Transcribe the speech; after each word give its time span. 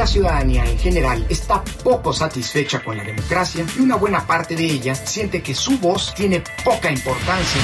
La 0.00 0.06
ciudadanía 0.06 0.64
en 0.64 0.78
general 0.78 1.26
está 1.28 1.62
poco 1.84 2.10
satisfecha 2.14 2.82
con 2.82 2.96
la 2.96 3.04
democracia 3.04 3.66
y 3.76 3.82
una 3.82 3.96
buena 3.96 4.26
parte 4.26 4.56
de 4.56 4.64
ella 4.64 4.94
siente 4.94 5.42
que 5.42 5.54
su 5.54 5.78
voz 5.78 6.14
tiene 6.14 6.42
poca 6.64 6.90
importancia. 6.90 7.60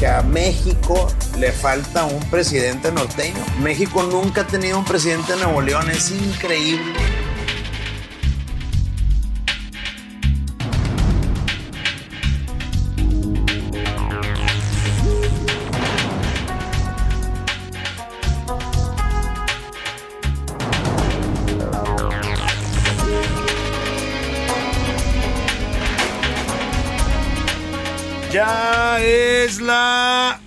que 0.00 0.06
a 0.08 0.22
México 0.22 1.06
le 1.38 1.52
falta 1.52 2.04
un 2.04 2.20
presidente 2.30 2.90
norteño. 2.90 3.44
México 3.60 4.02
nunca 4.02 4.40
ha 4.40 4.46
tenido 4.48 4.76
un 4.76 4.84
presidente 4.84 5.34
de 5.34 5.38
Nuevo 5.44 5.60
León, 5.60 5.88
es 5.88 6.10
increíble. 6.10 7.27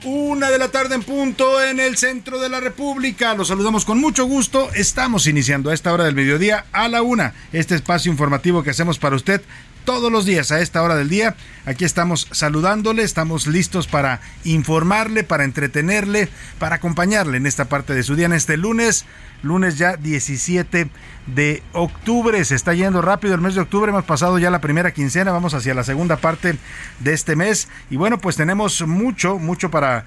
Una 0.03 0.49
de 0.49 0.57
la 0.57 0.69
tarde 0.69 0.95
en 0.95 1.03
punto 1.03 1.63
en 1.63 1.79
el 1.79 1.95
centro 1.97 2.39
de 2.39 2.49
la 2.49 2.59
República. 2.59 3.35
Los 3.35 3.49
saludamos 3.49 3.85
con 3.85 3.99
mucho 3.99 4.25
gusto. 4.25 4.71
Estamos 4.73 5.27
iniciando 5.27 5.69
a 5.69 5.75
esta 5.75 5.93
hora 5.93 6.05
del 6.05 6.15
mediodía 6.15 6.65
a 6.71 6.87
la 6.87 7.03
una 7.03 7.35
este 7.53 7.75
espacio 7.75 8.11
informativo 8.11 8.63
que 8.63 8.71
hacemos 8.71 8.97
para 8.97 9.15
usted 9.15 9.41
todos 9.85 10.11
los 10.11 10.25
días 10.25 10.51
a 10.51 10.59
esta 10.59 10.81
hora 10.81 10.95
del 10.95 11.09
día. 11.09 11.35
Aquí 11.65 11.85
estamos 11.85 12.27
saludándole, 12.31 13.03
estamos 13.03 13.45
listos 13.45 13.85
para 13.85 14.19
informarle, 14.43 15.23
para 15.23 15.43
entretenerle, 15.43 16.27
para 16.57 16.77
acompañarle 16.77 17.37
en 17.37 17.45
esta 17.45 17.65
parte 17.65 17.93
de 17.93 18.01
su 18.01 18.15
día 18.15 18.25
en 18.25 18.33
este 18.33 18.57
lunes, 18.57 19.05
lunes 19.43 19.77
ya 19.77 19.95
17 19.95 20.89
de 21.27 21.61
octubre. 21.73 22.43
Se 22.45 22.55
está 22.55 22.73
yendo 22.73 23.03
rápido 23.03 23.35
el 23.35 23.41
mes 23.41 23.53
de 23.53 23.61
octubre, 23.61 23.91
hemos 23.91 24.05
pasado 24.05 24.39
ya 24.39 24.49
la 24.49 24.61
primera 24.61 24.91
quincena, 24.91 25.31
vamos 25.31 25.53
hacia 25.53 25.75
la 25.75 25.83
segunda 25.83 26.17
parte 26.17 26.57
de 26.99 27.13
este 27.13 27.35
mes 27.35 27.67
y 27.91 27.95
bueno, 27.95 28.19
pues 28.19 28.35
tenemos 28.37 28.81
mucho, 28.87 29.37
mucho 29.37 29.69
para 29.69 30.05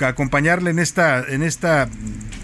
acompañarle 0.00 0.70
en 0.70 0.78
esta 0.78 1.24
en 1.26 1.42
esta 1.42 1.88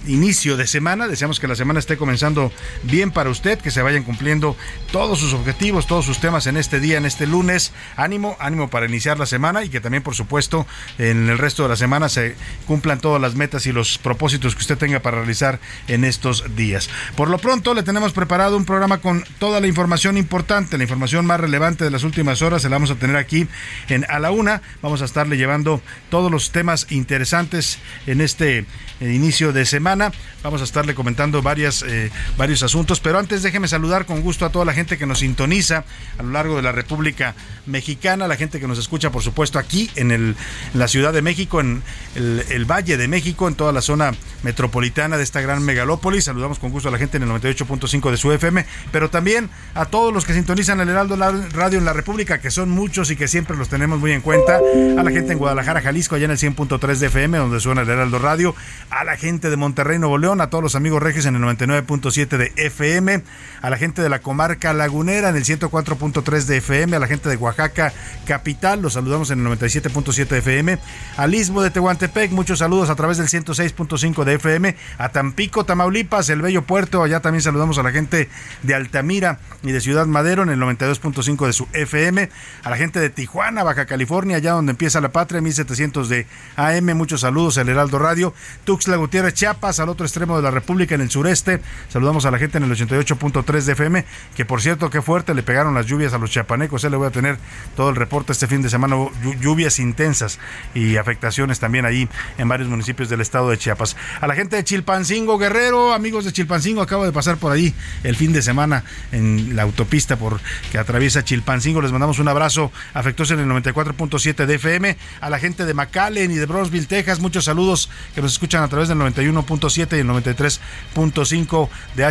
inicio 0.06 0.56
de 0.56 0.66
semana. 0.66 1.06
Deseamos 1.06 1.38
que 1.38 1.46
la 1.46 1.54
semana 1.54 1.78
esté 1.78 1.96
comenzando 1.96 2.50
bien 2.84 3.10
para 3.10 3.30
usted, 3.30 3.58
que 3.58 3.70
se 3.70 3.82
vayan 3.82 4.02
cumpliendo 4.02 4.56
todos 4.90 5.18
sus 5.18 5.34
objetivos, 5.34 5.86
todos 5.86 6.04
sus 6.04 6.18
temas 6.18 6.46
en 6.46 6.56
este 6.56 6.80
día, 6.80 6.96
en 6.98 7.04
este 7.04 7.26
lunes. 7.26 7.72
Ánimo, 7.96 8.36
ánimo 8.40 8.70
para 8.70 8.86
iniciar 8.86 9.18
la 9.18 9.26
semana 9.26 9.64
y 9.64 9.68
que 9.68 9.80
también, 9.80 10.02
por 10.02 10.14
supuesto, 10.14 10.66
en 10.98 11.28
el 11.28 11.38
resto 11.38 11.62
de 11.62 11.68
la 11.70 11.76
semana 11.76 12.08
se 12.08 12.36
cumplan 12.66 13.00
todas 13.00 13.20
las 13.20 13.34
metas 13.34 13.66
y 13.66 13.72
los 13.72 13.98
propósitos 13.98 14.54
que 14.54 14.60
usted 14.60 14.78
tenga 14.78 15.00
para 15.00 15.18
realizar 15.18 15.60
en 15.86 16.04
estos 16.04 16.56
días. 16.56 16.90
Por 17.16 17.28
lo 17.28 17.38
pronto, 17.38 17.74
le 17.74 17.82
tenemos 17.82 18.12
preparado 18.12 18.56
un 18.56 18.64
programa 18.64 18.98
con 18.98 19.24
toda 19.38 19.60
la 19.60 19.66
información 19.66 20.16
importante, 20.16 20.76
la 20.76 20.84
información 20.84 21.26
más 21.26 21.40
relevante 21.40 21.84
de 21.84 21.90
las 21.90 22.04
últimas 22.04 22.42
horas. 22.42 22.62
Se 22.62 22.68
la 22.68 22.76
vamos 22.76 22.90
a 22.90 22.96
tener 22.96 23.16
aquí 23.16 23.48
en 23.88 24.06
A 24.08 24.18
la 24.18 24.30
Una. 24.30 24.62
Vamos 24.82 25.02
a 25.02 25.04
estarle 25.04 25.36
llevando 25.36 25.82
todos 26.10 26.30
los 26.30 26.52
temas 26.52 26.86
interesantes 26.90 27.78
en 28.06 28.20
este 28.20 28.66
eh, 29.00 29.12
inicio 29.12 29.52
de 29.52 29.64
semana. 29.64 30.12
Vamos 30.42 30.60
a 30.60 30.64
estarle 30.64 30.94
comentando 30.94 31.42
varias, 31.42 31.82
eh, 31.82 32.10
varios 32.36 32.62
asuntos, 32.62 33.00
pero 33.00 33.18
antes 33.18 33.42
déjeme 33.42 33.68
saludar 33.68 34.06
con 34.06 34.22
gusto 34.22 34.46
a 34.46 34.50
toda 34.50 34.64
la 34.64 34.72
gente 34.72 34.98
que 34.98 35.06
nos 35.06 35.20
sintoniza 35.20 35.84
a 36.18 36.22
lo 36.22 36.30
largo 36.30 36.56
de 36.56 36.62
la 36.62 36.72
República 36.72 37.34
Mexicana, 37.66 38.27
la 38.28 38.36
gente 38.36 38.60
que 38.60 38.68
nos 38.68 38.78
escucha, 38.78 39.10
por 39.10 39.22
supuesto, 39.22 39.58
aquí 39.58 39.90
en, 39.96 40.10
el, 40.10 40.36
la 40.74 40.88
Ciudad 40.88 41.12
de 41.12 41.22
México, 41.22 41.60
en 41.60 41.82
el, 42.14 42.44
el, 42.50 42.64
Valle 42.64 42.96
de 42.96 43.08
México, 43.08 43.48
en 43.48 43.54
toda 43.54 43.72
la 43.72 43.80
zona 43.80 44.12
metropolitana 44.42 45.16
de 45.16 45.22
esta 45.22 45.40
gran 45.40 45.62
megalópolis. 45.64 46.24
Saludamos 46.24 46.58
con 46.58 46.70
gusto 46.70 46.88
a 46.88 46.92
la 46.92 46.98
gente 46.98 47.16
en 47.16 47.24
el 47.24 47.30
98.5 47.30 48.10
de 48.10 48.16
su 48.16 48.32
FM, 48.32 48.64
pero 48.92 49.10
también 49.10 49.50
a 49.74 49.86
todos 49.86 50.12
los 50.12 50.24
que 50.24 50.34
sintonizan 50.34 50.80
el 50.80 50.88
Heraldo 50.88 51.16
Radio 51.16 51.78
en 51.78 51.84
la 51.84 51.92
República, 51.92 52.40
que 52.40 52.50
son 52.50 52.70
muchos 52.70 53.10
y 53.10 53.16
que 53.16 53.28
siempre 53.28 53.56
los 53.56 53.68
tenemos 53.68 53.98
muy 53.98 54.12
en 54.12 54.20
cuenta. 54.20 54.60
A 54.98 55.02
la 55.02 55.10
gente 55.10 55.32
en 55.32 55.38
Guadalajara, 55.38 55.80
Jalisco, 55.80 56.14
allá 56.14 56.26
en 56.26 56.32
el 56.32 56.38
100.3 56.38 56.96
de 56.96 57.06
FM, 57.06 57.38
donde 57.38 57.60
suena 57.60 57.82
el 57.82 57.88
Heraldo 57.88 58.18
Radio 58.18 58.54
a 58.90 59.04
la 59.04 59.16
gente 59.16 59.50
de 59.50 59.56
Monterrey, 59.56 59.98
Nuevo 59.98 60.18
León, 60.18 60.40
a 60.40 60.50
todos 60.50 60.62
los 60.62 60.74
amigos 60.74 61.02
regios 61.02 61.26
en 61.26 61.36
el 61.36 61.42
99.7 61.42 62.36
de 62.36 62.52
FM, 62.56 63.22
a 63.62 63.70
la 63.70 63.76
gente 63.76 64.02
de 64.02 64.08
la 64.08 64.20
comarca 64.20 64.72
lagunera 64.72 65.28
en 65.30 65.36
el 65.36 65.44
104.3 65.44 66.44
de 66.44 66.56
FM, 66.58 66.96
a 66.96 66.98
la 66.98 67.06
gente 67.06 67.28
de 67.28 67.36
Oaxaca 67.36 67.92
capital, 68.26 68.82
los 68.82 68.94
saludamos 68.94 69.30
en 69.30 69.46
el 69.46 69.58
97.7 69.58 70.28
de 70.28 70.38
FM, 70.38 70.78
al 71.16 71.34
Istmo 71.34 71.62
de 71.62 71.70
Tehuantepec, 71.70 72.30
muchos 72.32 72.58
saludos 72.60 72.90
a 72.90 72.94
través 72.96 73.18
del 73.18 73.28
106.5 73.28 74.24
de 74.24 74.34
FM, 74.34 74.76
a 74.98 75.08
Tampico, 75.10 75.64
Tamaulipas, 75.64 76.28
el 76.30 76.42
bello 76.42 76.62
puerto, 76.62 77.02
allá 77.02 77.20
también 77.20 77.42
saludamos 77.42 77.78
a 77.78 77.82
la 77.82 77.90
gente 77.90 78.28
de 78.62 78.74
Altamira 78.74 79.38
y 79.62 79.72
de 79.72 79.80
Ciudad 79.80 80.06
Madero 80.06 80.42
en 80.42 80.50
el 80.50 80.60
92.5 80.60 81.46
de 81.46 81.52
su 81.52 81.68
FM, 81.72 82.30
a 82.64 82.70
la 82.70 82.76
gente 82.76 83.00
de 83.00 83.10
Tijuana, 83.10 83.62
Baja 83.62 83.86
California, 83.86 84.36
allá 84.36 84.52
donde 84.52 84.72
empieza 84.72 85.00
la 85.00 85.10
patria, 85.10 85.40
1700 85.40 86.08
de 86.08 86.26
AM, 86.56 86.96
muchos 86.96 87.22
saludos, 87.22 87.56
el 87.56 87.68
Heraldo 87.68 87.98
Radio, 87.98 88.34
Tuxtla 88.64 88.96
Gutiérrez, 88.96 89.34
Chiapas, 89.34 89.80
al 89.80 89.88
otro 89.88 90.04
extremo 90.06 90.36
de 90.36 90.42
la 90.42 90.50
República, 90.50 90.94
en 90.94 91.00
el 91.00 91.10
sureste. 91.10 91.60
Saludamos 91.88 92.26
a 92.26 92.30
la 92.30 92.38
gente 92.38 92.58
en 92.58 92.64
el 92.64 92.70
88.3 92.70 93.62
de 93.62 93.72
FM, 93.72 94.04
que 94.36 94.44
por 94.44 94.60
cierto, 94.60 94.90
qué 94.90 95.02
fuerte 95.02 95.34
le 95.34 95.42
pegaron 95.42 95.74
las 95.74 95.86
lluvias 95.86 96.12
a 96.12 96.18
los 96.18 96.30
chiapanecos. 96.30 96.84
Eh, 96.84 96.90
le 96.90 96.96
voy 96.96 97.06
a 97.06 97.10
tener 97.10 97.38
todo 97.76 97.90
el 97.90 97.96
este 98.28 98.46
fin 98.46 98.62
de 98.62 98.70
semana, 98.70 98.96
lluvias 99.40 99.78
intensas 99.78 100.38
y 100.74 100.96
afectaciones 100.96 101.60
también 101.60 101.84
ahí 101.84 102.08
en 102.36 102.48
varios 102.48 102.68
municipios 102.68 103.08
del 103.08 103.20
estado 103.20 103.50
de 103.50 103.58
Chiapas. 103.58 103.96
A 104.20 104.26
la 104.26 104.34
gente 104.34 104.56
de 104.56 104.64
Chilpancingo, 104.64 105.38
Guerrero, 105.38 105.92
amigos 105.92 106.24
de 106.24 106.32
Chilpancingo, 106.32 106.82
acabo 106.82 107.04
de 107.04 107.12
pasar 107.12 107.36
por 107.36 107.52
ahí 107.52 107.74
el 108.02 108.16
fin 108.16 108.32
de 108.32 108.42
semana 108.42 108.84
en 109.12 109.54
la 109.56 109.62
autopista 109.62 110.16
por 110.16 110.40
que 110.70 110.78
atraviesa 110.78 111.24
Chilpancingo. 111.24 111.80
Les 111.80 111.92
mandamos 111.92 112.18
un 112.18 112.28
abrazo 112.28 112.72
afectuoso 112.94 113.34
en 113.34 113.40
el 113.40 113.48
94.7 113.48 114.46
de 114.46 114.54
FM. 114.54 114.96
A 115.20 115.30
la 115.30 115.38
gente 115.38 115.64
de 115.64 115.74
McAllen 115.74 116.30
y 116.30 116.36
de 116.36 116.46
Brownsville, 116.46 116.86
Texas, 116.86 117.20
muchos 117.20 117.44
saludos 117.44 117.90
que 118.14 118.22
nos 118.22 118.32
escuchan 118.32 118.62
a 118.62 118.68
través 118.68 118.88
del 118.88 118.98
91.7 118.98 119.96
y 119.96 120.00
el 120.00 120.08
93.5 120.08 121.68
de 121.94 122.04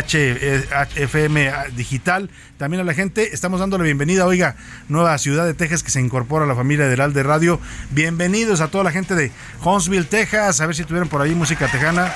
HFM 1.04 1.52
digital. 1.76 2.30
También 2.58 2.80
a 2.80 2.84
la 2.84 2.94
gente 2.94 3.32
estamos 3.32 3.60
dando 3.60 3.78
la 3.78 3.84
bienvenida, 3.84 4.26
oiga, 4.26 4.56
nueva 4.88 5.16
ciudad 5.18 5.46
de 5.46 5.54
Texas 5.54 5.84
se 5.88 6.00
incorpora 6.00 6.44
a 6.44 6.48
la 6.48 6.54
familia 6.54 6.86
de 6.86 6.92
Heralde 6.92 7.22
Radio. 7.22 7.60
Bienvenidos 7.90 8.60
a 8.60 8.68
toda 8.68 8.84
la 8.84 8.92
gente 8.92 9.14
de 9.14 9.30
Huntsville, 9.64 10.04
Texas. 10.04 10.60
A 10.60 10.66
ver 10.66 10.74
si 10.74 10.84
tuvieron 10.84 11.08
por 11.08 11.22
ahí 11.22 11.34
música 11.34 11.68
tejana. 11.68 12.12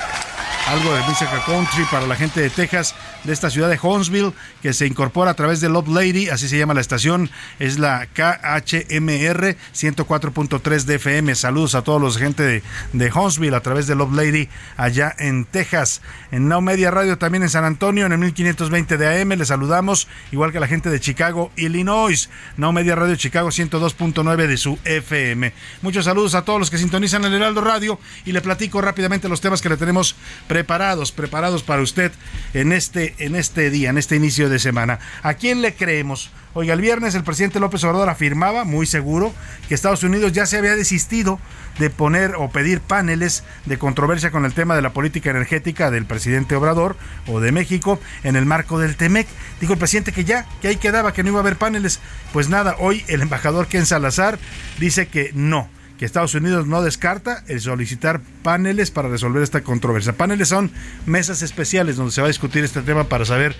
algo 0.67 0.93
de 0.93 1.01
Musica 1.01 1.43
Country 1.45 1.83
para 1.91 2.07
la 2.07 2.15
gente 2.15 2.39
de 2.39 2.49
Texas, 2.49 2.95
de 3.25 3.33
esta 3.33 3.49
ciudad 3.49 3.69
de 3.69 3.77
Huntsville, 3.81 4.31
que 4.61 4.73
se 4.73 4.87
incorpora 4.87 5.31
a 5.31 5.33
través 5.33 5.59
de 5.59 5.67
Love 5.67 5.89
Lady, 5.89 6.29
así 6.29 6.47
se 6.47 6.57
llama 6.57 6.73
la 6.73 6.79
estación, 6.81 7.29
es 7.59 7.79
la 7.79 8.07
KHMR 8.07 9.57
104.3 9.73 10.83
DFM. 10.85 11.35
Saludos 11.35 11.75
a 11.75 11.81
todos 11.81 12.01
los 12.01 12.17
gente 12.17 12.43
de, 12.43 12.63
de 12.93 13.11
Huntsville 13.11 13.55
a 13.55 13.59
través 13.59 13.87
de 13.87 13.95
Love 13.95 14.13
Lady 14.13 14.49
allá 14.77 15.13
en 15.19 15.45
Texas. 15.45 16.01
En 16.31 16.47
Now 16.47 16.61
Media 16.61 16.91
Radio 16.91 17.17
también 17.17 17.43
en 17.43 17.49
San 17.49 17.65
Antonio, 17.65 18.05
en 18.05 18.13
el 18.13 18.19
1520 18.19 18.97
de 18.97 19.21
AM, 19.21 19.29
les 19.29 19.49
saludamos, 19.49 20.07
igual 20.31 20.51
que 20.53 20.59
la 20.61 20.67
gente 20.67 20.89
de 20.89 20.99
Chicago, 20.99 21.51
Illinois. 21.57 22.29
Now 22.55 22.71
Media 22.71 22.95
Radio 22.95 23.15
Chicago 23.15 23.51
102.9 23.69 24.47
de 24.47 24.57
su 24.57 24.77
FM. 24.83 25.53
Muchos 25.81 26.05
saludos 26.05 26.35
a 26.35 26.43
todos 26.43 26.59
los 26.59 26.69
que 26.69 26.77
sintonizan 26.77 27.25
el 27.25 27.33
Heraldo 27.33 27.61
Radio 27.61 27.99
y 28.25 28.31
le 28.31 28.41
platico 28.41 28.81
rápidamente 28.81 29.29
los 29.29 29.41
temas 29.41 29.61
que 29.61 29.69
le 29.69 29.77
tenemos 29.77 30.15
preparados, 30.47 31.11
preparados 31.11 31.63
para 31.63 31.81
usted 31.81 32.11
en 32.53 32.71
este, 32.71 33.15
en 33.19 33.35
este 33.35 33.69
día, 33.69 33.89
en 33.89 33.97
este 33.97 34.15
inicio 34.15 34.49
de 34.49 34.59
semana. 34.59 34.99
¿A 35.21 35.35
quién 35.35 35.61
le 35.61 35.75
creemos? 35.75 36.29
Oiga, 36.55 36.75
el 36.75 36.81
viernes 36.81 37.15
el 37.15 37.23
presidente 37.23 37.59
López 37.59 37.83
Obrador 37.83 38.09
afirmaba, 38.09 38.63
muy 38.63 38.85
seguro, 38.85 39.33
que 39.67 39.73
Estados 39.73 40.03
Unidos 40.03 40.33
ya 40.33 40.45
se 40.45 40.59
había 40.59 40.75
desistido 40.75 41.39
de 41.79 41.89
poner 41.89 42.35
o 42.35 42.51
pedir 42.51 42.79
paneles 42.79 43.43
de 43.65 43.79
controversia 43.79 44.29
con 44.29 44.45
el 44.45 44.53
tema 44.53 44.75
de 44.75 44.83
la 44.83 44.93
política 44.93 45.31
energética 45.31 45.89
del 45.89 46.05
presidente 46.05 46.55
Obrador 46.55 46.95
o 47.25 47.39
de 47.39 47.51
México 47.51 47.99
en 48.23 48.35
el 48.35 48.45
marco 48.45 48.77
del 48.77 48.95
TEMEC. 48.95 49.27
Dijo 49.61 49.73
el 49.73 49.79
presidente 49.79 50.11
que 50.11 50.25
ya, 50.25 50.45
que 50.61 50.67
ahí 50.67 50.75
quedaba, 50.75 51.11
que 51.11 51.23
no 51.23 51.29
iba 51.29 51.39
a 51.39 51.41
haber 51.41 51.55
paneles. 51.55 51.99
Pues 52.33 52.49
nada, 52.49 52.75
hoy 52.77 53.03
el 53.07 53.21
embajador 53.21 53.65
Ken 53.65 53.87
Salazar 53.87 54.37
dice 54.79 55.07
que 55.07 55.31
no 55.33 55.67
que 55.97 56.05
Estados 56.05 56.33
Unidos 56.33 56.65
no 56.67 56.81
descarta 56.81 57.43
el 57.47 57.61
solicitar 57.61 58.21
paneles 58.41 58.89
para 58.89 59.09
resolver 59.09 59.43
esta 59.43 59.61
controversia. 59.61 60.13
Paneles 60.13 60.49
son 60.49 60.71
mesas 61.05 61.41
especiales 61.43 61.95
donde 61.95 62.11
se 62.11 62.21
va 62.21 62.27
a 62.27 62.29
discutir 62.29 62.63
este 62.63 62.81
tema 62.81 63.05
para 63.05 63.25
saber 63.25 63.55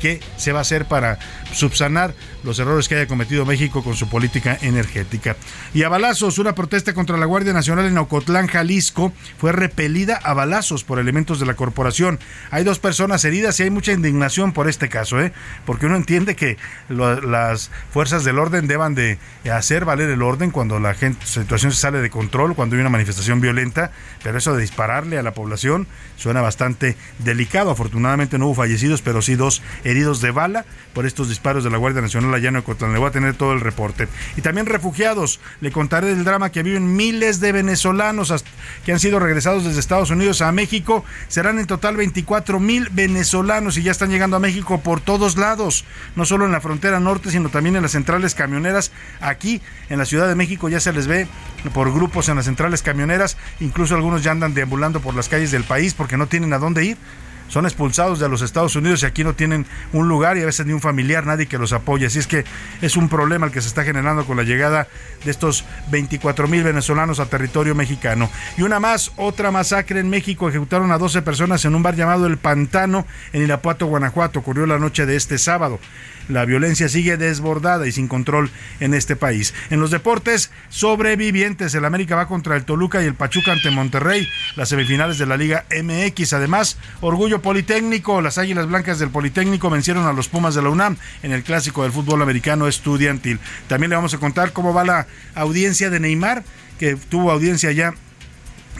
qué 0.00 0.20
se 0.36 0.52
va 0.52 0.60
a 0.60 0.62
hacer 0.62 0.86
para 0.86 1.18
subsanar 1.52 2.14
los 2.48 2.58
errores 2.58 2.88
que 2.88 2.94
haya 2.94 3.06
cometido 3.06 3.44
México 3.44 3.84
con 3.84 3.94
su 3.94 4.08
política 4.08 4.58
energética. 4.62 5.36
Y 5.74 5.82
a 5.82 5.90
balazos, 5.90 6.38
una 6.38 6.54
protesta 6.54 6.94
contra 6.94 7.18
la 7.18 7.26
Guardia 7.26 7.52
Nacional 7.52 7.84
en 7.84 7.98
Ocotlán, 7.98 8.46
Jalisco, 8.46 9.12
fue 9.36 9.52
repelida 9.52 10.16
a 10.16 10.32
balazos 10.32 10.82
por 10.82 10.98
elementos 10.98 11.38
de 11.40 11.46
la 11.46 11.54
corporación. 11.54 12.18
Hay 12.50 12.64
dos 12.64 12.78
personas 12.78 13.24
heridas 13.26 13.60
y 13.60 13.64
hay 13.64 13.70
mucha 13.70 13.92
indignación 13.92 14.52
por 14.52 14.66
este 14.66 14.88
caso, 14.88 15.20
¿eh? 15.20 15.32
porque 15.66 15.84
uno 15.84 15.96
entiende 15.96 16.36
que 16.36 16.56
las 16.88 17.70
fuerzas 17.92 18.24
del 18.24 18.38
orden 18.38 18.66
deban 18.66 18.94
de 18.94 19.18
hacer 19.52 19.84
valer 19.84 20.08
el 20.08 20.22
orden 20.22 20.50
cuando 20.50 20.80
la 20.80 20.94
gente, 20.94 21.26
situación 21.26 21.72
se 21.72 21.78
sale 21.78 22.00
de 22.00 22.08
control, 22.08 22.54
cuando 22.54 22.76
hay 22.76 22.80
una 22.80 22.88
manifestación 22.88 23.42
violenta, 23.42 23.92
pero 24.22 24.38
eso 24.38 24.54
de 24.54 24.62
dispararle 24.62 25.18
a 25.18 25.22
la 25.22 25.34
población 25.34 25.86
suena 26.16 26.40
bastante 26.40 26.96
delicado. 27.18 27.70
Afortunadamente 27.70 28.38
no 28.38 28.46
hubo 28.46 28.54
fallecidos, 28.54 29.02
pero 29.02 29.20
sí 29.20 29.34
dos 29.34 29.62
heridos 29.84 30.22
de 30.22 30.30
bala 30.30 30.64
por 30.94 31.04
estos 31.04 31.28
disparos 31.28 31.62
de 31.62 31.70
la 31.70 31.76
Guardia 31.76 32.00
Nacional 32.00 32.37
allá 32.38 32.48
en. 32.48 32.92
Le 32.92 32.98
voy 32.98 33.08
a 33.08 33.12
tener 33.12 33.34
todo 33.34 33.52
el 33.52 33.60
reporte. 33.60 34.08
Y 34.36 34.42
también 34.42 34.66
refugiados. 34.66 35.40
Le 35.60 35.70
contaré 35.70 36.08
del 36.08 36.24
drama 36.24 36.50
que 36.50 36.62
viven 36.62 36.96
miles 36.96 37.40
de 37.40 37.52
venezolanos 37.52 38.32
que 38.84 38.92
han 38.92 39.00
sido 39.00 39.18
regresados 39.18 39.64
desde 39.64 39.80
Estados 39.80 40.10
Unidos 40.10 40.42
a 40.42 40.52
México. 40.52 41.04
Serán 41.28 41.58
en 41.58 41.66
total 41.66 41.96
24 41.96 42.60
mil 42.60 42.88
venezolanos 42.90 43.76
y 43.76 43.82
ya 43.82 43.90
están 43.90 44.10
llegando 44.10 44.36
a 44.36 44.40
México 44.40 44.80
por 44.80 45.00
todos 45.00 45.36
lados. 45.36 45.84
No 46.16 46.24
solo 46.24 46.46
en 46.46 46.52
la 46.52 46.60
frontera 46.60 47.00
norte, 47.00 47.30
sino 47.30 47.48
también 47.48 47.76
en 47.76 47.82
las 47.82 47.92
centrales 47.92 48.34
camioneras. 48.34 48.92
Aquí 49.20 49.60
en 49.88 49.98
la 49.98 50.04
Ciudad 50.04 50.28
de 50.28 50.34
México 50.34 50.68
ya 50.68 50.80
se 50.80 50.92
les 50.92 51.06
ve 51.06 51.26
por 51.74 51.92
grupos 51.92 52.28
en 52.28 52.36
las 52.36 52.46
centrales 52.46 52.82
camioneras. 52.82 53.36
Incluso 53.60 53.94
algunos 53.94 54.22
ya 54.22 54.32
andan 54.32 54.54
deambulando 54.54 55.00
por 55.00 55.14
las 55.14 55.28
calles 55.28 55.50
del 55.50 55.64
país 55.64 55.94
porque 55.94 56.16
no 56.16 56.26
tienen 56.26 56.52
a 56.52 56.58
dónde 56.58 56.84
ir 56.84 56.98
son 57.48 57.66
expulsados 57.66 58.18
de 58.18 58.28
los 58.28 58.42
Estados 58.42 58.76
Unidos 58.76 59.02
y 59.02 59.06
aquí 59.06 59.24
no 59.24 59.34
tienen 59.34 59.66
un 59.92 60.08
lugar 60.08 60.36
y 60.36 60.42
a 60.42 60.46
veces 60.46 60.66
ni 60.66 60.72
un 60.72 60.80
familiar, 60.80 61.26
nadie 61.26 61.46
que 61.46 61.58
los 61.58 61.72
apoye. 61.72 62.06
Así 62.06 62.18
es 62.18 62.26
que 62.26 62.44
es 62.80 62.96
un 62.96 63.08
problema 63.08 63.46
el 63.46 63.52
que 63.52 63.60
se 63.60 63.68
está 63.68 63.84
generando 63.84 64.24
con 64.24 64.36
la 64.36 64.42
llegada 64.42 64.88
de 65.24 65.30
estos 65.30 65.64
24 65.90 66.48
mil 66.48 66.62
venezolanos 66.62 67.20
a 67.20 67.26
territorio 67.26 67.74
mexicano. 67.74 68.30
Y 68.56 68.62
una 68.62 68.80
más, 68.80 69.12
otra 69.16 69.50
masacre 69.50 70.00
en 70.00 70.10
México. 70.10 70.48
Ejecutaron 70.48 70.92
a 70.92 70.98
12 70.98 71.22
personas 71.22 71.64
en 71.64 71.74
un 71.74 71.82
bar 71.82 71.96
llamado 71.96 72.26
El 72.26 72.38
Pantano 72.38 73.06
en 73.32 73.42
Irapuato, 73.42 73.86
Guanajuato. 73.86 74.40
Ocurrió 74.40 74.66
la 74.66 74.78
noche 74.78 75.06
de 75.06 75.16
este 75.16 75.38
sábado. 75.38 75.80
La 76.28 76.44
violencia 76.44 76.88
sigue 76.88 77.16
desbordada 77.16 77.86
y 77.86 77.92
sin 77.92 78.08
control 78.08 78.50
en 78.80 78.94
este 78.94 79.16
país. 79.16 79.54
En 79.70 79.80
los 79.80 79.90
deportes, 79.90 80.50
sobrevivientes. 80.68 81.74
El 81.74 81.84
América 81.84 82.16
va 82.16 82.28
contra 82.28 82.56
el 82.56 82.64
Toluca 82.64 83.02
y 83.02 83.06
el 83.06 83.14
Pachuca 83.14 83.52
ante 83.52 83.70
Monterrey. 83.70 84.28
Las 84.56 84.68
semifinales 84.68 85.18
de 85.18 85.26
la 85.26 85.36
Liga 85.36 85.64
MX. 85.70 86.34
Además, 86.34 86.76
Orgullo 87.00 87.40
Politécnico. 87.40 88.20
Las 88.20 88.38
Águilas 88.38 88.66
Blancas 88.66 88.98
del 88.98 89.10
Politécnico 89.10 89.70
vencieron 89.70 90.06
a 90.06 90.12
los 90.12 90.28
Pumas 90.28 90.54
de 90.54 90.62
la 90.62 90.68
UNAM 90.68 90.96
en 91.22 91.32
el 91.32 91.42
clásico 91.42 91.82
del 91.82 91.92
fútbol 91.92 92.22
americano 92.22 92.68
estudiantil. 92.68 93.40
También 93.66 93.90
le 93.90 93.96
vamos 93.96 94.14
a 94.14 94.18
contar 94.18 94.52
cómo 94.52 94.74
va 94.74 94.84
la 94.84 95.06
audiencia 95.34 95.90
de 95.90 96.00
Neymar, 96.00 96.44
que 96.78 96.96
tuvo 96.96 97.30
audiencia 97.30 97.72
ya 97.72 97.94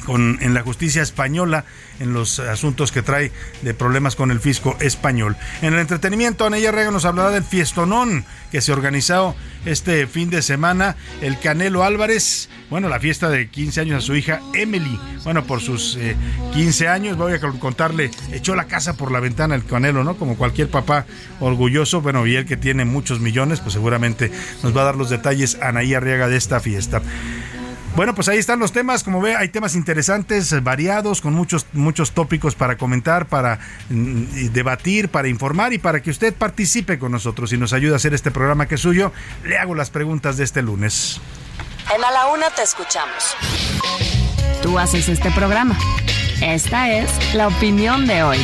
con, 0.04 0.38
en 0.40 0.54
la 0.54 0.62
justicia 0.62 1.02
española 1.02 1.64
en 2.00 2.12
los 2.12 2.38
asuntos 2.38 2.92
que 2.92 3.02
trae 3.02 3.32
de 3.62 3.74
problemas 3.74 4.16
con 4.16 4.30
el 4.30 4.40
fisco 4.40 4.76
español. 4.80 5.36
En 5.62 5.74
el 5.74 5.80
entretenimiento, 5.80 6.46
Anella 6.46 6.70
Rega 6.70 6.90
nos 6.90 7.04
hablará 7.04 7.30
del 7.30 7.44
fiestonón 7.44 8.24
que 8.50 8.60
se 8.60 8.72
organizó 8.72 9.34
este 9.64 10.06
fin 10.06 10.30
de 10.30 10.42
semana. 10.42 10.96
El 11.20 11.38
Canelo 11.38 11.84
Álvarez, 11.84 12.48
bueno, 12.70 12.88
la 12.88 13.00
fiesta 13.00 13.28
de 13.28 13.48
15 13.48 13.80
años 13.80 14.04
a 14.04 14.06
su 14.06 14.14
hija 14.14 14.40
Emily. 14.54 14.98
Bueno, 15.24 15.44
por 15.44 15.60
sus 15.60 15.98
15 16.54 16.84
eh, 16.84 16.88
años, 16.88 17.16
voy 17.16 17.32
a 17.32 17.40
contarle, 17.40 18.10
echó 18.32 18.54
la 18.54 18.64
casa 18.64 18.94
por 18.96 19.12
la 19.12 19.20
ventana 19.20 19.54
el 19.54 19.64
Canelo, 19.64 20.04
¿no? 20.04 20.16
Como 20.16 20.36
cualquier 20.36 20.70
papá 20.70 21.06
orgulloso, 21.40 22.00
bueno, 22.00 22.26
y 22.26 22.36
él 22.36 22.46
que 22.46 22.56
tiene 22.56 22.84
muchos 22.84 23.20
millones, 23.20 23.60
pues 23.60 23.72
seguramente 23.72 24.30
nos 24.62 24.76
va 24.76 24.82
a 24.82 24.84
dar 24.84 24.96
los 24.96 25.10
detalles 25.10 25.58
Anaí 25.60 25.94
Arriaga 25.94 26.28
de 26.28 26.36
esta 26.36 26.60
fiesta. 26.60 27.02
Bueno, 27.96 28.14
pues 28.14 28.29
ahí 28.29 28.38
están 28.38 28.58
los 28.58 28.73
temas. 28.73 29.02
Como 29.02 29.20
ve, 29.20 29.35
hay 29.37 29.49
temas 29.49 29.75
interesantes, 29.75 30.62
variados, 30.62 31.20
con 31.20 31.35
muchos, 31.35 31.67
muchos 31.73 32.12
tópicos 32.12 32.55
para 32.55 32.76
comentar, 32.76 33.26
para 33.26 33.58
mm, 33.88 34.50
debatir, 34.52 35.08
para 35.08 35.29
informar 35.29 35.73
y 35.73 35.79
para 35.79 36.00
que 36.00 36.11
usted 36.11 36.32
participe 36.35 36.99
con 36.99 37.12
nosotros 37.12 37.52
y 37.52 37.58
nos 37.58 37.73
ayude 37.73 37.94
a 37.94 37.96
hacer 37.96 38.14
este 38.14 38.31
programa 38.31 38.67
que 38.67 38.76
es 38.76 38.81
suyo. 38.81 39.12
Le 39.44 39.58
hago 39.58 39.75
las 39.75 39.90
preguntas 39.90 40.37
de 40.37 40.44
este 40.44 40.62
lunes. 40.62 41.20
En 41.94 42.05
A 42.05 42.11
la 42.11 42.26
Una 42.29 42.50
te 42.50 42.62
escuchamos. 42.62 43.35
Tú 44.62 44.79
haces 44.79 45.08
este 45.08 45.31
programa. 45.31 45.76
Esta 46.41 46.91
es 46.91 47.34
la 47.34 47.49
opinión 47.49 48.06
de 48.06 48.23
hoy. 48.23 48.38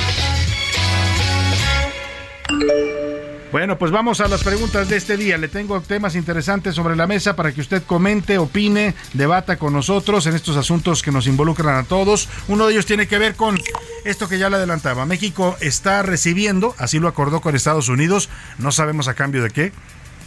Bueno, 3.54 3.78
pues 3.78 3.92
vamos 3.92 4.20
a 4.20 4.26
las 4.26 4.42
preguntas 4.42 4.88
de 4.88 4.96
este 4.96 5.16
día. 5.16 5.38
Le 5.38 5.46
tengo 5.46 5.80
temas 5.80 6.16
interesantes 6.16 6.74
sobre 6.74 6.96
la 6.96 7.06
mesa 7.06 7.36
para 7.36 7.52
que 7.52 7.60
usted 7.60 7.84
comente, 7.84 8.36
opine, 8.36 8.96
debata 9.12 9.58
con 9.58 9.72
nosotros 9.72 10.26
en 10.26 10.34
estos 10.34 10.56
asuntos 10.56 11.02
que 11.04 11.12
nos 11.12 11.28
involucran 11.28 11.76
a 11.76 11.84
todos. 11.84 12.28
Uno 12.48 12.66
de 12.66 12.72
ellos 12.72 12.84
tiene 12.84 13.06
que 13.06 13.16
ver 13.16 13.36
con 13.36 13.56
esto 14.04 14.28
que 14.28 14.40
ya 14.40 14.50
le 14.50 14.56
adelantaba. 14.56 15.06
México 15.06 15.56
está 15.60 16.02
recibiendo, 16.02 16.74
así 16.78 16.98
lo 16.98 17.06
acordó 17.06 17.40
con 17.40 17.54
Estados 17.54 17.88
Unidos, 17.88 18.28
no 18.58 18.72
sabemos 18.72 19.06
a 19.06 19.14
cambio 19.14 19.40
de 19.44 19.50
qué, 19.50 19.72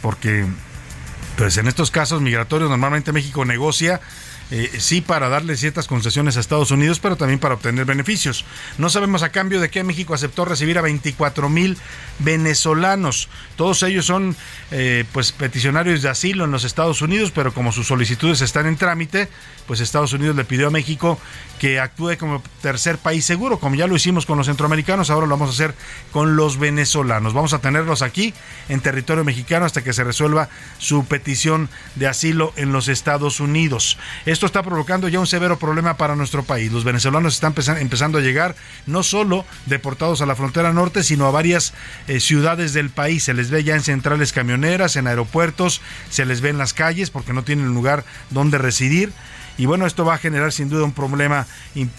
porque 0.00 0.46
pues 1.36 1.58
en 1.58 1.68
estos 1.68 1.90
casos 1.90 2.22
migratorios 2.22 2.70
normalmente 2.70 3.12
México 3.12 3.44
negocia 3.44 4.00
eh, 4.50 4.70
sí 4.78 5.00
para 5.00 5.28
darle 5.28 5.56
ciertas 5.56 5.86
concesiones 5.86 6.36
a 6.36 6.40
Estados 6.40 6.70
Unidos, 6.70 7.00
pero 7.00 7.16
también 7.16 7.38
para 7.38 7.54
obtener 7.54 7.84
beneficios. 7.84 8.44
No 8.78 8.88
sabemos 8.88 9.22
a 9.22 9.30
cambio 9.30 9.60
de 9.60 9.70
qué 9.70 9.84
México 9.84 10.14
aceptó 10.14 10.44
recibir 10.44 10.78
a 10.78 10.82
24 10.82 11.48
mil 11.48 11.76
venezolanos. 12.18 13.28
Todos 13.56 13.82
ellos 13.82 14.06
son 14.06 14.36
eh, 14.70 15.04
pues 15.12 15.32
peticionarios 15.32 16.02
de 16.02 16.08
asilo 16.08 16.44
en 16.44 16.50
los 16.50 16.64
Estados 16.64 17.02
Unidos, 17.02 17.30
pero 17.34 17.52
como 17.52 17.72
sus 17.72 17.86
solicitudes 17.86 18.40
están 18.40 18.66
en 18.66 18.76
trámite, 18.76 19.28
pues 19.66 19.80
Estados 19.80 20.14
Unidos 20.14 20.34
le 20.34 20.44
pidió 20.44 20.68
a 20.68 20.70
México 20.70 21.20
que 21.58 21.78
actúe 21.80 22.16
como 22.18 22.42
tercer 22.62 22.98
país 22.98 23.24
seguro, 23.24 23.58
como 23.58 23.74
ya 23.74 23.86
lo 23.86 23.96
hicimos 23.96 24.24
con 24.24 24.38
los 24.38 24.46
centroamericanos, 24.46 25.10
ahora 25.10 25.26
lo 25.26 25.36
vamos 25.36 25.50
a 25.50 25.52
hacer 25.52 25.74
con 26.12 26.36
los 26.36 26.58
venezolanos. 26.58 27.34
Vamos 27.34 27.52
a 27.52 27.58
tenerlos 27.58 28.00
aquí 28.00 28.32
en 28.68 28.80
territorio 28.80 29.24
mexicano 29.24 29.66
hasta 29.66 29.84
que 29.84 29.92
se 29.92 30.04
resuelva 30.04 30.48
su 30.78 31.04
petición 31.04 31.68
de 31.96 32.06
asilo 32.06 32.52
en 32.56 32.72
los 32.72 32.88
Estados 32.88 33.40
Unidos. 33.40 33.98
Esto 34.38 34.46
está 34.46 34.62
provocando 34.62 35.08
ya 35.08 35.18
un 35.18 35.26
severo 35.26 35.58
problema 35.58 35.96
para 35.96 36.14
nuestro 36.14 36.44
país. 36.44 36.70
Los 36.70 36.84
venezolanos 36.84 37.34
están 37.34 37.54
empezando 37.80 38.18
a 38.18 38.20
llegar 38.20 38.54
no 38.86 39.02
solo 39.02 39.44
deportados 39.66 40.22
a 40.22 40.26
la 40.26 40.36
frontera 40.36 40.72
norte, 40.72 41.02
sino 41.02 41.26
a 41.26 41.32
varias 41.32 41.74
eh, 42.06 42.20
ciudades 42.20 42.72
del 42.72 42.90
país. 42.90 43.24
Se 43.24 43.34
les 43.34 43.50
ve 43.50 43.64
ya 43.64 43.74
en 43.74 43.82
centrales 43.82 44.32
camioneras, 44.32 44.94
en 44.94 45.08
aeropuertos, 45.08 45.80
se 46.08 46.24
les 46.24 46.40
ve 46.40 46.50
en 46.50 46.58
las 46.58 46.72
calles 46.72 47.10
porque 47.10 47.32
no 47.32 47.42
tienen 47.42 47.74
lugar 47.74 48.04
donde 48.30 48.58
residir. 48.58 49.12
Y 49.56 49.66
bueno, 49.66 49.86
esto 49.86 50.04
va 50.04 50.14
a 50.14 50.18
generar 50.18 50.52
sin 50.52 50.68
duda 50.68 50.84
un 50.84 50.92
problema 50.92 51.48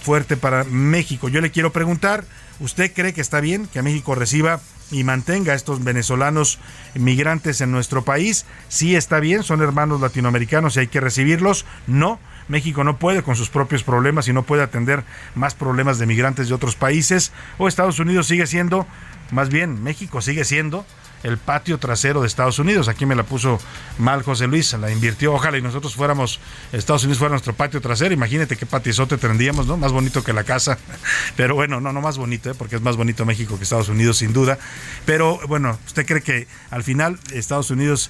fuerte 0.01 0.38
para 0.38 0.63
México. 0.63 1.27
Yo 1.27 1.41
le 1.41 1.51
quiero 1.51 1.74
preguntar, 1.74 2.24
¿usted 2.62 2.93
cree 2.93 3.12
que 3.12 3.19
está 3.19 3.41
bien 3.41 3.67
que 3.67 3.81
México 3.81 4.15
reciba 4.15 4.62
y 4.91 5.03
mantenga 5.03 5.51
a 5.51 5.55
estos 5.58 5.84
venezolanos 5.84 6.58
migrantes 6.93 7.60
en 7.60 7.72
nuestro 7.72 8.05
país? 8.05 8.46
Sí 8.69 8.96
está 8.96 9.19
bien, 9.19 9.43
son 9.43 9.62
hermanos 9.62 10.00
latinoamericanos 10.00 10.77
y 10.77 10.79
hay 10.79 10.88
que 10.88 11.01
recibirlos. 11.01 11.65
No, 11.86 12.17
México 12.50 12.84
no 12.84 12.98
puede 12.98 13.24
con 13.24 13.36
sus 13.36 13.50
propios 13.50 13.84
problemas 13.84 14.27
y 14.27 14.34
no 14.34 14.44
puede 14.44 14.63
atender 14.63 15.03
más 15.36 15.56
problemas 15.56 16.00
de 16.00 16.06
migrantes 16.06 16.50
de 16.50 16.56
otros 16.56 16.75
países, 16.75 17.32
o 17.58 17.68
Estados 17.68 18.00
Unidos 18.00 18.27
sigue 18.27 18.48
siendo, 18.48 18.86
más 19.32 19.50
bien 19.50 19.82
México 19.82 20.22
sigue 20.22 20.44
siendo 20.44 20.86
el 21.23 21.38
patio 21.38 21.77
trasero 21.77 22.21
de 22.21 22.27
Estados 22.27 22.59
Unidos. 22.59 22.88
Aquí 22.88 23.05
me 23.05 23.15
la 23.15 23.23
puso 23.23 23.59
mal 23.97 24.23
José 24.23 24.47
Luis, 24.47 24.73
la 24.73 24.91
invirtió. 24.91 25.33
Ojalá 25.33 25.57
y 25.57 25.61
nosotros 25.61 25.95
fuéramos, 25.95 26.39
Estados 26.71 27.03
Unidos 27.03 27.19
fuera 27.19 27.31
nuestro 27.31 27.53
patio 27.53 27.81
trasero. 27.81 28.13
Imagínate 28.13 28.55
qué 28.55 28.65
patizote 28.65 29.17
tendríamos, 29.17 29.67
¿no? 29.67 29.77
Más 29.77 29.91
bonito 29.91 30.23
que 30.23 30.33
la 30.33 30.43
casa. 30.43 30.77
Pero 31.35 31.55
bueno, 31.55 31.81
no, 31.81 31.93
no 31.93 32.01
más 32.01 32.17
bonito, 32.17 32.51
¿eh? 32.51 32.55
porque 32.57 32.77
es 32.77 32.81
más 32.81 32.95
bonito 32.95 33.25
México 33.25 33.57
que 33.57 33.63
Estados 33.63 33.89
Unidos, 33.89 34.17
sin 34.17 34.33
duda. 34.33 34.57
Pero 35.05 35.39
bueno, 35.47 35.77
¿usted 35.85 36.05
cree 36.05 36.21
que 36.21 36.47
al 36.71 36.83
final 36.83 37.19
Estados 37.33 37.71
Unidos 37.71 38.09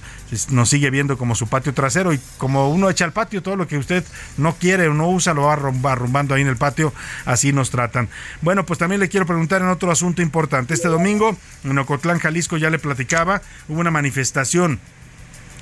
nos 0.50 0.68
sigue 0.68 0.90
viendo 0.90 1.18
como 1.18 1.34
su 1.34 1.48
patio 1.48 1.74
trasero? 1.74 2.12
Y 2.12 2.20
como 2.38 2.70
uno 2.70 2.90
echa 2.90 3.04
al 3.04 3.12
patio 3.12 3.42
todo 3.42 3.56
lo 3.56 3.66
que 3.66 3.78
usted 3.78 4.04
no 4.36 4.54
quiere 4.54 4.88
o 4.88 4.94
no 4.94 5.08
usa, 5.08 5.34
lo 5.34 5.42
va 5.42 5.54
arrumbando 5.54 6.34
ahí 6.34 6.42
en 6.42 6.48
el 6.48 6.56
patio, 6.56 6.92
así 7.24 7.52
nos 7.52 7.70
tratan. 7.70 8.08
Bueno, 8.40 8.64
pues 8.66 8.78
también 8.78 9.00
le 9.00 9.08
quiero 9.08 9.26
preguntar 9.26 9.62
en 9.62 9.68
otro 9.68 9.90
asunto 9.90 10.22
importante. 10.22 10.74
Este 10.74 10.88
domingo, 10.88 11.36
en 11.64 11.78
Ocotlán, 11.78 12.18
Jalisco, 12.18 12.56
ya 12.56 12.70
le 12.70 12.78
hubo 13.68 13.80
una 13.80 13.90
manifestación 13.90 14.80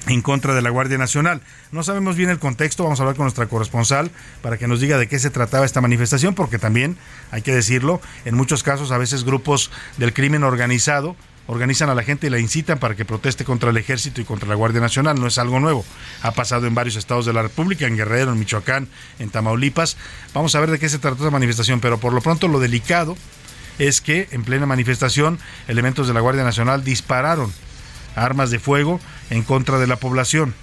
en 0.07 0.23
contra 0.23 0.54
de 0.54 0.62
la 0.62 0.71
Guardia 0.71 0.99
Nacional. 0.99 1.42
No 1.73 1.83
sabemos 1.83 2.16
bien 2.16 2.30
el 2.30 2.38
contexto, 2.38 2.85
vamos 2.85 3.00
a 3.00 3.02
hablar 3.02 3.16
con 3.16 3.25
nuestra 3.25 3.47
corresponsal 3.47 4.11
para 4.42 4.57
que 4.57 4.68
nos 4.68 4.80
diga 4.80 4.99
de 4.99 5.09
qué 5.09 5.18
se 5.18 5.30
trataba 5.30 5.66
esta 5.66 5.80
manifestación, 5.80 6.35
porque 6.35 6.59
también, 6.59 6.97
hay 7.30 7.42
que 7.42 7.54
decirlo, 7.54 8.00
en 8.25 8.35
muchos 8.35 8.62
casos 8.62 8.90
a 8.90 8.99
veces 8.99 9.25
grupos 9.25 9.71
del 9.97 10.12
crimen 10.12 10.45
organizado 10.45 11.16
organizan 11.49 11.88
a 11.88 11.95
la 11.95 12.02
gente 12.02 12.26
y 12.26 12.30
la 12.30 12.38
incitan 12.38 12.78
para 12.78 12.95
que 12.95 13.07
proteste 13.07 13.45
contra 13.45 13.71
el 13.71 13.76
ejército 13.78 14.21
y 14.21 14.25
contra 14.25 14.47
la 14.47 14.54
Guardia 14.54 14.83
Nacional. 14.83 15.18
No 15.18 15.26
es 15.26 15.38
algo 15.38 15.59
nuevo. 15.61 15.83
Ha 16.23 16.33
pasado 16.33 16.66
en 16.66 16.75
varios 16.75 16.97
estados 16.97 17.25
de 17.25 17.33
la 17.33 17.40
República, 17.40 17.87
en 17.87 17.97
Guerrero, 17.97 18.33
en 18.33 18.38
Michoacán, 18.38 18.87
en 19.18 19.30
Tamaulipas. 19.30 19.97
Vamos 20.35 20.54
a 20.54 20.61
ver 20.61 20.71
de 20.71 20.78
qué 20.78 20.90
se 20.90 20.99
trató 20.99 21.16
esta 21.16 21.30
manifestación, 21.30 21.80
pero 21.80 21.99
por 21.99 22.12
lo 22.12 22.21
pronto 22.21 22.49
lo 22.49 22.61
delicado 22.61 23.16
es 23.78 24.00
que 24.00 24.28
en 24.32 24.44
plena 24.44 24.66
manifestación 24.66 25.38
elementos 25.66 26.08
de 26.08 26.14
la 26.14 26.20
Guardia 26.20 26.44
Nacional 26.44 26.85
dispararon 26.85 27.52
armas 28.16 28.50
de 28.50 28.58
fuego 28.58 29.00
en 29.30 29.42
contra 29.42 29.78
de 29.78 29.87
la 29.87 29.97
población. 29.97 30.54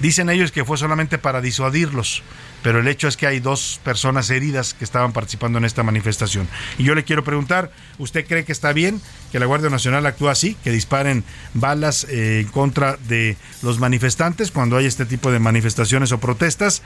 Dicen 0.00 0.28
ellos 0.28 0.52
que 0.52 0.64
fue 0.64 0.76
solamente 0.76 1.16
para 1.16 1.40
disuadirlos, 1.40 2.22
pero 2.62 2.80
el 2.80 2.88
hecho 2.88 3.08
es 3.08 3.16
que 3.16 3.26
hay 3.26 3.40
dos 3.40 3.80
personas 3.82 4.28
heridas 4.28 4.74
que 4.74 4.84
estaban 4.84 5.12
participando 5.12 5.56
en 5.56 5.64
esta 5.64 5.82
manifestación. 5.82 6.48
Y 6.76 6.84
yo 6.84 6.94
le 6.94 7.04
quiero 7.04 7.24
preguntar, 7.24 7.70
¿usted 7.96 8.26
cree 8.26 8.44
que 8.44 8.52
está 8.52 8.74
bien 8.74 9.00
que 9.32 9.38
la 9.38 9.46
Guardia 9.46 9.70
Nacional 9.70 10.04
actúe 10.04 10.28
así, 10.28 10.54
que 10.62 10.70
disparen 10.70 11.24
balas 11.54 12.04
eh, 12.10 12.40
en 12.40 12.48
contra 12.48 12.98
de 13.08 13.38
los 13.62 13.78
manifestantes 13.78 14.50
cuando 14.50 14.76
hay 14.76 14.84
este 14.84 15.06
tipo 15.06 15.30
de 15.30 15.38
manifestaciones 15.38 16.12
o 16.12 16.18
protestas? 16.18 16.82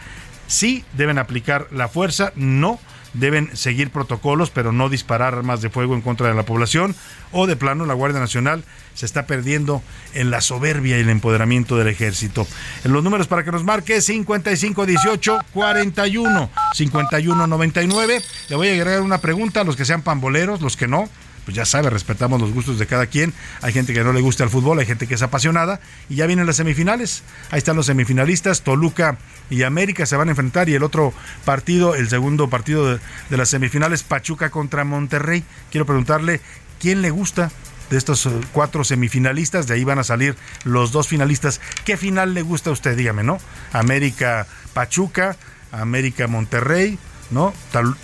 Sí, 0.47 0.85
deben 0.93 1.19
aplicar 1.19 1.67
la 1.73 1.89
fuerza, 1.89 2.33
no 2.37 2.79
deben 3.12 3.57
seguir 3.57 3.90
protocolos, 3.90 4.50
pero 4.50 4.73
no 4.73 4.88
disparar 4.88 5.35
armas 5.35 5.62
de 5.62 5.71
fuego 5.71 5.95
en 5.95 6.00
contra 6.00 6.29
de 6.29 6.35
la 6.35 6.45
población, 6.45 6.95
o 7.33 7.47
de 7.47 7.57
plano 7.57 7.87
la 7.87 7.95
Guardia 7.95 8.21
Nacional 8.21 8.64
se 8.95 9.07
está 9.07 9.26
perdiendo 9.26 9.83
en 10.14 10.31
la 10.31 10.40
soberbia 10.40 10.99
y 10.99 11.00
el 11.00 11.09
empoderamiento 11.09 11.76
del 11.76 11.88
ejército. 11.88 12.47
Los 12.85 13.02
números 13.02 13.29
para 13.29 13.45
que 13.45 13.52
nos 13.52 13.64
marque 13.64 14.00
5518 14.00 15.38
41 15.52 16.50
51 16.75 17.47
99. 17.47 18.23
Le 18.49 18.57
voy 18.57 18.69
a 18.69 18.73
agregar 18.73 19.02
una 19.02 19.19
pregunta 19.19 19.61
a 19.61 19.64
los 19.64 19.76
que 19.76 19.85
sean 19.85 20.02
pamboleros, 20.02 20.61
los 20.61 20.76
que 20.76 20.88
no 20.88 21.09
pues 21.45 21.57
ya 21.57 21.65
sabe, 21.65 21.91
respetamos 21.91 22.41
los 22.41 22.53
gustos 22.53 22.79
de 22.79 22.87
cada 22.87 23.07
quien. 23.07 23.33
Hay 23.63 23.73
gente 23.73 23.93
que 23.93 24.05
no 24.05 24.13
le 24.13 24.21
gusta 24.21 24.45
el 24.45 24.51
fútbol, 24.51 24.79
hay 24.79 24.87
gente 24.87 25.07
que 25.07 25.15
es 25.15 25.23
apasionada. 25.23 25.81
Y 26.09 26.17
ya 26.17 26.27
vienen 26.27 26.47
las 26.47 26.57
semifinales. 26.57 27.23
Ahí 27.51 27.59
están 27.59 27.77
los 27.77 27.87
semifinalistas. 27.87 28.63
Toluca 28.63 29.19
y 29.49 29.63
América 29.63 30.07
se 30.07 30.17
van 30.17 30.29
a 30.29 30.33
enfrentar. 30.33 30.69
Y 30.69 30.75
el 30.75 30.83
otro 30.83 31.13
partido, 31.45 31.95
el 31.95 32.09
segundo 32.09 32.49
partido 32.49 32.87
de, 32.87 33.01
de 33.31 33.37
las 33.37 33.49
semifinales, 33.49 34.03
Pachuca 34.03 34.51
contra 34.51 34.85
Monterrey. 34.85 35.45
Quiero 35.71 35.87
preguntarle, 35.87 36.41
¿quién 36.79 37.03
le 37.03 37.11
gusta? 37.11 37.51
de 37.91 37.99
estos 37.99 38.25
eh, 38.27 38.31
cuatro 38.53 38.85
semifinalistas, 38.85 39.67
de 39.67 39.75
ahí 39.75 39.85
van 39.85 39.99
a 39.99 40.05
salir 40.05 40.37
los 40.65 40.93
dos 40.93 41.09
finalistas. 41.09 41.61
¿Qué 41.85 41.97
final 41.97 42.35
le 42.35 42.43
gusta 42.43 42.71
a 42.71 42.73
usted? 42.73 42.97
Dígame, 42.97 43.25
¿no? 43.25 43.39
América 43.73 44.47
Pachuca, 44.73 45.37
América 45.73 46.27
Monterrey, 46.29 46.99
¿no? 47.31 47.53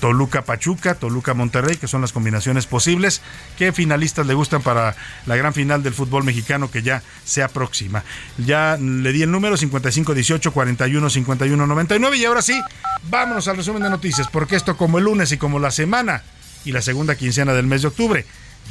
Toluca 0.01 0.43
Pachuca, 0.43 0.95
Toluca 0.95 1.35
Monterrey, 1.35 1.77
que 1.77 1.89
son 1.89 2.01
las 2.01 2.13
combinaciones 2.13 2.67
posibles. 2.67 3.23
¿Qué 3.59 3.73
finalistas 3.73 4.27
le 4.27 4.35
gustan 4.35 4.63
para 4.63 4.97
la 5.27 5.37
gran 5.37 5.53
final 5.55 5.83
del 5.83 5.95
fútbol 5.95 6.25
mexicano 6.25 6.71
que 6.71 6.83
ya 6.83 7.03
se 7.25 7.43
aproxima? 7.43 8.05
Ya 8.39 8.77
le 8.81 9.13
di 9.13 9.23
el 9.23 9.31
número 9.31 9.57
55 9.57 10.15
18 10.15 10.53
41 10.53 11.11
51 11.11 11.67
99 11.67 12.17
y 12.17 12.25
ahora 12.25 12.43
sí, 12.43 12.61
vámonos 13.11 13.49
al 13.49 13.57
resumen 13.57 13.83
de 13.83 13.91
noticias, 13.91 14.29
porque 14.29 14.57
esto 14.57 14.77
como 14.77 14.99
el 14.99 15.05
lunes 15.05 15.33
y 15.33 15.39
como 15.39 15.59
la 15.59 15.71
semana 15.71 16.23
y 16.65 16.73
la 16.73 16.83
segunda 16.83 17.17
quincena 17.17 17.53
del 17.53 17.67
mes 17.67 17.83
de 17.83 17.89
octubre 17.89 18.27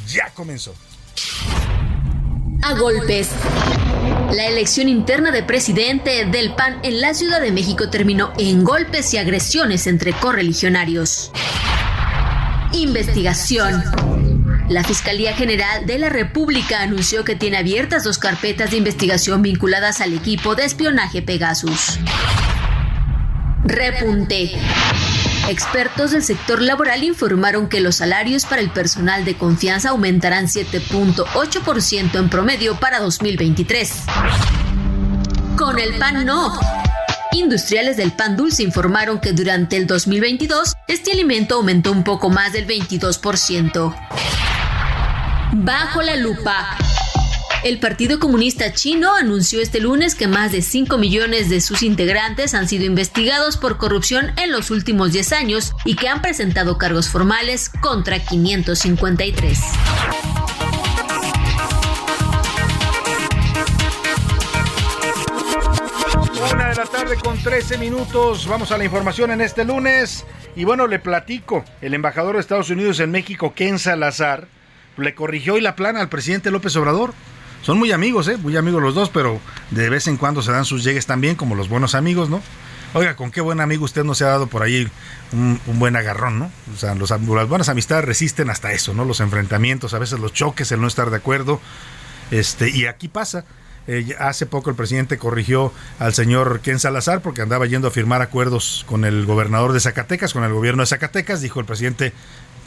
ya 0.08 0.30
comenzó. 0.34 0.74
A 2.62 2.74
golpes. 2.74 3.30
La 4.32 4.46
elección 4.46 4.88
interna 4.88 5.30
de 5.30 5.42
presidente 5.42 6.24
del 6.24 6.54
PAN 6.54 6.78
en 6.82 7.00
la 7.00 7.14
Ciudad 7.14 7.40
de 7.40 7.52
México 7.52 7.88
terminó 7.90 8.32
en 8.38 8.64
golpes 8.64 9.14
y 9.14 9.18
agresiones 9.18 9.86
entre 9.86 10.12
correligionarios. 10.12 11.30
Investigación. 12.72 13.82
La 14.68 14.82
Fiscalía 14.82 15.32
General 15.34 15.86
de 15.86 15.98
la 15.98 16.08
República 16.08 16.82
anunció 16.82 17.24
que 17.24 17.36
tiene 17.36 17.58
abiertas 17.58 18.02
dos 18.02 18.18
carpetas 18.18 18.72
de 18.72 18.78
investigación 18.78 19.42
vinculadas 19.42 20.00
al 20.00 20.12
equipo 20.12 20.54
de 20.56 20.64
espionaje 20.64 21.22
Pegasus. 21.22 22.00
Repunte. 23.64 24.52
Expertos 25.48 26.10
del 26.10 26.24
sector 26.24 26.60
laboral 26.60 27.04
informaron 27.04 27.68
que 27.68 27.80
los 27.80 27.96
salarios 27.96 28.44
para 28.46 28.60
el 28.60 28.70
personal 28.70 29.24
de 29.24 29.36
confianza 29.36 29.90
aumentarán 29.90 30.46
7.8% 30.46 32.18
en 32.18 32.28
promedio 32.28 32.80
para 32.80 32.98
2023. 32.98 33.92
Con 35.56 35.78
el 35.78 35.98
pan 35.98 36.26
no. 36.26 36.58
Industriales 37.32 37.96
del 37.96 38.12
pan 38.12 38.36
dulce 38.36 38.64
informaron 38.64 39.20
que 39.20 39.32
durante 39.32 39.76
el 39.76 39.86
2022 39.86 40.74
este 40.88 41.12
alimento 41.12 41.54
aumentó 41.54 41.92
un 41.92 42.02
poco 42.02 42.28
más 42.28 42.52
del 42.52 42.66
22%. 42.66 43.94
Bajo 45.52 46.02
la 46.02 46.16
lupa. 46.16 46.76
El 47.64 47.80
Partido 47.80 48.20
Comunista 48.20 48.72
Chino 48.72 49.14
anunció 49.16 49.60
este 49.60 49.80
lunes 49.80 50.14
que 50.14 50.28
más 50.28 50.52
de 50.52 50.62
5 50.62 50.98
millones 50.98 51.48
de 51.48 51.60
sus 51.60 51.82
integrantes 51.82 52.54
han 52.54 52.68
sido 52.68 52.84
investigados 52.84 53.56
por 53.56 53.76
corrupción 53.76 54.32
en 54.36 54.52
los 54.52 54.70
últimos 54.70 55.12
10 55.12 55.32
años 55.32 55.72
y 55.84 55.96
que 55.96 56.08
han 56.08 56.22
presentado 56.22 56.78
cargos 56.78 57.08
formales 57.08 57.70
contra 57.80 58.20
553. 58.20 59.58
Una 66.52 66.68
de 66.68 66.74
la 66.76 66.84
tarde 66.84 67.16
con 67.16 67.36
13 67.38 67.78
minutos. 67.78 68.46
Vamos 68.46 68.70
a 68.70 68.78
la 68.78 68.84
información 68.84 69.32
en 69.32 69.40
este 69.40 69.64
lunes. 69.64 70.24
Y 70.54 70.64
bueno, 70.64 70.86
le 70.86 70.98
platico. 70.98 71.64
El 71.80 71.94
embajador 71.94 72.36
de 72.36 72.40
Estados 72.40 72.70
Unidos 72.70 73.00
en 73.00 73.10
México, 73.10 73.54
Ken 73.54 73.78
Salazar, 73.78 74.46
le 74.96 75.14
corrigió 75.14 75.58
y 75.58 75.60
la 75.60 75.74
plana 75.74 76.00
al 76.00 76.08
presidente 76.08 76.50
López 76.50 76.76
Obrador. 76.76 77.12
Son 77.66 77.78
muy 77.78 77.90
amigos, 77.90 78.28
¿eh? 78.28 78.36
Muy 78.36 78.56
amigos 78.56 78.80
los 78.80 78.94
dos, 78.94 79.10
pero 79.10 79.40
de 79.72 79.90
vez 79.90 80.06
en 80.06 80.18
cuando 80.18 80.40
se 80.40 80.52
dan 80.52 80.64
sus 80.64 80.84
llegues 80.84 81.04
también, 81.04 81.34
como 81.34 81.56
los 81.56 81.68
buenos 81.68 81.96
amigos, 81.96 82.30
¿no? 82.30 82.40
Oiga, 82.94 83.16
con 83.16 83.32
qué 83.32 83.40
buen 83.40 83.60
amigo 83.60 83.84
usted 83.84 84.04
no 84.04 84.14
se 84.14 84.22
ha 84.22 84.28
dado 84.28 84.46
por 84.46 84.62
ahí 84.62 84.88
un, 85.32 85.60
buen 85.76 85.96
agarrón, 85.96 86.38
¿no? 86.38 86.52
O 86.72 86.76
sea, 86.76 86.94
las 86.94 87.48
buenas 87.48 87.68
amistades 87.68 88.04
resisten 88.04 88.50
hasta 88.50 88.70
eso, 88.70 88.94
¿no? 88.94 89.04
Los 89.04 89.18
enfrentamientos, 89.18 89.94
a 89.94 89.98
veces 89.98 90.20
los 90.20 90.32
choques, 90.32 90.70
el 90.70 90.80
no 90.80 90.86
estar 90.86 91.10
de 91.10 91.16
acuerdo. 91.16 91.60
Este, 92.30 92.70
y 92.70 92.86
aquí 92.86 93.08
pasa. 93.08 93.44
Eh, 93.88 94.14
hace 94.20 94.46
poco 94.46 94.70
el 94.70 94.76
presidente 94.76 95.18
corrigió 95.18 95.72
al 95.98 96.14
señor 96.14 96.60
Ken 96.60 96.78
Salazar 96.78 97.20
porque 97.20 97.42
andaba 97.42 97.66
yendo 97.66 97.88
a 97.88 97.90
firmar 97.92 98.20
acuerdos 98.22 98.84
con 98.88 99.04
el 99.04 99.26
gobernador 99.26 99.72
de 99.72 99.80
Zacatecas, 99.80 100.32
con 100.32 100.44
el 100.44 100.52
gobierno 100.52 100.84
de 100.84 100.86
Zacatecas. 100.86 101.40
Dijo 101.40 101.58
el 101.58 101.66
presidente, 101.66 102.12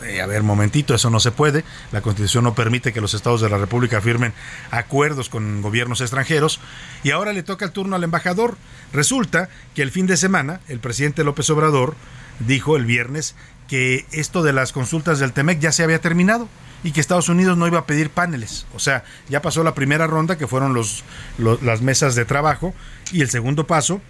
eh, 0.03 0.21
a 0.21 0.25
ver, 0.25 0.43
momentito, 0.43 0.93
eso 0.93 1.09
no 1.09 1.19
se 1.19 1.31
puede. 1.31 1.63
La 1.91 2.01
Constitución 2.01 2.43
no 2.43 2.55
permite 2.55 2.93
que 2.93 3.01
los 3.01 3.13
estados 3.13 3.41
de 3.41 3.49
la 3.49 3.57
República 3.57 4.01
firmen 4.01 4.33
acuerdos 4.71 5.29
con 5.29 5.61
gobiernos 5.61 6.01
extranjeros. 6.01 6.59
Y 7.03 7.11
ahora 7.11 7.33
le 7.33 7.43
toca 7.43 7.65
el 7.65 7.71
turno 7.71 7.95
al 7.95 8.03
embajador. 8.03 8.57
Resulta 8.93 9.49
que 9.75 9.81
el 9.81 9.91
fin 9.91 10.07
de 10.07 10.17
semana 10.17 10.61
el 10.67 10.79
presidente 10.79 11.23
López 11.23 11.49
Obrador 11.49 11.95
dijo 12.39 12.77
el 12.77 12.85
viernes 12.85 13.35
que 13.67 14.05
esto 14.11 14.41
de 14.41 14.53
las 14.53 14.71
consultas 14.71 15.19
del 15.19 15.33
TEMEC 15.33 15.59
ya 15.59 15.71
se 15.71 15.83
había 15.83 16.01
terminado 16.01 16.49
y 16.83 16.91
que 16.91 17.01
Estados 17.01 17.29
Unidos 17.29 17.57
no 17.57 17.67
iba 17.67 17.79
a 17.79 17.85
pedir 17.85 18.09
paneles. 18.09 18.65
O 18.73 18.79
sea, 18.79 19.03
ya 19.27 19.41
pasó 19.41 19.63
la 19.63 19.75
primera 19.75 20.07
ronda, 20.07 20.37
que 20.37 20.47
fueron 20.47 20.73
los, 20.73 21.03
las 21.37 21.81
mesas 21.81 22.15
de 22.15 22.25
trabajo, 22.25 22.73
y 23.11 23.21
el 23.21 23.29
segundo 23.29 23.67
paso 23.67 24.01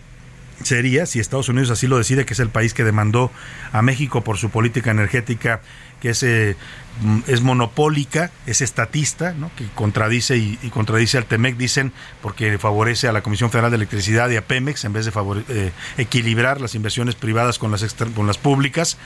sería, 0.64 1.06
si 1.06 1.20
Estados 1.20 1.50
Unidos 1.50 1.70
así 1.72 1.88
lo 1.88 1.98
decide, 1.98 2.26
que 2.26 2.34
es 2.34 2.40
el 2.40 2.50
país 2.50 2.74
que 2.74 2.84
demandó 2.84 3.32
a 3.72 3.82
México 3.82 4.24
por 4.24 4.38
su 4.38 4.50
política 4.50 4.92
energética 4.92 5.62
que 6.00 6.10
es, 6.10 6.24
eh, 6.24 6.56
mm, 7.02 7.20
es 7.28 7.42
monopólica, 7.42 8.32
es 8.46 8.62
estatista, 8.62 9.34
¿no? 9.34 9.52
que 9.56 9.68
contradice 9.76 10.38
y, 10.38 10.56
contradice 10.72 11.18
al 11.18 11.26
TEMEC, 11.26 11.58
dicen, 11.58 11.92
porque 12.22 12.58
favorece 12.58 13.08
a 13.08 13.12
la 13.12 13.22
Comisión 13.22 13.52
Federal 13.52 13.72
de 13.72 13.78
Electricidad 13.78 14.30
y 14.30 14.38
a 14.38 14.46
Pemex 14.46 14.86
en 14.86 14.94
vez 14.94 15.06
de 15.06 15.12
eh, 15.50 15.72
equilibrar 15.98 16.62
las 16.62 16.76
inversiones 16.76 17.16
privadas 17.16 17.60
con 17.60 17.72
las, 17.72 17.96
con 18.16 18.28
las 18.28 18.38
públicas. 18.38 18.98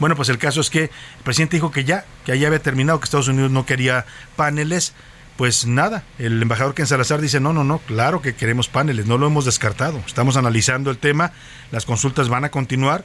Bueno, 0.00 0.16
pues 0.16 0.28
el 0.28 0.38
caso 0.38 0.60
es 0.60 0.70
que 0.70 0.84
el 0.84 1.22
presidente 1.22 1.56
dijo 1.56 1.70
que 1.70 1.84
ya, 1.84 2.04
que 2.26 2.38
ya 2.38 2.48
había 2.48 2.58
terminado, 2.58 2.98
que 2.98 3.04
Estados 3.04 3.28
Unidos 3.28 3.50
no 3.50 3.64
quería 3.64 4.06
paneles. 4.36 4.92
Pues 5.36 5.66
nada, 5.66 6.04
el 6.18 6.40
embajador 6.40 6.74
Ken 6.74 6.86
Salazar 6.86 7.20
dice, 7.20 7.40
no, 7.40 7.52
no, 7.52 7.64
no, 7.64 7.78
claro 7.78 8.22
que 8.22 8.36
queremos 8.36 8.68
paneles, 8.68 9.06
no 9.06 9.18
lo 9.18 9.26
hemos 9.26 9.44
descartado, 9.44 10.00
estamos 10.06 10.36
analizando 10.36 10.92
el 10.92 10.98
tema, 10.98 11.32
las 11.72 11.84
consultas 11.86 12.28
van 12.28 12.44
a 12.44 12.50
continuar 12.50 13.04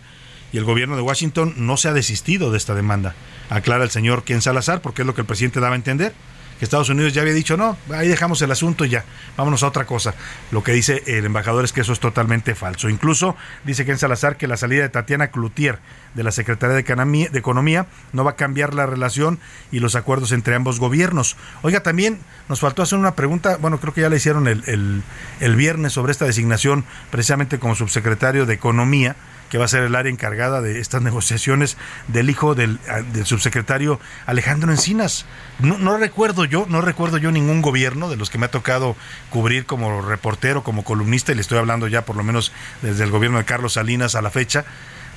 y 0.51 0.57
el 0.57 0.63
gobierno 0.63 0.95
de 0.95 1.01
Washington 1.01 1.55
no 1.57 1.75
se 1.77 1.87
ha 1.87 1.93
desistido 1.93 2.51
de 2.51 2.57
esta 2.57 2.75
demanda. 2.75 3.15
Aclara 3.49 3.83
el 3.83 3.89
señor 3.89 4.23
Ken 4.23 4.41
Salazar, 4.41 4.81
porque 4.81 5.01
es 5.01 5.07
lo 5.07 5.15
que 5.15 5.21
el 5.21 5.27
presidente 5.27 5.59
daba 5.59 5.73
a 5.73 5.77
entender 5.77 6.13
que 6.59 6.65
Estados 6.65 6.89
Unidos 6.89 7.13
ya 7.13 7.21
había 7.21 7.33
dicho, 7.33 7.55
no, 7.55 7.77
ahí 7.93 8.09
dejamos 8.09 8.41
el 8.41 8.51
asunto 8.51 8.83
y 8.83 8.89
ya, 8.89 9.05
vámonos 9.37 9.63
a 9.63 9.67
otra 9.67 9.85
cosa. 9.85 10.13
Lo 10.51 10.61
que 10.61 10.73
dice 10.73 11.01
el 11.07 11.25
embajador 11.25 11.63
es 11.63 11.71
que 11.71 11.81
eso 11.81 11.93
es 11.93 12.01
totalmente 12.01 12.53
falso. 12.53 12.89
Incluso 12.89 13.37
dice 13.63 13.85
Ken 13.85 13.97
Salazar 13.97 14.35
que 14.35 14.45
la 14.47 14.57
salida 14.57 14.81
de 14.81 14.89
Tatiana 14.89 15.29
Cloutier 15.29 15.79
de 16.15 16.23
la 16.23 16.31
Secretaría 16.31 16.75
de 16.75 17.39
Economía 17.39 17.87
no 18.11 18.23
va 18.25 18.31
a 18.31 18.35
cambiar 18.35 18.73
la 18.73 18.85
relación 18.85 19.39
y 19.71 19.79
los 19.79 19.95
acuerdos 19.95 20.33
entre 20.33 20.53
ambos 20.53 20.79
gobiernos. 20.79 21.37
Oiga, 21.61 21.81
también 21.81 22.19
nos 22.49 22.59
faltó 22.59 22.81
hacer 22.81 22.99
una 22.99 23.15
pregunta, 23.15 23.57
bueno, 23.57 23.79
creo 23.79 23.93
que 23.93 24.01
ya 24.01 24.09
le 24.09 24.17
hicieron 24.17 24.47
el, 24.47 24.63
el, 24.67 25.01
el 25.39 25.55
viernes 25.55 25.93
sobre 25.93 26.11
esta 26.11 26.25
designación 26.25 26.83
precisamente 27.09 27.57
como 27.57 27.75
subsecretario 27.75 28.45
de 28.45 28.55
Economía 28.55 29.15
que 29.49 29.57
va 29.57 29.65
a 29.65 29.67
ser 29.67 29.83
el 29.83 29.95
área 29.95 30.11
encargada 30.11 30.61
de 30.61 30.79
estas 30.79 31.01
negociaciones 31.01 31.77
del 32.07 32.29
hijo 32.29 32.55
del, 32.55 32.79
subsecretario 33.23 33.99
Alejandro 34.25 34.71
Encinas. 34.71 35.25
No, 35.59 35.77
no, 35.77 35.97
recuerdo 35.97 36.45
yo, 36.45 36.65
no 36.69 36.81
recuerdo 36.81 37.17
yo 37.17 37.31
ningún 37.31 37.61
gobierno 37.61 38.09
de 38.09 38.17
los 38.17 38.29
que 38.29 38.37
me 38.37 38.45
ha 38.45 38.51
tocado 38.51 38.95
cubrir 39.29 39.65
como 39.65 40.01
reportero, 40.01 40.63
como 40.63 40.83
columnista, 40.83 41.31
y 41.31 41.35
le 41.35 41.41
estoy 41.41 41.57
hablando 41.57 41.87
ya 41.87 42.05
por 42.05 42.15
lo 42.15 42.23
menos 42.23 42.51
desde 42.81 43.03
el 43.03 43.11
gobierno 43.11 43.37
de 43.37 43.45
Carlos 43.45 43.73
Salinas 43.73 44.15
a 44.15 44.21
la 44.21 44.29
fecha, 44.29 44.65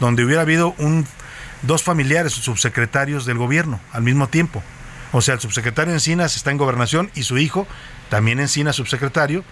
donde 0.00 0.24
hubiera 0.24 0.42
habido 0.42 0.74
un, 0.78 1.06
dos 1.62 1.82
familiares 1.82 2.32
subsecretarios 2.32 3.26
del 3.26 3.38
gobierno 3.38 3.80
al 3.92 4.02
mismo 4.02 4.28
tiempo. 4.28 4.62
O 5.12 5.20
sea, 5.20 5.34
el 5.34 5.40
subsecretario 5.40 5.92
Encinas 5.92 6.36
está 6.36 6.50
en 6.50 6.56
gobernación 6.56 7.10
y 7.14 7.24
su 7.24 7.36
hijo, 7.36 7.66
también 8.08 8.40
Encinas 8.40 8.76
subsecretario, 8.76 9.44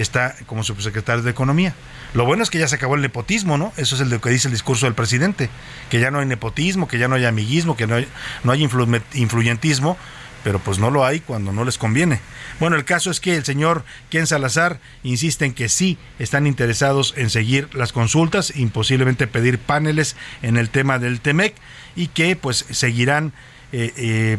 está 0.00 0.34
como 0.46 0.64
subsecretario 0.64 1.22
de 1.22 1.30
Economía. 1.30 1.74
Lo 2.14 2.24
bueno 2.24 2.42
es 2.42 2.50
que 2.50 2.58
ya 2.58 2.68
se 2.68 2.76
acabó 2.76 2.94
el 2.94 3.02
nepotismo, 3.02 3.58
¿no? 3.58 3.72
Eso 3.76 3.94
es 3.94 4.00
el 4.00 4.08
de 4.08 4.16
lo 4.16 4.20
que 4.20 4.30
dice 4.30 4.48
el 4.48 4.52
discurso 4.52 4.86
del 4.86 4.94
presidente, 4.94 5.50
que 5.90 6.00
ya 6.00 6.10
no 6.10 6.20
hay 6.20 6.26
nepotismo, 6.26 6.88
que 6.88 6.98
ya 6.98 7.08
no 7.08 7.16
hay 7.16 7.24
amiguismo, 7.24 7.76
que 7.76 7.86
no 7.86 7.96
hay, 7.96 8.08
no 8.44 8.52
hay 8.52 8.62
influyentismo, 8.62 9.96
pero 10.44 10.58
pues 10.58 10.78
no 10.78 10.90
lo 10.90 11.04
hay 11.04 11.20
cuando 11.20 11.52
no 11.52 11.64
les 11.64 11.78
conviene. 11.78 12.20
Bueno, 12.60 12.76
el 12.76 12.84
caso 12.84 13.10
es 13.10 13.20
que 13.20 13.36
el 13.36 13.44
señor 13.44 13.84
Ken 14.10 14.26
Salazar 14.26 14.80
insiste 15.02 15.44
en 15.44 15.52
que 15.52 15.68
sí 15.68 15.98
están 16.18 16.46
interesados 16.46 17.14
en 17.16 17.30
seguir 17.30 17.68
las 17.74 17.92
consultas, 17.92 18.56
imposiblemente 18.56 19.26
pedir 19.26 19.58
paneles 19.58 20.16
en 20.42 20.56
el 20.56 20.70
tema 20.70 20.98
del 20.98 21.20
TEMEC 21.20 21.54
y 21.96 22.08
que 22.08 22.36
pues 22.36 22.64
seguirán 22.70 23.32
eh, 23.70 23.92
eh, 23.98 24.38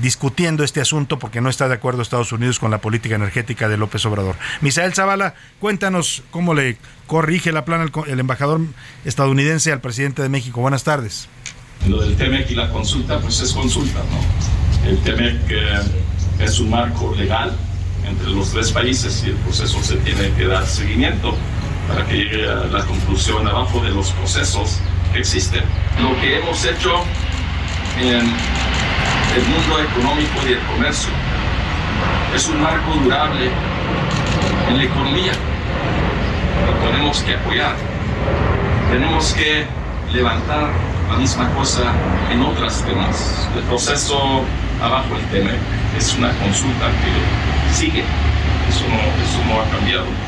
discutiendo 0.00 0.62
este 0.62 0.80
asunto 0.80 1.18
porque 1.18 1.40
no 1.40 1.50
está 1.50 1.66
de 1.66 1.74
acuerdo 1.74 2.00
Estados 2.00 2.30
Unidos 2.30 2.60
con 2.60 2.70
la 2.70 2.80
política 2.80 3.16
energética 3.16 3.68
de 3.68 3.76
López 3.76 4.06
Obrador. 4.06 4.36
Misael 4.60 4.94
Zavala, 4.94 5.34
cuéntanos 5.58 6.22
cómo 6.30 6.54
le 6.54 6.76
corrige 7.08 7.50
la 7.50 7.64
plana 7.64 7.86
el, 8.06 8.20
embajador 8.20 8.60
estadounidense 9.04 9.72
al 9.72 9.80
presidente 9.80 10.22
de 10.22 10.28
México. 10.28 10.60
Buenas 10.60 10.84
tardes. 10.84 11.28
Lo 11.88 12.00
del 12.00 12.16
TEMEC 12.16 12.52
y 12.52 12.54
la 12.54 12.70
consulta, 12.70 13.20
pues 13.20 13.40
es 13.40 13.52
consulta, 13.52 13.98
¿no? 13.98 14.88
El 14.88 14.98
TEMEC 14.98 15.50
eh, 15.50 15.80
es 16.38 16.60
un 16.60 16.70
marco 16.70 17.12
legal 17.16 17.56
entre 18.06 18.30
los 18.30 18.52
tres 18.52 18.70
países 18.70 19.24
y 19.26 19.30
el 19.30 19.36
proceso 19.36 19.82
se 19.82 19.96
tiene 19.96 20.30
que 20.34 20.46
dar 20.46 20.64
seguimiento 20.64 21.34
para 21.88 22.06
que 22.06 22.16
llegue 22.16 22.48
a 22.48 22.66
la 22.66 22.84
conclusión 22.84 23.46
abajo 23.48 23.82
de 23.82 23.90
los 23.90 24.12
procesos 24.12 24.78
que 25.12 25.18
existen. 25.18 25.64
Lo 26.00 26.18
que 26.20 26.38
hemos 26.38 26.64
hecho 26.64 27.02
en 28.00 28.20
el 28.20 29.42
mundo 29.48 29.80
económico 29.80 30.46
y 30.46 30.52
el 30.52 30.60
comercio. 30.60 31.10
Es 32.34 32.48
un 32.48 32.62
marco 32.62 32.92
durable 33.02 33.50
en 34.68 34.78
la 34.78 34.84
economía. 34.84 35.32
Lo 36.66 36.90
tenemos 36.90 37.22
que 37.22 37.34
apoyar. 37.34 37.74
Tenemos 38.90 39.32
que 39.32 39.66
levantar 40.12 40.70
la 41.10 41.16
misma 41.16 41.50
cosa 41.54 41.92
en 42.30 42.42
otras 42.42 42.84
temas. 42.84 43.48
El 43.56 43.62
proceso 43.64 44.44
abajo 44.80 45.16
el 45.16 45.24
tema 45.26 45.50
es 45.96 46.14
una 46.16 46.30
consulta 46.34 46.86
que 47.02 47.74
sigue. 47.74 48.04
Eso 48.68 48.84
no, 48.88 48.96
eso 48.96 49.44
no 49.48 49.60
ha 49.60 49.76
cambiado. 49.76 50.27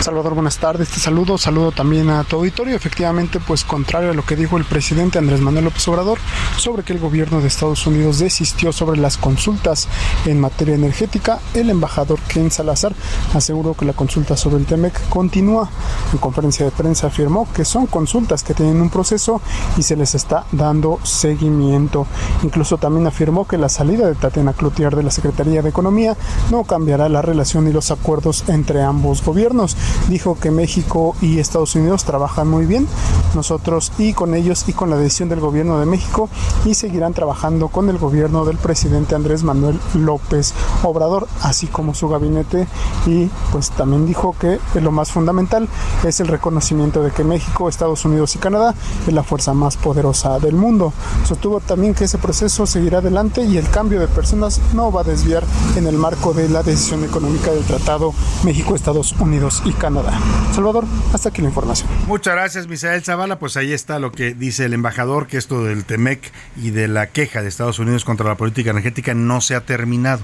Salvador, 0.00 0.34
buenas 0.34 0.58
tardes. 0.58 0.90
Te 0.90 1.00
saludo, 1.00 1.38
saludo 1.38 1.72
también 1.72 2.10
a 2.10 2.24
tu 2.24 2.36
auditorio. 2.36 2.76
Efectivamente, 2.76 3.40
pues 3.40 3.64
contrario 3.64 4.10
a 4.10 4.14
lo 4.14 4.24
que 4.24 4.36
dijo 4.36 4.58
el 4.58 4.64
presidente 4.64 5.18
Andrés 5.18 5.40
Manuel 5.40 5.64
López 5.64 5.86
Obrador 5.88 6.18
sobre 6.58 6.82
que 6.82 6.92
el 6.92 6.98
gobierno 6.98 7.40
de 7.40 7.48
Estados 7.48 7.86
Unidos 7.86 8.18
desistió 8.18 8.72
sobre 8.72 9.00
las 9.00 9.16
consultas 9.16 9.88
en 10.26 10.40
materia 10.40 10.74
energética, 10.74 11.40
el 11.54 11.70
embajador 11.70 12.18
Ken 12.28 12.50
Salazar 12.50 12.94
aseguró 13.32 13.74
que 13.74 13.86
la 13.86 13.94
consulta 13.94 14.36
sobre 14.36 14.58
el 14.58 14.66
TEMEC 14.66 15.08
continúa. 15.08 15.70
En 16.12 16.18
conferencia 16.18 16.66
de 16.66 16.72
prensa 16.72 17.06
afirmó 17.06 17.48
que 17.52 17.64
son 17.64 17.86
consultas 17.86 18.42
que 18.42 18.54
tienen 18.54 18.82
un 18.82 18.90
proceso 18.90 19.40
y 19.78 19.82
se 19.82 19.96
les 19.96 20.14
está 20.14 20.44
dando 20.52 21.00
seguimiento. 21.02 22.06
Incluso 22.42 22.76
también 22.76 23.06
afirmó 23.06 23.46
que 23.46 23.56
la 23.56 23.68
salida 23.70 24.06
de 24.06 24.14
Tatiana 24.14 24.52
Cloutier 24.52 24.94
de 24.94 25.02
la 25.02 25.10
Secretaría 25.10 25.62
de 25.62 25.70
Economía 25.70 26.16
no 26.50 26.64
cambiará 26.64 27.08
la 27.08 27.22
relación 27.22 27.68
y 27.68 27.72
los 27.72 27.90
acuerdos 27.90 28.44
entre 28.48 28.82
ambos 28.82 29.24
gobiernos 29.24 29.76
dijo 30.08 30.38
que 30.38 30.50
México 30.50 31.16
y 31.20 31.38
Estados 31.38 31.74
Unidos 31.74 32.04
trabajan 32.04 32.48
muy 32.48 32.66
bien, 32.66 32.86
nosotros 33.34 33.92
y 33.98 34.12
con 34.12 34.34
ellos 34.34 34.64
y 34.68 34.72
con 34.72 34.90
la 34.90 34.96
decisión 34.96 35.28
del 35.28 35.40
gobierno 35.40 35.78
de 35.78 35.86
México 35.86 36.28
y 36.64 36.74
seguirán 36.74 37.14
trabajando 37.14 37.68
con 37.68 37.88
el 37.88 37.98
gobierno 37.98 38.44
del 38.44 38.58
presidente 38.58 39.14
Andrés 39.14 39.42
Manuel 39.42 39.78
López 39.94 40.54
Obrador, 40.82 41.26
así 41.42 41.66
como 41.66 41.94
su 41.94 42.08
gabinete 42.08 42.66
y 43.06 43.28
pues 43.52 43.70
también 43.70 44.06
dijo 44.06 44.34
que 44.38 44.58
lo 44.80 44.90
más 44.90 45.10
fundamental 45.10 45.68
es 46.04 46.20
el 46.20 46.28
reconocimiento 46.28 47.02
de 47.02 47.10
que 47.10 47.24
México, 47.24 47.68
Estados 47.68 48.04
Unidos 48.04 48.34
y 48.34 48.38
Canadá 48.38 48.74
es 49.06 49.12
la 49.12 49.22
fuerza 49.22 49.54
más 49.54 49.76
poderosa 49.76 50.38
del 50.38 50.54
mundo. 50.54 50.92
Sostuvo 51.26 51.60
también 51.60 51.94
que 51.94 52.04
ese 52.04 52.18
proceso 52.18 52.66
seguirá 52.66 52.98
adelante 52.98 53.44
y 53.44 53.56
el 53.56 53.68
cambio 53.68 54.00
de 54.00 54.08
personas 54.08 54.60
no 54.74 54.92
va 54.92 55.02
a 55.02 55.04
desviar 55.04 55.44
en 55.76 55.86
el 55.86 55.96
marco 55.96 56.32
de 56.32 56.48
la 56.48 56.62
decisión 56.62 57.04
económica 57.04 57.50
del 57.50 57.64
Tratado 57.64 58.12
México-Estados 58.44 59.14
Unidos 59.18 59.62
y 59.64 59.72
Canadá. 59.78 60.18
Salvador, 60.52 60.84
hasta 61.12 61.28
aquí 61.28 61.42
la 61.42 61.48
información. 61.48 61.88
Muchas 62.06 62.34
gracias, 62.34 62.66
Misael 62.66 63.02
Zavala. 63.02 63.38
Pues 63.38 63.56
ahí 63.56 63.72
está 63.72 63.98
lo 63.98 64.12
que 64.12 64.34
dice 64.34 64.64
el 64.64 64.74
embajador, 64.74 65.26
que 65.26 65.36
esto 65.36 65.64
del 65.64 65.84
TEMEC 65.84 66.32
y 66.56 66.70
de 66.70 66.88
la 66.88 67.08
queja 67.08 67.42
de 67.42 67.48
Estados 67.48 67.78
Unidos 67.78 68.04
contra 68.04 68.26
la 68.26 68.36
política 68.36 68.70
energética 68.70 69.14
no 69.14 69.40
se 69.40 69.54
ha 69.54 69.60
terminado. 69.60 70.22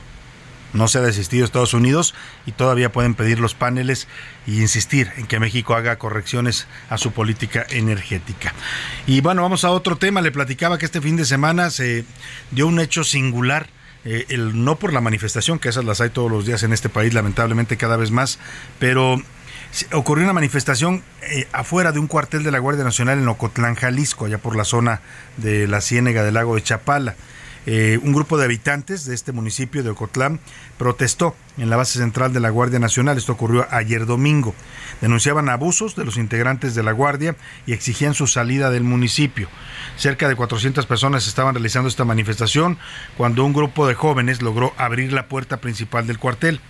No 0.73 0.87
se 0.87 0.99
ha 0.99 1.03
desistido 1.03 1.45
Estados 1.45 1.75
Unidos 1.75 2.15
y 2.47 2.53
todavía 2.53 2.93
pueden 2.93 3.15
pedir 3.15 3.41
los 3.41 3.55
paneles 3.55 4.07
y 4.47 4.61
insistir 4.61 5.11
en 5.17 5.27
que 5.27 5.41
México 5.41 5.75
haga 5.75 5.99
correcciones 5.99 6.69
a 6.89 6.97
su 6.97 7.11
política 7.11 7.67
energética. 7.71 8.55
Y 9.07 9.21
bueno, 9.21 9.43
vamos 9.43 9.65
a 9.65 9.71
otro 9.71 9.97
tema. 9.97 10.21
Le 10.21 10.31
platicaba 10.31 10.79
que 10.79 10.85
este 10.85 11.01
fin 11.01 11.17
de 11.17 11.25
semana 11.25 11.71
se 11.71 12.05
dio 12.53 12.69
un 12.69 12.79
hecho 12.79 13.03
singular 13.03 13.69
eh, 14.05 14.27
el, 14.29 14.65
no 14.65 14.77
por 14.77 14.93
la 14.93 15.01
manifestación, 15.01 15.59
que 15.59 15.69
esas 15.69 15.85
las 15.85 16.01
hay 16.01 16.11
todos 16.11 16.31
los 16.31 16.47
días 16.47 16.63
en 16.63 16.73
este 16.73 16.89
país, 16.89 17.13
lamentablemente 17.13 17.77
cada 17.77 17.97
vez 17.97 18.11
más, 18.11 18.39
pero 18.79 19.21
ocurrió 19.93 20.25
una 20.25 20.33
manifestación 20.33 21.03
eh, 21.23 21.47
afuera 21.53 21.93
de 21.93 21.99
un 21.99 22.07
cuartel 22.07 22.43
de 22.43 22.51
la 22.51 22.59
Guardia 22.59 22.85
Nacional 22.85 23.19
en 23.19 23.29
Ocotlán, 23.29 23.75
Jalisco, 23.75 24.27
allá 24.27 24.39
por 24.39 24.57
la 24.57 24.65
zona 24.65 25.01
de 25.37 25.69
la 25.69 25.81
Ciénega 25.81 26.25
del 26.25 26.35
lago 26.35 26.55
de 26.55 26.63
Chapala. 26.63 27.15
Eh, 27.67 28.01
un 28.03 28.15
grupo 28.15 28.39
de 28.39 28.47
habitantes 28.47 29.05
de 29.05 29.15
este 29.15 29.33
municipio 29.33 29.83
de 29.83 29.91
Ocotlán 29.91 30.41
protestó 30.79 31.37
en 31.59 31.69
la 31.69 31.77
base 31.77 31.99
central 31.99 32.33
de 32.33 32.41
la 32.41 32.49
Guardia 32.49 32.79
Nacional. 32.79 33.19
Esto 33.19 33.33
ocurrió 33.33 33.67
ayer 33.71 34.07
domingo. 34.07 34.55
Denunciaban 35.03 35.49
abusos 35.51 35.95
de 35.95 36.07
los 36.07 36.17
integrantes 36.17 36.75
de 36.75 36.83
la 36.83 36.93
Guardia 36.93 37.37
y 37.67 37.75
exigían 37.75 38.15
su 38.15 38.27
salida 38.27 38.71
del 38.71 38.85
municipio. 38.85 39.49
Cerca 39.97 40.29
de 40.29 40.37
400 40.37 40.87
personas 40.87 41.27
estaban 41.27 41.55
realizando 41.55 41.89
esta 41.89 42.05
manifestación 42.05 42.79
cuando 43.19 43.45
un 43.45 43.53
grupo 43.53 43.87
de 43.87 43.95
jóvenes 43.95 44.41
logró 44.41 44.73
abrir 44.79 45.13
la 45.13 45.27
puerta 45.27 45.59
principal 45.59 46.07
del 46.07 46.19
cuartel. 46.19 46.61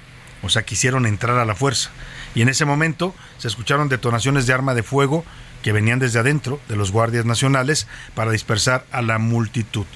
O 0.43 0.49
sea, 0.49 0.63
quisieron 0.63 1.07
entrar 1.07 1.39
a 1.39 1.45
la 1.45 1.55
fuerza. 1.55 1.91
Y 2.35 2.43
en 2.43 2.49
ese 2.49 2.65
momento 2.65 3.15
se 3.39 3.49
escucharon 3.49 3.89
detonaciones 3.89 4.47
de 4.47 4.53
arma 4.53 4.75
de 4.75 4.83
fuego 4.83 5.25
que 5.63 5.73
venían 5.73 5.99
desde 5.99 6.19
adentro 6.19 6.61
de 6.69 6.77
los 6.77 6.91
guardias 6.91 7.27
nacionales 7.27 7.87
para 8.15 8.31
dispersar 8.31 8.85
a 8.93 9.03
la 9.03 9.19
multitud. 9.19 9.87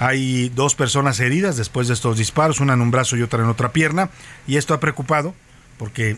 Hay 0.00 0.50
dos 0.50 0.74
personas 0.74 1.18
heridas 1.20 1.56
después 1.56 1.88
de 1.88 1.94
estos 1.94 2.18
disparos, 2.18 2.60
una 2.60 2.74
en 2.74 2.82
un 2.82 2.90
brazo 2.90 3.16
y 3.16 3.22
otra 3.22 3.42
en 3.42 3.48
otra 3.48 3.72
pierna, 3.72 4.10
y 4.46 4.56
esto 4.56 4.74
ha 4.74 4.80
preocupado 4.80 5.34
porque 5.76 6.16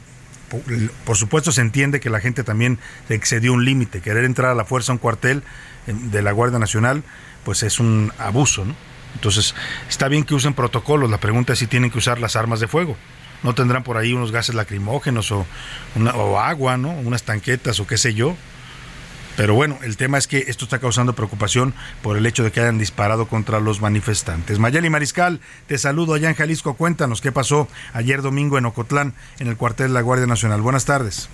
por 1.05 1.17
supuesto 1.17 1.53
se 1.53 1.61
entiende 1.61 2.01
que 2.01 2.11
la 2.11 2.21
gente 2.21 2.43
también 2.43 2.79
excedió 3.09 3.53
un 3.53 3.65
límite, 3.65 4.01
querer 4.01 4.25
entrar 4.25 4.51
a 4.51 4.55
la 4.55 4.65
fuerza 4.65 4.91
a 4.91 4.95
un 4.95 4.99
cuartel 4.99 5.45
de 5.87 6.23
la 6.23 6.33
Guardia 6.33 6.59
Nacional, 6.59 7.05
pues 7.45 7.63
es 7.63 7.79
un 7.79 8.13
abuso, 8.19 8.65
¿no? 8.65 8.75
Entonces, 9.15 9.55
está 9.89 10.09
bien 10.09 10.25
que 10.25 10.35
usen 10.35 10.55
protocolos, 10.55 11.11
la 11.11 11.19
pregunta 11.19 11.53
es 11.53 11.59
si 11.59 11.67
tienen 11.67 11.91
que 11.91 11.99
usar 11.99 12.21
las 12.21 12.37
armas 12.37 12.61
de 12.61 12.69
fuego. 12.69 12.97
No 13.43 13.55
tendrán 13.55 13.83
por 13.83 13.97
ahí 13.97 14.13
unos 14.13 14.33
gases 14.33 14.55
lacrimógenos 14.55 15.33
o, 15.33 15.47
o 16.15 16.39
agua, 16.39 16.77
¿no? 16.77 16.91
Unas 16.91 17.23
tanquetas 17.23 17.81
o 17.81 17.87
qué 17.87 17.97
sé 17.97 18.15
yo. 18.15 18.37
Pero 19.37 19.55
bueno, 19.55 19.79
el 19.83 19.97
tema 19.97 20.19
es 20.19 20.27
que 20.27 20.45
esto 20.49 20.65
está 20.65 20.81
causando 20.81 21.15
preocupación 21.15 21.73
por 22.03 22.19
el 22.19 22.27
hecho 22.27 22.45
de 22.45 22.53
que 22.53 22.61
hayan 22.61 22.79
disparado 22.79 23.27
contra 23.27 23.59
los 23.59 23.81
manifestantes. 23.81 24.59
Mayeli 24.59 24.91
Mariscal, 24.91 25.41
te 25.67 25.79
saludo 25.79 26.13
allá 26.13 26.29
en 26.29 26.35
Jalisco. 26.35 26.75
Cuéntanos 26.75 27.23
qué 27.23 27.33
pasó 27.33 27.67
ayer 27.95 28.21
domingo 28.21 28.59
en 28.59 28.67
Ocotlán, 28.67 29.15
en 29.39 29.47
el 29.47 29.57
cuartel 29.57 29.89
de 29.89 29.95
la 29.95 30.03
Guardia 30.03 30.27
Nacional. 30.27 30.61
Buenas 30.61 30.85
tardes. 30.85 31.31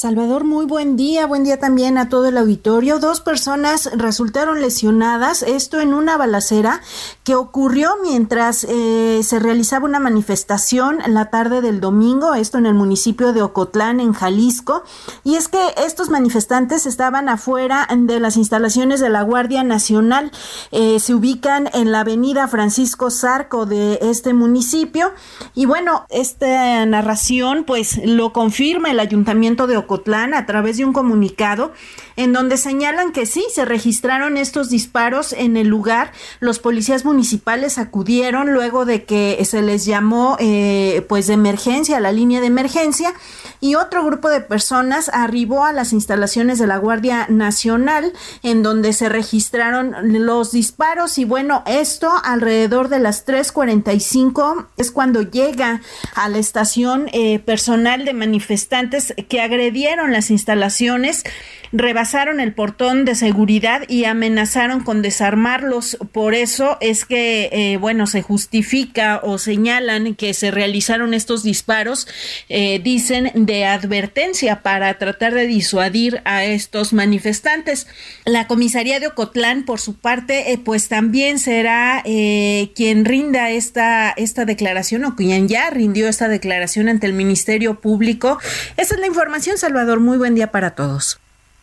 Salvador, 0.00 0.44
muy 0.44 0.64
buen 0.64 0.96
día. 0.96 1.26
Buen 1.26 1.44
día 1.44 1.58
también 1.58 1.98
a 1.98 2.08
todo 2.08 2.24
el 2.26 2.38
auditorio. 2.38 3.00
Dos 3.00 3.20
personas 3.20 3.90
resultaron 3.94 4.62
lesionadas, 4.62 5.42
esto 5.42 5.78
en 5.78 5.92
una 5.92 6.16
balacera 6.16 6.80
que 7.22 7.34
ocurrió 7.34 7.98
mientras 8.02 8.64
eh, 8.64 9.20
se 9.22 9.38
realizaba 9.38 9.84
una 9.84 10.00
manifestación 10.00 11.02
en 11.02 11.12
la 11.12 11.28
tarde 11.28 11.60
del 11.60 11.82
domingo, 11.82 12.32
esto 12.32 12.56
en 12.56 12.64
el 12.64 12.72
municipio 12.72 13.34
de 13.34 13.42
Ocotlán, 13.42 14.00
en 14.00 14.14
Jalisco. 14.14 14.84
Y 15.22 15.34
es 15.34 15.48
que 15.48 15.60
estos 15.84 16.08
manifestantes 16.08 16.86
estaban 16.86 17.28
afuera 17.28 17.86
de 17.94 18.20
las 18.20 18.38
instalaciones 18.38 19.00
de 19.00 19.10
la 19.10 19.20
Guardia 19.20 19.64
Nacional. 19.64 20.32
Eh, 20.70 20.98
se 20.98 21.12
ubican 21.12 21.68
en 21.74 21.92
la 21.92 22.00
avenida 22.00 22.48
Francisco 22.48 23.10
Zarco 23.10 23.66
de 23.66 23.98
este 24.00 24.32
municipio. 24.32 25.12
Y 25.54 25.66
bueno, 25.66 26.06
esta 26.08 26.86
narración 26.86 27.64
pues 27.66 28.00
lo 28.02 28.32
confirma 28.32 28.90
el 28.90 28.98
ayuntamiento 28.98 29.66
de 29.66 29.76
Ocotlán 29.76 29.89
a 30.38 30.46
través 30.46 30.76
de 30.76 30.84
un 30.84 30.92
comunicado 30.92 31.72
en 32.16 32.32
donde 32.32 32.56
señalan 32.56 33.12
que 33.12 33.26
sí, 33.26 33.44
se 33.52 33.64
registraron 33.64 34.36
estos 34.36 34.70
disparos 34.70 35.32
en 35.32 35.56
el 35.56 35.68
lugar. 35.68 36.12
Los 36.40 36.58
policías 36.58 37.04
municipales 37.04 37.78
acudieron 37.78 38.52
luego 38.52 38.84
de 38.84 39.04
que 39.04 39.42
se 39.44 39.62
les 39.62 39.84
llamó 39.84 40.36
eh, 40.38 41.04
pues 41.08 41.26
de 41.26 41.34
emergencia, 41.34 42.00
la 42.00 42.12
línea 42.12 42.40
de 42.40 42.46
emergencia, 42.46 43.12
y 43.60 43.74
otro 43.74 44.04
grupo 44.04 44.28
de 44.30 44.40
personas 44.40 45.10
arribó 45.12 45.64
a 45.64 45.72
las 45.72 45.92
instalaciones 45.92 46.58
de 46.58 46.66
la 46.66 46.78
Guardia 46.78 47.26
Nacional 47.28 48.12
en 48.42 48.62
donde 48.62 48.92
se 48.92 49.08
registraron 49.08 49.94
los 50.02 50.52
disparos 50.52 51.18
y 51.18 51.24
bueno, 51.24 51.62
esto 51.66 52.10
alrededor 52.24 52.88
de 52.88 53.00
las 53.00 53.26
3.45 53.26 54.66
es 54.76 54.90
cuando 54.90 55.22
llega 55.22 55.82
a 56.14 56.28
la 56.28 56.38
estación 56.38 57.08
eh, 57.12 57.38
personal 57.38 58.04
de 58.04 58.14
manifestantes 58.14 59.14
que 59.28 59.40
agredieron 59.40 60.12
las 60.12 60.30
instalaciones 60.30 61.24
rebasaron 61.72 62.09
el 62.14 62.52
portón 62.52 63.04
de 63.04 63.14
seguridad 63.14 63.82
y 63.88 64.04
amenazaron 64.04 64.82
con 64.82 65.00
desarmarlos. 65.00 65.96
Por 66.12 66.34
eso 66.34 66.76
es 66.80 67.04
que, 67.04 67.48
eh, 67.52 67.76
bueno, 67.76 68.06
se 68.08 68.20
justifica 68.20 69.20
o 69.22 69.38
señalan 69.38 70.16
que 70.16 70.34
se 70.34 70.50
realizaron 70.50 71.14
estos 71.14 71.44
disparos, 71.44 72.08
eh, 72.48 72.80
dicen, 72.82 73.30
de 73.34 73.64
advertencia 73.64 74.62
para 74.62 74.94
tratar 74.98 75.34
de 75.34 75.46
disuadir 75.46 76.20
a 76.24 76.44
estos 76.44 76.92
manifestantes. 76.92 77.86
La 78.24 78.48
comisaría 78.48 78.98
de 78.98 79.06
Ocotlán, 79.06 79.64
por 79.64 79.80
su 79.80 79.94
parte, 79.94 80.52
eh, 80.52 80.58
pues 80.58 80.88
también 80.88 81.38
será 81.38 82.02
quien 82.02 83.04
rinda 83.04 83.50
esta, 83.50 84.10
esta 84.10 84.44
declaración 84.44 85.04
o 85.04 85.14
quien 85.14 85.46
ya 85.48 85.70
rindió 85.70 86.08
esta 86.08 86.28
declaración 86.28 86.88
ante 86.88 87.06
el 87.06 87.12
Ministerio 87.12 87.80
Público. 87.80 88.38
Esa 88.76 88.94
es 88.94 89.00
la 89.00 89.06
información, 89.06 89.58
Salvador. 89.58 90.00
Muy 90.00 90.18
buen 90.18 90.34
día 90.34 90.50
para 90.50 90.72
todos. 90.74 91.20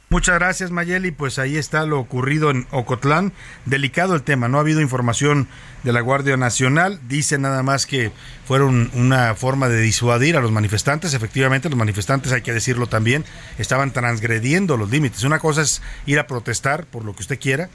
Muchas 0.09 0.35
gracias 0.35 0.71
Mayeli, 0.71 1.11
pues 1.11 1.37
ahí 1.37 1.57
está 1.57 1.85
lo 1.85 1.99
ocurrido 1.99 2.49
en 2.49 2.65
Ocotlán. 2.71 3.33
Delicado 3.65 4.15
el 4.15 4.23
tema, 4.23 4.47
no 4.47 4.57
ha 4.57 4.61
habido 4.61 4.79
información 4.79 5.49
de 5.83 5.91
la 5.91 5.99
Guardia 5.99 6.37
Nacional, 6.37 7.01
dice 7.09 7.37
nada 7.37 7.61
más 7.61 7.85
que 7.85 8.13
fueron 8.45 8.89
una 8.93 9.35
forma 9.35 9.67
de 9.67 9.81
disuadir 9.81 10.37
a 10.37 10.39
los 10.39 10.49
manifestantes. 10.49 11.13
Efectivamente, 11.13 11.67
los 11.67 11.77
manifestantes, 11.77 12.31
hay 12.31 12.41
que 12.41 12.53
decirlo 12.53 12.87
también, 12.87 13.25
estaban 13.57 13.91
transgrediendo 13.91 14.77
los 14.77 14.89
límites. 14.89 15.25
Una 15.25 15.39
cosa 15.39 15.61
es 15.61 15.81
ir 16.05 16.19
a 16.19 16.27
protestar 16.27 16.85
por 16.85 17.03
lo 17.03 17.13
que 17.13 17.23
usted 17.23 17.37
quiera, 17.37 17.69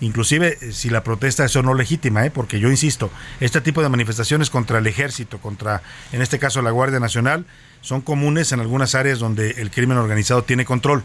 inclusive 0.00 0.58
eh, 0.60 0.70
si 0.70 0.90
la 0.90 1.02
protesta 1.02 1.44
es 1.44 1.56
o 1.56 1.62
no 1.64 1.74
legítima, 1.74 2.24
¿eh? 2.24 2.30
porque 2.30 2.60
yo 2.60 2.70
insisto, 2.70 3.10
este 3.40 3.60
tipo 3.60 3.82
de 3.82 3.88
manifestaciones 3.88 4.48
contra 4.48 4.78
el 4.78 4.86
ejército, 4.86 5.38
contra, 5.38 5.82
en 6.12 6.22
este 6.22 6.38
caso, 6.38 6.62
la 6.62 6.70
Guardia 6.70 7.00
Nacional, 7.00 7.46
son 7.80 8.00
comunes 8.00 8.52
en 8.52 8.60
algunas 8.60 8.94
áreas 8.94 9.18
donde 9.18 9.50
el 9.58 9.72
crimen 9.72 9.98
organizado 9.98 10.44
tiene 10.44 10.64
control. 10.64 11.02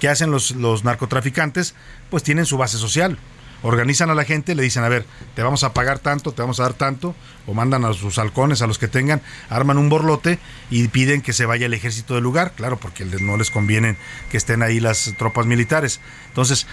¿Qué 0.00 0.08
hacen 0.08 0.30
los, 0.30 0.52
los 0.52 0.82
narcotraficantes? 0.82 1.74
Pues 2.10 2.22
tienen 2.22 2.46
su 2.46 2.58
base 2.58 2.78
social. 2.78 3.18
Organizan 3.62 4.08
a 4.08 4.14
la 4.14 4.24
gente, 4.24 4.54
le 4.54 4.62
dicen, 4.62 4.82
a 4.84 4.88
ver, 4.88 5.04
te 5.34 5.42
vamos 5.42 5.64
a 5.64 5.74
pagar 5.74 5.98
tanto, 5.98 6.32
te 6.32 6.40
vamos 6.40 6.58
a 6.60 6.62
dar 6.62 6.72
tanto, 6.72 7.14
o 7.46 7.52
mandan 7.52 7.84
a 7.84 7.92
sus 7.92 8.18
halcones, 8.18 8.62
a 8.62 8.66
los 8.66 8.78
que 8.78 8.88
tengan, 8.88 9.20
arman 9.50 9.76
un 9.76 9.90
borlote 9.90 10.38
y 10.70 10.88
piden 10.88 11.20
que 11.20 11.34
se 11.34 11.44
vaya 11.44 11.66
el 11.66 11.74
ejército 11.74 12.14
del 12.14 12.24
lugar, 12.24 12.52
claro, 12.56 12.78
porque 12.78 13.04
no 13.04 13.36
les 13.36 13.50
conviene 13.50 13.98
que 14.30 14.38
estén 14.38 14.62
ahí 14.62 14.80
las 14.80 15.14
tropas 15.18 15.44
militares. 15.44 16.00
Entonces, 16.28 16.66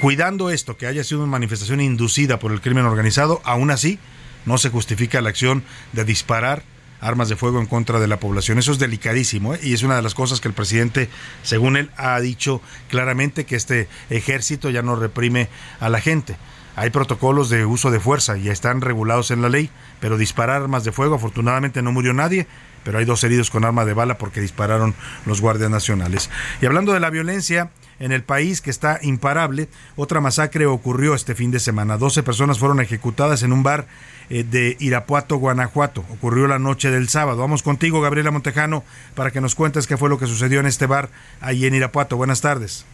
cuidando 0.00 0.50
esto, 0.50 0.76
que 0.76 0.86
haya 0.86 1.02
sido 1.02 1.22
una 1.22 1.32
manifestación 1.32 1.80
inducida 1.80 2.38
por 2.38 2.52
el 2.52 2.60
crimen 2.60 2.84
organizado, 2.84 3.42
aún 3.44 3.72
así 3.72 3.98
no 4.46 4.58
se 4.58 4.70
justifica 4.70 5.20
la 5.20 5.30
acción 5.30 5.64
de 5.92 6.04
disparar 6.04 6.62
armas 7.00 7.28
de 7.28 7.36
fuego 7.36 7.60
en 7.60 7.66
contra 7.66 7.98
de 7.98 8.06
la 8.06 8.18
población. 8.18 8.58
Eso 8.58 8.72
es 8.72 8.78
delicadísimo 8.78 9.54
¿eh? 9.54 9.60
y 9.62 9.74
es 9.74 9.82
una 9.82 9.96
de 9.96 10.02
las 10.02 10.14
cosas 10.14 10.40
que 10.40 10.48
el 10.48 10.54
presidente, 10.54 11.08
según 11.42 11.76
él, 11.76 11.90
ha 11.96 12.20
dicho 12.20 12.60
claramente 12.88 13.44
que 13.44 13.56
este 13.56 13.88
ejército 14.10 14.70
ya 14.70 14.82
no 14.82 14.96
reprime 14.96 15.48
a 15.80 15.88
la 15.88 16.00
gente. 16.00 16.36
Hay 16.76 16.90
protocolos 16.90 17.50
de 17.50 17.66
uso 17.66 17.90
de 17.90 18.00
fuerza 18.00 18.38
y 18.38 18.48
están 18.48 18.80
regulados 18.80 19.30
en 19.30 19.42
la 19.42 19.48
ley, 19.48 19.70
pero 20.00 20.16
disparar 20.16 20.62
armas 20.62 20.84
de 20.84 20.92
fuego, 20.92 21.16
afortunadamente 21.16 21.82
no 21.82 21.92
murió 21.92 22.12
nadie, 22.12 22.46
pero 22.84 22.98
hay 22.98 23.04
dos 23.04 23.22
heridos 23.24 23.50
con 23.50 23.64
arma 23.64 23.84
de 23.84 23.92
bala 23.92 24.18
porque 24.18 24.40
dispararon 24.40 24.94
los 25.26 25.40
guardias 25.40 25.70
nacionales. 25.70 26.30
Y 26.62 26.66
hablando 26.66 26.92
de 26.92 27.00
la 27.00 27.10
violencia, 27.10 27.70
en 28.00 28.10
el 28.10 28.24
país 28.24 28.60
que 28.60 28.70
está 28.70 28.98
imparable. 29.02 29.68
Otra 29.94 30.20
masacre 30.20 30.66
ocurrió 30.66 31.14
este 31.14 31.36
fin 31.36 31.52
de 31.52 31.60
semana. 31.60 31.98
12 31.98 32.24
personas 32.24 32.58
fueron 32.58 32.80
ejecutadas 32.80 33.44
en 33.44 33.52
un 33.52 33.62
bar 33.62 33.86
eh, 34.30 34.42
de 34.42 34.76
Irapuato, 34.80 35.36
Guanajuato. 35.36 36.04
Ocurrió 36.10 36.48
la 36.48 36.58
noche 36.58 36.90
del 36.90 37.08
sábado. 37.08 37.38
Vamos 37.38 37.62
contigo, 37.62 38.00
Gabriela 38.00 38.32
Montejano, 38.32 38.82
para 39.14 39.30
que 39.30 39.40
nos 39.40 39.54
cuentes 39.54 39.86
qué 39.86 39.96
fue 39.96 40.08
lo 40.08 40.18
que 40.18 40.26
sucedió 40.26 40.58
en 40.58 40.66
este 40.66 40.86
bar 40.86 41.10
ahí 41.40 41.66
en 41.66 41.74
Irapuato. 41.74 42.16
Buenas 42.16 42.40
tardes. 42.40 42.84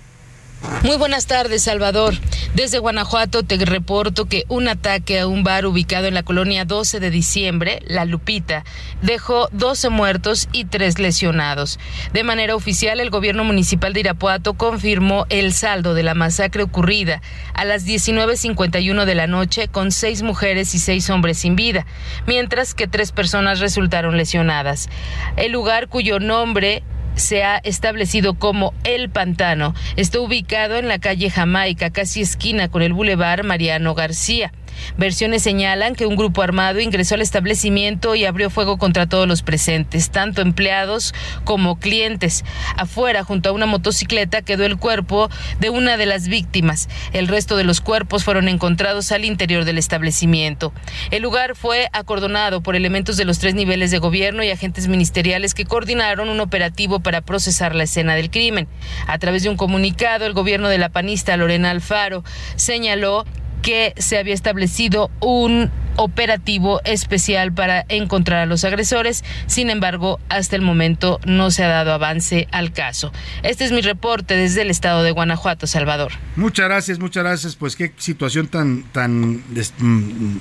Muy 0.82 0.96
buenas 0.96 1.26
tardes, 1.26 1.62
Salvador. 1.62 2.14
Desde 2.54 2.78
Guanajuato 2.78 3.42
te 3.42 3.56
reporto 3.56 4.24
que 4.24 4.44
un 4.48 4.68
ataque 4.68 5.20
a 5.20 5.26
un 5.26 5.44
bar 5.44 5.66
ubicado 5.66 6.06
en 6.06 6.14
la 6.14 6.22
colonia 6.22 6.64
12 6.64 7.00
de 7.00 7.10
diciembre, 7.10 7.80
La 7.86 8.04
Lupita, 8.06 8.64
dejó 9.02 9.48
12 9.52 9.90
muertos 9.90 10.48
y 10.52 10.64
3 10.64 10.98
lesionados. 10.98 11.78
De 12.14 12.24
manera 12.24 12.56
oficial, 12.56 13.00
el 13.00 13.10
gobierno 13.10 13.44
municipal 13.44 13.92
de 13.92 14.00
Irapuato 14.00 14.54
confirmó 14.54 15.26
el 15.28 15.52
saldo 15.52 15.92
de 15.92 16.02
la 16.02 16.14
masacre 16.14 16.62
ocurrida 16.62 17.20
a 17.52 17.66
las 17.66 17.86
19.51 17.86 19.04
de 19.04 19.14
la 19.14 19.26
noche 19.26 19.68
con 19.68 19.92
6 19.92 20.22
mujeres 20.22 20.74
y 20.74 20.78
6 20.78 21.10
hombres 21.10 21.38
sin 21.38 21.56
vida, 21.56 21.84
mientras 22.26 22.74
que 22.74 22.86
3 22.86 23.12
personas 23.12 23.60
resultaron 23.60 24.16
lesionadas. 24.16 24.88
El 25.36 25.52
lugar 25.52 25.88
cuyo 25.88 26.20
nombre 26.20 26.82
se 27.16 27.42
ha 27.42 27.58
establecido 27.58 28.34
como 28.34 28.72
El 28.84 29.10
Pantano. 29.10 29.74
Está 29.96 30.20
ubicado 30.20 30.76
en 30.76 30.88
la 30.88 30.98
calle 30.98 31.30
Jamaica, 31.30 31.90
casi 31.90 32.20
esquina 32.20 32.68
con 32.68 32.82
el 32.82 32.92
Boulevard 32.92 33.44
Mariano 33.44 33.94
García. 33.94 34.52
Versiones 34.96 35.42
señalan 35.42 35.94
que 35.94 36.06
un 36.06 36.16
grupo 36.16 36.42
armado 36.42 36.80
ingresó 36.80 37.14
al 37.14 37.22
establecimiento 37.22 38.14
y 38.14 38.24
abrió 38.24 38.50
fuego 38.50 38.78
contra 38.78 39.06
todos 39.06 39.26
los 39.28 39.42
presentes, 39.42 40.10
tanto 40.10 40.42
empleados 40.42 41.14
como 41.44 41.78
clientes. 41.78 42.44
Afuera, 42.76 43.24
junto 43.24 43.48
a 43.48 43.52
una 43.52 43.66
motocicleta, 43.66 44.42
quedó 44.42 44.64
el 44.64 44.76
cuerpo 44.76 45.28
de 45.60 45.70
una 45.70 45.96
de 45.96 46.06
las 46.06 46.28
víctimas. 46.28 46.88
El 47.12 47.28
resto 47.28 47.56
de 47.56 47.64
los 47.64 47.80
cuerpos 47.80 48.24
fueron 48.24 48.48
encontrados 48.48 49.12
al 49.12 49.24
interior 49.24 49.64
del 49.64 49.78
establecimiento. 49.78 50.72
El 51.10 51.22
lugar 51.22 51.56
fue 51.56 51.88
acordonado 51.92 52.60
por 52.62 52.76
elementos 52.76 53.16
de 53.16 53.24
los 53.24 53.38
tres 53.38 53.54
niveles 53.54 53.90
de 53.90 53.98
gobierno 53.98 54.42
y 54.42 54.50
agentes 54.50 54.88
ministeriales 54.88 55.54
que 55.54 55.64
coordinaron 55.64 56.28
un 56.28 56.40
operativo 56.40 57.00
para 57.00 57.20
procesar 57.20 57.74
la 57.74 57.84
escena 57.84 58.14
del 58.14 58.30
crimen. 58.30 58.68
A 59.06 59.18
través 59.18 59.42
de 59.42 59.48
un 59.48 59.56
comunicado, 59.56 60.26
el 60.26 60.32
gobierno 60.32 60.68
de 60.68 60.78
la 60.78 60.88
panista 60.88 61.36
Lorena 61.36 61.70
Alfaro 61.70 62.24
señaló 62.56 63.24
que 63.62 63.94
se 63.96 64.18
había 64.18 64.34
establecido 64.34 65.10
un 65.20 65.70
operativo 65.96 66.80
especial 66.84 67.52
para 67.52 67.84
encontrar 67.88 68.40
a 68.40 68.46
los 68.46 68.64
agresores. 68.64 69.24
Sin 69.46 69.70
embargo, 69.70 70.20
hasta 70.28 70.56
el 70.56 70.62
momento 70.62 71.20
no 71.26 71.50
se 71.50 71.64
ha 71.64 71.68
dado 71.68 71.92
avance 71.92 72.48
al 72.52 72.72
caso. 72.72 73.12
Este 73.42 73.64
es 73.64 73.72
mi 73.72 73.80
reporte 73.80 74.36
desde 74.36 74.62
el 74.62 74.70
estado 74.70 75.02
de 75.02 75.10
Guanajuato, 75.10 75.66
Salvador. 75.66 76.12
Muchas 76.36 76.66
gracias, 76.68 76.98
muchas 76.98 77.24
gracias. 77.24 77.56
Pues 77.56 77.76
qué 77.76 77.92
situación 77.96 78.48
tan 78.48 78.84
tan 78.92 79.42
mm, 79.46 80.38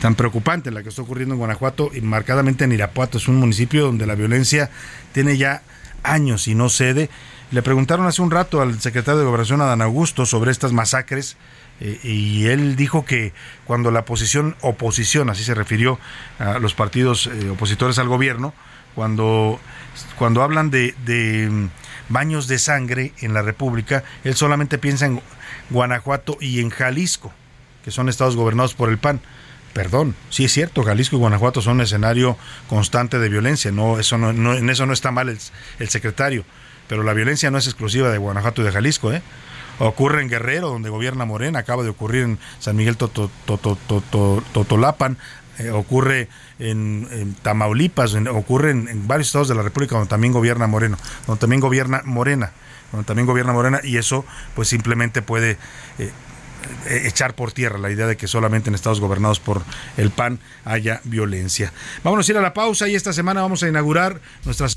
tan 0.00 0.14
preocupante 0.14 0.70
la 0.70 0.82
que 0.82 0.88
está 0.88 1.02
ocurriendo 1.02 1.34
en 1.34 1.38
Guanajuato 1.38 1.90
y 1.94 2.00
marcadamente 2.00 2.64
en 2.64 2.72
Irapuato. 2.72 3.18
Es 3.18 3.28
un 3.28 3.36
municipio 3.36 3.84
donde 3.84 4.06
la 4.06 4.14
violencia 4.14 4.70
tiene 5.12 5.36
ya 5.36 5.62
años 6.02 6.48
y 6.48 6.54
no 6.54 6.68
cede. 6.68 7.10
Le 7.50 7.62
preguntaron 7.62 8.06
hace 8.06 8.22
un 8.22 8.30
rato 8.30 8.62
al 8.62 8.80
secretario 8.80 9.20
de 9.20 9.26
Gobernación, 9.26 9.60
Adán 9.60 9.82
Augusto, 9.82 10.24
sobre 10.24 10.50
estas 10.50 10.72
masacres 10.72 11.36
eh, 11.84 11.98
y 12.04 12.46
él 12.46 12.76
dijo 12.76 13.04
que 13.04 13.32
cuando 13.64 13.90
la 13.90 14.00
oposición, 14.00 14.54
oposición, 14.60 15.30
así 15.30 15.42
se 15.42 15.52
refirió 15.52 15.98
a 16.38 16.60
los 16.60 16.74
partidos 16.74 17.26
eh, 17.26 17.50
opositores 17.50 17.98
al 17.98 18.06
gobierno, 18.06 18.54
cuando, 18.94 19.58
cuando 20.16 20.42
hablan 20.44 20.70
de, 20.70 20.94
de 21.04 21.48
mm, 21.50 21.70
baños 22.08 22.46
de 22.46 22.60
sangre 22.60 23.12
en 23.18 23.34
la 23.34 23.42
República, 23.42 24.04
él 24.22 24.36
solamente 24.36 24.78
piensa 24.78 25.06
en 25.06 25.20
Guanajuato 25.70 26.38
y 26.40 26.60
en 26.60 26.70
Jalisco, 26.70 27.32
que 27.84 27.90
son 27.90 28.08
estados 28.08 28.36
gobernados 28.36 28.74
por 28.74 28.88
el 28.88 28.98
PAN. 28.98 29.20
Perdón, 29.72 30.14
sí 30.30 30.44
es 30.44 30.52
cierto, 30.52 30.84
Jalisco 30.84 31.16
y 31.16 31.18
Guanajuato 31.18 31.62
son 31.62 31.76
un 31.76 31.80
escenario 31.80 32.38
constante 32.68 33.18
de 33.18 33.28
violencia, 33.28 33.72
no, 33.72 33.98
eso 33.98 34.18
no, 34.18 34.54
en 34.54 34.70
eso 34.70 34.86
no 34.86 34.92
está 34.92 35.10
mal 35.10 35.30
el, 35.30 35.38
el 35.80 35.88
secretario, 35.88 36.44
pero 36.86 37.02
la 37.02 37.14
violencia 37.14 37.50
no 37.50 37.58
es 37.58 37.66
exclusiva 37.66 38.10
de 38.10 38.18
Guanajuato 38.18 38.62
y 38.62 38.66
de 38.66 38.70
Jalisco, 38.70 39.12
¿eh? 39.12 39.22
Ocurre 39.86 40.22
en 40.22 40.28
Guerrero, 40.28 40.68
donde 40.68 40.90
gobierna 40.90 41.24
Morena, 41.24 41.60
acaba 41.60 41.82
de 41.82 41.90
ocurrir 41.90 42.24
en 42.24 42.38
San 42.58 42.76
Miguel 42.76 42.96
Totolapan, 42.96 45.18
eh, 45.58 45.70
ocurre 45.70 46.28
en, 46.58 47.36
Tamaulipas, 47.42 48.14
ocurre 48.14 48.70
en, 48.70 49.06
varios 49.06 49.28
estados 49.28 49.48
de 49.48 49.54
la 49.54 49.62
República 49.62 49.96
donde 49.96 50.08
también 50.08 50.32
gobierna 50.32 50.66
Moreno, 50.66 50.96
donde 51.26 51.40
también 51.40 51.60
gobierna 51.60 52.02
Morena, 52.04 52.52
donde 52.90 53.06
también 53.06 53.26
gobierna 53.26 53.52
Morena 53.52 53.80
y 53.82 53.96
eso 53.96 54.24
pues 54.54 54.68
simplemente 54.68 55.20
puede 55.20 55.58
eh, 55.98 56.10
eh, 56.86 57.02
echar 57.06 57.34
por 57.34 57.52
tierra 57.52 57.78
la 57.78 57.90
idea 57.90 58.06
de 58.06 58.16
que 58.16 58.28
solamente 58.28 58.70
en 58.70 58.74
estados 58.74 59.00
gobernados 59.00 59.40
por 59.40 59.62
el 59.96 60.10
PAN 60.10 60.38
haya 60.64 61.00
violencia. 61.04 61.72
Vámonos 62.02 62.28
a 62.28 62.32
ir 62.32 62.38
a 62.38 62.42
la 62.42 62.54
pausa 62.54 62.88
y 62.88 62.94
esta 62.94 63.12
semana 63.12 63.42
vamos 63.42 63.62
a 63.62 63.68
inaugurar 63.68 64.20
nuestras 64.44 64.76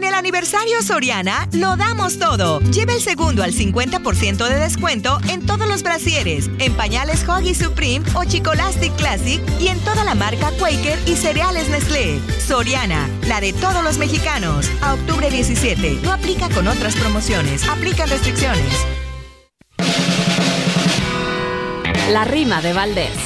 En 0.00 0.06
el 0.06 0.14
aniversario 0.14 0.82
Soriana 0.82 1.46
lo 1.52 1.76
damos 1.76 2.18
todo. 2.18 2.60
Lleva 2.70 2.94
el 2.94 3.02
segundo 3.02 3.42
al 3.42 3.52
50% 3.52 4.48
de 4.48 4.58
descuento 4.58 5.18
en 5.28 5.44
todos 5.44 5.68
los 5.68 5.82
brasieres, 5.82 6.48
en 6.58 6.72
pañales 6.72 7.28
Hoggy 7.28 7.54
Supreme 7.54 8.02
o 8.14 8.24
Chicolastic 8.24 8.96
Classic 8.96 9.42
y 9.60 9.68
en 9.68 9.78
toda 9.80 10.02
la 10.04 10.14
marca 10.14 10.52
Quaker 10.58 10.98
y 11.06 11.16
cereales 11.16 11.68
Nestlé. 11.68 12.18
Soriana, 12.40 13.10
la 13.26 13.42
de 13.42 13.52
todos 13.52 13.84
los 13.84 13.98
mexicanos. 13.98 14.70
A 14.80 14.94
octubre 14.94 15.28
17. 15.28 15.98
No 16.02 16.14
aplica 16.14 16.48
con 16.48 16.66
otras 16.66 16.96
promociones. 16.96 17.68
Aplica 17.68 18.06
restricciones. 18.06 18.72
La 22.10 22.24
rima 22.24 22.62
de 22.62 22.72
Valdés. 22.72 23.18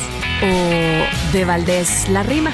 O 0.42 1.32
de 1.32 1.44
Valdés 1.44 2.08
la 2.08 2.24
rima. 2.24 2.52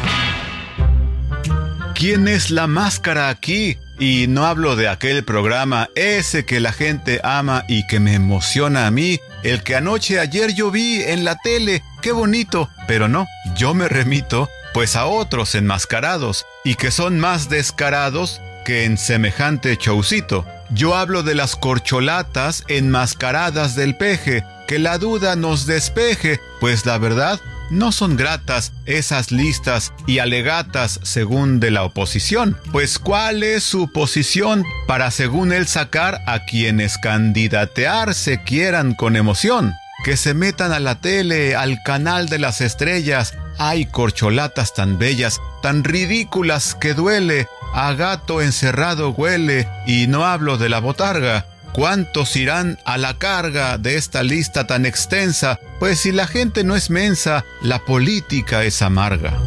¿Quién 2.00 2.28
es 2.28 2.50
la 2.50 2.66
máscara 2.66 3.28
aquí? 3.28 3.76
Y 3.98 4.24
no 4.26 4.46
hablo 4.46 4.74
de 4.74 4.88
aquel 4.88 5.22
programa, 5.22 5.90
ese 5.94 6.46
que 6.46 6.58
la 6.58 6.72
gente 6.72 7.20
ama 7.22 7.66
y 7.68 7.86
que 7.86 8.00
me 8.00 8.14
emociona 8.14 8.86
a 8.86 8.90
mí, 8.90 9.20
el 9.42 9.62
que 9.62 9.76
anoche 9.76 10.18
ayer 10.18 10.54
yo 10.54 10.70
vi 10.70 11.02
en 11.02 11.26
la 11.26 11.36
tele, 11.36 11.82
qué 12.00 12.12
bonito, 12.12 12.70
pero 12.88 13.06
no, 13.08 13.26
yo 13.54 13.74
me 13.74 13.86
remito 13.86 14.48
pues 14.72 14.96
a 14.96 15.04
otros 15.04 15.54
enmascarados 15.54 16.46
y 16.64 16.76
que 16.76 16.90
son 16.90 17.20
más 17.20 17.50
descarados 17.50 18.40
que 18.64 18.84
en 18.84 18.96
semejante 18.96 19.76
chaucito. 19.76 20.46
Yo 20.70 20.96
hablo 20.96 21.22
de 21.22 21.34
las 21.34 21.54
corcholatas 21.54 22.64
enmascaradas 22.68 23.74
del 23.74 23.94
peje, 23.94 24.42
que 24.66 24.78
la 24.78 24.96
duda 24.96 25.36
nos 25.36 25.66
despeje, 25.66 26.40
pues 26.60 26.86
la 26.86 26.96
verdad 26.96 27.38
no 27.70 27.92
son 27.92 28.16
gratas 28.16 28.72
esas 28.86 29.32
listas 29.32 29.92
y 30.06 30.18
alegatas 30.18 31.00
según 31.02 31.60
de 31.60 31.70
la 31.70 31.84
oposición, 31.84 32.58
pues 32.72 32.98
cuál 32.98 33.42
es 33.42 33.62
su 33.62 33.92
posición 33.92 34.64
para 34.86 35.10
según 35.10 35.52
él 35.52 35.66
sacar 35.66 36.20
a 36.26 36.44
quienes 36.44 36.98
candidatearse 36.98 38.42
quieran 38.42 38.94
con 38.94 39.16
emoción, 39.16 39.72
que 40.04 40.16
se 40.16 40.34
metan 40.34 40.72
a 40.72 40.80
la 40.80 41.00
tele, 41.00 41.54
al 41.54 41.78
canal 41.84 42.28
de 42.28 42.38
las 42.38 42.60
estrellas, 42.60 43.34
hay 43.58 43.86
corcholatas 43.86 44.74
tan 44.74 44.98
bellas, 44.98 45.40
tan 45.62 45.84
ridículas 45.84 46.74
que 46.74 46.94
duele, 46.94 47.46
a 47.74 47.92
gato 47.92 48.40
encerrado 48.40 49.10
huele, 49.10 49.68
y 49.86 50.06
no 50.06 50.24
hablo 50.24 50.58
de 50.58 50.68
la 50.68 50.80
botarga, 50.80 51.46
¿Cuántos 51.72 52.34
irán 52.36 52.78
a 52.84 52.98
la 52.98 53.18
carga 53.18 53.78
de 53.78 53.96
esta 53.96 54.22
lista 54.22 54.66
tan 54.66 54.86
extensa? 54.86 55.60
Pues 55.78 56.00
si 56.00 56.12
la 56.12 56.26
gente 56.26 56.64
no 56.64 56.74
es 56.74 56.90
mensa, 56.90 57.44
la 57.62 57.78
política 57.78 58.64
es 58.64 58.82
amarga. 58.82 59.38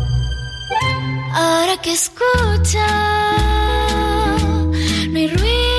Ahora 1.33 1.81
que 1.81 1.91
escucha, 1.91 2.87
no 5.09 5.27
ruido 5.27 5.72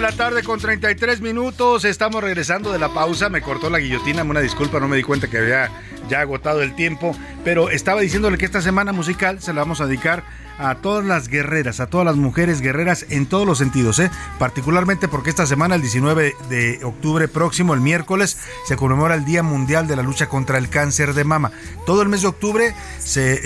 tarde 0.00 0.42
con 0.42 0.58
33 0.58 1.20
minutos. 1.20 1.84
Estamos 1.84 2.24
regresando 2.24 2.72
de 2.72 2.78
la 2.78 2.94
pausa. 2.94 3.28
Me 3.28 3.42
cortó 3.42 3.68
la 3.68 3.78
guillotina. 3.78 4.22
Una 4.22 4.40
disculpa, 4.40 4.80
no 4.80 4.88
me 4.88 4.96
di 4.96 5.02
cuenta 5.02 5.28
que 5.28 5.36
había 5.36 5.70
ya 6.08 6.20
agotado 6.20 6.62
el 6.62 6.74
tiempo, 6.74 7.16
pero 7.44 7.70
estaba 7.70 8.00
diciéndole 8.00 8.38
que 8.38 8.44
esta 8.44 8.62
semana 8.62 8.92
musical 8.92 9.40
se 9.40 9.52
la 9.52 9.62
vamos 9.62 9.80
a 9.80 9.86
dedicar 9.86 10.24
a 10.58 10.76
todas 10.76 11.04
las 11.04 11.28
guerreras, 11.28 11.80
a 11.80 11.86
todas 11.86 12.06
las 12.06 12.16
mujeres 12.16 12.60
guerreras 12.60 13.06
en 13.10 13.26
todos 13.26 13.46
los 13.46 13.58
sentidos, 13.58 13.98
¿eh? 13.98 14.10
particularmente 14.38 15.08
porque 15.08 15.30
esta 15.30 15.46
semana, 15.46 15.74
el 15.74 15.80
19 15.80 16.36
de 16.48 16.84
octubre 16.84 17.28
próximo, 17.28 17.74
el 17.74 17.80
miércoles, 17.80 18.38
se 18.66 18.76
conmemora 18.76 19.14
el 19.14 19.24
Día 19.24 19.42
Mundial 19.42 19.86
de 19.86 19.96
la 19.96 20.02
Lucha 20.02 20.28
contra 20.28 20.58
el 20.58 20.68
Cáncer 20.68 21.14
de 21.14 21.24
Mama. 21.24 21.50
Todo 21.86 22.02
el 22.02 22.08
mes 22.08 22.22
de 22.22 22.28
octubre 22.28 22.74
se, 22.98 23.40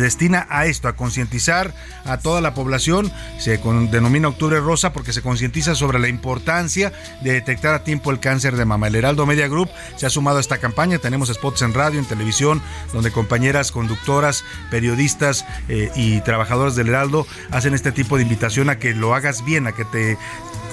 destina 0.00 0.46
a 0.48 0.66
esto, 0.66 0.88
a 0.88 0.96
concientizar 0.96 1.74
a 2.04 2.18
toda 2.18 2.40
la 2.40 2.54
población, 2.54 3.10
se 3.38 3.58
denomina 3.58 4.28
Octubre 4.28 4.60
Rosa 4.60 4.92
porque 4.92 5.12
se 5.12 5.22
concientiza 5.22 5.74
sobre 5.74 5.98
la 5.98 6.08
importancia 6.08 6.92
de 7.22 7.32
detectar 7.32 7.74
a 7.74 7.84
tiempo 7.84 8.10
el 8.10 8.20
cáncer 8.20 8.56
de 8.56 8.64
mama. 8.64 8.88
El 8.88 8.94
Heraldo 8.96 9.26
Media 9.26 9.48
Group 9.48 9.70
se 9.96 10.06
ha 10.06 10.10
sumado 10.10 10.38
a 10.38 10.40
esta 10.40 10.58
campaña, 10.58 10.98
tenemos 10.98 11.28
spots 11.28 11.62
en 11.62 11.74
radio, 11.74 11.83
en 11.92 12.04
televisión, 12.04 12.62
donde 12.92 13.10
compañeras 13.10 13.72
conductoras, 13.72 14.44
periodistas 14.70 15.44
eh, 15.68 15.90
y 15.94 16.20
trabajadores 16.22 16.74
del 16.74 16.88
Heraldo 16.88 17.26
hacen 17.50 17.74
este 17.74 17.92
tipo 17.92 18.16
de 18.16 18.22
invitación 18.22 18.70
a 18.70 18.78
que 18.78 18.94
lo 18.94 19.14
hagas 19.14 19.44
bien, 19.44 19.66
a 19.66 19.72
que 19.72 19.84
te 19.84 20.18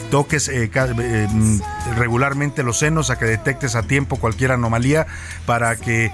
toques 0.10 0.48
eh, 0.48 0.72
eh, 0.74 1.28
mm, 1.30 1.60
regularmente 1.98 2.64
los 2.64 2.80
senos, 2.80 3.10
a 3.10 3.18
que 3.18 3.26
detectes 3.26 3.76
a 3.76 3.84
tiempo 3.84 4.18
cualquier 4.18 4.52
anomalía 4.52 5.08
para 5.46 5.76
que 5.76 6.12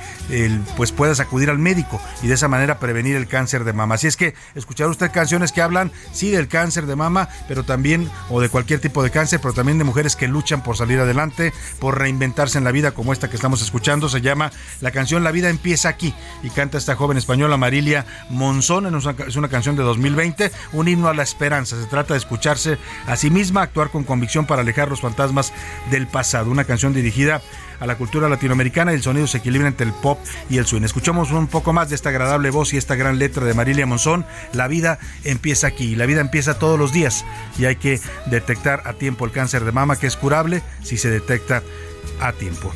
pues 0.75 0.91
puedas 0.91 1.19
acudir 1.19 1.49
al 1.49 1.57
médico 1.57 2.01
y 2.21 2.27
de 2.27 2.33
esa 2.33 2.47
manera 2.47 2.79
prevenir 2.79 3.15
el 3.15 3.27
cáncer 3.27 3.63
de 3.63 3.73
mama. 3.73 3.95
Así 3.95 4.07
es 4.07 4.17
que 4.17 4.35
escuchar 4.55 4.87
usted 4.87 5.11
canciones 5.11 5.51
que 5.51 5.61
hablan 5.61 5.91
sí 6.11 6.29
del 6.31 6.47
cáncer 6.47 6.85
de 6.85 6.95
mama, 6.95 7.29
pero 7.47 7.63
también 7.63 8.09
o 8.29 8.41
de 8.41 8.49
cualquier 8.49 8.79
tipo 8.79 9.03
de 9.03 9.11
cáncer, 9.11 9.39
pero 9.41 9.53
también 9.53 9.77
de 9.77 9.83
mujeres 9.83 10.15
que 10.15 10.27
luchan 10.27 10.63
por 10.63 10.77
salir 10.77 10.99
adelante, 10.99 11.53
por 11.79 11.97
reinventarse 11.97 12.57
en 12.57 12.63
la 12.63 12.71
vida 12.71 12.91
como 12.91 13.13
esta 13.13 13.29
que 13.29 13.35
estamos 13.35 13.61
escuchando. 13.61 14.09
Se 14.09 14.21
llama 14.21 14.51
la 14.81 14.91
canción 14.91 15.23
La 15.23 15.31
vida 15.31 15.49
empieza 15.49 15.89
aquí 15.89 16.13
y 16.43 16.49
canta 16.49 16.77
esta 16.77 16.95
joven 16.95 17.17
española 17.17 17.57
Marilia 17.57 18.05
Monzón. 18.29 18.85
Es 19.27 19.35
una 19.35 19.49
canción 19.49 19.75
de 19.75 19.83
2020, 19.83 20.51
un 20.73 20.87
himno 20.87 21.07
a 21.07 21.13
la 21.13 21.23
esperanza. 21.23 21.79
Se 21.79 21.87
trata 21.87 22.13
de 22.13 22.19
escucharse 22.19 22.77
a 23.05 23.15
sí 23.15 23.29
misma, 23.29 23.67
con 23.89 24.03
convicción 24.03 24.45
para 24.45 24.61
alejar 24.61 24.89
los 24.89 25.01
fantasmas 25.01 25.53
del 25.91 26.07
pasado. 26.07 26.49
Una 26.49 26.65
canción 26.65 26.93
dirigida 26.93 27.41
a 27.79 27.85
la 27.85 27.95
cultura 27.95 28.27
latinoamericana 28.27 28.91
y 28.91 28.95
el 28.95 29.03
sonido 29.03 29.27
se 29.27 29.37
equilibra 29.37 29.67
entre 29.67 29.85
el 29.85 29.93
pop 29.93 30.19
y 30.49 30.57
el 30.57 30.65
swing. 30.65 30.83
Escuchamos 30.83 31.31
un 31.31 31.47
poco 31.47 31.73
más 31.73 31.89
de 31.89 31.95
esta 31.95 32.09
agradable 32.09 32.49
voz 32.49 32.73
y 32.73 32.77
esta 32.77 32.95
gran 32.95 33.19
letra 33.19 33.45
de 33.45 33.53
Marilia 33.53 33.85
Monzón. 33.85 34.25
La 34.53 34.67
vida 34.67 34.99
empieza 35.23 35.67
aquí, 35.67 35.95
la 35.95 36.05
vida 36.05 36.21
empieza 36.21 36.57
todos 36.59 36.79
los 36.79 36.91
días 36.91 37.25
y 37.57 37.65
hay 37.65 37.75
que 37.75 37.99
detectar 38.25 38.81
a 38.85 38.93
tiempo 38.93 39.25
el 39.25 39.31
cáncer 39.31 39.63
de 39.63 39.71
mama 39.71 39.97
que 39.97 40.07
es 40.07 40.17
curable 40.17 40.61
si 40.83 40.97
se 40.97 41.09
detecta 41.09 41.61
a 42.19 42.33
tiempo. 42.33 42.73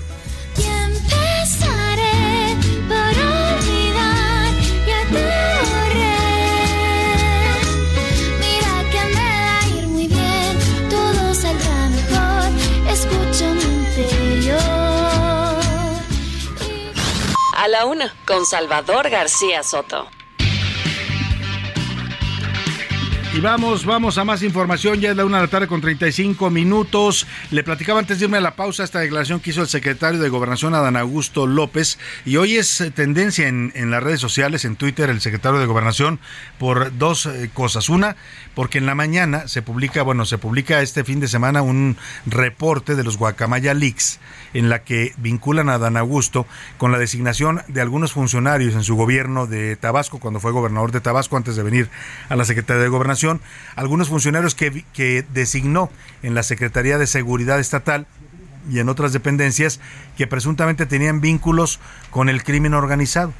La 17.71 17.85
una, 17.85 18.13
con 18.25 18.45
Salvador 18.45 19.09
García 19.09 19.63
Soto. 19.63 20.09
Y 23.33 23.39
vamos, 23.39 23.85
vamos 23.85 24.17
a 24.17 24.25
más 24.25 24.43
información. 24.43 24.99
Ya 24.99 25.11
es 25.11 25.15
la 25.15 25.23
una 25.23 25.37
de 25.37 25.43
la 25.43 25.49
tarde 25.49 25.67
con 25.67 25.79
35 25.79 26.49
minutos. 26.49 27.25
Le 27.49 27.63
platicaba 27.63 27.99
antes 27.99 28.19
de 28.19 28.25
irme 28.25 28.39
a 28.39 28.41
la 28.41 28.57
pausa 28.57 28.83
esta 28.83 28.99
declaración 28.99 29.39
que 29.39 29.51
hizo 29.51 29.61
el 29.61 29.69
secretario 29.69 30.19
de 30.19 30.27
Gobernación, 30.27 30.75
Adán 30.75 30.97
Augusto 30.97 31.47
López. 31.47 31.97
Y 32.25 32.35
hoy 32.35 32.57
es 32.57 32.81
eh, 32.81 32.91
tendencia 32.91 33.47
en, 33.47 33.71
en 33.73 33.89
las 33.89 34.03
redes 34.03 34.19
sociales, 34.19 34.65
en 34.65 34.75
Twitter, 34.75 35.09
el 35.09 35.21
secretario 35.21 35.61
de 35.61 35.65
Gobernación, 35.65 36.19
por 36.59 36.97
dos 36.97 37.25
eh, 37.25 37.49
cosas. 37.53 37.87
Una, 37.87 38.17
porque 38.53 38.79
en 38.79 38.85
la 38.85 38.95
mañana 38.95 39.47
se 39.47 39.61
publica, 39.61 40.03
bueno, 40.03 40.25
se 40.25 40.37
publica 40.37 40.81
este 40.81 41.05
fin 41.05 41.21
de 41.21 41.29
semana 41.29 41.61
un 41.61 41.95
reporte 42.25 42.95
de 42.95 43.05
los 43.05 43.15
Guacamaya 43.15 43.73
Leaks 43.73 44.19
en 44.53 44.69
la 44.69 44.83
que 44.83 45.13
vinculan 45.17 45.69
a 45.69 45.77
Dan 45.77 45.97
Augusto 45.97 46.45
con 46.77 46.91
la 46.91 46.97
designación 46.97 47.61
de 47.67 47.81
algunos 47.81 48.13
funcionarios 48.13 48.75
en 48.75 48.83
su 48.83 48.95
gobierno 48.95 49.47
de 49.47 49.75
Tabasco, 49.75 50.19
cuando 50.19 50.39
fue 50.39 50.51
gobernador 50.51 50.91
de 50.91 51.01
Tabasco 51.01 51.37
antes 51.37 51.55
de 51.55 51.63
venir 51.63 51.89
a 52.29 52.35
la 52.35 52.45
Secretaría 52.45 52.83
de 52.83 52.89
Gobernación, 52.89 53.41
algunos 53.75 54.09
funcionarios 54.09 54.55
que, 54.55 54.85
que 54.93 55.25
designó 55.33 55.89
en 56.23 56.33
la 56.33 56.43
Secretaría 56.43 56.97
de 56.97 57.07
Seguridad 57.07 57.59
Estatal 57.59 58.07
y 58.69 58.79
en 58.79 58.89
otras 58.89 59.13
dependencias 59.13 59.79
que 60.17 60.27
presuntamente 60.27 60.85
tenían 60.85 61.21
vínculos 61.21 61.79
con 62.09 62.29
el 62.29 62.43
crimen 62.43 62.73
organizado 62.73 63.33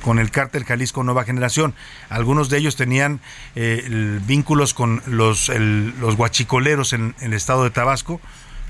con 0.00 0.18
el 0.18 0.30
cártel 0.30 0.64
Jalisco 0.64 1.02
Nueva 1.02 1.24
Generación. 1.24 1.74
Algunos 2.08 2.48
de 2.48 2.58
ellos 2.58 2.76
tenían 2.76 3.20
eh, 3.54 4.18
vínculos 4.26 4.74
con 4.74 5.02
los, 5.06 5.48
los 5.50 6.16
guachicoleros 6.16 6.92
en, 6.92 7.14
el 7.20 7.34
estado 7.34 7.64
de 7.64 7.70
Tabasco, 7.70 8.20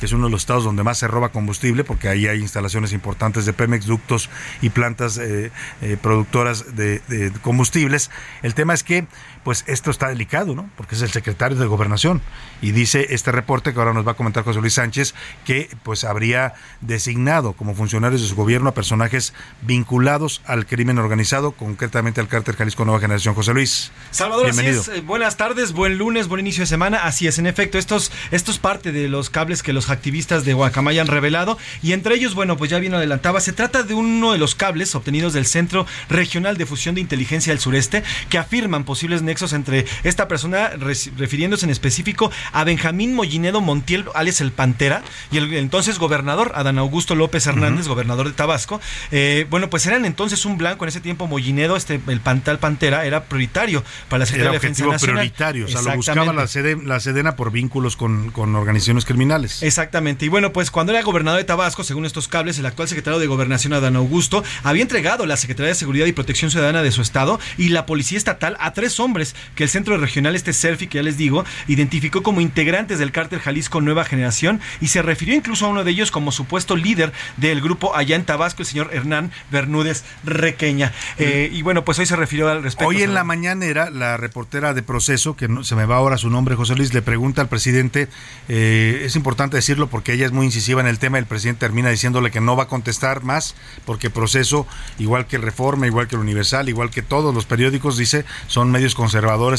que 0.00 0.06
es 0.06 0.12
uno 0.12 0.24
de 0.24 0.30
los 0.30 0.40
estados 0.42 0.64
donde 0.64 0.82
más 0.82 0.98
se 0.98 1.06
roba 1.06 1.28
combustible, 1.28 1.84
porque 1.84 2.08
ahí 2.08 2.26
hay 2.26 2.40
instalaciones 2.40 2.94
importantes 2.94 3.44
de 3.44 3.52
Pemex, 3.52 3.84
ductos 3.84 4.30
y 4.62 4.70
plantas 4.70 5.18
eh, 5.18 5.52
eh, 5.82 5.96
productoras 6.00 6.74
de, 6.74 7.00
de, 7.08 7.30
combustibles. 7.42 8.10
El 8.42 8.54
tema 8.54 8.72
es 8.72 8.82
que, 8.82 9.06
pues 9.44 9.64
esto 9.66 9.90
está 9.90 10.09
delicado, 10.09 10.55
¿no? 10.55 10.70
Porque 10.76 10.94
es 10.94 11.03
el 11.03 11.11
secretario 11.11 11.57
de 11.59 11.66
Gobernación 11.66 12.20
y 12.61 12.72
dice 12.72 13.07
este 13.11 13.33
reporte 13.33 13.72
que 13.72 13.79
ahora 13.79 13.92
nos 13.92 14.07
va 14.07 14.12
a 14.12 14.14
comentar 14.14 14.44
José 14.44 14.61
Luis 14.61 14.74
Sánchez 14.74 15.14
que, 15.44 15.70
pues, 15.83 16.05
habría 16.05 16.55
designado 16.81 17.55
como 17.55 17.74
funcionarios 17.74 18.20
de 18.20 18.29
su 18.29 18.37
gobierno 18.37 18.68
a 18.68 18.74
personajes 18.74 19.33
vinculados 19.62 20.42
al 20.44 20.66
crimen 20.66 20.98
organizado, 20.98 21.53
concretamente 21.53 22.20
al 22.20 22.29
cártel 22.29 22.57
Jalisco 22.57 22.85
Nueva 22.85 23.00
Generación. 23.00 23.35
José 23.35 23.55
Luis, 23.55 23.92
Salvador, 24.11 24.44
bienvenido. 24.44 24.81
Así 24.81 24.90
es. 24.92 25.07
buenas 25.07 25.37
tardes, 25.37 25.72
buen 25.72 25.98
lunes, 25.98 26.29
buen 26.29 26.40
inicio 26.40 26.62
de 26.62 26.66
semana. 26.66 26.98
Así 27.05 27.26
es, 27.26 27.38
en 27.38 27.46
efecto, 27.46 27.79
estos, 27.79 28.12
esto 28.31 28.50
es 28.50 28.59
parte 28.59 28.92
de 28.92 29.09
los 29.09 29.31
cables 29.31 29.62
que 29.62 29.72
los 29.72 29.90
activistas 29.90 30.44
de 30.44 30.55
Guacamaya 30.55 31.00
han 31.00 31.09
revelado 31.09 31.59
y 31.83 31.92
entre 31.92 32.14
ellos, 32.14 32.35
bueno, 32.35 32.57
pues 32.57 32.70
ya 32.70 32.79
bien 32.79 32.94
adelantaba, 32.94 33.40
se 33.40 33.53
trata 33.53 33.83
de 33.83 33.94
uno 33.94 34.33
de 34.33 34.38
los 34.38 34.55
cables 34.55 34.94
obtenidos 34.94 35.33
del 35.33 35.46
Centro 35.46 35.87
Regional 36.09 36.57
de 36.57 36.66
Fusión 36.66 36.94
de 36.94 37.00
Inteligencia 37.00 37.53
del 37.53 37.61
Sureste 37.61 38.03
que 38.29 38.38
afirman 38.38 38.85
posibles 38.85 39.22
nexos 39.30 39.52
entre 39.52 39.86
esta 40.02 40.26
persona, 40.26 40.70
refiriéndose 41.16 41.64
en 41.64 41.70
específico 41.70 42.30
a 42.52 42.64
Benjamín 42.64 43.14
Mollinedo 43.14 43.60
Montiel, 43.60 44.06
alias 44.14 44.40
el 44.40 44.50
Pantera, 44.50 45.02
y 45.30 45.38
el 45.38 45.54
entonces 45.54 45.98
gobernador, 45.98 46.50
Adán 46.56 46.78
Augusto 46.78 47.14
López 47.14 47.46
Hernández, 47.46 47.86
uh 47.86 47.86
-huh. 47.86 47.94
gobernador 47.94 48.26
de 48.26 48.32
Tabasco. 48.32 48.80
Eh, 49.12 49.46
bueno, 49.50 49.70
pues 49.70 49.86
eran 49.86 50.04
entonces 50.04 50.44
un 50.44 50.58
blanco, 50.58 50.84
en 50.84 50.88
ese 50.88 51.00
tiempo 51.00 51.28
Mollinedo, 51.28 51.76
este, 51.76 52.00
el 52.08 52.20
Pantal 52.20 52.58
Pantera, 52.58 53.04
era 53.04 53.24
prioritario 53.24 53.84
para 54.08 54.20
la 54.20 54.26
Secretaría 54.26 54.50
era 54.50 54.52
de 54.52 54.58
Defensa 54.58 54.86
Nacional. 54.86 55.16
prioritario, 55.16 55.66
o 55.66 55.68
sea, 55.68 55.82
lo 55.82 55.94
buscaba 55.94 56.32
la, 56.32 56.46
sede, 56.48 56.76
la 56.82 56.98
Sedena 56.98 57.36
por 57.36 57.52
vínculos 57.52 57.96
con, 57.96 58.32
con 58.32 58.56
organizaciones 58.56 59.04
criminales. 59.04 59.62
Exactamente. 59.62 60.24
Y 60.24 60.28
bueno, 60.28 60.52
pues 60.52 60.70
cuando 60.70 60.92
era 60.92 61.02
gobernador 61.02 61.38
de 61.38 61.44
Tabasco, 61.44 61.84
según 61.84 62.04
estos 62.04 62.26
cables, 62.26 62.58
el 62.58 62.66
actual 62.66 62.88
secretario 62.88 63.20
de 63.20 63.26
Gobernación, 63.28 63.72
Adán 63.74 63.94
Augusto, 63.94 64.42
había 64.64 64.82
entregado 64.82 65.24
la 65.26 65.36
Secretaría 65.36 65.68
de 65.68 65.74
Seguridad 65.76 66.06
y 66.06 66.12
Protección 66.12 66.50
Ciudadana 66.50 66.82
de 66.82 66.90
su 66.90 67.02
estado 67.02 67.38
y 67.56 67.68
la 67.68 67.86
Policía 67.86 68.18
Estatal 68.18 68.56
a 68.58 68.72
tres 68.72 68.98
hombres 68.98 69.19
que 69.54 69.64
el 69.64 69.70
Centro 69.70 69.96
Regional, 69.96 70.35
este 70.35 70.52
CERFI, 70.52 70.87
que 70.87 70.98
ya 70.98 71.02
les 71.02 71.16
digo, 71.16 71.44
identificó 71.68 72.22
como 72.22 72.40
integrantes 72.40 72.98
del 72.98 73.12
cártel 73.12 73.40
Jalisco 73.40 73.80
Nueva 73.80 74.04
Generación 74.04 74.61
y 74.80 74.88
se 74.88 75.02
refirió 75.02 75.35
incluso 75.35 75.66
a 75.66 75.68
uno 75.68 75.85
de 75.85 75.90
ellos 75.90 76.11
como 76.11 76.33
supuesto 76.33 76.76
líder 76.76 77.12
del 77.37 77.61
grupo 77.61 77.96
allá 77.96 78.16
en 78.16 78.24
Tabasco, 78.24 78.62
el 78.62 78.66
señor 78.66 78.90
Hernán 78.92 79.30
Bermúdez 79.50 80.04
Requeña. 80.24 80.92
Eh, 81.18 81.50
y 81.52 81.62
bueno, 81.62 81.85
pues 81.85 81.98
hoy 81.98 82.06
se 82.06 82.16
refirió 82.16 82.48
al 82.48 82.62
respecto. 82.62 82.88
Hoy 82.88 83.02
en 83.02 83.14
la 83.14 83.24
mañanera, 83.24 83.90
la 83.90 84.16
reportera 84.16 84.74
de 84.74 84.83
proceso, 84.83 85.37
que 85.37 85.48
no, 85.48 85.64
se 85.64 85.76
me 85.76 85.85
va 85.85 85.96
ahora 85.96 86.18
su 86.18 86.30
nombre, 86.30 86.54
José 86.54 86.74
Luis, 86.74 86.94
le 86.94 87.02
pregunta 87.02 87.42
al 87.42 87.48
presidente, 87.48 88.09
eh, 88.48 89.02
es 89.04 89.16
importante 89.16 89.56
decirlo 89.56 89.88
porque 89.88 90.12
ella 90.12 90.26
es 90.26 90.33
muy 90.33 90.46
incisiva 90.46 90.80
en 90.80 90.87
el 90.87 90.98
tema, 90.98 91.18
el 91.18 91.26
presidente 91.26 91.61
termina 91.61 91.90
diciéndole 91.90 92.30
que 92.30 92.40
no 92.40 92.56
va 92.56 92.64
a 92.64 92.68
contestar 92.68 93.22
más, 93.22 93.54
porque 93.85 94.11
proceso, 94.11 94.66
igual 94.98 95.26
que 95.26 95.38
Reforma, 95.38 95.87
igual 95.87 96.09
que 96.09 96.16
el 96.16 96.20
Universal, 96.20 96.68
igual 96.68 96.90
que 96.90 97.02
todos 97.02 97.35
los 97.35 97.46
periódicos, 97.46 97.96
dice, 97.96 98.24
son 98.46 98.70
medios 98.70 98.94
conservadores 98.94 99.09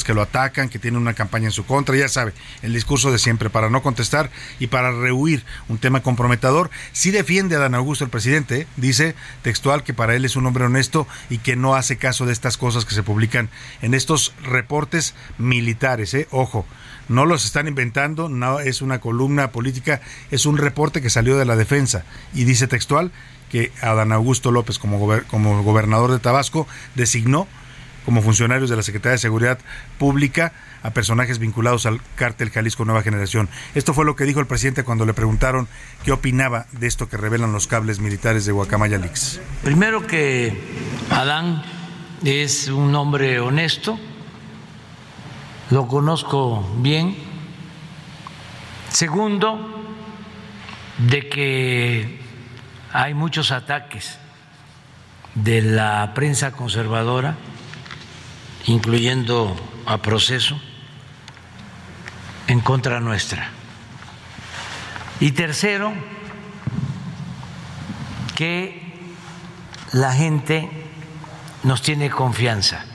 que 0.03 0.13
lo 0.13 0.21
atacan, 0.21 0.69
que 0.69 0.79
tienen 0.79 1.01
una 1.01 1.13
campaña 1.13 1.45
en 1.45 1.51
su 1.51 1.65
contra, 1.65 1.95
ya 1.95 2.07
sabe, 2.07 2.33
el 2.61 2.73
discurso 2.73 3.11
de 3.11 3.19
siempre, 3.19 3.49
para 3.49 3.69
no 3.69 3.81
contestar 3.81 4.29
y 4.59 4.67
para 4.67 4.91
rehuir 4.91 5.43
un 5.67 5.77
tema 5.77 6.01
comprometedor. 6.01 6.69
Sí 6.91 7.11
defiende 7.11 7.55
a 7.55 7.59
Dan 7.59 7.75
Augusto, 7.75 8.03
el 8.03 8.09
presidente, 8.09 8.67
dice 8.77 9.15
textual 9.41 9.83
que 9.83 9.93
para 9.93 10.15
él 10.15 10.25
es 10.25 10.35
un 10.35 10.45
hombre 10.45 10.65
honesto 10.65 11.07
y 11.29 11.39
que 11.39 11.55
no 11.55 11.75
hace 11.75 11.97
caso 11.97 12.25
de 12.25 12.33
estas 12.33 12.57
cosas 12.57 12.85
que 12.85 12.95
se 12.95 13.03
publican 13.03 13.49
en 13.81 13.93
estos 13.93 14.33
reportes 14.43 15.13
militares, 15.37 16.13
¿eh? 16.13 16.27
ojo. 16.31 16.65
No 17.09 17.25
los 17.25 17.43
están 17.43 17.67
inventando, 17.67 18.29
no 18.29 18.61
es 18.61 18.81
una 18.81 19.01
columna 19.01 19.51
política, 19.51 19.99
es 20.29 20.45
un 20.45 20.57
reporte 20.57 21.01
que 21.01 21.09
salió 21.09 21.37
de 21.37 21.43
la 21.43 21.57
defensa 21.57 22.05
y 22.33 22.45
dice 22.45 22.67
textual 22.67 23.11
que 23.51 23.71
Adán 23.81 24.13
Augusto 24.13 24.49
López 24.51 24.79
como, 24.79 25.09
como 25.27 25.61
gobernador 25.61 26.11
de 26.11 26.19
Tabasco 26.19 26.67
designó 26.95 27.47
como 28.05 28.21
funcionarios 28.21 28.69
de 28.69 28.75
la 28.75 28.83
Secretaría 28.83 29.13
de 29.13 29.17
Seguridad 29.19 29.59
Pública 29.97 30.53
a 30.83 30.91
personajes 30.91 31.39
vinculados 31.39 31.85
al 31.85 32.01
cártel 32.15 32.49
Jalisco 32.49 32.85
Nueva 32.85 33.03
Generación. 33.03 33.49
Esto 33.75 33.93
fue 33.93 34.05
lo 34.05 34.15
que 34.15 34.25
dijo 34.25 34.39
el 34.39 34.47
presidente 34.47 34.83
cuando 34.83 35.05
le 35.05 35.13
preguntaron 35.13 35.67
qué 36.03 36.11
opinaba 36.11 36.65
de 36.71 36.87
esto 36.87 37.09
que 37.09 37.17
revelan 37.17 37.53
los 37.53 37.67
cables 37.67 37.99
militares 37.99 38.45
de 38.45 38.51
Guacamaya. 38.51 38.99
Primero 39.63 40.05
que 40.05 40.57
Adán 41.09 41.63
es 42.23 42.67
un 42.67 42.93
hombre 42.95 43.39
honesto, 43.39 43.99
lo 45.69 45.87
conozco 45.87 46.67
bien. 46.79 47.15
Segundo, 48.89 49.83
de 50.97 51.29
que 51.29 52.19
hay 52.91 53.13
muchos 53.13 53.51
ataques 53.51 54.17
de 55.35 55.61
la 55.61 56.11
prensa 56.13 56.51
conservadora, 56.51 57.37
incluyendo 58.65 59.55
a 59.85 59.97
proceso, 59.97 60.59
en 62.47 62.59
contra 62.61 62.99
nuestra. 62.99 63.49
Y 65.19 65.31
tercero, 65.31 65.93
que 68.35 68.93
la 69.93 70.13
gente 70.13 70.69
nos 71.63 71.81
tiene 71.81 72.09
confianza. 72.09 72.85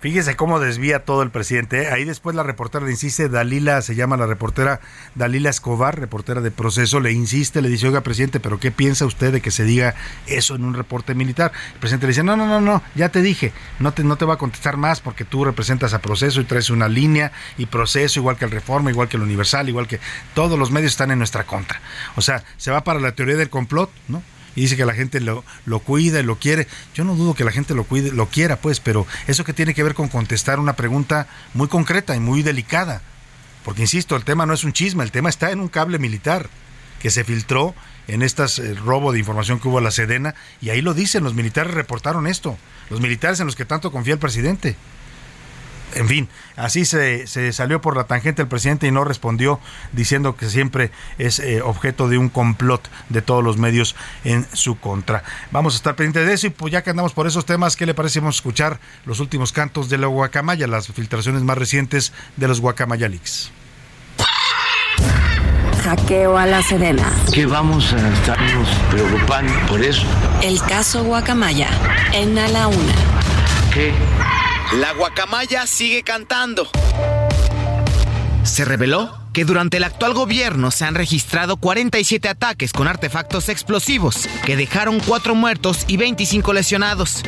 Fíjese 0.00 0.34
cómo 0.34 0.60
desvía 0.60 1.04
todo 1.04 1.22
el 1.22 1.30
presidente. 1.30 1.82
¿eh? 1.82 1.90
Ahí 1.90 2.04
después 2.04 2.34
la 2.34 2.42
reportera 2.42 2.86
le 2.86 2.90
insiste, 2.90 3.28
Dalila, 3.28 3.82
se 3.82 3.94
llama 3.94 4.16
la 4.16 4.26
reportera 4.26 4.80
Dalila 5.14 5.50
Escobar, 5.50 6.00
reportera 6.00 6.40
de 6.40 6.50
proceso, 6.50 7.00
le 7.00 7.12
insiste, 7.12 7.60
le 7.60 7.68
dice, 7.68 7.88
oiga, 7.88 8.00
presidente, 8.00 8.40
pero 8.40 8.58
¿qué 8.58 8.70
piensa 8.70 9.04
usted 9.04 9.30
de 9.30 9.42
que 9.42 9.50
se 9.50 9.64
diga 9.64 9.94
eso 10.26 10.54
en 10.54 10.64
un 10.64 10.72
reporte 10.72 11.14
militar? 11.14 11.52
El 11.74 11.80
presidente 11.80 12.06
le 12.06 12.10
dice, 12.12 12.22
no, 12.22 12.34
no, 12.34 12.46
no, 12.46 12.62
no, 12.62 12.82
ya 12.94 13.10
te 13.10 13.20
dije, 13.20 13.52
no 13.78 13.92
te, 13.92 14.02
no 14.02 14.16
te 14.16 14.24
va 14.24 14.34
a 14.34 14.38
contestar 14.38 14.78
más 14.78 15.00
porque 15.02 15.26
tú 15.26 15.44
representas 15.44 15.92
a 15.92 16.00
proceso 16.00 16.40
y 16.40 16.44
traes 16.44 16.70
una 16.70 16.88
línea 16.88 17.32
y 17.58 17.66
proceso, 17.66 18.20
igual 18.20 18.38
que 18.38 18.46
el 18.46 18.50
Reforma, 18.50 18.90
igual 18.90 19.08
que 19.08 19.18
el 19.18 19.22
Universal, 19.22 19.68
igual 19.68 19.86
que 19.86 20.00
todos 20.32 20.58
los 20.58 20.70
medios 20.70 20.92
están 20.92 21.10
en 21.10 21.18
nuestra 21.18 21.44
contra. 21.44 21.78
O 22.16 22.22
sea, 22.22 22.42
se 22.56 22.70
va 22.70 22.84
para 22.84 23.00
la 23.00 23.12
teoría 23.12 23.36
del 23.36 23.50
complot, 23.50 23.90
¿no? 24.08 24.22
Y 24.56 24.62
dice 24.62 24.76
que 24.76 24.84
la 24.84 24.94
gente 24.94 25.20
lo, 25.20 25.44
lo 25.66 25.80
cuida 25.80 26.20
y 26.20 26.22
lo 26.22 26.38
quiere. 26.38 26.66
Yo 26.94 27.04
no 27.04 27.14
dudo 27.14 27.34
que 27.34 27.44
la 27.44 27.52
gente 27.52 27.74
lo 27.74 27.84
cuide, 27.84 28.12
lo 28.12 28.26
quiera, 28.26 28.56
pues, 28.56 28.80
pero 28.80 29.06
eso 29.26 29.44
que 29.44 29.52
tiene 29.52 29.74
que 29.74 29.82
ver 29.82 29.94
con 29.94 30.08
contestar 30.08 30.58
una 30.58 30.74
pregunta 30.74 31.28
muy 31.54 31.68
concreta 31.68 32.16
y 32.16 32.20
muy 32.20 32.42
delicada. 32.42 33.02
Porque, 33.64 33.82
insisto, 33.82 34.16
el 34.16 34.24
tema 34.24 34.46
no 34.46 34.54
es 34.54 34.64
un 34.64 34.72
chisme, 34.72 35.04
el 35.04 35.12
tema 35.12 35.28
está 35.28 35.50
en 35.50 35.60
un 35.60 35.68
cable 35.68 35.98
militar 35.98 36.48
que 37.00 37.10
se 37.10 37.24
filtró 37.24 37.74
en 38.08 38.22
este 38.22 38.44
robo 38.74 39.12
de 39.12 39.18
información 39.18 39.60
que 39.60 39.68
hubo 39.68 39.78
a 39.78 39.82
la 39.82 39.90
Sedena, 39.90 40.34
y 40.60 40.70
ahí 40.70 40.80
lo 40.80 40.94
dicen, 40.94 41.22
los 41.22 41.34
militares 41.34 41.72
reportaron 41.72 42.26
esto, 42.26 42.58
los 42.90 43.00
militares 43.00 43.40
en 43.40 43.46
los 43.46 43.56
que 43.56 43.64
tanto 43.64 43.92
confía 43.92 44.14
el 44.14 44.18
presidente 44.18 44.76
en 45.94 46.08
fin, 46.08 46.28
así 46.56 46.84
se, 46.84 47.26
se, 47.26 47.52
salió 47.52 47.80
por 47.80 47.96
la 47.96 48.04
tangente 48.04 48.42
el 48.42 48.48
presidente 48.48 48.86
y 48.86 48.90
no 48.90 49.04
respondió 49.04 49.60
diciendo 49.92 50.36
que 50.36 50.48
siempre 50.48 50.90
es 51.18 51.38
eh, 51.38 51.62
objeto 51.62 52.08
de 52.08 52.18
un 52.18 52.28
complot 52.28 52.88
de 53.08 53.22
todos 53.22 53.42
los 53.42 53.56
medios 53.56 53.96
en 54.24 54.46
su 54.52 54.78
contra. 54.78 55.22
Vamos 55.50 55.74
a 55.74 55.76
estar 55.76 55.96
pendientes 55.96 56.26
de 56.26 56.34
eso 56.34 56.46
y 56.46 56.50
pues 56.50 56.72
ya 56.72 56.82
que 56.82 56.90
andamos 56.90 57.12
por 57.12 57.26
esos 57.26 57.46
temas, 57.46 57.76
¿qué 57.76 57.86
le 57.86 57.94
parece? 57.94 58.20
Vamos 58.20 58.36
a 58.36 58.38
escuchar 58.38 58.80
los 59.06 59.20
últimos 59.20 59.52
cantos 59.52 59.88
de 59.88 59.98
la 59.98 60.06
Guacamaya, 60.06 60.66
las 60.66 60.88
filtraciones 60.88 61.42
más 61.42 61.58
recientes 61.58 62.12
de 62.36 62.48
los 62.48 62.60
Guacamaya 62.60 63.08
Leaks. 63.08 63.50
Hackeo 65.82 66.36
a 66.36 66.46
la 66.46 66.62
Sedena. 66.62 67.10
Que 67.32 67.46
vamos 67.46 67.92
a 67.92 68.12
estarnos 68.12 68.68
preocupando 68.90 69.52
por 69.66 69.82
eso. 69.82 70.06
El 70.42 70.60
caso 70.62 71.04
Guacamaya 71.04 71.68
en 72.12 72.38
A 72.38 72.48
la 72.48 72.68
Una. 72.68 72.94
¿Qué? 73.72 73.92
La 74.78 74.92
guacamaya 74.92 75.66
sigue 75.66 76.04
cantando. 76.04 76.70
Se 78.44 78.64
reveló 78.64 79.16
que 79.32 79.44
durante 79.44 79.78
el 79.78 79.84
actual 79.84 80.14
gobierno 80.14 80.70
se 80.70 80.84
han 80.84 80.94
registrado 80.94 81.56
47 81.56 82.28
ataques 82.28 82.72
con 82.72 82.86
artefactos 82.86 83.48
explosivos, 83.48 84.28
que 84.44 84.56
dejaron 84.56 85.00
4 85.00 85.34
muertos 85.34 85.84
y 85.88 85.96
25 85.96 86.52
lesionados. 86.52 87.22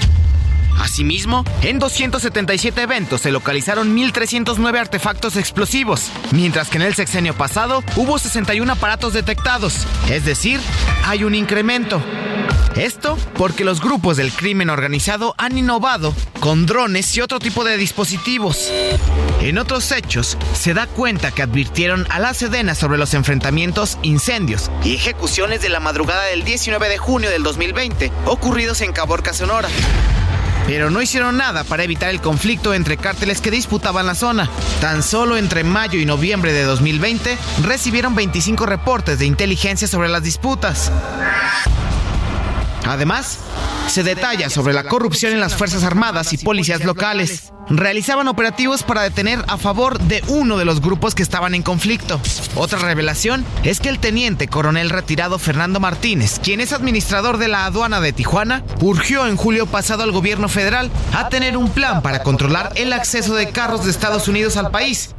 Asimismo, 0.80 1.44
en 1.62 1.78
277 1.78 2.82
eventos 2.82 3.20
se 3.20 3.32
localizaron 3.32 3.96
1.309 3.96 4.78
artefactos 4.78 5.36
explosivos, 5.36 6.10
mientras 6.32 6.68
que 6.68 6.78
en 6.78 6.82
el 6.82 6.94
sexenio 6.94 7.34
pasado 7.34 7.82
hubo 7.96 8.18
61 8.18 8.72
aparatos 8.72 9.12
detectados, 9.12 9.86
es 10.10 10.24
decir, 10.24 10.60
hay 11.04 11.24
un 11.24 11.34
incremento. 11.34 12.02
Esto 12.76 13.18
porque 13.34 13.64
los 13.64 13.80
grupos 13.80 14.16
del 14.16 14.32
crimen 14.32 14.70
organizado 14.70 15.34
han 15.36 15.58
innovado 15.58 16.14
con 16.40 16.64
drones 16.66 17.14
y 17.16 17.20
otro 17.20 17.38
tipo 17.38 17.64
de 17.64 17.76
dispositivos. 17.76 18.72
En 19.40 19.58
otros 19.58 19.92
hechos, 19.92 20.38
se 20.54 20.72
da 20.72 20.86
cuenta 20.86 21.32
que 21.32 21.42
advirtieron 21.42 22.06
a 22.10 22.18
la 22.18 22.32
Sedena 22.32 22.74
sobre 22.74 22.98
los 22.98 23.12
enfrentamientos, 23.14 23.98
incendios 24.02 24.70
y 24.84 24.94
ejecuciones 24.94 25.60
de 25.60 25.68
la 25.68 25.80
madrugada 25.80 26.24
del 26.24 26.44
19 26.44 26.88
de 26.88 26.98
junio 26.98 27.28
del 27.28 27.42
2020 27.42 28.10
ocurridos 28.26 28.80
en 28.80 28.92
Caborca, 28.92 29.32
Sonora 29.32 29.68
pero 30.66 30.90
no 30.90 31.02
hicieron 31.02 31.36
nada 31.36 31.64
para 31.64 31.84
evitar 31.84 32.10
el 32.10 32.20
conflicto 32.20 32.74
entre 32.74 32.96
cárteles 32.96 33.40
que 33.40 33.50
disputaban 33.50 34.06
la 34.06 34.14
zona. 34.14 34.48
Tan 34.80 35.02
solo 35.02 35.36
entre 35.36 35.64
mayo 35.64 35.98
y 35.98 36.04
noviembre 36.04 36.52
de 36.52 36.64
2020 36.64 37.38
recibieron 37.62 38.14
25 38.14 38.66
reportes 38.66 39.18
de 39.18 39.26
inteligencia 39.26 39.88
sobre 39.88 40.08
las 40.08 40.22
disputas. 40.22 40.90
Además, 42.84 43.38
se 43.86 44.02
detalla 44.02 44.50
sobre 44.50 44.72
la 44.72 44.84
corrupción 44.84 45.32
en 45.32 45.40
las 45.40 45.54
Fuerzas 45.54 45.84
Armadas 45.84 46.32
y 46.32 46.38
policías 46.38 46.84
locales. 46.84 47.52
Realizaban 47.68 48.28
operativos 48.28 48.82
para 48.82 49.02
detener 49.02 49.44
a 49.46 49.56
favor 49.56 49.98
de 50.00 50.22
uno 50.28 50.58
de 50.58 50.64
los 50.64 50.80
grupos 50.80 51.14
que 51.14 51.22
estaban 51.22 51.54
en 51.54 51.62
conflicto. 51.62 52.20
Otra 52.56 52.78
revelación 52.78 53.44
es 53.62 53.80
que 53.80 53.88
el 53.88 53.98
teniente 53.98 54.48
coronel 54.48 54.90
retirado 54.90 55.38
Fernando 55.38 55.78
Martínez, 55.78 56.40
quien 56.42 56.60
es 56.60 56.72
administrador 56.72 57.38
de 57.38 57.48
la 57.48 57.66
aduana 57.66 58.00
de 58.00 58.12
Tijuana, 58.12 58.64
urgió 58.80 59.26
en 59.26 59.36
julio 59.36 59.66
pasado 59.66 60.02
al 60.02 60.12
gobierno 60.12 60.48
federal 60.48 60.90
a 61.14 61.28
tener 61.28 61.56
un 61.56 61.70
plan 61.70 62.02
para 62.02 62.22
controlar 62.22 62.72
el 62.76 62.92
acceso 62.92 63.34
de 63.34 63.50
carros 63.50 63.84
de 63.84 63.90
Estados 63.90 64.28
Unidos 64.28 64.56
al 64.56 64.70
país 64.70 65.14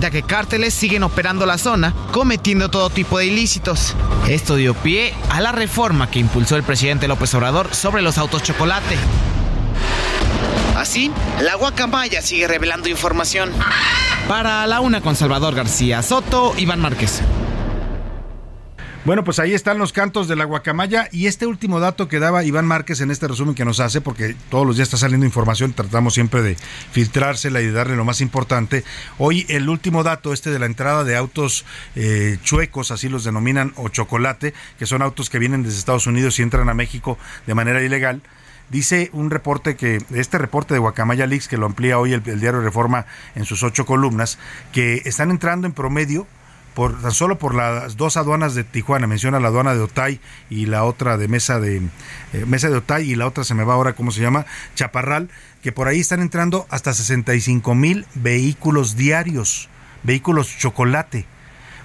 ya 0.00 0.10
que 0.10 0.22
cárteles 0.22 0.74
siguen 0.74 1.02
operando 1.02 1.46
la 1.46 1.58
zona, 1.58 1.94
cometiendo 2.12 2.70
todo 2.70 2.90
tipo 2.90 3.18
de 3.18 3.26
ilícitos. 3.26 3.94
Esto 4.28 4.56
dio 4.56 4.74
pie 4.74 5.14
a 5.28 5.40
la 5.40 5.52
reforma 5.52 6.10
que 6.10 6.18
impulsó 6.18 6.56
el 6.56 6.62
presidente 6.62 7.08
López 7.08 7.34
Obrador 7.34 7.74
sobre 7.74 8.02
los 8.02 8.18
autos 8.18 8.42
chocolate. 8.42 8.96
Así, 10.76 11.10
la 11.42 11.56
guacamaya 11.56 12.22
sigue 12.22 12.48
revelando 12.48 12.88
información. 12.88 13.50
Para 14.28 14.66
la 14.66 14.80
una 14.80 15.00
con 15.00 15.16
Salvador 15.16 15.54
García 15.54 16.02
Soto, 16.02 16.54
Iván 16.56 16.80
Márquez. 16.80 17.20
Bueno, 19.06 19.24
pues 19.24 19.38
ahí 19.38 19.54
están 19.54 19.78
los 19.78 19.94
cantos 19.94 20.28
de 20.28 20.36
la 20.36 20.44
guacamaya 20.44 21.08
y 21.10 21.26
este 21.26 21.46
último 21.46 21.80
dato 21.80 22.06
que 22.06 22.18
daba 22.18 22.44
Iván 22.44 22.66
Márquez 22.66 23.00
en 23.00 23.10
este 23.10 23.28
resumen 23.28 23.54
que 23.54 23.64
nos 23.64 23.80
hace, 23.80 24.02
porque 24.02 24.36
todos 24.50 24.66
los 24.66 24.76
días 24.76 24.88
está 24.88 24.98
saliendo 24.98 25.24
información, 25.24 25.72
tratamos 25.72 26.12
siempre 26.12 26.42
de 26.42 26.54
filtrársela 26.92 27.62
y 27.62 27.66
de 27.66 27.72
darle 27.72 27.96
lo 27.96 28.04
más 28.04 28.20
importante. 28.20 28.84
Hoy 29.16 29.46
el 29.48 29.70
último 29.70 30.02
dato, 30.02 30.34
este 30.34 30.50
de 30.50 30.58
la 30.58 30.66
entrada 30.66 31.02
de 31.02 31.16
autos 31.16 31.64
eh, 31.96 32.36
chuecos, 32.44 32.90
así 32.90 33.08
los 33.08 33.24
denominan, 33.24 33.72
o 33.76 33.88
chocolate, 33.88 34.52
que 34.78 34.84
son 34.84 35.00
autos 35.00 35.30
que 35.30 35.38
vienen 35.38 35.62
desde 35.62 35.78
Estados 35.78 36.06
Unidos 36.06 36.38
y 36.38 36.42
entran 36.42 36.68
a 36.68 36.74
México 36.74 37.16
de 37.46 37.54
manera 37.54 37.82
ilegal. 37.82 38.20
Dice 38.68 39.08
un 39.14 39.30
reporte 39.30 39.76
que, 39.76 40.04
este 40.14 40.36
reporte 40.36 40.74
de 40.74 40.80
Guacamaya 40.80 41.26
Leaks, 41.26 41.48
que 41.48 41.56
lo 41.56 41.64
amplía 41.64 41.98
hoy 41.98 42.12
el, 42.12 42.22
el 42.26 42.38
diario 42.38 42.60
Reforma 42.60 43.06
en 43.34 43.46
sus 43.46 43.62
ocho 43.62 43.86
columnas, 43.86 44.38
que 44.72 45.00
están 45.06 45.30
entrando 45.30 45.66
en 45.66 45.72
promedio 45.72 46.26
por 46.74 47.00
tan 47.00 47.12
solo 47.12 47.38
por 47.38 47.54
las 47.54 47.96
dos 47.96 48.16
aduanas 48.16 48.54
de 48.54 48.64
Tijuana, 48.64 49.06
menciona 49.06 49.40
la 49.40 49.48
aduana 49.48 49.74
de 49.74 49.80
Otay 49.80 50.20
y 50.48 50.66
la 50.66 50.84
otra 50.84 51.16
de 51.16 51.28
Mesa 51.28 51.60
de 51.60 51.76
eh, 52.32 52.44
Mesa 52.46 52.68
de 52.68 52.76
Otay 52.76 53.10
y 53.10 53.14
la 53.16 53.26
otra 53.26 53.44
se 53.44 53.54
me 53.54 53.64
va 53.64 53.74
ahora 53.74 53.94
cómo 53.94 54.10
se 54.10 54.20
llama, 54.20 54.46
Chaparral, 54.74 55.30
que 55.62 55.72
por 55.72 55.88
ahí 55.88 56.00
están 56.00 56.20
entrando 56.20 56.66
hasta 56.70 56.94
65 56.94 57.74
mil 57.74 58.06
vehículos 58.14 58.96
diarios, 58.96 59.68
vehículos 60.02 60.56
chocolate. 60.58 61.26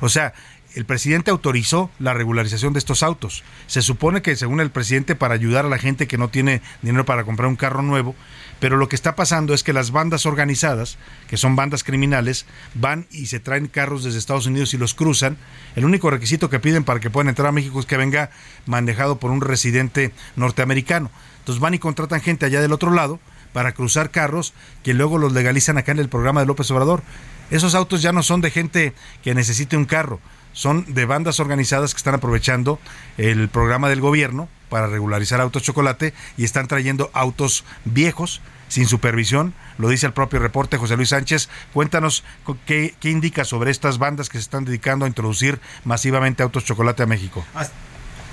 O 0.01 0.09
sea, 0.09 0.33
el 0.75 0.85
presidente 0.85 1.31
autorizó 1.31 1.89
la 1.99 2.13
regularización 2.13 2.73
de 2.73 2.79
estos 2.79 3.01
autos. 3.01 3.43
Se 3.65 3.81
supone 3.81 4.21
que 4.21 4.35
según 4.35 4.59
el 4.59 4.71
presidente 4.71 5.15
para 5.15 5.33
ayudar 5.33 5.65
a 5.65 5.69
la 5.69 5.77
gente 5.77 6.05
que 6.05 6.17
no 6.17 6.27
tiene 6.27 6.61
dinero 6.81 7.05
para 7.05 7.23
comprar 7.23 7.47
un 7.47 7.55
carro 7.55 7.81
nuevo, 7.81 8.13
pero 8.59 8.77
lo 8.77 8.87
que 8.87 8.95
está 8.95 9.15
pasando 9.15 9.53
es 9.53 9.63
que 9.63 9.73
las 9.73 9.91
bandas 9.91 10.25
organizadas, 10.25 10.97
que 11.27 11.37
son 11.37 11.55
bandas 11.55 11.83
criminales, 11.83 12.45
van 12.73 13.07
y 13.11 13.27
se 13.27 13.39
traen 13.39 13.67
carros 13.67 14.03
desde 14.03 14.19
Estados 14.19 14.47
Unidos 14.47 14.73
y 14.73 14.77
los 14.77 14.93
cruzan. 14.93 15.37
El 15.75 15.85
único 15.85 16.09
requisito 16.09 16.49
que 16.49 16.59
piden 16.59 16.83
para 16.83 16.99
que 16.99 17.09
puedan 17.09 17.29
entrar 17.29 17.47
a 17.47 17.51
México 17.51 17.79
es 17.79 17.85
que 17.85 17.97
venga 17.97 18.29
manejado 18.65 19.19
por 19.19 19.31
un 19.31 19.41
residente 19.41 20.11
norteamericano. 20.35 21.11
Entonces 21.39 21.61
van 21.61 21.73
y 21.73 21.79
contratan 21.79 22.21
gente 22.21 22.45
allá 22.45 22.61
del 22.61 22.73
otro 22.73 22.91
lado 22.91 23.19
para 23.53 23.73
cruzar 23.73 24.11
carros 24.11 24.53
que 24.83 24.93
luego 24.93 25.17
los 25.17 25.31
legalizan 25.31 25.77
acá 25.77 25.91
en 25.91 25.99
el 25.99 26.09
programa 26.09 26.41
de 26.41 26.47
López 26.47 26.69
Obrador. 26.71 27.03
Esos 27.51 27.75
autos 27.75 28.01
ya 28.01 28.11
no 28.11 28.23
son 28.23 28.41
de 28.41 28.51
gente 28.51 28.93
que 29.23 29.35
necesite 29.35 29.77
un 29.77 29.85
carro, 29.85 30.19
son 30.53 30.93
de 30.93 31.05
bandas 31.05 31.39
organizadas 31.39 31.93
que 31.93 31.99
están 31.99 32.15
aprovechando 32.15 32.79
el 33.17 33.49
programa 33.49 33.89
del 33.89 34.01
gobierno 34.01 34.49
para 34.75 34.87
regularizar 34.87 35.39
autos 35.39 35.63
chocolate 35.63 36.13
y 36.35 36.43
están 36.43 36.67
trayendo 36.67 37.09
autos 37.13 37.63
viejos 37.85 38.41
sin 38.67 38.87
supervisión, 38.87 39.53
lo 39.77 39.87
dice 39.87 40.05
el 40.05 40.11
propio 40.11 40.39
reporte 40.39 40.75
José 40.75 40.97
Luis 40.97 41.07
Sánchez. 41.07 41.47
Cuéntanos 41.71 42.25
qué, 42.65 42.93
qué 42.99 43.09
indica 43.09 43.45
sobre 43.45 43.71
estas 43.71 43.99
bandas 43.99 44.27
que 44.27 44.37
se 44.37 44.41
están 44.41 44.65
dedicando 44.65 45.05
a 45.05 45.07
introducir 45.07 45.61
masivamente 45.85 46.43
autos 46.43 46.65
chocolate 46.65 47.03
a 47.03 47.05
México. 47.05 47.45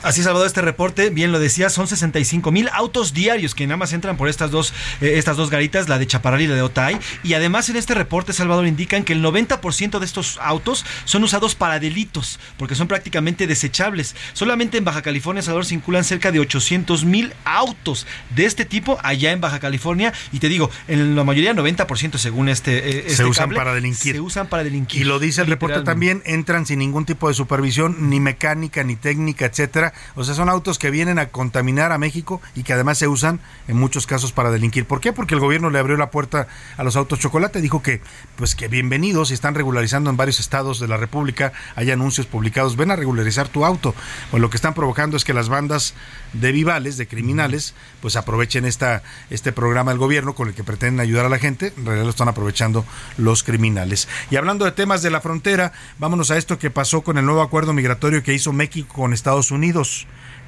Así, 0.03 0.23
Salvador, 0.23 0.47
este 0.47 0.63
reporte, 0.63 1.11
bien 1.11 1.31
lo 1.31 1.39
decía, 1.39 1.71
son 1.71 1.87
65 1.87 2.51
mil 2.51 2.69
autos 2.73 3.15
diarios 3.15 3.55
que 3.55 3.67
nada 3.67 3.77
más 3.77 3.93
entran 3.93 4.17
por 4.17 4.29
estas 4.29 4.51
dos, 4.51 4.75
eh, 5.01 5.13
estas 5.17 5.37
dos 5.37 5.49
garitas, 5.49 5.89
la 5.89 5.99
de 5.99 6.07
Chaparral 6.07 6.43
y 6.43 6.49
la 6.49 6.57
de 6.57 6.63
Otay. 6.63 6.99
Y 7.23 7.35
además 7.35 7.69
en 7.69 7.77
este 7.77 7.95
reporte, 7.95 8.33
Salvador, 8.33 8.67
indican 8.67 9.05
que 9.05 9.13
el 9.13 9.23
90% 9.23 9.99
de 10.01 10.05
estos 10.05 10.39
autos 10.43 10.85
son 11.05 11.23
usados 11.23 11.55
para 11.55 11.79
delitos, 11.79 12.41
porque 12.57 12.75
son 12.75 12.89
prácticamente 12.89 13.47
desechables. 13.47 14.17
Solamente 14.33 14.79
en 14.79 14.85
Baja 14.85 15.03
California, 15.03 15.43
Salvador, 15.43 15.67
circulan 15.67 16.05
cerca 16.05 16.33
de 16.33 16.41
800 16.41 17.05
mil 17.05 17.33
autos 17.45 18.07
de 18.35 18.47
este 18.47 18.65
tipo 18.65 18.99
allá 19.03 19.31
en 19.31 19.41
Baja 19.41 19.61
California. 19.61 20.13
Y 20.33 20.41
te 20.41 20.49
digo, 20.49 20.71
en 20.89 21.15
la 21.15 21.23
mayoría, 21.23 21.55
90% 21.55 22.19
según 22.19 22.49
este, 22.49 22.79
eh, 22.79 22.99
este 23.07 23.17
se 23.17 23.25
usan 23.25 23.45
cable, 23.45 23.57
para 23.57 23.75
delinquir. 23.75 24.15
Se 24.15 24.21
usan 24.21 24.49
para 24.49 24.65
delinquir. 24.65 25.03
Y 25.03 25.05
lo 25.05 25.21
dice 25.21 25.43
el 25.43 25.47
reporte 25.47 25.83
también, 25.83 26.23
entran 26.25 26.67
sin 26.67 26.81
ningún 26.81 27.05
tipo 27.05 27.29
de 27.29 27.35
supervisión, 27.35 28.11
ni 28.11 28.19
mecánica, 28.19 28.83
ni 28.83 28.97
técnica, 28.97 29.47
etcétera 29.47 29.92
o 30.15 30.25
sea, 30.25 30.35
son 30.35 30.49
autos 30.49 30.79
que 30.79 30.91
vienen 30.91 31.19
a 31.19 31.29
contaminar 31.29 31.93
a 31.93 31.99
México 31.99 32.41
y 32.55 32.63
que 32.63 32.73
además 32.73 32.99
se 32.99 33.09
usan 33.09 33.41
en 33.69 33.77
muchos 33.77 34.07
casos 34.07 34.33
para 34.33 34.51
delinquir. 34.51 34.87
¿Por 34.87 35.01
qué? 35.01 35.13
Porque 35.13 35.35
el 35.35 35.41
gobierno 35.41 35.71
le 35.71 35.79
abrió 35.79 35.97
la 35.97 36.11
puerta 36.11 36.47
a 36.77 36.85
los 36.85 36.97
autos 36.97 37.19
chocolate, 37.19 37.61
dijo 37.61 37.83
que 37.83 38.01
pues 38.37 38.55
que 38.55 38.69
bienvenidos 38.69 39.31
y 39.31 39.35
están 39.35 39.55
regularizando 39.55 40.11
en 40.11 40.17
varios 40.17 40.41
estados 40.41 40.81
de 40.81 40.89
la 40.89 40.97
República, 40.97 41.53
hay 41.77 41.91
anuncios 41.91 42.27
publicados, 42.27 42.77
ven 42.77 42.91
a 42.91 42.97
regularizar 42.97 43.49
tu 43.49 43.65
auto. 43.65 43.95
Pues 44.31 44.41
lo 44.41 44.51
que 44.51 44.57
están 44.57 44.75
provocando 44.75 45.17
es 45.17 45.25
que 45.25 45.35
las 45.35 45.49
bandas 45.49 45.95
de 46.33 46.53
vivales, 46.53 46.97
de 46.97 47.07
criminales, 47.07 47.75
pues 48.01 48.17
aprovechen 48.17 48.65
esta 48.65 49.03
este 49.31 49.53
programa 49.53 49.93
del 49.93 49.99
gobierno 49.99 50.35
con 50.35 50.49
el 50.49 50.55
que 50.55 50.65
pretenden 50.65 51.01
ayudar 51.01 51.27
a 51.27 51.29
la 51.29 51.39
gente, 51.39 51.73
en 51.77 51.85
realidad 51.85 52.05
lo 52.05 52.11
están 52.11 52.29
aprovechando 52.29 52.85
los 53.17 53.43
criminales. 53.43 54.09
Y 54.31 54.37
hablando 54.37 54.65
de 54.65 54.73
temas 54.73 55.03
de 55.03 55.11
la 55.11 55.21
frontera, 55.21 55.73
vámonos 55.99 56.31
a 56.31 56.37
esto 56.37 56.59
que 56.59 56.71
pasó 56.71 57.03
con 57.03 57.19
el 57.19 57.25
nuevo 57.25 57.43
acuerdo 57.43 57.73
migratorio 57.73 58.23
que 58.23 58.35
hizo 58.35 58.53
México 58.53 58.95
con 58.95 59.13
Estados 59.13 59.51
Unidos. 59.51 59.82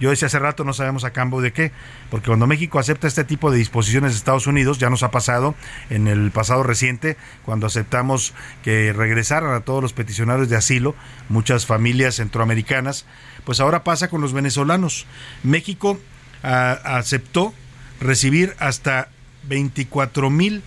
Yo 0.01 0.11
decía 0.11 0.26
hace 0.26 0.41
rato, 0.41 0.64
no 0.64 0.72
sabemos 0.72 1.05
a 1.05 1.12
cambio 1.12 1.41
de 1.41 1.53
qué, 1.53 1.70
porque 2.11 2.26
cuando 2.26 2.47
México 2.47 2.78
acepta 2.78 3.07
este 3.07 3.22
tipo 3.24 3.51
de 3.51 3.59
disposiciones 3.59 4.12
de 4.12 4.18
Estados 4.18 4.47
Unidos, 4.47 4.78
ya 4.78 4.91
nos 4.91 5.05
ha 5.05 5.11
pasado 5.12 5.55
en 5.89 6.09
el 6.09 6.32
pasado 6.32 6.64
reciente, 6.64 7.16
cuando 7.45 7.66
aceptamos 7.66 8.35
que 8.64 8.93
regresaran 8.93 9.55
a 9.55 9.61
todos 9.61 9.82
los 9.82 9.93
peticionarios 9.93 10.49
de 10.49 10.57
asilo, 10.57 10.97
muchas 11.28 11.66
familias 11.66 12.16
centroamericanas, 12.16 13.07
pues 13.45 13.61
ahora 13.61 13.85
pasa 13.85 14.09
con 14.09 14.20
los 14.20 14.32
venezolanos. 14.32 15.07
México 15.45 15.99
a, 16.43 16.72
aceptó 16.72 17.55
recibir 18.01 18.57
hasta 18.59 19.09
24 19.45 20.28
mil 20.28 20.62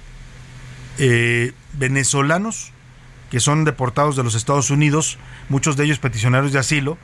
eh, 1.00 1.52
venezolanos 1.74 2.72
que 3.30 3.40
son 3.40 3.66
deportados 3.66 4.16
de 4.16 4.24
los 4.24 4.36
Estados 4.36 4.70
Unidos, 4.70 5.18
muchos 5.50 5.76
de 5.76 5.84
ellos 5.84 6.00
peticionarios 6.00 6.54
de 6.54 6.60
asilo, 6.60 6.98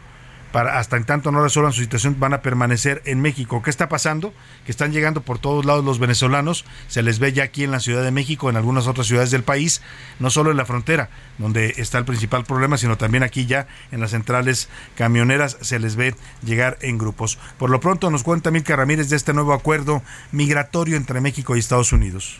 para 0.53 0.77
hasta 0.77 0.97
en 0.97 1.03
tanto 1.03 1.31
no 1.31 1.43
resuelvan 1.43 1.73
su 1.73 1.81
situación 1.81 2.17
van 2.19 2.33
a 2.33 2.41
permanecer 2.41 3.01
en 3.05 3.19
México. 3.21 3.63
¿Qué 3.63 3.71
está 3.71 3.89
pasando? 3.89 4.33
Que 4.65 4.71
están 4.71 4.93
llegando 4.93 5.21
por 5.21 5.39
todos 5.39 5.65
lados 5.65 5.83
los 5.83 5.97
venezolanos, 5.97 6.63
se 6.87 7.01
les 7.01 7.17
ve 7.17 7.33
ya 7.33 7.43
aquí 7.43 7.63
en 7.63 7.71
la 7.71 7.79
Ciudad 7.79 8.03
de 8.03 8.11
México, 8.11 8.49
en 8.49 8.55
algunas 8.55 8.85
otras 8.85 9.07
ciudades 9.07 9.31
del 9.31 9.43
país, 9.43 9.81
no 10.19 10.29
solo 10.29 10.51
en 10.51 10.57
la 10.57 10.65
frontera, 10.65 11.09
donde 11.39 11.73
está 11.77 11.97
el 11.97 12.05
principal 12.05 12.45
problema, 12.45 12.77
sino 12.77 12.97
también 12.97 13.23
aquí 13.23 13.47
ya 13.47 13.67
en 13.91 13.99
las 13.99 14.11
centrales 14.11 14.69
camioneras 14.95 15.57
se 15.59 15.79
les 15.79 15.95
ve 15.95 16.15
llegar 16.45 16.77
en 16.81 16.99
grupos. 16.99 17.39
Por 17.57 17.71
lo 17.71 17.79
pronto 17.79 18.11
nos 18.11 18.21
cuenta 18.21 18.51
Milka 18.51 18.75
Ramírez 18.75 19.09
de 19.09 19.15
este 19.15 19.33
nuevo 19.33 19.53
acuerdo 19.53 20.03
migratorio 20.31 20.97
entre 20.97 21.19
México 21.19 21.55
y 21.55 21.59
Estados 21.59 21.91
Unidos. 21.93 22.39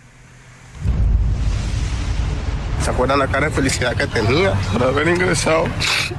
¿Se 2.83 2.91
acuerdan 2.91 3.19
la 3.19 3.27
cara 3.27 3.47
de 3.47 3.55
felicidad 3.55 3.95
que 3.95 4.07
tenía 4.07 4.51
por 4.73 4.83
haber 4.83 5.07
ingresado 5.07 5.67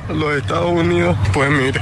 a 0.08 0.12
los 0.14 0.34
Estados 0.34 0.72
Unidos? 0.72 1.14
Pues 1.34 1.50
mire, 1.50 1.78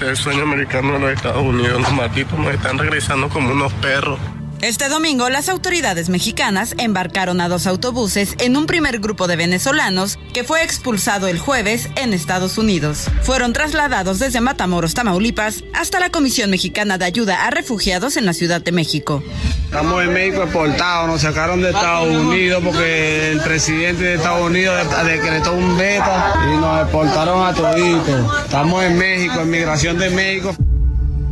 el 0.00 0.16
sueño 0.16 0.42
americano 0.42 0.94
de 0.94 0.98
los 0.98 1.12
Estados 1.12 1.44
Unidos, 1.44 1.80
los 1.80 1.92
malditos 1.92 2.36
nos 2.36 2.52
están 2.52 2.76
regresando 2.76 3.28
como 3.28 3.52
unos 3.52 3.72
perros. 3.74 4.18
Este 4.64 4.88
domingo, 4.88 5.28
las 5.28 5.50
autoridades 5.50 6.08
mexicanas 6.08 6.74
embarcaron 6.78 7.42
a 7.42 7.50
dos 7.50 7.66
autobuses 7.66 8.34
en 8.38 8.56
un 8.56 8.64
primer 8.64 8.98
grupo 8.98 9.26
de 9.26 9.36
venezolanos 9.36 10.18
que 10.32 10.42
fue 10.42 10.64
expulsado 10.64 11.28
el 11.28 11.38
jueves 11.38 11.90
en 11.96 12.14
Estados 12.14 12.56
Unidos. 12.56 13.10
Fueron 13.20 13.52
trasladados 13.52 14.20
desde 14.20 14.40
Matamoros, 14.40 14.94
Tamaulipas, 14.94 15.64
hasta 15.74 16.00
la 16.00 16.08
Comisión 16.08 16.48
Mexicana 16.48 16.96
de 16.96 17.04
Ayuda 17.04 17.44
a 17.44 17.50
Refugiados 17.50 18.16
en 18.16 18.24
la 18.24 18.32
Ciudad 18.32 18.62
de 18.62 18.72
México. 18.72 19.22
Estamos 19.66 20.02
en 20.02 20.14
México 20.14 20.44
exportados, 20.44 21.08
nos 21.08 21.20
sacaron 21.20 21.60
de 21.60 21.68
Estados 21.68 22.08
Unidos 22.08 22.62
porque 22.64 23.32
el 23.32 23.40
presidente 23.40 24.02
de 24.02 24.14
Estados 24.14 24.46
Unidos 24.46 24.82
decretó 25.04 25.52
un 25.52 25.76
beta 25.76 26.32
y 26.50 26.56
nos 26.56 26.80
exportaron 26.84 27.46
a 27.46 27.52
toditos. 27.52 28.44
Estamos 28.44 28.82
en 28.82 28.96
México, 28.96 29.40
en 29.42 29.50
migración 29.50 29.98
de 29.98 30.08
México. 30.08 30.56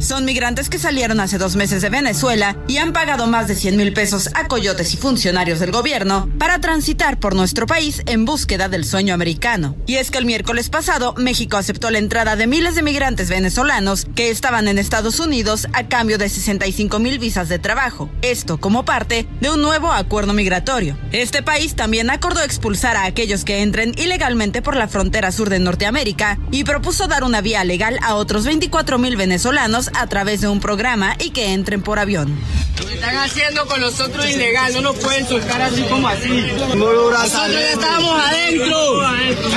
Son 0.02 0.24
migrantes 0.24 0.68
que 0.68 0.80
salieron 0.80 1.20
hace 1.20 1.38
dos 1.38 1.54
meses 1.54 1.80
de 1.80 1.88
Venezuela 1.88 2.56
y 2.66 2.78
han 2.78 2.92
pagado 2.92 3.28
más 3.28 3.46
de 3.46 3.54
100 3.54 3.76
mil 3.76 3.92
pesos 3.92 4.30
a 4.34 4.48
coyotes 4.48 4.92
y 4.94 4.96
funcionarios 4.96 5.60
del 5.60 5.70
gobierno 5.70 6.28
para 6.40 6.58
transitar 6.58 7.20
por 7.20 7.36
nuestro 7.36 7.66
país 7.66 8.02
en 8.06 8.24
búsqueda 8.24 8.68
del 8.68 8.84
sueño 8.84 9.14
americano. 9.14 9.76
Y 9.86 9.96
es 9.96 10.10
que 10.10 10.18
el 10.18 10.24
miércoles 10.24 10.70
pasado 10.70 11.14
México 11.16 11.56
aceptó 11.56 11.88
la 11.92 11.98
entrada 11.98 12.34
de 12.34 12.48
miles 12.48 12.74
de 12.74 12.82
migrantes 12.82 13.30
venezolanos 13.30 14.08
que 14.16 14.30
estaban 14.30 14.66
en 14.66 14.80
Estados 14.80 15.20
Unidos 15.20 15.68
a 15.72 15.86
cambio 15.86 16.18
de 16.18 16.28
65 16.28 16.98
mil 16.98 17.20
visas 17.20 17.48
de 17.48 17.60
trabajo. 17.60 18.10
Esto 18.22 18.58
como 18.58 18.84
parte 18.84 19.28
de 19.40 19.50
un 19.50 19.62
nuevo 19.62 19.92
acuerdo 19.92 20.32
migratorio. 20.32 20.98
Este 21.12 21.44
país 21.44 21.76
también 21.76 22.10
acordó 22.10 22.42
expulsar 22.42 22.96
a 22.96 23.04
aquellos 23.04 23.44
que 23.44 23.62
entren 23.62 23.94
ilegalmente 23.96 24.62
por 24.62 24.74
la 24.74 24.88
frontera 24.88 25.30
sur 25.30 25.48
de 25.48 25.60
Norteamérica 25.60 26.40
y 26.50 26.64
propuso 26.64 27.06
dar 27.06 27.22
una 27.22 27.40
vía 27.40 27.62
legal 27.62 28.00
a 28.02 28.16
otros 28.16 28.44
24 28.44 28.98
mil 28.98 29.16
venezolanos 29.16 29.91
a 29.94 30.06
través 30.06 30.40
de 30.40 30.48
un 30.48 30.60
programa 30.60 31.16
y 31.18 31.30
que 31.30 31.52
entren 31.52 31.82
por 31.82 31.98
avión. 31.98 32.38
Lo 32.78 32.86
que 32.86 32.94
están 32.94 33.16
haciendo 33.16 33.66
con 33.66 33.80
nosotros 33.80 34.24
es 34.24 34.36
ilegal, 34.36 34.72
no 34.74 34.80
nos 34.80 34.96
pueden 34.96 35.26
soltar 35.26 35.62
así 35.62 35.82
como 35.82 36.08
así. 36.08 36.28
Nosotros 36.74 37.32
ya 37.32 37.70
estábamos 37.70 38.20
adentro. 38.20 39.02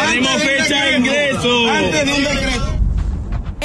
Tenemos 0.07 0.41
fecha 0.41 0.86
de 0.86 0.97
ingreso. 0.97 1.69
Antes 1.69 2.05
de 2.05 2.13
un 2.13 2.23
decreto. 2.23 2.75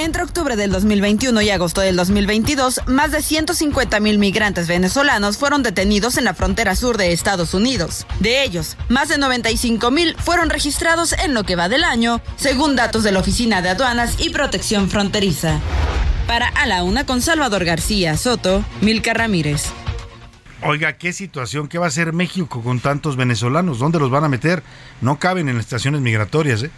Entre 0.00 0.22
octubre 0.22 0.56
del 0.56 0.70
2021 0.70 1.42
y 1.42 1.50
agosto 1.50 1.82
del 1.82 1.94
2022, 1.94 2.80
más 2.86 3.12
de 3.12 3.20
150 3.20 4.00
mil 4.00 4.18
migrantes 4.18 4.66
venezolanos 4.66 5.36
fueron 5.36 5.62
detenidos 5.62 6.16
en 6.16 6.24
la 6.24 6.32
frontera 6.32 6.74
sur 6.74 6.96
de 6.96 7.12
Estados 7.12 7.52
Unidos. 7.52 8.06
De 8.18 8.42
ellos, 8.42 8.78
más 8.88 9.10
de 9.10 9.18
95 9.18 9.90
mil 9.90 10.16
fueron 10.16 10.48
registrados 10.48 11.12
en 11.12 11.34
lo 11.34 11.44
que 11.44 11.54
va 11.54 11.68
del 11.68 11.84
año, 11.84 12.22
según 12.36 12.76
datos 12.76 13.02
de 13.02 13.12
la 13.12 13.18
Oficina 13.18 13.60
de 13.60 13.68
Aduanas 13.68 14.14
y 14.20 14.30
Protección 14.30 14.88
Fronteriza. 14.88 15.60
Para 16.26 16.48
A 16.48 16.66
la 16.66 16.82
Una 16.84 17.06
con 17.06 17.20
Salvador 17.20 17.64
García 17.64 18.16
Soto, 18.16 18.64
Milka 18.80 19.14
Ramírez. 19.14 19.72
Oiga, 20.62 20.92
qué 20.98 21.12
situación, 21.12 21.68
¿qué 21.68 21.78
va 21.78 21.86
a 21.86 21.88
hacer 21.88 22.12
México 22.12 22.62
con 22.62 22.80
tantos 22.80 23.16
venezolanos? 23.16 23.78
¿Dónde 23.78 23.98
los 23.98 24.10
van 24.10 24.24
a 24.24 24.28
meter? 24.28 24.62
No 25.00 25.18
caben 25.18 25.48
en 25.48 25.56
las 25.56 25.64
estaciones 25.64 26.02
migratorias, 26.02 26.62
¿eh? 26.62 26.70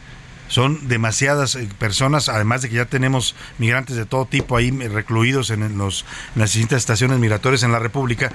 Son 0.49 0.87
demasiadas 0.87 1.55
eh, 1.57 1.69
personas, 1.79 2.29
además 2.29 2.63
de 2.63 2.69
que 2.69 2.77
ya 2.77 2.85
tenemos 2.85 3.35
migrantes 3.59 3.97
de 3.97 4.05
todo 4.05 4.27
tipo 4.27 4.57
ahí 4.57 4.69
eh, 4.69 4.89
recluidos 4.89 5.51
en, 5.51 5.79
los, 5.79 6.05
en 6.35 6.43
las 6.43 6.53
distintas 6.53 6.79
estaciones 6.79 7.19
migratorias 7.19 7.63
en 7.63 7.73
la 7.73 7.79
República 7.79 8.31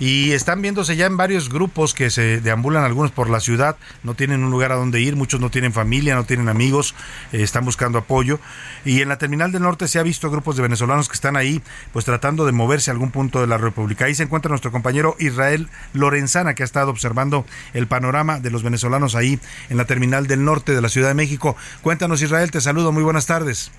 y 0.00 0.32
están 0.32 0.62
viéndose 0.62 0.96
ya 0.96 1.06
en 1.06 1.16
varios 1.16 1.48
grupos 1.48 1.94
que 1.94 2.10
se 2.10 2.40
deambulan 2.40 2.84
algunos 2.84 3.10
por 3.10 3.30
la 3.30 3.40
ciudad, 3.40 3.76
no 4.02 4.14
tienen 4.14 4.44
un 4.44 4.50
lugar 4.50 4.72
a 4.72 4.76
donde 4.76 5.00
ir, 5.00 5.16
muchos 5.16 5.40
no 5.40 5.50
tienen 5.50 5.72
familia, 5.72 6.14
no 6.14 6.24
tienen 6.24 6.48
amigos, 6.48 6.94
eh, 7.32 7.42
están 7.42 7.64
buscando 7.64 7.98
apoyo 7.98 8.40
y 8.84 9.00
en 9.00 9.08
la 9.08 9.18
terminal 9.18 9.52
del 9.52 9.62
norte 9.62 9.88
se 9.88 9.98
ha 9.98 10.02
visto 10.02 10.30
grupos 10.30 10.56
de 10.56 10.62
venezolanos 10.62 11.08
que 11.08 11.14
están 11.14 11.36
ahí 11.36 11.62
pues 11.92 12.04
tratando 12.04 12.46
de 12.46 12.52
moverse 12.52 12.90
a 12.90 12.92
algún 12.92 13.10
punto 13.10 13.40
de 13.40 13.46
la 13.46 13.58
República. 13.58 14.06
Ahí 14.06 14.14
se 14.14 14.24
encuentra 14.24 14.48
nuestro 14.48 14.72
compañero 14.72 15.16
Israel 15.18 15.68
Lorenzana 15.92 16.54
que 16.54 16.62
ha 16.62 16.66
estado 16.66 16.90
observando 16.90 17.44
el 17.74 17.86
panorama 17.86 18.40
de 18.40 18.50
los 18.50 18.62
venezolanos 18.62 19.14
ahí 19.14 19.38
en 19.70 19.76
la 19.76 19.84
terminal 19.84 20.26
del 20.26 20.44
norte 20.44 20.74
de 20.74 20.80
la 20.80 20.88
Ciudad 20.88 21.08
de 21.08 21.14
México. 21.14 21.56
Cuéntanos 21.82 22.22
Israel, 22.22 22.50
te 22.50 22.60
saludo, 22.60 22.92
muy 22.92 23.02
buenas 23.02 23.26
tardes. 23.26 23.70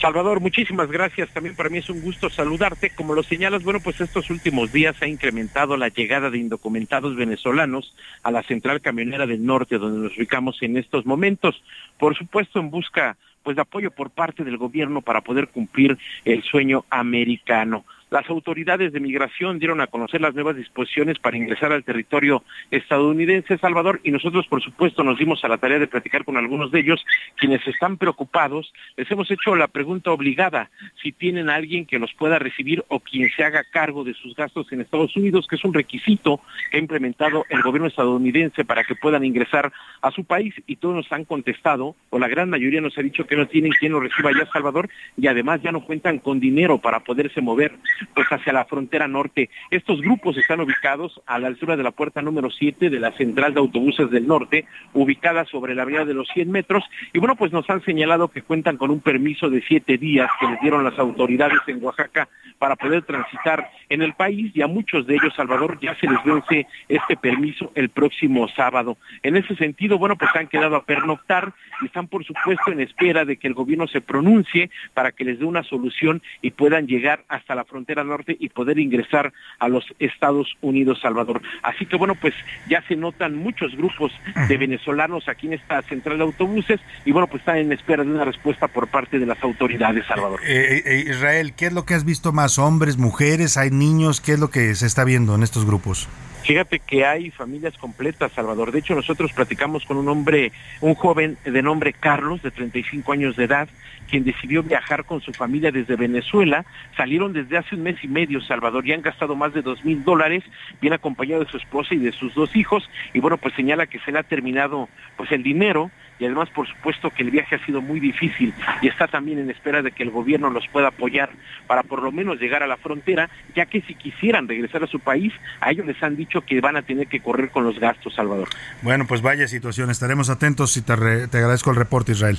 Salvador, 0.00 0.40
muchísimas 0.40 0.90
gracias. 0.90 1.28
También 1.30 1.56
para 1.56 1.70
mí 1.70 1.78
es 1.78 1.90
un 1.90 2.00
gusto 2.00 2.30
saludarte. 2.30 2.90
Como 2.90 3.14
lo 3.14 3.22
señalas, 3.22 3.64
bueno, 3.64 3.80
pues 3.80 4.00
estos 4.00 4.30
últimos 4.30 4.72
días 4.72 5.00
ha 5.02 5.08
incrementado 5.08 5.76
la 5.76 5.88
llegada 5.88 6.30
de 6.30 6.38
indocumentados 6.38 7.16
venezolanos 7.16 7.94
a 8.22 8.30
la 8.30 8.42
central 8.44 8.80
camionera 8.80 9.26
del 9.26 9.44
norte, 9.44 9.78
donde 9.78 10.08
nos 10.08 10.16
ubicamos 10.16 10.62
en 10.62 10.76
estos 10.76 11.04
momentos. 11.04 11.60
Por 11.98 12.16
supuesto, 12.16 12.60
en 12.60 12.70
busca 12.70 13.16
pues 13.42 13.56
de 13.56 13.62
apoyo 13.62 13.90
por 13.90 14.10
parte 14.10 14.44
del 14.44 14.56
gobierno 14.56 15.00
para 15.00 15.22
poder 15.22 15.48
cumplir 15.48 15.98
el 16.24 16.42
sueño 16.42 16.84
americano. 16.90 17.84
Las 18.10 18.28
autoridades 18.30 18.92
de 18.92 19.00
migración 19.00 19.58
dieron 19.58 19.82
a 19.82 19.86
conocer 19.86 20.22
las 20.22 20.34
nuevas 20.34 20.56
disposiciones 20.56 21.18
para 21.18 21.36
ingresar 21.36 21.72
al 21.72 21.84
territorio 21.84 22.42
estadounidense, 22.70 23.58
Salvador, 23.58 24.00
y 24.02 24.10
nosotros, 24.10 24.46
por 24.46 24.62
supuesto, 24.62 25.04
nos 25.04 25.18
dimos 25.18 25.44
a 25.44 25.48
la 25.48 25.58
tarea 25.58 25.78
de 25.78 25.86
platicar 25.86 26.24
con 26.24 26.38
algunos 26.38 26.70
de 26.70 26.80
ellos, 26.80 27.04
quienes 27.36 27.66
están 27.66 27.98
preocupados. 27.98 28.72
Les 28.96 29.10
hemos 29.10 29.30
hecho 29.30 29.54
la 29.56 29.68
pregunta 29.68 30.10
obligada, 30.10 30.70
si 31.02 31.12
tienen 31.12 31.50
a 31.50 31.56
alguien 31.56 31.84
que 31.84 31.98
los 31.98 32.14
pueda 32.14 32.38
recibir 32.38 32.82
o 32.88 33.00
quien 33.00 33.28
se 33.36 33.44
haga 33.44 33.62
cargo 33.70 34.04
de 34.04 34.14
sus 34.14 34.34
gastos 34.34 34.72
en 34.72 34.80
Estados 34.80 35.14
Unidos, 35.14 35.46
que 35.46 35.56
es 35.56 35.64
un 35.64 35.74
requisito 35.74 36.40
que 36.70 36.78
ha 36.78 36.80
implementado 36.80 37.44
el 37.50 37.60
gobierno 37.60 37.88
estadounidense 37.88 38.64
para 38.64 38.84
que 38.84 38.94
puedan 38.94 39.24
ingresar 39.24 39.70
a 40.00 40.10
su 40.12 40.24
país, 40.24 40.54
y 40.66 40.76
todos 40.76 40.94
nos 40.94 41.12
han 41.12 41.26
contestado, 41.26 41.94
o 42.08 42.18
la 42.18 42.28
gran 42.28 42.48
mayoría 42.48 42.80
nos 42.80 42.96
ha 42.96 43.02
dicho 43.02 43.26
que 43.26 43.36
no 43.36 43.46
tienen 43.48 43.72
quien 43.72 43.92
los 43.92 44.02
reciba 44.02 44.30
allá, 44.30 44.48
Salvador, 44.50 44.88
y 45.18 45.26
además 45.26 45.60
ya 45.62 45.72
no 45.72 45.84
cuentan 45.84 46.18
con 46.20 46.40
dinero 46.40 46.78
para 46.78 47.00
poderse 47.00 47.42
mover 47.42 47.72
pues 48.14 48.28
hacia 48.28 48.52
la 48.52 48.64
frontera 48.64 49.08
norte. 49.08 49.50
Estos 49.70 50.00
grupos 50.00 50.36
están 50.36 50.60
ubicados 50.60 51.20
a 51.26 51.38
la 51.38 51.48
altura 51.48 51.76
de 51.76 51.82
la 51.82 51.90
puerta 51.90 52.22
número 52.22 52.50
7 52.50 52.90
de 52.90 53.00
la 53.00 53.12
central 53.12 53.54
de 53.54 53.60
autobuses 53.60 54.10
del 54.10 54.26
norte, 54.26 54.66
ubicada 54.92 55.44
sobre 55.44 55.74
la 55.74 55.84
vía 55.84 56.04
de 56.04 56.14
los 56.14 56.28
100 56.28 56.50
metros, 56.50 56.84
y 57.12 57.18
bueno, 57.18 57.36
pues 57.36 57.52
nos 57.52 57.68
han 57.70 57.82
señalado 57.84 58.28
que 58.28 58.42
cuentan 58.42 58.76
con 58.76 58.90
un 58.90 59.00
permiso 59.00 59.48
de 59.50 59.62
siete 59.62 59.98
días 59.98 60.30
que 60.40 60.46
les 60.46 60.60
dieron 60.60 60.84
las 60.84 60.98
autoridades 60.98 61.58
en 61.66 61.82
Oaxaca 61.82 62.28
para 62.58 62.76
poder 62.76 63.02
transitar 63.02 63.70
en 63.88 64.02
el 64.02 64.14
país, 64.14 64.50
y 64.54 64.62
a 64.62 64.66
muchos 64.66 65.06
de 65.06 65.14
ellos, 65.14 65.34
Salvador, 65.34 65.78
ya 65.80 65.94
se 65.96 66.08
les 66.08 66.22
vence 66.24 66.66
este 66.88 67.16
permiso 67.16 67.72
el 67.74 67.88
próximo 67.88 68.48
sábado. 68.48 68.96
En 69.22 69.36
ese 69.36 69.54
sentido, 69.56 69.98
bueno, 69.98 70.16
pues 70.16 70.30
han 70.34 70.48
quedado 70.48 70.76
a 70.76 70.84
pernoctar 70.84 71.52
y 71.80 71.86
están, 71.86 72.08
por 72.08 72.24
supuesto, 72.24 72.72
en 72.72 72.80
espera 72.80 73.24
de 73.24 73.36
que 73.36 73.46
el 73.46 73.54
gobierno 73.54 73.86
se 73.86 74.00
pronuncie 74.00 74.70
para 74.94 75.12
que 75.12 75.24
les 75.24 75.38
dé 75.38 75.44
una 75.44 75.62
solución 75.62 76.22
y 76.42 76.50
puedan 76.50 76.86
llegar 76.86 77.24
hasta 77.28 77.54
la 77.54 77.64
frontera 77.64 77.87
norte 77.96 78.36
y 78.38 78.48
poder 78.48 78.78
ingresar 78.78 79.32
a 79.58 79.68
los 79.68 79.84
Estados 79.98 80.56
Unidos, 80.60 81.00
Salvador. 81.00 81.40
Así 81.62 81.86
que 81.86 81.96
bueno, 81.96 82.14
pues 82.14 82.34
ya 82.68 82.82
se 82.82 82.96
notan 82.96 83.36
muchos 83.36 83.74
grupos 83.76 84.12
de 84.48 84.56
venezolanos 84.56 85.28
aquí 85.28 85.46
en 85.46 85.54
esta 85.54 85.82
central 85.82 86.18
de 86.18 86.24
autobuses 86.24 86.80
y 87.04 87.12
bueno, 87.12 87.26
pues 87.26 87.40
están 87.40 87.58
en 87.58 87.72
espera 87.72 88.04
de 88.04 88.10
una 88.10 88.24
respuesta 88.24 88.68
por 88.68 88.88
parte 88.88 89.18
de 89.18 89.26
las 89.26 89.42
autoridades, 89.42 90.06
Salvador. 90.06 90.40
Eh, 90.46 90.82
eh, 90.84 91.04
Israel, 91.08 91.54
¿qué 91.54 91.66
es 91.66 91.72
lo 91.72 91.84
que 91.84 91.94
has 91.94 92.04
visto 92.04 92.32
más? 92.32 92.58
¿Hombres, 92.58 92.98
mujeres, 92.98 93.56
hay 93.56 93.70
niños? 93.70 94.20
¿Qué 94.20 94.32
es 94.32 94.38
lo 94.38 94.50
que 94.50 94.74
se 94.74 94.86
está 94.86 95.04
viendo 95.04 95.34
en 95.34 95.42
estos 95.42 95.64
grupos? 95.64 96.08
Fíjate 96.42 96.78
que 96.78 97.04
hay 97.04 97.30
familias 97.30 97.76
completas, 97.76 98.32
Salvador. 98.32 98.72
De 98.72 98.78
hecho, 98.78 98.94
nosotros 98.94 99.32
platicamos 99.32 99.84
con 99.84 99.96
un 99.96 100.08
hombre, 100.08 100.52
un 100.80 100.94
joven 100.94 101.36
de 101.44 101.62
nombre 101.62 101.92
Carlos, 101.92 102.42
de 102.42 102.50
35 102.50 103.12
años 103.12 103.36
de 103.36 103.44
edad, 103.44 103.68
quien 104.08 104.24
decidió 104.24 104.62
viajar 104.62 105.04
con 105.04 105.20
su 105.20 105.32
familia 105.32 105.70
desde 105.70 105.96
Venezuela. 105.96 106.64
Salieron 106.96 107.32
desde 107.32 107.58
hace 107.58 107.74
un 107.74 107.82
mes 107.82 108.02
y 108.02 108.08
medio, 108.08 108.40
Salvador, 108.40 108.86
y 108.86 108.92
han 108.92 109.02
gastado 109.02 109.36
más 109.36 109.52
de 109.52 109.62
dos 109.62 109.84
mil 109.84 110.02
dólares, 110.04 110.42
bien 110.80 110.94
acompañado 110.94 111.44
de 111.44 111.50
su 111.50 111.58
esposa 111.58 111.94
y 111.94 111.98
de 111.98 112.12
sus 112.12 112.34
dos 112.34 112.56
hijos. 112.56 112.88
Y 113.12 113.20
bueno, 113.20 113.36
pues 113.36 113.54
señala 113.54 113.86
que 113.86 113.98
se 114.00 114.12
le 114.12 114.18
ha 114.18 114.22
terminado 114.22 114.88
pues 115.16 115.30
el 115.32 115.42
dinero 115.42 115.90
y 116.18 116.24
además 116.24 116.50
por 116.50 116.66
supuesto 116.66 117.10
que 117.10 117.22
el 117.22 117.30
viaje 117.30 117.56
ha 117.56 117.64
sido 117.64 117.80
muy 117.80 118.00
difícil 118.00 118.52
y 118.82 118.88
está 118.88 119.06
también 119.06 119.38
en 119.38 119.50
espera 119.50 119.82
de 119.82 119.92
que 119.92 120.02
el 120.02 120.10
gobierno 120.10 120.50
los 120.50 120.66
pueda 120.68 120.88
apoyar 120.88 121.30
para 121.66 121.82
por 121.82 122.02
lo 122.02 122.12
menos 122.12 122.40
llegar 122.40 122.62
a 122.62 122.66
la 122.66 122.76
frontera, 122.76 123.30
ya 123.54 123.66
que 123.66 123.80
si 123.82 123.94
quisieran 123.94 124.48
regresar 124.48 124.82
a 124.82 124.86
su 124.86 125.00
país, 125.00 125.32
a 125.60 125.70
ellos 125.70 125.86
les 125.86 126.02
han 126.02 126.16
dicho 126.16 126.27
que 126.46 126.60
van 126.60 126.76
a 126.76 126.82
tener 126.82 127.06
que 127.08 127.20
correr 127.20 127.50
con 127.50 127.64
los 127.64 127.78
gastos, 127.78 128.14
Salvador. 128.14 128.48
Bueno, 128.82 129.06
pues 129.06 129.22
vaya 129.22 129.48
situación, 129.48 129.90
estaremos 129.90 130.30
atentos 130.30 130.76
y 130.76 130.82
te, 130.82 130.94
te 131.28 131.38
agradezco 131.38 131.70
el 131.70 131.76
reporte, 131.76 132.12
Israel. 132.12 132.38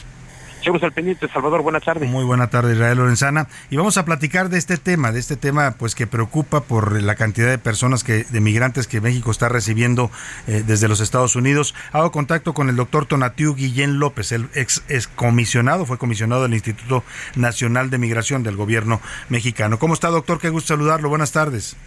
Seguimos 0.59 0.83
al 0.83 0.91
pendiente, 0.91 1.29
Salvador, 1.29 1.61
buena 1.61 1.79
tarde. 1.79 2.05
Muy 2.05 2.25
buena 2.25 2.49
tarde, 2.49 2.73
Israel 2.73 2.97
Lorenzana. 2.97 3.47
Y 3.69 3.77
vamos 3.77 3.95
a 3.95 4.03
platicar 4.03 4.49
de 4.49 4.57
este 4.57 4.75
tema, 4.75 5.13
de 5.13 5.19
este 5.19 5.37
tema 5.37 5.75
pues 5.79 5.95
que 5.95 6.05
preocupa 6.05 6.61
por 6.61 7.01
la 7.01 7.15
cantidad 7.15 7.47
de 7.47 7.57
personas 7.57 8.03
que, 8.03 8.25
de 8.25 8.41
migrantes 8.41 8.85
que 8.85 8.99
México 8.99 9.31
está 9.31 9.47
recibiendo 9.47 10.11
eh, 10.47 10.63
desde 10.67 10.89
los 10.89 10.99
Estados 10.99 11.37
Unidos. 11.37 11.75
Hago 11.93 12.11
contacto 12.11 12.53
con 12.53 12.67
el 12.67 12.75
doctor 12.75 13.05
Tonatiu 13.05 13.55
Guillén 13.55 13.99
López, 13.99 14.33
el 14.33 14.49
ex, 14.53 14.83
ex 14.89 15.07
comisionado, 15.07 15.85
fue 15.85 15.97
comisionado 15.97 16.43
del 16.43 16.53
Instituto 16.53 17.05
Nacional 17.35 17.89
de 17.89 17.97
Migración 17.97 18.43
del 18.43 18.57
gobierno 18.57 18.99
mexicano. 19.29 19.79
¿Cómo 19.79 19.93
está, 19.93 20.09
doctor? 20.09 20.39
Qué 20.39 20.49
gusto 20.49 20.73
saludarlo. 20.73 21.07
Buenas 21.07 21.31
tardes. 21.31 21.77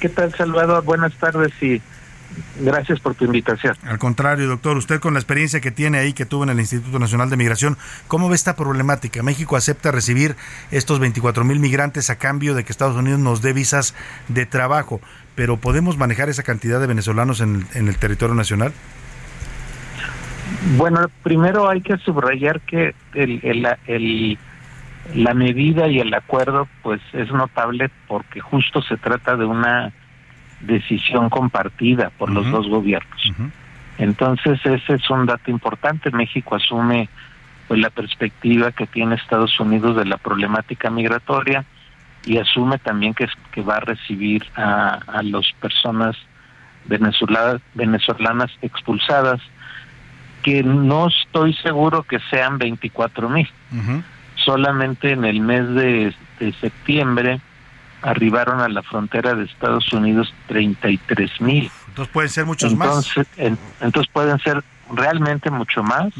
¿Qué 0.00 0.08
tal, 0.08 0.34
Salvador? 0.34 0.82
Buenas 0.84 1.14
tardes 1.14 1.52
y 1.62 1.80
Gracias 2.60 3.00
por 3.00 3.14
tu 3.14 3.24
invitación. 3.24 3.74
Al 3.84 3.98
contrario, 3.98 4.46
doctor, 4.46 4.76
usted 4.76 5.00
con 5.00 5.14
la 5.14 5.20
experiencia 5.20 5.60
que 5.60 5.70
tiene 5.70 5.98
ahí, 5.98 6.12
que 6.12 6.26
tuvo 6.26 6.44
en 6.44 6.50
el 6.50 6.60
Instituto 6.60 6.98
Nacional 6.98 7.30
de 7.30 7.36
Migración, 7.36 7.76
¿cómo 8.06 8.28
ve 8.28 8.34
esta 8.34 8.54
problemática? 8.54 9.22
México 9.22 9.56
acepta 9.56 9.90
recibir 9.90 10.36
estos 10.70 11.00
24 11.00 11.44
mil 11.44 11.58
migrantes 11.58 12.10
a 12.10 12.16
cambio 12.16 12.54
de 12.54 12.64
que 12.64 12.72
Estados 12.72 12.96
Unidos 12.96 13.18
nos 13.18 13.40
dé 13.40 13.52
visas 13.52 13.94
de 14.28 14.46
trabajo, 14.46 15.00
pero 15.34 15.56
¿podemos 15.56 15.96
manejar 15.96 16.28
esa 16.28 16.42
cantidad 16.42 16.80
de 16.80 16.86
venezolanos 16.86 17.40
en, 17.40 17.66
el 17.74 17.96
territorio 17.96 18.34
nacional? 18.34 18.72
Bueno, 20.76 21.06
primero 21.22 21.68
hay 21.68 21.80
que 21.80 21.96
subrayar 21.98 22.60
que 22.60 22.94
el, 23.14 23.40
el, 23.86 24.38
la 25.14 25.34
medida 25.34 25.88
y 25.88 25.98
el 25.98 26.12
acuerdo 26.14 26.68
pues 26.82 27.00
es 27.12 27.30
notable 27.32 27.90
porque 28.06 28.40
justo 28.40 28.82
se 28.82 28.96
trata 28.96 29.36
de 29.36 29.44
una 29.44 29.92
decisión 30.60 31.30
compartida 31.30 32.10
por 32.10 32.30
los 32.30 32.50
dos 32.50 32.68
gobiernos. 32.68 33.32
Entonces 33.98 34.60
ese 34.64 34.94
es 34.94 35.10
un 35.10 35.26
dato 35.26 35.50
importante. 35.50 36.10
México 36.10 36.56
asume 36.56 37.08
pues 37.68 37.80
la 37.80 37.90
perspectiva 37.90 38.72
que 38.72 38.86
tiene 38.86 39.14
Estados 39.14 39.58
Unidos 39.60 39.96
de 39.96 40.04
la 40.04 40.16
problemática 40.16 40.90
migratoria 40.90 41.64
y 42.24 42.38
asume 42.38 42.78
también 42.78 43.14
que, 43.14 43.28
que 43.52 43.62
va 43.62 43.76
a 43.76 43.80
recibir 43.80 44.44
a, 44.56 45.00
a 45.06 45.22
las 45.22 45.46
personas 45.60 46.16
venezolanas, 46.86 47.60
venezolanas 47.74 48.50
expulsadas, 48.62 49.40
que 50.42 50.62
no 50.62 51.08
estoy 51.08 51.54
seguro 51.54 52.02
que 52.02 52.18
sean 52.30 52.58
24 52.58 53.28
mil. 53.28 53.48
Solamente 54.44 55.12
en 55.12 55.24
el 55.24 55.40
mes 55.40 55.68
de 55.74 56.14
septiembre 56.60 57.40
arribaron 58.02 58.60
a 58.60 58.68
la 58.68 58.82
frontera 58.82 59.34
de 59.34 59.44
Estados 59.44 59.92
Unidos 59.92 60.32
33 60.48 61.40
mil. 61.40 61.70
Entonces 61.88 62.12
pueden 62.12 62.30
ser 62.30 62.46
muchos 62.46 62.74
más. 62.74 63.12
entonces 63.80 64.12
pueden 64.12 64.38
ser 64.38 64.62
realmente 64.92 65.50
mucho 65.50 65.82
más. 65.82 66.12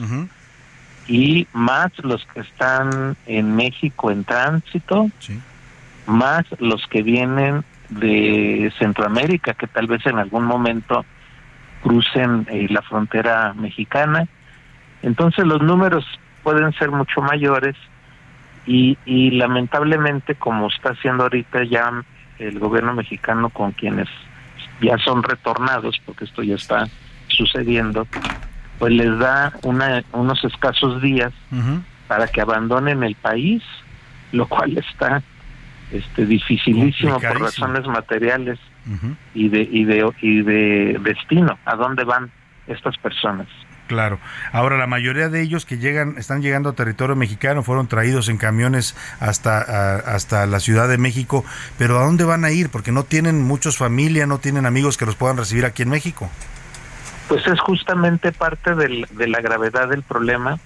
Y 1.07 1.49
más 1.53 1.91
los 2.05 2.25
que 2.27 2.41
están 2.41 3.17
en 3.27 3.57
México 3.57 4.11
en 4.11 4.25
tránsito, 4.25 5.11
más 6.07 6.45
los 6.59 6.87
que 6.87 7.03
vienen 7.03 7.65
de 7.89 8.73
Centroamérica, 8.79 9.55
que 9.55 9.67
tal 9.67 9.87
vez 9.87 10.07
en 10.07 10.19
algún 10.19 10.45
momento 10.45 11.05
crucen 11.83 12.47
eh, 12.51 12.69
la 12.71 12.83
frontera 12.83 13.55
mexicana. 13.55 14.29
Entonces 15.03 15.45
los 15.47 15.63
números 15.63 16.05
pueden 16.43 16.73
ser 16.75 16.91
mucho 16.91 17.23
mayores 17.23 17.75
y, 18.67 18.99
y 19.05 19.31
lamentablemente, 19.33 20.35
como 20.35 20.69
está 20.69 20.91
haciendo 20.91 21.25
ahorita 21.25 21.65
ya 21.65 22.05
el 22.39 22.59
gobierno 22.59 22.95
mexicano 22.95 23.51
con 23.51 23.73
quienes 23.73 24.09
ya 24.81 24.97
son 24.99 25.23
retornados, 25.23 26.01
porque 26.05 26.25
esto 26.25 26.43
ya 26.43 26.55
está 26.55 26.89
sucediendo, 27.29 28.07
pues 28.79 28.93
les 28.93 29.19
da 29.19 29.53
una, 29.63 30.03
unos 30.13 30.43
escasos 30.45 31.03
días 31.03 31.33
para 32.09 32.27
que 32.29 32.41
abandonen 32.41 33.03
el 33.03 33.15
país, 33.15 33.63
lo 34.33 34.47
cual 34.47 34.77
está 34.79 35.23
este 35.93 36.25
dificilísimo 36.25 37.21
por 37.21 37.41
razones 37.41 37.87
materiales 37.87 38.59
y 39.35 39.49
de 39.49 39.69
y 39.71 39.85
de 39.85 40.11
y 40.23 40.43
de 40.43 40.99
destino. 41.03 41.59
A 41.65 41.77
dónde 41.77 42.05
van 42.05 42.31
estas 42.67 42.97
personas 42.99 43.47
Claro. 43.91 44.21
Ahora, 44.53 44.79
la 44.79 44.87
mayoría 44.87 45.29
de 45.31 45.43
ellos 45.43 45.67
que 45.67 45.77
llegan, 45.77 46.15
están 46.17 46.43
llegando 46.43 46.69
a 46.69 46.75
territorio 46.75 47.17
mexicano, 47.17 47.65
fueron 47.65 47.89
traídos 47.89 48.29
en 48.29 48.37
camiones 48.37 48.95
hasta, 49.19 49.97
hasta 49.97 50.47
la 50.47 50.61
Ciudad 50.61 50.89
de 50.89 50.97
México, 50.97 51.45
pero 51.77 51.99
¿a 51.99 52.05
dónde 52.05 52.23
van 52.23 52.45
a 52.45 52.53
ir? 52.53 52.69
Porque 52.69 52.93
no 52.93 53.03
tienen 53.03 53.43
muchos 53.43 53.79
familia, 53.79 54.29
no 54.29 54.39
tienen 54.39 54.65
amigos 54.65 54.97
que 54.97 55.07
los 55.07 55.17
puedan 55.17 55.39
recibir 55.39 55.65
aquí 55.65 55.83
en 55.83 55.89
México. 55.89 56.31
Pues 57.27 57.45
es 57.49 57.59
justamente 57.59 58.31
parte 58.31 58.77
del, 58.77 59.09
de 59.11 59.27
la 59.27 59.41
gravedad 59.41 59.89
del 59.89 60.05
problema, 60.05 60.61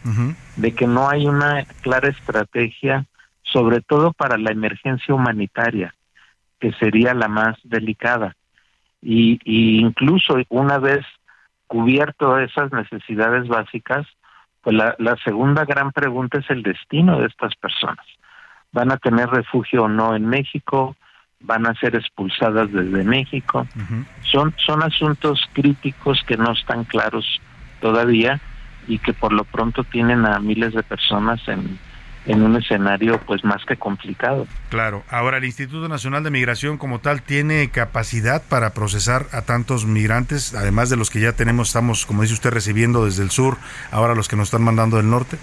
de 0.57 0.75
que 0.75 0.87
no 0.87 1.09
hay 1.09 1.27
una 1.27 1.65
clara 1.81 2.11
estrategia, 2.11 3.07
sobre 3.43 3.81
todo 3.81 4.13
para 4.13 4.37
la 4.37 4.51
emergencia 4.51 5.15
humanitaria, 5.15 5.95
que 6.61 6.73
sería 6.75 7.15
la 7.15 7.29
más 7.29 7.57
delicada. 7.65 8.37
Y, 9.01 9.41
y 9.45 9.81
incluso 9.81 10.37
una 10.51 10.77
vez 10.77 11.07
cubierto 11.67 12.39
esas 12.39 12.73
necesidades 12.73 13.49
básicas, 13.49 14.07
pues 14.63 14.77
la, 14.77 14.95
la 14.99 15.17
segunda 15.25 15.65
gran 15.65 15.93
pregunta 15.93 16.39
es 16.39 16.49
el 16.51 16.63
destino 16.63 17.19
de 17.19 17.27
estas 17.27 17.55
personas. 17.57 18.07
¿Van 18.73 18.91
a 18.91 18.97
tener 18.97 19.29
refugio 19.29 19.85
o 19.85 19.89
no 19.89 20.17
en 20.17 20.27
México? 20.27 20.97
¿Van 21.41 21.67
a 21.67 21.75
ser 21.75 21.95
expulsadas 21.95 22.73
desde 22.73 23.05
México? 23.05 23.67
son, 24.23 24.55
son 24.57 24.83
asuntos 24.83 25.41
críticos 25.53 26.23
que 26.27 26.37
no 26.37 26.53
están 26.53 26.85
claros 26.85 27.41
todavía 27.81 28.41
y 28.89 28.99
que 28.99 29.13
por 29.13 29.33
lo 29.33 29.45
pronto 29.45 29.85
tienen 29.85 30.27
a 30.27 30.39
miles 30.41 30.75
de 30.75 30.83
personas 30.83 31.47
en, 31.49 31.79
en 32.27 32.43
un 32.43 32.57
escenario 32.57 33.21
pues 33.27 33.45
más 33.45 33.65
que 33.67 33.77
complicado. 33.77 34.47
Claro. 34.71 35.03
Ahora 35.11 35.37
el 35.39 35.45
Instituto 35.45 35.89
Nacional 35.89 36.25
de 36.25 36.31
Migración 36.31 36.79
como 36.79 36.99
tal 37.01 37.21
tiene 37.23 37.69
capacidad 37.71 38.43
para 38.49 38.71
procesar 38.71 39.27
a 39.33 39.43
tantos 39.43 39.85
migrantes, 39.85 40.55
además 40.55 40.89
de 40.89 40.97
los 40.97 41.11
que 41.11 41.21
ya 41.21 41.33
tenemos, 41.33 41.69
estamos 41.69 42.07
como 42.07 42.23
dice 42.23 42.35
usted 42.35 42.51
recibiendo 42.51 43.05
desde 43.05 43.23
el 43.23 43.31
sur, 43.31 43.59
ahora 43.93 44.15
los 44.15 44.29
que 44.29 44.37
nos 44.37 44.49
están 44.49 44.63
mandando 44.63 44.97
del 44.97 45.11
norte. 45.11 45.37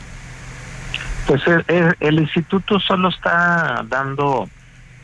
Pues 1.27 1.45
el, 1.47 1.63
el- 1.67 1.95
el 1.99 2.19
instituto 2.19 2.79
solo 2.79 3.09
está 3.09 3.85
dando 3.87 4.49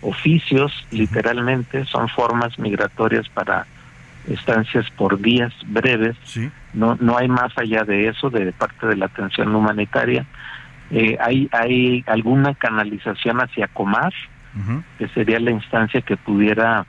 oficios, 0.02 0.72
literalmente, 0.92 1.86
son 1.86 2.10
formas 2.10 2.58
migratorias 2.60 3.28
para 3.30 3.66
estancias 4.30 4.90
por 4.92 5.20
días 5.22 5.54
breves. 5.68 6.16
No, 6.74 6.98
no 7.00 7.18
hay 7.18 7.28
más 7.28 7.56
allá 7.58 7.84
de 7.84 8.08
eso 8.08 8.30
de 8.30 8.52
parte 8.52 8.88
de 8.88 8.96
la 8.98 9.06
atención 9.06 9.54
humanitaria. 9.56 10.26
Eh, 10.92 11.18
hay, 11.20 11.50
hay 11.52 12.04
alguna 12.08 12.54
canalización 12.56 13.40
hacia 13.42 13.68
Comar, 13.68 14.14
que 14.98 15.08
sería 15.10 15.40
la 15.40 15.52
instancia 15.52 16.02
que 16.02 16.18
pudiera 16.18 16.86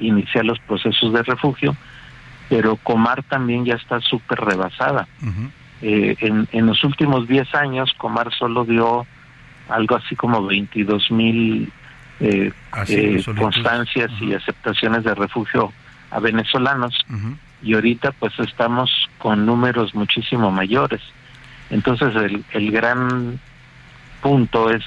iniciar 0.00 0.44
los 0.44 0.58
procesos 0.58 1.12
de 1.12 1.22
refugio, 1.22 1.76
pero 2.48 2.76
Comar 2.76 3.22
también 3.22 3.64
ya 3.64 3.74
está 3.74 4.00
súper 4.00 4.40
rebasada. 4.40 5.06
Eh, 5.80 6.16
en, 6.20 6.48
en 6.50 6.66
los 6.66 6.82
últimos 6.82 7.28
10 7.28 7.54
años, 7.54 7.92
Comar 7.98 8.32
solo 8.34 8.64
dio 8.64 9.06
algo 9.68 9.96
así 9.96 10.16
como 10.16 10.44
22 10.44 11.10
mil 11.10 11.72
eh, 12.20 12.52
eh, 12.88 13.24
constancias 13.38 14.10
y 14.20 14.34
aceptaciones 14.34 15.04
de 15.04 15.14
refugio 15.14 15.72
a 16.10 16.20
venezolanos. 16.20 16.94
Y 17.62 17.74
ahorita 17.74 18.12
pues 18.12 18.38
estamos 18.38 18.90
con 19.18 19.46
números 19.46 19.94
muchísimo 19.94 20.50
mayores. 20.50 21.00
Entonces 21.74 22.14
el, 22.14 22.44
el 22.52 22.70
gran 22.70 23.40
punto 24.22 24.70
es 24.70 24.82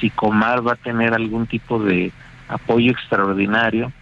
si 0.00 0.08
Comar 0.08 0.66
va 0.66 0.72
a 0.72 0.76
tener 0.76 1.12
algún 1.12 1.46
tipo 1.46 1.78
de 1.78 2.12
apoyo 2.48 2.92
extraordinario 2.92 3.92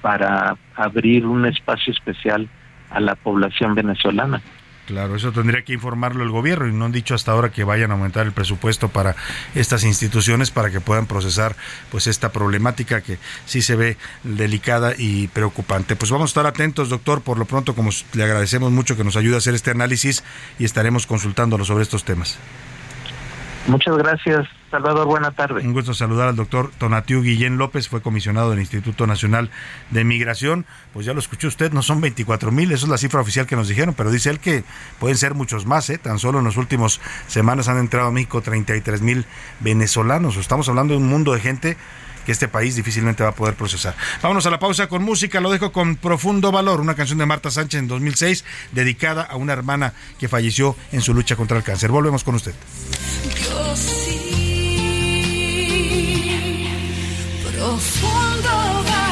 para 0.00 0.56
abrir 0.74 1.24
un 1.24 1.46
espacio 1.46 1.92
especial 1.92 2.48
a 2.90 2.98
la 2.98 3.14
población 3.14 3.76
venezolana. 3.76 4.42
Claro, 4.86 5.14
eso 5.14 5.30
tendría 5.30 5.62
que 5.62 5.74
informarlo 5.74 6.24
el 6.24 6.30
gobierno 6.30 6.66
y 6.66 6.72
no 6.72 6.86
han 6.86 6.92
dicho 6.92 7.14
hasta 7.14 7.30
ahora 7.30 7.52
que 7.52 7.62
vayan 7.62 7.92
a 7.92 7.94
aumentar 7.94 8.26
el 8.26 8.32
presupuesto 8.32 8.88
para 8.88 9.14
estas 9.54 9.84
instituciones 9.84 10.50
para 10.50 10.70
que 10.70 10.80
puedan 10.80 11.06
procesar 11.06 11.54
pues 11.90 12.08
esta 12.08 12.32
problemática 12.32 13.00
que 13.00 13.18
sí 13.46 13.62
se 13.62 13.76
ve 13.76 13.96
delicada 14.24 14.94
y 14.98 15.28
preocupante. 15.28 15.94
Pues 15.94 16.10
vamos 16.10 16.30
a 16.30 16.32
estar 16.32 16.46
atentos, 16.46 16.88
doctor, 16.88 17.22
por 17.22 17.38
lo 17.38 17.44
pronto 17.44 17.76
como 17.76 17.90
le 18.12 18.24
agradecemos 18.24 18.72
mucho 18.72 18.96
que 18.96 19.04
nos 19.04 19.16
ayude 19.16 19.36
a 19.36 19.38
hacer 19.38 19.54
este 19.54 19.70
análisis 19.70 20.24
y 20.58 20.64
estaremos 20.64 21.06
consultándolo 21.06 21.64
sobre 21.64 21.84
estos 21.84 22.04
temas. 22.04 22.38
Muchas 23.68 23.96
gracias, 23.96 24.48
Salvador. 24.70 25.06
Buena 25.06 25.30
tarde. 25.30 25.62
Un 25.62 25.72
gusto 25.72 25.94
saludar 25.94 26.28
al 26.28 26.36
doctor 26.36 26.70
Tonatiu 26.78 27.22
Guillén 27.22 27.58
López, 27.58 27.88
fue 27.88 28.02
comisionado 28.02 28.50
del 28.50 28.58
Instituto 28.58 29.06
Nacional 29.06 29.50
de 29.90 30.02
Migración. 30.04 30.66
Pues 30.92 31.06
ya 31.06 31.12
lo 31.14 31.20
escuchó 31.20 31.48
usted, 31.48 31.72
no 31.72 31.82
son 31.82 32.00
24 32.00 32.50
mil, 32.50 32.72
eso 32.72 32.86
es 32.86 32.90
la 32.90 32.98
cifra 32.98 33.20
oficial 33.20 33.46
que 33.46 33.54
nos 33.54 33.68
dijeron, 33.68 33.94
pero 33.94 34.10
dice 34.10 34.30
él 34.30 34.40
que 34.40 34.64
pueden 34.98 35.16
ser 35.16 35.34
muchos 35.34 35.64
más, 35.64 35.88
¿eh? 35.90 35.98
Tan 35.98 36.18
solo 36.18 36.40
en 36.40 36.44
las 36.44 36.56
últimas 36.56 37.00
semanas 37.28 37.68
han 37.68 37.78
entrado 37.78 38.08
a 38.08 38.10
México 38.10 38.42
33 38.42 39.00
mil 39.00 39.24
venezolanos. 39.60 40.36
Estamos 40.36 40.68
hablando 40.68 40.94
de 40.94 40.98
un 40.98 41.08
mundo 41.08 41.32
de 41.32 41.40
gente 41.40 41.76
que 42.24 42.32
este 42.32 42.48
país 42.48 42.76
difícilmente 42.76 43.22
va 43.22 43.30
a 43.30 43.34
poder 43.34 43.54
procesar. 43.54 43.94
Vámonos 44.22 44.46
a 44.46 44.50
la 44.50 44.58
pausa 44.58 44.88
con 44.88 45.02
música, 45.02 45.40
lo 45.40 45.50
dejo 45.50 45.72
con 45.72 45.96
profundo 45.96 46.52
valor, 46.52 46.80
una 46.80 46.94
canción 46.94 47.18
de 47.18 47.26
Marta 47.26 47.50
Sánchez 47.50 47.80
en 47.80 47.88
2006 47.88 48.44
dedicada 48.72 49.22
a 49.22 49.36
una 49.36 49.52
hermana 49.52 49.94
que 50.18 50.28
falleció 50.28 50.76
en 50.92 51.00
su 51.00 51.14
lucha 51.14 51.36
contra 51.36 51.56
el 51.56 51.64
cáncer. 51.64 51.90
Volvemos 51.90 52.24
con 52.24 52.34
usted. 52.34 52.54
Yo 53.44 53.76
sí, 53.76 54.02
profundo 57.56 58.48
valor, 58.48 59.11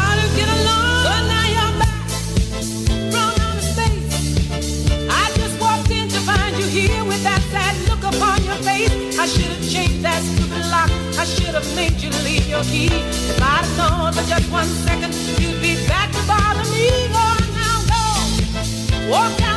look 8.01 8.15
upon 8.15 8.43
your 8.43 8.55
face. 8.55 9.19
I 9.19 9.25
should 9.25 9.45
have 9.45 9.69
changed 9.69 10.01
that 10.03 10.21
stupid 10.23 10.65
lock. 10.69 10.89
I 11.17 11.25
should 11.25 11.53
have 11.53 11.75
made 11.75 12.01
you 12.01 12.09
leave 12.23 12.47
your 12.47 12.63
key. 12.63 12.89
If 12.91 13.41
I'd 13.41 13.65
have 13.65 13.77
known 13.77 14.13
for 14.13 14.27
just 14.27 14.51
one 14.51 14.65
second, 14.65 15.13
you'd 15.39 15.61
be 15.61 15.75
back 15.87 16.11
to 16.11 16.21
bother 16.27 16.65
me. 16.71 17.07
Go 17.15 17.27
now, 17.53 17.77
go. 17.91 19.09
Walk 19.09 19.41
out 19.41 19.50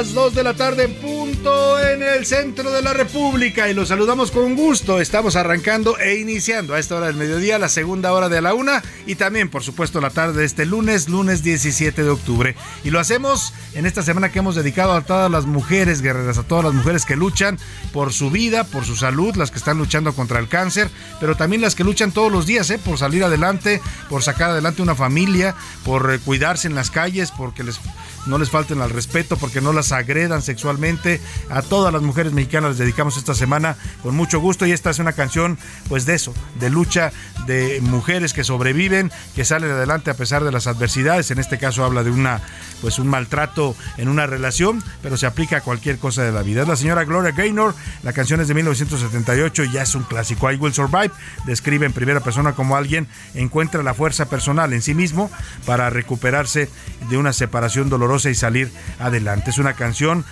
las 0.00 0.14
2 0.14 0.34
de 0.34 0.42
la 0.42 0.54
tarde 0.54 0.84
en 0.84 0.94
en 1.42 2.02
el 2.02 2.26
centro 2.26 2.70
de 2.70 2.82
la 2.82 2.92
República 2.92 3.66
y 3.68 3.72
los 3.72 3.88
saludamos 3.88 4.30
con 4.30 4.56
gusto. 4.56 5.00
Estamos 5.00 5.36
arrancando 5.36 5.98
e 5.98 6.16
iniciando 6.16 6.74
a 6.74 6.78
esta 6.78 6.96
hora 6.96 7.06
del 7.06 7.16
mediodía, 7.16 7.58
la 7.58 7.70
segunda 7.70 8.12
hora 8.12 8.28
de 8.28 8.42
la 8.42 8.52
una 8.52 8.82
y 9.06 9.14
también, 9.14 9.48
por 9.48 9.62
supuesto, 9.62 10.02
la 10.02 10.10
tarde 10.10 10.40
de 10.40 10.44
este 10.44 10.66
lunes, 10.66 11.08
lunes 11.08 11.42
17 11.42 12.02
de 12.02 12.10
octubre. 12.10 12.56
Y 12.84 12.90
lo 12.90 13.00
hacemos 13.00 13.54
en 13.72 13.86
esta 13.86 14.02
semana 14.02 14.30
que 14.30 14.40
hemos 14.40 14.54
dedicado 14.54 14.92
a 14.92 15.00
todas 15.00 15.30
las 15.30 15.46
mujeres 15.46 16.02
guerreras, 16.02 16.36
a 16.36 16.42
todas 16.42 16.64
las 16.64 16.74
mujeres 16.74 17.06
que 17.06 17.16
luchan 17.16 17.58
por 17.92 18.12
su 18.12 18.30
vida, 18.30 18.64
por 18.64 18.84
su 18.84 18.94
salud, 18.94 19.34
las 19.36 19.50
que 19.50 19.58
están 19.58 19.78
luchando 19.78 20.12
contra 20.12 20.40
el 20.40 20.48
cáncer, 20.48 20.90
pero 21.20 21.36
también 21.36 21.62
las 21.62 21.74
que 21.74 21.84
luchan 21.84 22.12
todos 22.12 22.30
los 22.30 22.44
días, 22.44 22.68
¿eh? 22.68 22.78
por 22.78 22.98
salir 22.98 23.24
adelante, 23.24 23.80
por 24.10 24.22
sacar 24.22 24.50
adelante 24.50 24.82
una 24.82 24.94
familia, 24.94 25.54
por 25.84 26.12
eh, 26.12 26.18
cuidarse 26.18 26.68
en 26.68 26.74
las 26.74 26.90
calles, 26.90 27.30
porque 27.30 27.64
les 27.64 27.80
no 28.26 28.38
les 28.38 28.50
falten 28.50 28.80
al 28.80 28.90
respeto, 28.90 29.36
porque 29.36 29.60
no 29.60 29.72
las 29.72 29.92
agredan 29.92 30.42
sexualmente. 30.42 31.20
A 31.50 31.62
todas 31.62 31.92
las 31.92 32.02
mujeres 32.02 32.32
mexicanas 32.32 32.70
les 32.70 32.78
dedicamos 32.78 33.16
esta 33.16 33.34
semana 33.34 33.76
con 34.02 34.14
mucho 34.14 34.40
gusto 34.40 34.66
y 34.66 34.72
esta 34.72 34.90
es 34.90 34.98
una 34.98 35.12
canción 35.12 35.58
pues 35.88 36.06
de 36.06 36.14
eso, 36.14 36.34
de 36.58 36.70
lucha 36.70 37.12
de 37.46 37.80
mujeres 37.82 38.32
que 38.32 38.44
sobreviven, 38.44 39.10
que 39.34 39.44
salen 39.44 39.70
adelante 39.70 40.10
a 40.10 40.14
pesar 40.14 40.44
de 40.44 40.52
las 40.52 40.66
adversidades. 40.66 41.30
En 41.30 41.38
este 41.38 41.58
caso 41.58 41.84
habla 41.84 42.04
de 42.04 42.10
una 42.10 42.40
pues 42.80 42.98
un 42.98 43.08
maltrato 43.08 43.76
en 43.98 44.08
una 44.08 44.26
relación, 44.26 44.82
pero 45.02 45.16
se 45.16 45.26
aplica 45.26 45.58
a 45.58 45.60
cualquier 45.60 45.98
cosa 45.98 46.22
de 46.22 46.32
la 46.32 46.42
vida. 46.42 46.62
Es 46.62 46.68
la 46.68 46.76
señora 46.76 47.04
Gloria 47.04 47.32
Gaynor, 47.32 47.74
la 48.02 48.12
canción 48.12 48.40
es 48.40 48.48
de 48.48 48.54
1978 48.54 49.64
y 49.64 49.72
ya 49.72 49.82
es 49.82 49.94
un 49.94 50.04
clásico. 50.04 50.50
I 50.50 50.56
Will 50.56 50.72
Survive 50.72 51.10
describe 51.44 51.86
en 51.86 51.92
primera 51.92 52.20
persona 52.20 52.52
como 52.52 52.76
alguien 52.76 53.06
encuentra 53.34 53.82
la 53.82 53.94
fuerza 53.94 54.28
personal 54.28 54.72
en 54.72 54.82
sí 54.82 54.94
mismo 54.94 55.30
para 55.66 55.90
recuperarse 55.90 56.68
de 57.08 57.18
una 57.18 57.32
separación 57.32 57.88
dolorosa 57.88 58.30
y 58.30 58.34
salir 58.34 58.70
adelante. 58.98 59.50
Es 59.50 59.58
una 59.58 59.74
canción, 59.74 60.24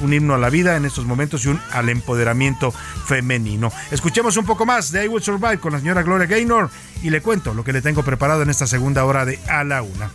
un 0.00 0.12
himno 0.12 0.25
a 0.34 0.38
la 0.38 0.50
vida 0.50 0.76
en 0.76 0.84
estos 0.84 1.04
momentos 1.04 1.44
y 1.44 1.48
un 1.48 1.60
al 1.72 1.88
empoderamiento 1.88 2.72
femenino. 2.72 3.72
Escuchemos 3.90 4.36
un 4.36 4.44
poco 4.44 4.66
más 4.66 4.92
de 4.92 5.04
I 5.04 5.08
Will 5.08 5.22
Survive 5.22 5.58
con 5.58 5.72
la 5.72 5.78
señora 5.78 6.02
Gloria 6.02 6.26
Gaynor 6.26 6.70
y 7.02 7.10
le 7.10 7.20
cuento 7.20 7.54
lo 7.54 7.64
que 7.64 7.72
le 7.72 7.82
tengo 7.82 8.02
preparado 8.02 8.42
en 8.42 8.50
esta 8.50 8.66
segunda 8.66 9.04
hora 9.04 9.24
de 9.24 9.38
A 9.48 9.64
la 9.64 9.82
Una. 9.82 10.10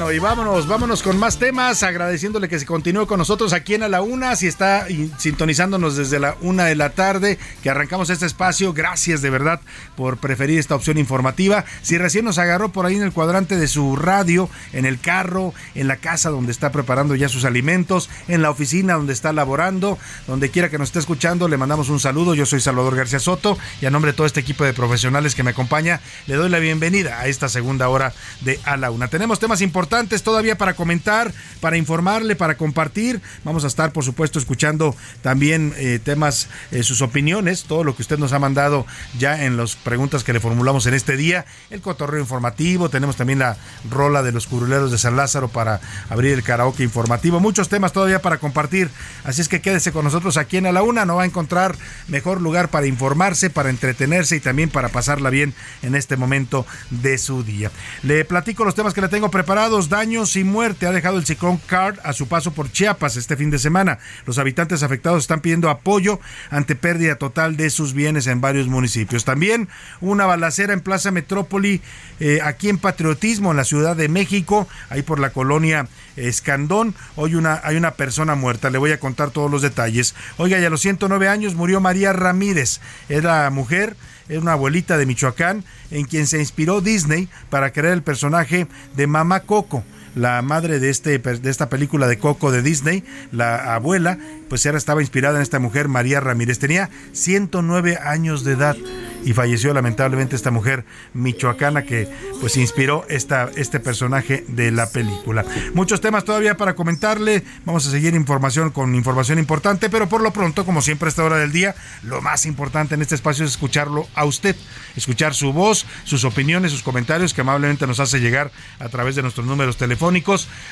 Bueno, 0.00 0.14
y 0.14 0.18
vámonos, 0.18 0.66
vámonos 0.66 1.02
con 1.02 1.18
más 1.18 1.38
temas, 1.38 1.82
agradeciéndole 1.82 2.48
que 2.48 2.58
se 2.58 2.64
continúe 2.64 3.06
con 3.06 3.18
nosotros 3.18 3.52
aquí 3.52 3.74
en 3.74 3.82
A 3.82 3.88
la 3.88 4.00
Una, 4.00 4.34
si 4.34 4.46
está 4.46 4.86
sintonizándonos 5.18 5.94
desde 5.94 6.18
la 6.18 6.38
una 6.40 6.64
de 6.64 6.74
la 6.74 6.88
tarde, 6.88 7.38
que 7.62 7.68
arrancamos 7.68 8.08
este 8.08 8.24
espacio, 8.24 8.72
gracias 8.72 9.20
de 9.20 9.28
verdad 9.28 9.60
por 9.96 10.16
preferir 10.16 10.58
esta 10.58 10.74
opción 10.74 10.96
informativa. 10.96 11.66
Si 11.82 11.98
recién 11.98 12.24
nos 12.24 12.38
agarró 12.38 12.70
por 12.70 12.86
ahí 12.86 12.96
en 12.96 13.02
el 13.02 13.12
cuadrante 13.12 13.58
de 13.58 13.68
su 13.68 13.94
radio, 13.94 14.48
en 14.72 14.86
el 14.86 14.98
carro, 14.98 15.52
en 15.74 15.86
la 15.86 15.96
casa 15.96 16.30
donde 16.30 16.52
está 16.52 16.72
preparando 16.72 17.14
ya 17.14 17.28
sus 17.28 17.44
alimentos, 17.44 18.08
en 18.26 18.40
la 18.40 18.48
oficina 18.48 18.94
donde 18.94 19.12
está 19.12 19.34
laborando, 19.34 19.98
donde 20.26 20.48
quiera 20.48 20.70
que 20.70 20.78
nos 20.78 20.88
esté 20.88 21.00
escuchando, 21.00 21.46
le 21.46 21.58
mandamos 21.58 21.90
un 21.90 22.00
saludo. 22.00 22.34
Yo 22.34 22.46
soy 22.46 22.60
Salvador 22.60 22.96
García 22.96 23.20
Soto 23.20 23.58
y 23.82 23.84
a 23.84 23.90
nombre 23.90 24.12
de 24.12 24.16
todo 24.16 24.26
este 24.26 24.40
equipo 24.40 24.64
de 24.64 24.72
profesionales 24.72 25.34
que 25.34 25.42
me 25.42 25.50
acompaña, 25.50 26.00
le 26.26 26.36
doy 26.36 26.48
la 26.48 26.58
bienvenida 26.58 27.20
a 27.20 27.26
esta 27.26 27.50
segunda 27.50 27.90
hora 27.90 28.14
de 28.40 28.58
A 28.64 28.78
la 28.78 28.90
Una. 28.90 29.08
Tenemos 29.08 29.38
temas 29.38 29.60
importantes 29.60 29.90
todavía 30.08 30.56
para 30.56 30.74
comentar, 30.74 31.32
para 31.60 31.76
informarle, 31.76 32.34
para 32.34 32.56
compartir. 32.56 33.20
Vamos 33.44 33.64
a 33.64 33.66
estar, 33.66 33.92
por 33.92 34.04
supuesto, 34.04 34.38
escuchando 34.38 34.96
también 35.22 35.74
eh, 35.76 36.00
temas, 36.02 36.48
eh, 36.70 36.82
sus 36.82 37.02
opiniones, 37.02 37.64
todo 37.64 37.84
lo 37.84 37.94
que 37.94 38.02
usted 38.02 38.18
nos 38.18 38.32
ha 38.32 38.38
mandado 38.38 38.86
ya 39.18 39.44
en 39.44 39.56
las 39.56 39.76
preguntas 39.76 40.24
que 40.24 40.32
le 40.32 40.40
formulamos 40.40 40.86
en 40.86 40.94
este 40.94 41.16
día. 41.16 41.44
El 41.70 41.80
cotorreo 41.80 42.20
informativo, 42.20 42.88
tenemos 42.88 43.16
también 43.16 43.40
la 43.40 43.56
rola 43.90 44.22
de 44.22 44.32
los 44.32 44.46
curuleros 44.46 44.90
de 44.90 44.98
San 44.98 45.16
Lázaro 45.16 45.48
para 45.48 45.80
abrir 46.08 46.32
el 46.32 46.42
karaoke 46.42 46.82
informativo. 46.82 47.40
Muchos 47.40 47.68
temas 47.68 47.92
todavía 47.92 48.22
para 48.22 48.38
compartir. 48.38 48.90
Así 49.24 49.40
es 49.40 49.48
que 49.48 49.60
quédese 49.60 49.92
con 49.92 50.04
nosotros 50.04 50.36
aquí 50.36 50.56
en 50.56 50.66
A 50.66 50.72
la 50.72 50.82
Una. 50.82 51.04
No 51.04 51.16
va 51.16 51.22
a 51.22 51.26
encontrar 51.26 51.76
mejor 52.08 52.40
lugar 52.40 52.68
para 52.68 52.86
informarse, 52.86 53.50
para 53.50 53.70
entretenerse 53.70 54.36
y 54.36 54.40
también 54.40 54.70
para 54.70 54.88
pasarla 54.88 55.30
bien 55.30 55.54
en 55.82 55.94
este 55.94 56.16
momento 56.16 56.66
de 56.90 57.18
su 57.18 57.42
día. 57.42 57.70
Le 58.02 58.24
platico 58.24 58.64
los 58.64 58.74
temas 58.74 58.94
que 58.94 59.00
le 59.00 59.08
tengo 59.08 59.30
preparados. 59.30 59.79
Daños 59.88 60.36
y 60.36 60.44
muerte 60.44 60.86
ha 60.86 60.92
dejado 60.92 61.18
el 61.18 61.24
ciclón 61.24 61.58
Card 61.66 61.98
a 62.04 62.12
su 62.12 62.28
paso 62.28 62.52
por 62.52 62.70
Chiapas 62.70 63.16
este 63.16 63.36
fin 63.36 63.50
de 63.50 63.58
semana. 63.58 63.98
Los 64.26 64.38
habitantes 64.38 64.82
afectados 64.82 65.22
están 65.22 65.40
pidiendo 65.40 65.70
apoyo 65.70 66.20
ante 66.50 66.74
pérdida 66.74 67.16
total 67.16 67.56
de 67.56 67.70
sus 67.70 67.94
bienes 67.94 68.26
en 68.26 68.40
varios 68.40 68.68
municipios. 68.68 69.24
También 69.24 69.68
una 70.00 70.26
balacera 70.26 70.72
en 70.72 70.80
Plaza 70.80 71.10
Metrópoli, 71.10 71.80
eh, 72.20 72.40
aquí 72.42 72.68
en 72.68 72.78
Patriotismo, 72.78 73.50
en 73.50 73.56
la 73.56 73.64
Ciudad 73.64 73.96
de 73.96 74.08
México, 74.08 74.68
ahí 74.90 75.02
por 75.02 75.18
la 75.18 75.30
colonia 75.30 75.88
Escandón. 76.16 76.94
Hoy 77.16 77.34
una, 77.34 77.60
hay 77.64 77.76
una 77.76 77.92
persona 77.92 78.34
muerta. 78.34 78.70
Le 78.70 78.78
voy 78.78 78.92
a 78.92 79.00
contar 79.00 79.30
todos 79.30 79.50
los 79.50 79.62
detalles. 79.62 80.14
Oiga, 80.36 80.58
y 80.58 80.64
a 80.64 80.70
los 80.70 80.80
109 80.80 81.28
años 81.28 81.54
murió 81.54 81.80
María 81.80 82.12
Ramírez. 82.12 82.80
Era 83.08 83.48
mujer 83.50 83.96
una 84.38 84.52
abuelita 84.52 84.96
de 84.98 85.06
Michoacán 85.06 85.64
en 85.90 86.04
quien 86.06 86.26
se 86.26 86.38
inspiró 86.38 86.80
Disney 86.80 87.28
para 87.48 87.72
crear 87.72 87.94
el 87.94 88.02
personaje 88.02 88.66
de 88.94 89.06
Mamá 89.06 89.40
Coco 89.40 89.84
la 90.14 90.42
madre 90.42 90.80
de, 90.80 90.90
este, 90.90 91.18
de 91.18 91.50
esta 91.50 91.68
película 91.68 92.06
de 92.08 92.18
Coco 92.18 92.50
de 92.50 92.62
Disney, 92.62 93.04
la 93.32 93.74
abuela, 93.74 94.18
pues 94.48 94.66
era, 94.66 94.76
estaba 94.76 95.00
inspirada 95.00 95.36
en 95.36 95.42
esta 95.42 95.58
mujer, 95.58 95.88
María 95.88 96.20
Ramírez. 96.20 96.58
Tenía 96.58 96.90
109 97.12 97.98
años 98.02 98.44
de 98.44 98.52
edad 98.52 98.76
y 99.24 99.32
falleció 99.32 99.72
lamentablemente 99.74 100.34
esta 100.34 100.50
mujer 100.50 100.84
michoacana 101.14 101.84
que 101.84 102.08
pues 102.40 102.56
inspiró 102.56 103.04
esta, 103.08 103.50
este 103.54 103.80
personaje 103.80 104.44
de 104.48 104.70
la 104.70 104.88
película. 104.88 105.44
Muchos 105.74 106.00
temas 106.00 106.24
todavía 106.24 106.56
para 106.56 106.74
comentarle, 106.74 107.44
vamos 107.64 107.86
a 107.86 107.90
seguir 107.90 108.14
información 108.14 108.70
con 108.70 108.94
información 108.94 109.38
importante, 109.38 109.90
pero 109.90 110.08
por 110.08 110.22
lo 110.22 110.32
pronto, 110.32 110.64
como 110.64 110.82
siempre 110.82 111.06
a 111.06 111.10
esta 111.10 111.24
hora 111.24 111.36
del 111.36 111.52
día, 111.52 111.74
lo 112.02 112.20
más 112.20 112.46
importante 112.46 112.94
en 112.94 113.02
este 113.02 113.14
espacio 113.14 113.44
es 113.44 113.52
escucharlo 113.52 114.08
a 114.14 114.24
usted, 114.24 114.56
escuchar 114.96 115.34
su 115.34 115.52
voz, 115.52 115.86
sus 116.04 116.24
opiniones, 116.24 116.72
sus 116.72 116.82
comentarios 116.82 117.34
que 117.34 117.42
amablemente 117.42 117.86
nos 117.86 118.00
hace 118.00 118.20
llegar 118.20 118.50
a 118.78 118.88
través 118.88 119.14
de 119.16 119.22
nuestros 119.22 119.46
números 119.46 119.76
telefónicos. 119.76 119.99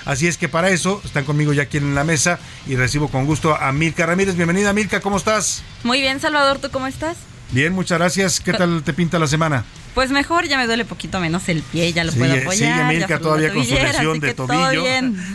Así 0.05 0.27
es 0.27 0.39
que 0.39 0.49
para 0.49 0.71
eso 0.71 1.03
están 1.05 1.25
conmigo 1.25 1.53
ya 1.53 1.65
aquí 1.65 1.77
en 1.77 1.95
la 1.95 2.05
mesa 2.05 2.39
y 2.67 2.77
recibo 2.77 3.09
con 3.09 3.27
gusto 3.27 3.55
a 3.55 3.73
Milka 3.73 4.07
Ramírez. 4.07 4.37
Bienvenida 4.37 4.73
Milka, 4.73 5.01
¿cómo 5.01 5.19
estás? 5.19 5.63
Muy 5.85 6.01
bien, 6.01 6.19
Salvador, 6.21 6.59
¿tú 6.59 6.71
cómo 6.71 6.87
estás? 6.87 7.17
Bien, 7.51 7.73
muchas 7.73 7.99
gracias. 7.99 8.41
¿Qué 8.41 8.53
tal 8.53 8.83
te 8.83 8.93
pinta 8.93 9.19
la 9.19 9.27
semana? 9.27 9.65
Pues 9.95 10.11
mejor, 10.11 10.47
ya 10.47 10.59
me 10.59 10.67
duele 10.67 10.85
poquito 10.85 11.21
menos 11.21 11.49
el 11.49 11.63
pie, 11.63 11.93
ya 11.93 12.05
lo 12.05 12.13
puedo 12.13 12.33
apoyar. 12.33 12.55
Sigue 12.55 12.85
Milka 12.85 13.19
todavía 13.19 13.53
con 13.53 13.65
su 13.65 13.75
lesión 13.75 14.21
de 14.21 14.35
tobillo, 14.35 14.83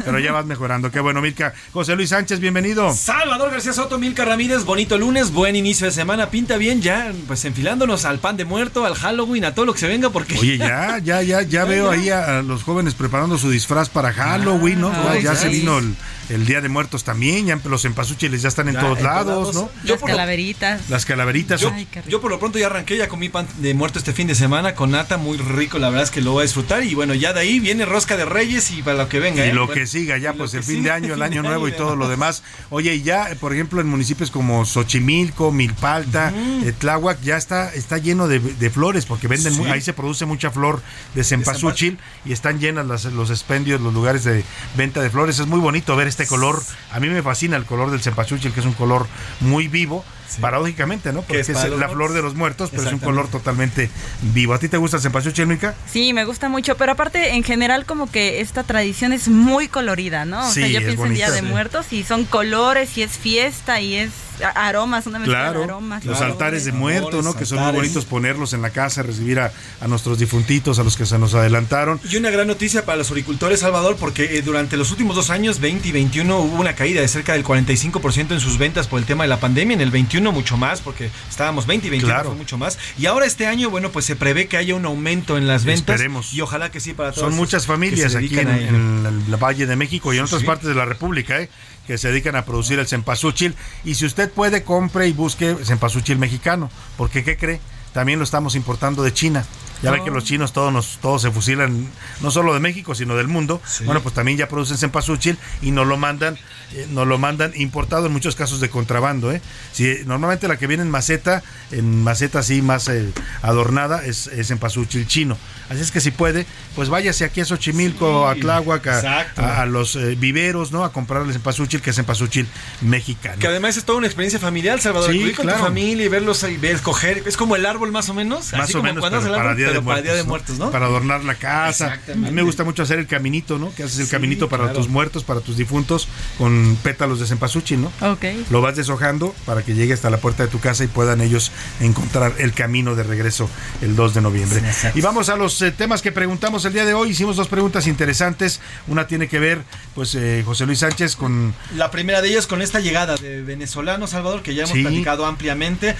pero 0.05 0.19
ya 0.19 0.31
vas 0.31 0.45
mejorando. 0.45 0.91
Qué 0.91 0.99
bueno, 0.99 1.21
Milka. 1.21 1.53
José 1.71 1.95
Luis 1.95 2.09
Sánchez, 2.09 2.39
bienvenido. 2.39 2.93
Salvador 2.93 3.51
García 3.51 3.73
Soto, 3.73 3.97
Milka 3.97 4.25
Ramírez, 4.25 4.63
bonito 4.63 4.97
lunes, 4.97 5.31
buen 5.31 5.55
inicio 5.55 5.85
de 5.85 5.91
semana, 5.91 6.29
pinta 6.29 6.57
bien, 6.57 6.81
ya 6.81 7.11
pues 7.27 7.43
enfilándonos 7.45 8.05
al 8.05 8.19
pan 8.19 8.37
de 8.37 8.45
muerto, 8.45 8.85
al 8.85 8.95
Halloween, 8.95 9.45
a 9.45 9.53
todo 9.53 9.65
lo 9.65 9.73
que 9.73 9.79
se 9.79 9.87
venga, 9.87 10.09
porque... 10.09 10.37
Oye, 10.37 10.57
ya, 10.57 10.97
ya, 11.03 11.21
ya, 11.21 11.41
ya 11.41 11.65
veo 11.65 11.89
ahí 11.89 12.09
a 12.09 12.41
los 12.41 12.63
jóvenes 12.63 12.93
preparando 12.93 13.37
su 13.37 13.49
disfraz 13.49 13.89
para 13.89 14.13
Halloween, 14.13 14.81
¿no? 14.81 14.91
Ah, 14.91 15.17
ya 15.21 15.35
se 15.35 15.49
vino 15.49 15.79
el 15.79 15.95
el 16.29 16.45
Día 16.45 16.61
de 16.61 16.69
Muertos 16.69 17.03
también, 17.03 17.45
ya 17.45 17.59
los 17.65 17.85
empasuchiles 17.85 18.41
ya 18.41 18.49
están 18.49 18.67
en, 18.67 18.75
todos, 18.75 19.01
lados, 19.01 19.53
¿no? 19.53 19.69
Las 19.83 20.01
calaveritas. 20.01 20.89
Las 20.89 21.05
calaveritas. 21.05 21.61
Yo, 22.07 22.21
por 22.21 22.31
lo 22.31 22.39
pronto 22.39 22.59
ya 22.59 22.67
arranqué, 22.67 22.97
ya 22.97 23.07
comí 23.07 23.29
pan 23.29 23.47
de 23.57 23.73
muerto 23.73 23.99
este 23.99 24.13
fin 24.13 24.27
de 24.27 24.35
semana 24.35 24.42
con 24.75 24.91
nata, 24.91 25.17
muy 25.17 25.37
rico, 25.37 25.79
la 25.79 25.89
verdad 25.89 26.03
es 26.03 26.11
que 26.11 26.21
lo 26.21 26.33
voy 26.33 26.41
a 26.41 26.43
disfrutar 26.43 26.83
y 26.83 26.95
bueno, 26.95 27.13
ya 27.13 27.33
de 27.33 27.41
ahí 27.41 27.59
viene 27.59 27.85
rosca 27.85 28.17
de 28.17 28.25
reyes 28.25 28.71
y 28.71 28.81
para 28.81 28.97
lo 28.97 29.09
que 29.09 29.19
venga. 29.19 29.45
Y 29.45 29.49
¿eh? 29.49 29.53
lo 29.53 29.69
que 29.69 29.87
siga 29.87 30.17
ya, 30.17 30.33
pues 30.33 30.53
el 30.53 30.63
fin 30.63 30.83
de 30.83 30.91
año, 30.91 31.13
el 31.13 31.21
año 31.21 31.43
nuevo 31.43 31.67
y 31.67 31.71
todo 31.71 31.95
lo 31.95 32.07
demás. 32.07 32.43
Oye, 32.69 32.95
y 32.95 33.01
ya, 33.03 33.29
por 33.39 33.53
ejemplo, 33.53 33.81
en 33.81 33.87
municipios 33.87 34.31
como 34.31 34.65
Xochimilco, 34.65 35.51
Milpalta, 35.51 36.33
Tláhuac, 36.79 37.21
ya 37.21 37.37
está, 37.37 37.73
está 37.73 37.97
lleno 37.97 38.27
de, 38.27 38.69
flores 38.69 39.05
porque 39.05 39.27
venden, 39.27 39.53
ahí 39.71 39.81
se 39.81 39.93
produce 39.93 40.25
mucha 40.25 40.51
flor 40.51 40.81
de 41.13 41.23
cempasúchil 41.23 41.97
y 42.25 42.33
están 42.33 42.59
llenas 42.59 43.05
los 43.05 43.29
expendios, 43.29 43.81
los 43.81 43.93
lugares 43.93 44.23
de 44.23 44.43
venta 44.75 45.01
de 45.01 45.09
flores. 45.09 45.39
Es 45.39 45.47
muy 45.47 45.59
bonito 45.59 45.95
ver 45.95 46.07
este 46.07 46.25
color 46.27 46.61
a 46.91 46.99
mí 46.99 47.09
me 47.09 47.23
fascina 47.23 47.57
el 47.57 47.65
color 47.65 47.91
del 47.91 48.01
cempasúchil, 48.01 48.53
que 48.53 48.59
es 48.59 48.65
un 48.65 48.73
color 48.73 49.07
muy 49.39 49.67
vivo, 49.67 50.05
paradójicamente, 50.39 51.13
¿no? 51.13 51.21
Porque 51.21 51.41
es, 51.41 51.49
la 51.49 51.89
flor 51.89 52.13
de 52.13 52.21
los 52.21 52.35
muertos, 52.35 52.69
pero 52.71 52.83
es 52.83 52.93
un 52.93 52.99
color 52.99 53.27
totalmente 53.27 53.89
vivo. 54.21 54.53
¿A 54.53 54.59
ti 54.59 54.69
te 54.69 54.77
gusta 54.77 54.97
el 54.97 55.03
cempasúchil, 55.03 55.47
Mica? 55.47 55.75
Sí, 55.91 56.13
me 56.13 56.25
gusta 56.25 56.49
mucho, 56.49 56.75
pero 56.77 56.93
aparte, 56.93 57.35
en 57.35 57.43
general, 57.43 57.85
como 57.85 58.09
que 58.09 58.41
esta 58.41 58.63
tradición 58.63 59.13
es 59.13 59.27
muy 59.27 59.67
colorida, 59.67 60.25
¿no? 60.25 60.47
O 60.47 60.51
sea, 60.51 60.67
yo 60.67 60.79
pienso 60.79 61.05
en 61.05 61.13
Día 61.13 61.31
de 61.31 61.41
Muertos 61.41 61.91
y 61.91 62.03
son 62.03 62.25
colores 62.25 62.97
y 62.97 63.03
es 63.03 63.11
fiesta 63.11 63.81
y 63.81 63.95
es 63.95 64.11
aromas, 64.55 65.07
una 65.07 65.19
mezcla 65.19 65.51
de 65.51 65.63
aromas. 65.63 66.05
Los 66.05 66.21
altares 66.21 66.65
de 66.65 66.71
muertos, 66.71 67.23
¿no? 67.23 67.35
Que 67.35 67.45
son 67.45 67.59
muy 67.59 67.71
bonitos 67.71 68.05
ponerlos 68.05 68.53
en 68.53 68.61
la 68.61 68.69
casa, 68.69 69.03
recibir 69.03 69.39
a, 69.39 69.51
nuestros 69.87 70.17
difuntitos, 70.17 70.79
a 70.79 70.83
los 70.83 70.97
que 70.97 71.05
se 71.05 71.17
nos 71.19 71.33
adelantaron. 71.33 71.99
Y 72.09 72.17
una 72.17 72.29
gran 72.29 72.47
noticia 72.47 72.85
para 72.85 72.97
los 72.97 73.09
agricultores, 73.11 73.59
Salvador, 73.59 73.95
porque 73.99 74.37
eh, 74.37 74.41
durante 74.41 74.77
los 74.77 74.91
últimos 74.91 75.15
dos 75.15 75.29
años, 75.29 75.59
20 75.59 75.87
y 75.87 75.91
21, 75.91 76.39
hubo 76.39 76.59
una 76.59 76.75
caída 76.75 77.01
de 77.01 77.07
cerca 77.07 77.33
del 77.33 77.43
45% 77.43 78.31
en 78.31 78.39
sus 78.39 78.57
ventas 78.57 78.87
por 78.87 78.99
el 78.99 79.05
tema 79.05 79.23
de 79.23 79.29
la 79.29 79.39
pandemia. 79.39 79.75
En 79.75 79.81
el 79.81 79.91
21 79.91 80.31
mucho 80.31 80.57
más, 80.57 80.81
porque 80.81 81.09
estábamos 81.29 81.67
20 81.67 81.87
y 81.87 81.89
21 81.91 82.23
fue 82.23 82.35
mucho 82.35 82.57
más. 82.57 82.79
Y 82.97 83.05
ahora 83.05 83.25
este 83.25 83.47
año, 83.47 83.69
bueno, 83.69 83.91
pues 83.91 84.05
se 84.05 84.15
prevé 84.15 84.47
que 84.47 84.57
haya 84.57 84.75
un 84.75 84.85
aumento 84.85 85.37
en 85.37 85.47
las 85.47 85.65
ventas. 85.65 85.95
Esperemos. 85.95 86.33
Y 86.33 86.41
ojalá 86.41 86.71
que 86.71 86.79
sí 86.79 86.93
para 86.93 87.11
todos. 87.11 87.29
Son 87.29 87.35
muchas 87.35 87.65
familias 87.65 88.15
aquí 88.15 88.39
en, 88.39 88.47
el 88.49 89.35
Valle 89.37 89.65
de 89.65 89.75
México 89.75 90.13
y 90.13 90.17
en 90.17 90.23
otras 90.23 90.43
partes 90.43 90.67
de 90.67 90.75
la 90.75 90.85
República, 90.85 91.39
¿eh? 91.39 91.49
que 91.87 91.97
se 91.97 92.09
dedican 92.09 92.35
a 92.35 92.45
producir 92.45 92.79
el 92.79 92.87
cempasúchil. 92.87 93.55
Y 93.83 93.95
si 93.95 94.05
usted 94.05 94.22
puede, 94.27 94.63
compre 94.63 95.07
y 95.07 95.13
busque 95.13 95.55
cempasúchil 95.63 96.17
mexicano. 96.17 96.69
Porque, 96.97 97.23
¿qué 97.23 97.37
cree? 97.37 97.59
También 97.93 98.19
lo 98.19 98.23
estamos 98.23 98.55
importando 98.55 99.03
de 99.03 99.13
China. 99.13 99.45
Ya 99.83 99.91
ve 99.91 100.03
que 100.03 100.09
los 100.09 100.23
chinos 100.23 100.53
todos 100.53 100.71
nos, 100.71 100.97
todos 101.01 101.21
se 101.21 101.29
fusilan, 101.29 101.87
no 102.21 102.31
solo 102.31 102.53
de 102.53 102.59
México, 102.59 102.95
sino 102.95 103.15
del 103.15 103.27
mundo. 103.27 103.61
Bueno, 103.85 104.01
pues 104.01 104.15
también 104.15 104.37
ya 104.37 104.47
producen 104.47 104.77
cempasúchil 104.77 105.37
y 105.61 105.71
nos 105.71 105.85
lo 105.85 105.97
mandan, 105.97 106.37
eh, 106.73 106.87
nos 106.89 107.05
lo 107.05 107.17
mandan 107.17 107.51
importado 107.55 108.07
en 108.07 108.13
muchos 108.13 108.35
casos 108.35 108.59
de 108.61 108.69
contrabando, 108.69 109.31
¿eh? 109.31 109.41
Si, 109.73 109.97
normalmente 110.05 110.47
la 110.47 110.57
que 110.57 110.67
viene 110.67 110.83
en 110.83 110.89
maceta, 110.89 111.43
en 111.71 112.01
maceta 112.03 112.39
así 112.39 112.61
más 112.61 112.87
eh, 112.87 113.11
adornada, 113.41 114.05
es, 114.05 114.27
es 114.27 114.47
cempasúchil 114.47 115.05
chino. 115.05 115.37
Así 115.69 115.81
es 115.81 115.91
que 115.91 116.01
si 116.01 116.11
puede, 116.11 116.45
pues 116.75 116.89
váyase 116.89 117.25
aquí 117.25 117.41
a 117.41 117.45
Xochimilco, 117.45 118.27
a 118.27 118.35
Tláhuac, 118.35 118.87
a, 118.87 119.65
los 119.65 119.95
eh, 119.95 120.15
viveros, 120.15 120.71
¿no? 120.71 120.83
A 120.83 120.91
comprarles 120.91 121.33
cempasúchil, 121.33 121.81
que 121.81 121.89
es 121.89 121.95
cempasúchil 121.95 122.47
mexicano. 122.81 123.39
Que 123.39 123.47
además 123.47 123.77
es 123.77 123.83
toda 123.83 123.97
una 123.97 124.07
experiencia 124.07 124.39
familiar, 124.39 124.79
Salvador. 124.79 125.11
Sí, 125.11 125.31
con 125.33 125.47
tu 125.47 125.53
familia 125.53 126.05
y 126.05 126.09
verlos 126.09 126.43
y 126.43 126.57
ver, 126.57 126.75
escoger. 126.75 127.23
Es 127.25 127.37
como 127.37 127.55
el 127.55 127.65
árbol 127.65 127.91
más 127.91 128.09
o 128.09 128.13
menos. 128.13 128.53
Más 128.53 128.73
o 128.75 128.83
menos, 128.83 128.99
cuando 128.99 129.21
para 129.35 129.55
Día 129.55 129.72
para 129.81 130.01
Día 130.01 130.13
de 130.13 130.23
Muertos, 130.23 130.57
¿no? 130.57 130.71
Para 130.71 130.85
adornar 130.85 131.23
la 131.23 131.35
casa. 131.35 131.99
A 132.11 132.15
mí 132.15 132.31
me 132.31 132.41
gusta 132.41 132.63
mucho 132.63 132.83
hacer 132.83 132.99
el 132.99 133.07
caminito, 133.07 133.57
¿no? 133.57 133.73
Que 133.73 133.83
haces 133.83 133.99
el 133.99 134.09
caminito 134.09 134.49
para 134.49 134.73
tus 134.73 134.89
muertos, 134.89 135.23
para 135.23 135.39
tus 135.41 135.57
difuntos, 135.57 136.07
con 136.37 136.77
pétalos 136.83 137.19
de 137.19 137.27
cempasúchil, 137.27 137.81
¿no? 137.81 137.91
Ok. 138.01 138.25
Lo 138.49 138.61
vas 138.61 138.75
deshojando 138.75 139.33
para 139.45 139.63
que 139.63 139.73
llegue 139.73 139.93
hasta 139.93 140.09
la 140.09 140.17
puerta 140.17 140.43
de 140.43 140.49
tu 140.49 140.59
casa 140.59 140.83
y 140.83 140.87
puedan 140.87 141.21
ellos 141.21 141.51
encontrar 141.79 142.33
el 142.37 142.53
camino 142.53 142.95
de 142.95 143.03
regreso 143.03 143.49
el 143.81 143.95
2 143.95 144.13
de 144.13 144.21
noviembre. 144.21 144.61
y 144.95 145.01
vamos 145.01 145.29
a 145.29 145.35
los 145.35 145.61
eh, 145.61 145.71
temas 145.71 146.01
que 146.01 146.11
preguntamos 146.11 146.65
el 146.65 146.73
día 146.73 146.85
de 146.85 146.93
hoy. 146.93 147.09
Hicimos 147.09 147.35
dos 147.35 147.47
preguntas 147.47 147.87
interesantes. 147.87 148.61
Una 148.87 149.07
tiene 149.07 149.27
que 149.27 149.39
ver, 149.39 149.63
pues, 149.95 150.15
eh, 150.15 150.43
José 150.45 150.65
Luis 150.65 150.79
Sánchez 150.79 151.15
con... 151.15 151.53
La 151.75 151.91
primera 151.91 152.21
de 152.21 152.29
ellas 152.29 152.47
con 152.47 152.61
esta 152.61 152.79
llegada 152.79 153.15
de 153.15 153.41
venezolanos, 153.41 154.11
Salvador, 154.11 154.41
que 154.41 154.55
ya 154.55 154.63
hemos 154.63 154.77
platicado 154.77 155.25
ampliamente. 155.25 155.95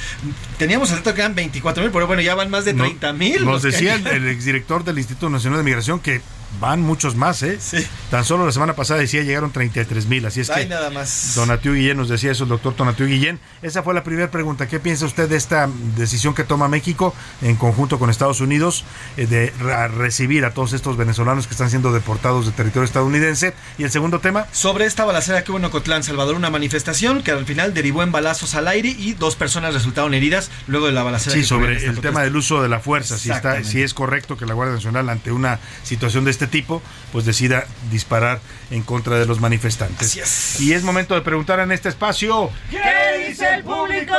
Teníamos 0.58 0.92
el 0.92 0.98
dato 0.98 1.14
que 1.14 1.22
eran 1.22 1.36
24 1.36 1.84
mil, 1.84 1.92
pero 1.92 2.08
bueno, 2.08 2.22
ya 2.22 2.36
van 2.36 2.50
más 2.50 2.66
de 2.66 2.74
30 2.74 3.14
mil. 3.14 3.46
Nos 3.54 3.64
decía 3.64 3.96
el, 3.96 4.08
el 4.08 4.28
exdirector 4.28 4.84
del 4.84 4.98
Instituto 4.98 5.30
Nacional 5.30 5.60
de 5.60 5.64
Migración 5.64 6.00
que 6.00 6.22
van 6.60 6.82
muchos 6.82 7.16
más, 7.16 7.44
¿eh? 7.44 7.58
Sí. 7.60 7.86
Tan 8.10 8.26
solo 8.26 8.46
la 8.46 8.52
semana 8.52 8.74
pasada 8.74 9.00
decía 9.00 9.24
llegaron 9.24 9.52
33 9.52 10.06
mil, 10.08 10.26
así 10.26 10.42
es 10.42 10.50
Ay, 10.50 10.64
que 10.64 10.70
nada 10.70 10.90
más. 10.90 11.34
Donatiu 11.36 11.74
Guillén 11.74 11.98
nos 11.98 12.10
decía 12.10 12.32
eso, 12.32 12.44
el 12.44 12.50
doctor 12.50 12.76
Donatiu 12.76 13.06
Guillén. 13.06 13.40
Esa 13.62 13.84
fue 13.84 13.94
la 13.94 14.04
primera 14.04 14.30
pregunta. 14.32 14.68
¿Qué 14.68 14.80
piensa 14.80 15.06
usted 15.06 15.30
de 15.30 15.38
esta 15.38 15.70
decisión 15.96 16.34
que 16.34 16.44
toma 16.44 16.68
México 16.68 17.14
en 17.42 17.56
conjunto 17.56 18.00
con 18.00 18.10
Estados 18.10 18.42
Unidos 18.42 18.86
eh, 19.18 19.28
de 19.28 19.52
recibir 19.88 20.46
a 20.46 20.54
todos 20.54 20.74
estos 20.74 20.98
venezolanos 20.98 21.48
que 21.48 21.54
están 21.54 21.70
siendo 21.70 21.92
deportados 21.92 22.46
de 22.46 22.52
territorio 22.52 22.86
estadounidense? 22.86 23.54
Y 23.78 23.84
el 23.84 23.92
segundo 23.92 24.20
tema, 24.20 24.48
Sobre 24.52 24.86
esta 24.86 25.06
balacera 25.06 25.44
que 25.44 25.52
hubo 25.52 25.60
en 25.60 25.66
Ocotlán, 25.66 26.04
Salvador, 26.04 26.36
una 26.36 26.50
manifestación 26.50 27.24
que 27.24 27.32
al 27.32 27.46
final 27.46 27.74
derivó 27.74 28.04
en 28.04 28.12
balazos 28.12 28.56
al 28.56 28.68
aire 28.68 28.90
y 28.90 29.14
dos 29.14 29.36
personas 29.36 29.74
resultaron 29.74 30.14
heridas 30.14 30.52
luego 30.68 30.88
de 30.88 30.94
la 30.94 31.04
balacera. 31.04 31.34
sí, 31.34 31.42
que 31.42 31.48
sobre 31.48 31.86
el 31.86 32.00
tema 32.00 32.22
del 32.22 32.36
uso 32.36 32.62
de 32.62 32.70
la 32.70 32.80
fuerza, 32.80 33.18
si, 33.18 33.32
está, 33.32 33.64
si 33.64 33.82
es 33.82 33.94
correcto 33.94 34.38
que 34.38 34.46
la 34.46 34.54
Guardia 34.54 34.76
Nacional 34.76 35.10
ante 35.10 35.32
una 35.32 35.60
situación 35.84 36.26
de 36.26 36.32
este 36.32 36.43
tipo, 36.48 36.82
pues 37.12 37.26
decida 37.26 37.66
disparar 37.92 38.40
en 38.72 38.82
contra 38.82 39.20
de 39.20 39.26
los 39.26 39.40
manifestantes. 39.40 40.08
Así 40.08 40.20
es. 40.20 40.62
Y 40.62 40.74
es 40.74 40.84
momento 40.84 41.14
de 41.16 41.22
preguntar 41.22 41.60
en 41.60 41.72
este 41.72 41.90
espacio. 41.90 42.50
¿Qué 42.70 43.28
dice 43.28 43.46
el 43.56 43.64
público? 43.64 44.14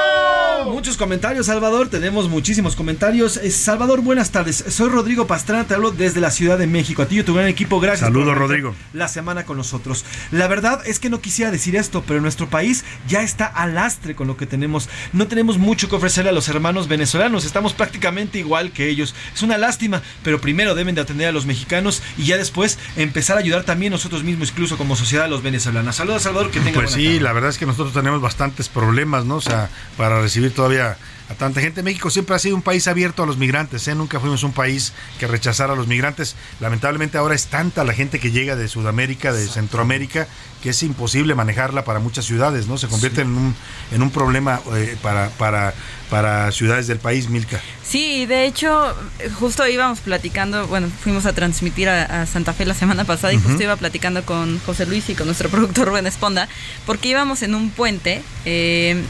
Muchos 0.66 0.96
comentarios, 0.96 1.46
Salvador. 1.46 1.88
Tenemos 1.88 2.28
muchísimos 2.28 2.76
comentarios. 2.76 3.36
Eh, 3.38 3.50
Salvador, 3.50 4.00
buenas 4.00 4.30
tardes. 4.30 4.64
Soy 4.68 4.88
Rodrigo 4.88 5.26
Pastrana, 5.26 5.66
te 5.66 5.74
hablo 5.74 5.90
desde 5.90 6.20
la 6.20 6.30
Ciudad 6.30 6.58
de 6.58 6.66
México. 6.66 7.02
A 7.02 7.06
ti 7.06 7.16
y 7.16 7.20
a 7.20 7.24
tu 7.24 7.34
gran 7.34 7.48
equipo, 7.48 7.80
gracias. 7.80 8.08
Saludos, 8.08 8.36
Rodrigo. 8.36 8.74
La 8.92 9.08
semana 9.08 9.44
con 9.44 9.56
nosotros. 9.56 10.04
La 10.30 10.46
verdad 10.46 10.80
es 10.86 10.98
que 10.98 11.10
no 11.10 11.20
quisiera 11.20 11.50
decir 11.50 11.76
esto, 11.76 12.04
pero 12.06 12.20
nuestro 12.20 12.48
país 12.48 12.84
ya 13.08 13.22
está 13.22 13.46
al 13.46 13.74
lastre 13.74 14.14
con 14.14 14.26
lo 14.26 14.36
que 14.36 14.46
tenemos. 14.46 14.88
No 15.12 15.26
tenemos 15.26 15.58
mucho 15.58 15.88
que 15.88 15.96
ofrecerle 15.96 16.30
a 16.30 16.34
los 16.34 16.48
hermanos 16.48 16.88
venezolanos. 16.88 17.44
Estamos 17.44 17.72
prácticamente 17.72 18.38
igual 18.38 18.72
que 18.72 18.88
ellos. 18.88 19.14
Es 19.34 19.42
una 19.42 19.58
lástima, 19.58 20.02
pero 20.22 20.40
primero 20.40 20.74
deben 20.74 20.94
de 20.94 21.00
atender 21.00 21.28
a 21.28 21.32
los 21.32 21.46
mexicanos 21.46 22.02
y 22.16 22.24
ya 22.26 22.36
después 22.36 22.78
empezar 22.96 23.36
a 23.36 23.40
ayudar 23.40 23.64
también 23.64 23.92
nosotros 23.92 24.24
mismos, 24.24 24.50
incluso 24.50 24.76
como 24.76 24.96
sociedad, 24.96 25.24
a 25.24 25.28
los 25.28 25.42
venezolanos. 25.42 25.96
Saludos, 25.96 26.22
Salvador, 26.22 26.50
que 26.50 26.60
tenga 26.60 26.74
Pues 26.80 26.90
buena 26.92 26.96
sí, 26.96 27.04
tarde. 27.14 27.20
la 27.20 27.32
verdad 27.32 27.50
es 27.50 27.58
que 27.58 27.66
nosotros 27.66 27.92
tenemos 27.94 28.20
bastantes 28.20 28.68
problemas, 28.68 29.24
¿no? 29.24 29.36
O 29.36 29.40
sea, 29.40 29.68
para 29.96 30.20
recibir 30.20 30.52
todavía 30.52 30.96
a 31.28 31.34
tanta 31.34 31.60
gente. 31.60 31.82
México 31.82 32.10
siempre 32.10 32.36
ha 32.36 32.38
sido 32.38 32.56
un 32.56 32.62
país 32.62 32.86
abierto 32.86 33.22
a 33.22 33.26
los 33.26 33.38
migrantes, 33.38 33.88
¿eh? 33.88 33.94
Nunca 33.94 34.20
fuimos 34.20 34.42
un 34.42 34.52
país 34.52 34.92
que 35.18 35.26
rechazara 35.26 35.72
a 35.72 35.76
los 35.76 35.86
migrantes. 35.86 36.36
Lamentablemente 36.60 37.16
ahora 37.18 37.34
es 37.34 37.46
tanta 37.46 37.84
la 37.84 37.94
gente 37.94 38.20
que 38.20 38.30
llega 38.30 38.56
de 38.56 38.68
Sudamérica, 38.68 39.32
de 39.32 39.46
Centroamérica, 39.46 40.28
que 40.62 40.70
es 40.70 40.82
imposible 40.82 41.34
manejarla 41.34 41.84
para 41.84 41.98
muchas 41.98 42.24
ciudades, 42.24 42.66
¿no? 42.66 42.78
Se 42.78 42.88
convierte 42.88 43.22
en, 43.22 43.28
un, 43.36 43.54
en 43.92 44.02
un 44.02 44.10
problema 44.10 44.60
eh, 44.74 44.96
para, 45.02 45.30
para, 45.30 45.74
para 46.10 46.52
ciudades 46.52 46.86
del 46.86 46.98
país, 46.98 47.28
Milka. 47.28 47.60
Sí, 47.82 48.26
de 48.26 48.46
hecho, 48.46 48.94
justo 49.38 49.66
íbamos 49.66 50.00
platicando, 50.00 50.66
bueno, 50.66 50.88
fuimos 51.02 51.26
a 51.26 51.32
transmitir 51.32 51.88
a, 51.88 52.22
a 52.22 52.26
Santa 52.26 52.52
Fe 52.52 52.66
la 52.66 52.74
semana 52.74 53.04
pasada 53.04 53.32
y 53.32 53.38
justo 53.38 53.62
iba 53.62 53.76
platicando 53.76 54.24
con 54.24 54.58
José 54.60 54.86
Luis 54.86 55.08
y 55.08 55.14
con 55.14 55.26
nuestro 55.26 55.48
productor 55.50 55.88
Rubén 55.88 56.06
Esponda, 56.06 56.48
porque 56.86 57.08
íbamos 57.08 57.42
en 57.42 57.54
un 57.54 57.70
puente 57.70 58.22
eh, 58.44 59.02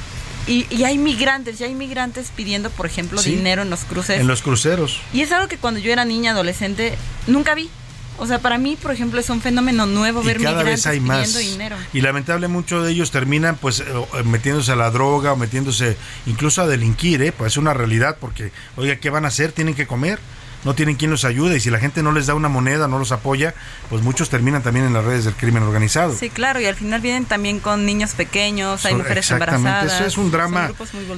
y, 0.46 0.66
y 0.74 0.84
hay 0.84 0.98
migrantes, 0.98 1.60
y 1.60 1.64
hay 1.64 1.74
migrantes 1.74 2.30
pidiendo, 2.34 2.70
por 2.70 2.86
ejemplo, 2.86 3.20
Sí. 3.20 3.34
dinero 3.36 3.62
en 3.62 3.70
los 3.70 3.84
cruces. 3.84 4.20
En 4.20 4.26
los 4.26 4.42
cruceros. 4.42 5.00
Y 5.12 5.20
es 5.22 5.32
algo 5.32 5.48
que 5.48 5.58
cuando 5.58 5.80
yo 5.80 5.92
era 5.92 6.04
niña, 6.04 6.32
adolescente, 6.32 6.96
nunca 7.26 7.54
vi. 7.54 7.70
O 8.16 8.26
sea, 8.28 8.38
para 8.38 8.58
mí, 8.58 8.76
por 8.80 8.92
ejemplo, 8.92 9.18
es 9.18 9.28
un 9.28 9.40
fenómeno 9.40 9.86
nuevo 9.86 10.22
ver 10.22 10.40
y 10.40 10.44
cada 10.44 10.58
migrantes 10.58 10.84
vez 10.84 10.86
hay 10.86 11.00
más. 11.00 11.18
pidiendo 11.26 11.38
dinero. 11.50 11.76
Y 11.92 12.00
lamentablemente 12.00 12.52
muchos 12.56 12.84
de 12.86 12.92
ellos 12.92 13.10
terminan 13.10 13.56
pues 13.56 13.80
eh, 13.80 13.84
eh, 13.88 14.22
metiéndose 14.22 14.70
a 14.70 14.76
la 14.76 14.90
droga 14.92 15.32
o 15.32 15.36
metiéndose 15.36 15.96
incluso 16.26 16.62
a 16.62 16.68
delinquir, 16.68 17.22
¿eh? 17.22 17.32
pues 17.32 17.54
es 17.54 17.56
una 17.56 17.74
realidad 17.74 18.18
porque, 18.20 18.52
oiga, 18.76 18.96
¿qué 18.96 19.10
van 19.10 19.24
a 19.24 19.28
hacer? 19.28 19.50
Tienen 19.50 19.74
que 19.74 19.88
comer. 19.88 20.20
No 20.64 20.74
tienen 20.74 20.96
quien 20.96 21.10
los 21.10 21.24
ayude 21.24 21.56
y 21.56 21.60
si 21.60 21.70
la 21.70 21.78
gente 21.78 22.02
no 22.02 22.12
les 22.12 22.26
da 22.26 22.34
una 22.34 22.48
moneda, 22.48 22.88
no 22.88 22.98
los 22.98 23.12
apoya, 23.12 23.54
pues 23.90 24.02
muchos 24.02 24.30
terminan 24.30 24.62
también 24.62 24.86
en 24.86 24.92
las 24.94 25.04
redes 25.04 25.24
del 25.24 25.34
crimen 25.34 25.62
organizado. 25.62 26.14
Sí, 26.18 26.30
claro, 26.30 26.60
y 26.60 26.66
al 26.66 26.74
final 26.74 27.00
vienen 27.00 27.26
también 27.26 27.60
con 27.60 27.84
niños 27.84 28.12
pequeños, 28.12 28.84
hay 28.86 28.94
mujeres 28.94 29.30
Exactamente, 29.30 29.56
embarazadas. 29.68 29.94
eso 30.00 30.06
es 30.08 30.16
un 30.18 30.30
drama, 30.30 30.70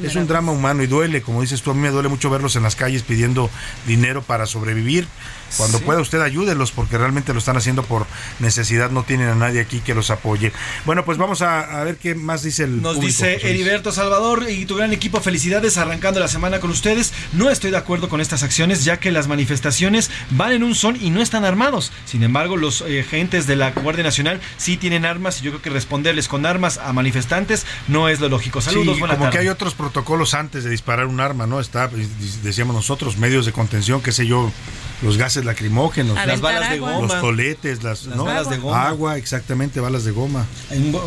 es 0.03 0.15
un 0.17 0.27
drama 0.27 0.53
humano 0.53 0.83
y 0.83 0.87
duele, 0.87 1.23
como 1.23 1.41
dices 1.43 1.63
tú, 1.63 1.71
a 1.71 1.75
mí 1.75 1.81
me 1.81 1.91
duele 1.91 2.09
mucho 2.09 2.29
verlos 2.31 2.57
en 2.57 2.63
las 2.65 2.77
calles 2.77 3.03
pidiendo 3.03 3.49
dinero 3.87 4.23
para 4.23 4.47
sobrevivir. 4.47 5.07
Cuando 5.57 5.79
Sí. 5.79 5.85
pueda 5.85 6.01
usted 6.01 6.21
ayúdelos 6.23 6.73
porque 6.73 6.99
realmente 6.99 7.33
lo 7.33 7.39
están 7.39 7.57
haciendo 7.57 7.85
por 7.85 8.05
necesidad, 8.41 8.91
no 8.91 9.05
tienen 9.05 9.29
a 9.29 9.37
nadie 9.37 9.61
aquí 9.61 9.79
que 9.79 9.95
los 9.95 10.11
apoye. 10.11 10.53
Bueno, 10.85 11.05
pues 11.05 11.19
vamos 11.19 11.41
a, 11.41 11.81
a 11.81 11.85
ver 11.85 11.99
qué 11.99 12.17
más 12.17 12.43
dice 12.43 12.65
el 12.65 12.83
Nos 12.83 12.97
público, 12.97 13.07
dice. 13.25 13.49
Heriberto 13.49 13.93
Salvador 13.93 14.47
y 14.51 14.67
tu 14.67 14.75
gran 14.75 14.93
equipo, 14.93 15.21
felicidades 15.21 15.79
arrancando 15.79 16.19
la 16.19 16.27
semana 16.27 16.59
con 16.59 16.71
ustedes. 16.71 17.13
No 17.33 17.49
estoy 17.49 17.71
de 17.71 17.77
acuerdo 17.77 18.09
con 18.09 18.21
estas 18.21 18.43
acciones 18.43 18.85
ya 18.85 18.99
que 18.99 19.13
las 19.13 19.29
manifestaciones 19.37 20.11
van 20.31 20.53
en 20.53 20.63
un 20.63 20.75
son 20.75 20.97
y 21.01 21.11
no 21.11 21.21
están 21.23 21.45
armados. 21.45 21.93
Sin 22.07 22.23
embargo, 22.23 22.57
los 22.57 22.81
eh, 22.87 23.01
agentes 23.01 23.47
de 23.47 23.57
la 23.57 23.71
Guardia 23.71 24.03
Nacional 24.03 24.41
sí 24.57 24.77
tienen 24.77 25.05
armas 25.05 25.41
y 25.41 25.45
yo 25.45 25.51
creo 25.53 25.63
que 25.63 25.71
responderles 25.71 26.27
con 26.29 26.47
armas 26.47 26.79
a 26.79 26.93
manifestantes 26.93 27.67
no 27.89 28.09
es 28.09 28.21
lo 28.21 28.29
lógico. 28.29 28.61
Saludos, 28.61 28.97
Sí, 28.97 29.03
como 29.03 29.31
que 29.31 29.39
hay 29.39 29.49
otros 29.49 29.75
protocolos 29.75 30.35
antes 30.35 30.65
de 30.65 30.71
disparar 30.71 31.07
un 31.07 31.21
arma, 31.21 31.47
¿no? 31.47 31.61
Está, 31.61 31.89
pues, 31.91 32.43
decíamos 32.43 32.75
nosotros, 32.75 33.17
medios 33.19 33.47
de 33.47 33.53
contención, 33.53 34.01
qué 34.03 34.13
sé 34.13 34.27
yo, 34.27 34.51
los 35.03 35.19
gases 35.19 35.45
lacrimógenos, 35.45 36.17
Las 36.27 36.41
balas 36.41 36.71
de 36.71 36.79
goma. 36.79 37.01
los 37.07 37.21
toletes, 37.21 37.83
las, 37.83 38.05
Las 38.07 38.17
¿no? 38.17 38.25
balas 38.25 38.49
de 38.49 38.57
goma. 38.57 38.89
agua, 38.89 39.19
exactamente, 39.19 39.81
balas 39.81 40.05
de 40.05 40.13
goma. 40.13 40.47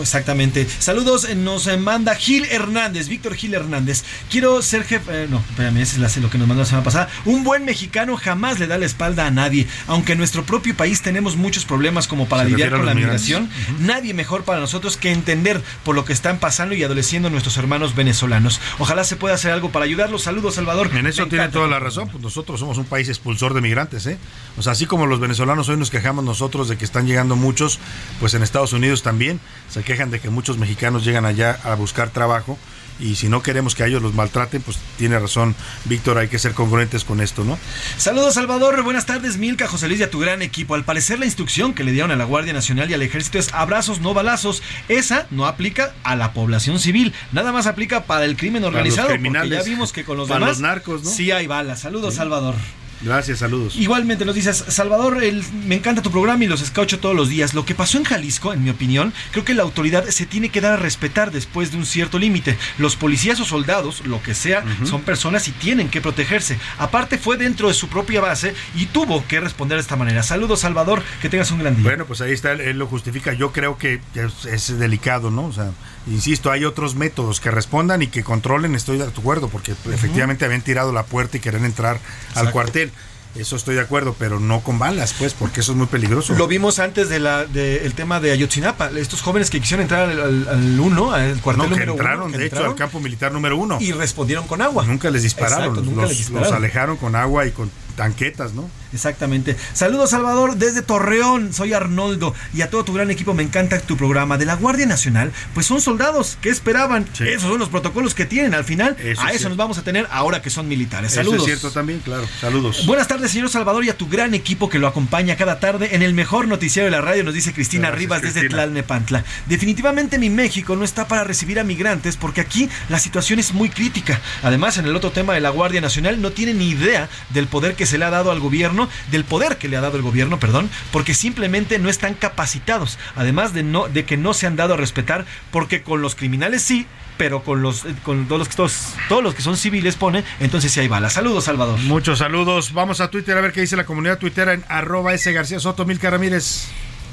Exactamente. 0.02 0.68
Saludos, 0.80 1.26
eh, 1.26 1.36
nos 1.36 1.66
eh, 1.68 1.78
manda 1.78 2.14
Gil 2.16 2.46
Hernández, 2.46 3.08
Víctor 3.08 3.34
Gil 3.36 3.54
Hernández. 3.56 4.04
Quiero 4.30 4.62
ser 4.62 4.84
jefe. 4.84 5.24
eh, 5.24 5.28
no, 5.30 5.40
espérame, 5.50 5.78
ese 5.78 6.04
es 6.06 6.18
lo 6.18 6.30
que 6.30 6.38
nos 6.38 6.48
mandó 6.48 6.62
la 6.64 6.68
semana 6.70 6.84
pasada. 6.84 7.10
Un 7.26 7.44
buen 7.44 7.66
mexicano 7.66 8.16
jamás 8.20 8.60
le 8.60 8.68
da 8.68 8.78
la 8.78 8.86
espalda 8.86 9.26
a 9.26 9.32
nadie. 9.32 9.68
Aunque 9.88 10.14
en 10.14 10.18
nuestro 10.18 10.44
propio 10.44 10.76
país 10.76 11.02
tenemos 11.02 11.36
muchos 11.36 11.66
problemas 11.66 12.08
como 12.08 12.28
para 12.28 12.44
Se 12.44 12.50
lidiar 12.50 12.72
con 12.72 12.86
la 12.86 12.94
migración, 12.94 13.50
nadie 13.80 14.14
mejor 14.14 14.44
para 14.44 14.60
nosotros 14.60 14.98
que 14.98 15.12
entender 15.12 15.62
por 15.84 15.96
lo 15.96 16.06
que 16.06 16.14
están 16.14 16.40
pasando 16.40 16.76
y 16.76 16.84
adoleciendo 16.84 17.30
nuestros 17.30 17.58
hermanos 17.58 17.96
venezolanos. 17.96 18.60
Ojalá 18.78 19.04
se 19.04 19.16
pueda 19.16 19.36
hacer 19.36 19.52
algo 19.52 19.72
para 19.72 19.86
ayudarlos. 19.86 20.24
Saludos, 20.24 20.56
Salvador. 20.56 20.90
En 20.96 21.08
eso 21.08 21.24
Me 21.24 21.30
tiene 21.30 21.46
encanta 21.46 21.60
toda 21.60 21.68
la 21.68 21.80
razón, 21.80 22.10
pues 22.10 22.24
nosotros 22.24 22.60
somos 22.60 22.78
un 22.78 22.86
país 22.86 23.10
expulsor 23.10 23.54
de 23.54 23.62
migrantes, 23.62 24.06
¿eh? 24.06 24.18
O 24.58 24.62
sea, 24.62 24.74
así 24.74 24.86
como 24.86 25.06
los 25.06 25.20
venezolanos 25.20 25.70
hoy 25.70 25.78
nos 25.78 25.90
quejamos 25.90 26.24
nosotros 26.24 26.68
de 26.68 26.78
que 26.78 26.86
están 26.86 27.08
llegando 27.08 27.36
muchos, 27.36 27.80
pues 28.20 28.34
en 28.34 28.44
Estados 28.44 28.74
Unidos 28.74 29.04
también 29.04 29.40
se 29.70 29.84
quejan 29.84 30.12
de 30.12 30.20
que 30.20 30.30
muchos 30.30 30.58
mexicanos 30.58 31.06
llegan 31.06 31.26
allá 31.26 31.60
a 31.64 31.76
buscar 31.76 32.10
trabajo 32.10 32.58
y 33.00 33.16
si 33.16 33.30
no 33.30 33.42
queremos 33.42 33.76
que 33.76 33.84
a 33.84 33.88
ellos 33.88 34.02
los 34.02 34.14
maltraten, 34.14 34.62
pues 34.62 34.78
tiene 34.98 35.18
razón 35.20 35.56
Víctor, 35.86 36.18
hay 36.18 36.28
que 36.28 36.40
ser 36.40 36.54
congruentes 36.54 37.04
con 37.04 37.22
esto, 37.22 37.44
¿no? 37.44 37.58
Saludos 37.98 38.34
Salvador, 38.36 38.82
buenas 38.84 39.06
tardes 39.06 39.38
Milka, 39.38 39.68
José 39.68 39.88
Luis 39.88 40.00
y 40.00 40.04
a 40.04 40.10
tu 40.10 40.20
gran 40.20 40.42
equipo. 40.42 40.76
Al 40.76 40.84
parecer 40.84 41.20
la 41.20 41.26
instrucción 41.26 41.74
que 41.74 41.84
le 41.84 41.92
dieron 41.92 42.12
a 42.12 42.16
la 42.16 42.26
Guardia 42.26 42.54
Nacional 42.54 42.90
y 42.90 42.94
al 42.94 43.02
Ejército 43.02 43.40
es 43.40 43.54
abrazos, 43.54 44.00
no 44.02 44.14
balazos. 44.14 44.62
Esa 44.88 45.28
no 45.32 45.46
aplica 45.46 45.94
a 46.04 46.16
la 46.16 46.34
población 46.34 46.80
civil, 46.80 47.14
nada 47.32 47.52
más 47.52 47.68
aplica 47.68 48.04
para 48.04 48.26
el 48.26 48.36
crimen 48.38 48.62
Para 48.62 48.72
los 48.72 48.76
organizado. 48.78 49.08
porque 49.10 49.20
criminales. 49.22 49.64
ya 49.66 49.70
vimos 49.70 49.94
que 49.94 50.04
con 50.04 50.18
los 50.18 50.28
Para 50.28 50.40
demás 50.42 50.58
los 50.58 50.62
narcos, 50.62 51.04
¿no? 51.04 51.10
sí 51.10 51.32
hay 51.32 51.48
balas. 51.48 51.80
Saludos 51.80 52.14
Sí. 52.14 52.18
Salvador. 52.18 52.56
Gracias, 53.02 53.40
saludos. 53.40 53.76
Igualmente 53.78 54.26
nos 54.26 54.36
dices, 54.36 54.64
Salvador, 54.68 55.24
el- 55.24 55.44
me 55.66 55.76
encanta 55.76 56.02
tu 56.02 56.12
programa 56.12 56.44
y 56.44 56.48
los 56.48 56.62
escucho 56.62 57.00
todos 57.00 57.16
los 57.16 57.30
días. 57.30 57.54
Lo 57.54 57.66
que 57.66 57.74
pasó 57.76 57.98
en 57.98 58.04
Jalisco, 58.04 58.52
en 58.54 58.64
mi 58.64 58.70
opinión, 58.70 59.14
creo 59.32 59.46
que 59.46 59.54
la 59.54 59.64
autoridad 59.64 60.06
se 60.10 60.26
tiene 60.26 60.50
que 60.50 60.60
dar 60.62 60.74
a 60.74 60.78
respetar 60.78 61.32
después 61.32 61.72
de 61.72 61.78
un 61.78 61.86
cierto 61.86 62.20
límite. 62.20 62.58
Los 62.78 62.96
policías 62.98 63.40
o 63.40 63.46
soldados, 63.46 64.06
lo 64.06 64.22
que 64.22 64.34
sea, 64.36 64.64
son 64.84 65.02
personas 65.04 65.48
y 65.48 65.52
tienen 65.52 65.90
que 65.90 66.02
protegerse. 66.02 66.60
Aparte 66.78 67.18
fue 67.18 67.38
dentro 67.38 67.70
de 67.70 67.74
su 67.74 67.88
propia 67.88 68.20
base 68.22 68.54
y 68.76 68.86
tuvo 68.88 69.26
que 69.28 69.40
responder 69.40 69.78
de 69.78 69.82
esta 69.82 69.96
manera. 69.96 70.22
Saludos, 70.24 70.60
Salvador, 70.60 71.02
que 71.22 71.30
tengas 71.30 71.52
un 71.52 71.60
gran 71.60 71.76
día. 71.76 71.84
Bueno, 71.86 72.06
pues 72.06 72.20
ahí 72.22 72.34
está, 72.34 72.52
él, 72.52 72.62
él 72.62 72.78
lo 72.78 72.88
justifica. 72.88 73.34
Yo 73.34 73.52
creo 73.54 73.78
que 73.78 74.02
es, 74.16 74.46
es 74.46 74.78
delicado, 74.78 75.32
¿no? 75.32 75.46
O 75.46 75.54
sea, 75.54 75.72
insisto, 76.10 76.52
hay 76.52 76.66
otros 76.66 76.96
métodos 76.96 77.40
que 77.40 77.52
respondan 77.52 78.02
y 78.02 78.08
que 78.08 78.24
controlen, 78.24 78.76
estoy 78.76 78.98
de 78.98 79.06
acuerdo, 79.06 79.48
porque 79.50 79.72
efectivamente 79.72 80.46
habían 80.46 80.62
tirado 80.62 80.92
la 80.92 81.04
puerta 81.04 81.38
y 81.38 81.40
querían 81.40 81.66
entrar 81.66 82.00
al 82.36 82.52
cuartel. 82.52 82.92
Eso 83.36 83.56
estoy 83.56 83.76
de 83.76 83.82
acuerdo, 83.82 84.16
pero 84.18 84.40
no 84.40 84.62
con 84.62 84.80
balas, 84.80 85.14
pues, 85.20 85.36
porque 85.36 85.60
eso 85.60 85.74
es 85.74 85.78
muy 85.78 85.86
peligroso. 85.86 86.34
Lo 86.34 86.48
vimos 86.48 86.80
antes 86.80 87.10
del 87.10 87.26
de 87.54 87.92
tema 87.96 88.20
de 88.20 88.32
Ayotzinapa, 88.32 88.90
estos 88.98 89.22
jóvenes 89.22 89.52
que 89.52 89.62
quisieron 89.62 89.84
entrar 89.84 90.10
al, 90.10 90.80
uno, 90.80 91.12
al 91.12 91.40
cuartel 91.40 91.70
No, 91.70 91.76
que 91.76 91.86
número 91.86 91.92
entraron, 91.92 92.22
uno, 92.24 92.32
que 92.32 92.38
de 92.40 92.46
hecho, 92.48 92.66
al 92.66 92.74
campo 92.76 93.00
militar 93.00 93.32
número 93.32 93.56
uno. 93.56 93.78
y 93.80 93.92
respondieron 93.92 94.48
con 94.48 94.64
agua. 94.64 94.84
Nunca 94.86 95.12
les 95.12 95.22
dispararon, 95.22 95.66
Exacto, 95.66 95.82
nunca 95.84 96.02
los- 96.02 96.10
les 96.10 96.18
dispararon. 96.18 96.50
los 96.50 96.58
alejaron 96.58 96.98
con 96.98 97.16
agua 97.16 97.46
y 97.46 97.52
con 97.52 97.70
tanquetas, 97.96 98.54
¿no? 98.54 98.68
Exactamente. 98.94 99.56
Saludos 99.74 100.10
Salvador 100.12 100.56
desde 100.56 100.82
Torreón, 100.82 101.54
soy 101.54 101.74
Arnoldo 101.74 102.34
y 102.54 102.62
a 102.62 102.70
todo 102.70 102.84
tu 102.84 102.94
gran 102.94 103.12
equipo 103.12 103.34
me 103.34 103.44
encanta 103.44 103.80
tu 103.80 103.98
programa 103.98 104.38
de 104.38 104.46
la 104.46 104.56
Guardia 104.56 104.86
Nacional, 104.86 105.32
pues 105.54 105.66
son 105.66 105.80
soldados, 105.82 106.38
¿qué 106.42 106.50
esperaban? 106.50 107.08
Esos 107.20 107.44
son 107.44 107.60
los 107.60 107.70
protocolos 107.70 108.16
que 108.16 108.26
tienen 108.26 108.54
al 108.54 108.64
final, 108.64 108.96
Eso 109.00 109.22
a 109.22 109.26
es 109.26 109.30
eso 109.32 109.38
cierto. 109.40 109.50
nos 109.50 109.58
vamos 109.58 109.78
a 109.78 109.84
tener 109.84 110.08
ahora 110.12 110.42
que 110.42 110.50
son 110.50 110.68
militares. 110.68 111.12
Eso 111.12 111.22
Saludos. 111.22 111.40
es 111.42 111.46
cierto 111.46 111.72
también, 111.72 112.00
claro. 112.00 112.28
Saludos. 112.40 112.86
Buenas 112.86 113.08
tardes, 113.08 113.32
señor 113.32 113.50
Salvador, 113.50 113.84
y 113.86 113.90
a 113.90 113.98
tu 113.98 114.08
gran 114.08 114.34
equipo 114.34 114.70
que 114.70 114.80
lo 114.80 114.88
acompaña 114.88 115.36
cada 115.36 115.60
tarde 115.60 115.96
en 115.96 116.02
el 116.02 116.14
mejor 116.14 116.48
noticiero 116.48 116.86
de 116.86 116.92
la 116.92 117.02
radio, 117.02 117.24
nos 117.24 117.34
dice 117.34 117.54
Cristina 117.54 117.88
Gracias, 117.90 118.00
Rivas 118.00 118.22
desde 118.22 118.40
Cristina. 118.42 118.64
Tlalnepantla. 118.64 119.24
Definitivamente 119.48 120.18
mi 120.20 120.30
México 120.30 120.76
no 120.76 120.84
está 120.86 121.08
para 121.08 121.24
recibir 121.24 121.60
a 121.60 121.64
migrantes 121.64 122.16
porque 122.16 122.42
aquí 122.42 122.70
la 122.88 123.00
situación 123.00 123.40
es 123.40 123.54
muy 123.54 123.70
crítica. 123.70 124.20
Además, 124.44 124.78
en 124.78 124.86
el 124.86 124.96
otro 124.96 125.12
tema 125.12 125.34
de 125.34 125.42
la 125.42 125.50
Guardia 125.50 125.82
Nacional 125.82 126.22
no 126.22 126.32
tienen 126.32 126.60
ni 126.60 126.70
idea 126.70 127.10
del 127.32 127.48
poder 127.48 127.76
que 127.76 127.86
se 127.86 127.98
le 127.98 128.06
ha 128.06 128.10
dado 128.10 128.32
al 128.32 128.40
gobierno, 128.40 128.79
del 129.12 129.26
poder 129.26 129.58
que 129.58 129.68
le 129.68 129.76
ha 129.76 129.82
dado 129.82 129.98
el 129.98 130.04
gobierno, 130.04 130.40
perdón, 130.40 130.70
porque 130.92 131.14
simplemente 131.14 131.80
no 131.80 131.90
están 131.90 132.14
capacitados, 132.14 133.00
además 133.16 133.54
de 133.54 133.64
no 133.64 133.88
de 133.88 134.06
que 134.06 134.16
no 134.16 134.34
se 134.34 134.48
han 134.48 134.56
dado 134.56 134.76
a 134.76 134.78
respetar, 134.78 135.26
porque 135.52 135.82
con 135.82 136.02
los 136.02 136.16
criminales 136.16 136.62
sí, 136.62 136.86
pero 137.18 137.44
con 137.44 137.62
los 137.62 137.86
con 138.04 138.28
todos 138.28 138.40
los 138.40 138.48
que 138.48 138.56
todos, 138.56 138.94
todos 139.10 139.24
los 139.24 139.36
que 139.36 139.42
son 139.42 139.58
civiles 139.58 139.96
pone, 139.96 140.24
entonces 140.40 140.72
sí 140.72 140.80
hay 140.80 140.88
balas. 140.88 141.14
Saludos, 141.14 141.46
Salvador. 141.46 141.80
Muchos 141.80 142.20
saludos. 142.20 142.74
Vamos 142.74 143.02
a 143.02 143.10
Twitter 143.10 143.38
a 143.38 143.42
ver 143.42 143.52
qué 143.52 143.62
dice 143.62 143.76
la 143.76 143.86
comunidad 143.86 144.20
tuitera 144.20 144.54
en 144.54 144.64
arroba 144.70 145.14
S 145.14 145.32
García 145.34 145.60
Soto, 145.60 145.86
Milka 145.86 146.10
Ramírez. 146.10 146.68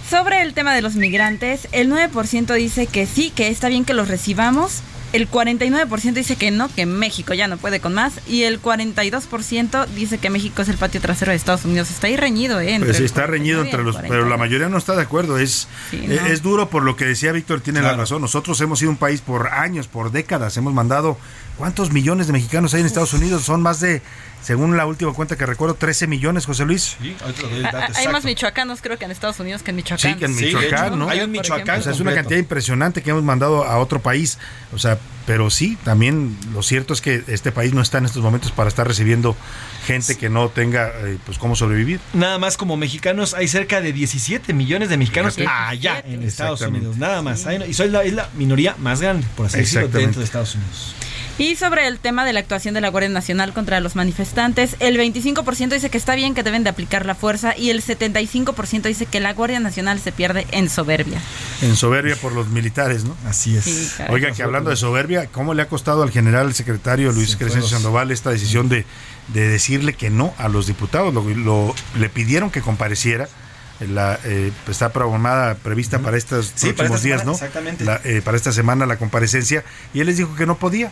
Sobre 0.09 0.43
el 0.43 0.55
tema 0.55 0.73
de 0.73 0.83
los 0.83 0.95
migrantes, 0.95 1.67
el 1.73 1.91
9% 1.91 2.55
dice 2.55 2.87
que 2.87 3.07
sí, 3.07 3.31
que 3.31 3.49
está 3.49 3.69
bien 3.69 3.85
que 3.85 3.93
los 3.93 4.07
recibamos, 4.07 4.83
el 5.17 5.31
49% 5.31 6.13
dice 6.13 6.37
que 6.37 6.51
no, 6.51 6.73
que 6.73 6.87
México 6.87 7.35
ya 7.35 7.49
no 7.49 7.57
puede 7.57 7.81
con 7.81 7.95
más. 7.95 8.21
Y 8.29 8.43
el 8.43 8.61
42% 8.61 9.87
dice 9.89 10.19
que 10.19 10.31
México 10.31 10.63
es 10.63 10.69
el 10.69 10.77
patio 10.77 11.01
trasero 11.01 11.31
de 11.31 11.37
Estados 11.37 11.65
Unidos. 11.65 11.91
Está 11.91 12.07
ahí 12.07 12.17
reñido, 12.17 12.61
¿eh? 12.61 12.79
pues 12.79 12.99
sí, 12.99 13.05
está 13.05 13.27
reñido 13.27 13.63
entre 13.63 13.83
los. 13.83 13.97
Pero 13.97 14.29
la 14.29 14.37
mayoría 14.37 14.69
no 14.69 14.79
está 14.79 14.95
de 14.95 15.03
acuerdo. 15.03 15.39
Es, 15.39 15.69
eh, 15.93 16.21
es 16.29 16.43
duro 16.43 16.69
por 16.69 16.83
lo 16.83 16.97
que 16.97 17.07
decía 17.07 17.33
Víctor, 17.33 17.61
tiene 17.63 17.81
la 17.81 17.95
razón. 17.95 18.21
Nosotros 18.21 18.61
hemos 18.61 18.79
sido 18.79 18.91
un 18.91 18.99
país 18.99 19.21
por 19.23 19.49
años, 19.49 19.89
por 19.89 20.13
décadas. 20.13 20.57
Hemos 20.57 20.75
mandado. 20.75 21.17
¿Cuántos 21.59 21.91
millones 21.91 22.27
de 22.27 22.33
mexicanos 22.35 22.75
hay 22.75 22.81
en 22.81 22.87
Estados 22.87 23.15
Unidos? 23.15 23.43
Son 23.45 23.63
más 23.63 23.81
de 23.81 24.03
según 24.47 24.77
la 24.77 24.87
última 24.87 25.13
cuenta 25.13 25.37
que 25.37 25.45
recuerdo, 25.45 25.75
13 25.75 26.07
millones, 26.07 26.47
José 26.47 26.65
Luis. 26.65 26.97
Sí, 27.03 27.17
hay 27.97 28.07
más 28.09 28.25
michoacanos 28.25 28.81
creo 28.81 28.97
que 28.97 29.05
en 29.05 29.11
Estados 29.11 29.41
Unidos 29.41 29.65
que 29.65 29.71
en 29.71 29.77
Michoacán. 29.77 30.13
Sí, 30.13 30.19
que 30.19 30.27
en 30.27 30.37
Michoacán, 30.37 30.97
¿no? 30.97 31.09
Hay 31.09 31.19
un 31.19 31.33
Michoacán. 31.33 31.81
O 31.81 31.83
sea, 31.83 31.91
es 31.91 31.99
una 31.99 32.15
cantidad 32.15 32.39
impresionante 32.39 33.03
que 33.03 33.11
hemos 33.11 33.25
mandado 33.25 33.65
a 33.65 33.79
otro 33.79 34.01
país. 34.01 34.39
O 34.73 34.79
sea, 34.79 34.99
pero 35.27 35.51
sí, 35.51 35.77
también 35.83 36.37
lo 36.53 36.63
cierto 36.63 36.95
es 36.95 37.01
que 37.01 37.25
este 37.27 37.51
país 37.51 37.75
no 37.75 37.83
está 37.83 37.99
en 37.99 38.05
estos 38.05 38.23
momentos 38.23 38.53
para 38.53 38.69
estar 38.69 38.87
recibiendo 38.87 39.35
gente 39.85 40.17
que 40.17 40.29
no 40.29 40.49
tenga 40.49 40.93
eh, 40.95 41.19
pues 41.27 41.39
cómo 41.39 41.57
sobrevivir. 41.57 41.99
Nada 42.13 42.39
más 42.39 42.57
como 42.57 42.77
mexicanos 42.77 43.35
hay 43.35 43.49
cerca 43.49 43.81
de 43.81 43.93
17 43.93 44.53
millones 44.53 44.91
de 44.91 44.97
mexicanos 44.97 45.37
allá 45.45 46.05
en 46.07 46.23
Estados 46.23 46.61
Unidos, 46.61 46.99
nada 46.99 47.21
más. 47.21 47.45
Y 47.67 47.75
soy 47.75 47.89
la, 47.89 48.05
es 48.05 48.13
la 48.13 48.29
minoría 48.37 48.77
más 48.79 49.01
grande, 49.01 49.27
por 49.37 49.47
así 49.47 49.59
decirlo, 49.59 49.89
dentro 49.89 50.21
de 50.21 50.25
Estados 50.25 50.55
Unidos. 50.55 50.95
Y 51.39 51.55
sobre 51.57 51.87
el 51.87 51.99
tema 51.99 52.25
de 52.25 52.33
la 52.33 52.41
actuación 52.41 52.73
de 52.73 52.81
la 52.81 52.89
Guardia 52.89 53.11
Nacional 53.11 53.53
contra 53.53 53.81
los 53.81 53.95
manifestantes, 53.95 54.75
el 54.81 54.97
25% 54.99 55.69
dice 55.69 55.91
que 55.91 55.99
está 55.99 56.15
bien 56.15 56.35
que 56.35 56.43
deben 56.43 56.65
de 56.65 56.71
aplicar 56.71 57.05
la 57.05 57.15
fuerza 57.15 57.55
y 57.55 57.69
el 57.69 57.83
75% 57.83 58.83
dice 58.83 59.05
que 59.05 59.21
la 59.21 59.35
Guardia 59.35 59.61
Nacional 59.61 60.01
se 60.01 60.13
pierde 60.13 60.47
en 60.53 60.71
soberbia. 60.71 61.21
En 61.61 61.77
soberbia 61.77 62.17
por 62.17 62.33
los 62.33 62.49
militares, 62.49 63.05
¿no? 63.05 63.15
Así 63.29 63.55
es. 63.55 64.01
Oiga, 64.09 64.33
que 64.33 64.43
hablando 64.43 64.71
de 64.71 64.77
soberbia, 64.77 65.27
¿cómo 65.27 65.53
le 65.53 65.61
ha 65.61 65.69
costado 65.69 66.03
al 66.03 66.11
general 66.11 66.55
secretario 66.55 67.13
Luis 67.13 67.37
Crescencio 67.37 67.69
Sandoval 67.69 68.11
esta 68.13 68.31
decisión 68.31 68.71
de, 68.71 68.87
de, 69.29 69.49
decirle 69.49 69.93
que 69.93 70.09
no 70.09 70.33
a 70.39 70.49
los 70.49 70.67
diputados? 70.67 71.13
Lo, 71.13 71.75
le 71.99 72.09
pidieron 72.09 72.51
que 72.51 72.63
compareciera. 72.63 73.29
La, 73.79 74.19
eh, 74.25 74.53
está 74.69 74.91
programada, 74.91 75.55
prevista 75.57 75.99
para 75.99 76.17
estos 76.17 76.53
próximos 76.53 77.03
días, 77.03 77.27
¿no? 77.27 77.33
Exactamente. 77.33 77.85
Eh, 78.05 78.23
para 78.25 78.39
esta 78.39 78.51
semana 78.51 78.87
la 78.87 78.97
comparecencia 78.97 79.65
y 79.93 80.01
él 80.01 80.07
les 80.07 80.17
dijo 80.17 80.35
que 80.35 80.47
no 80.47 80.57
podía, 80.57 80.91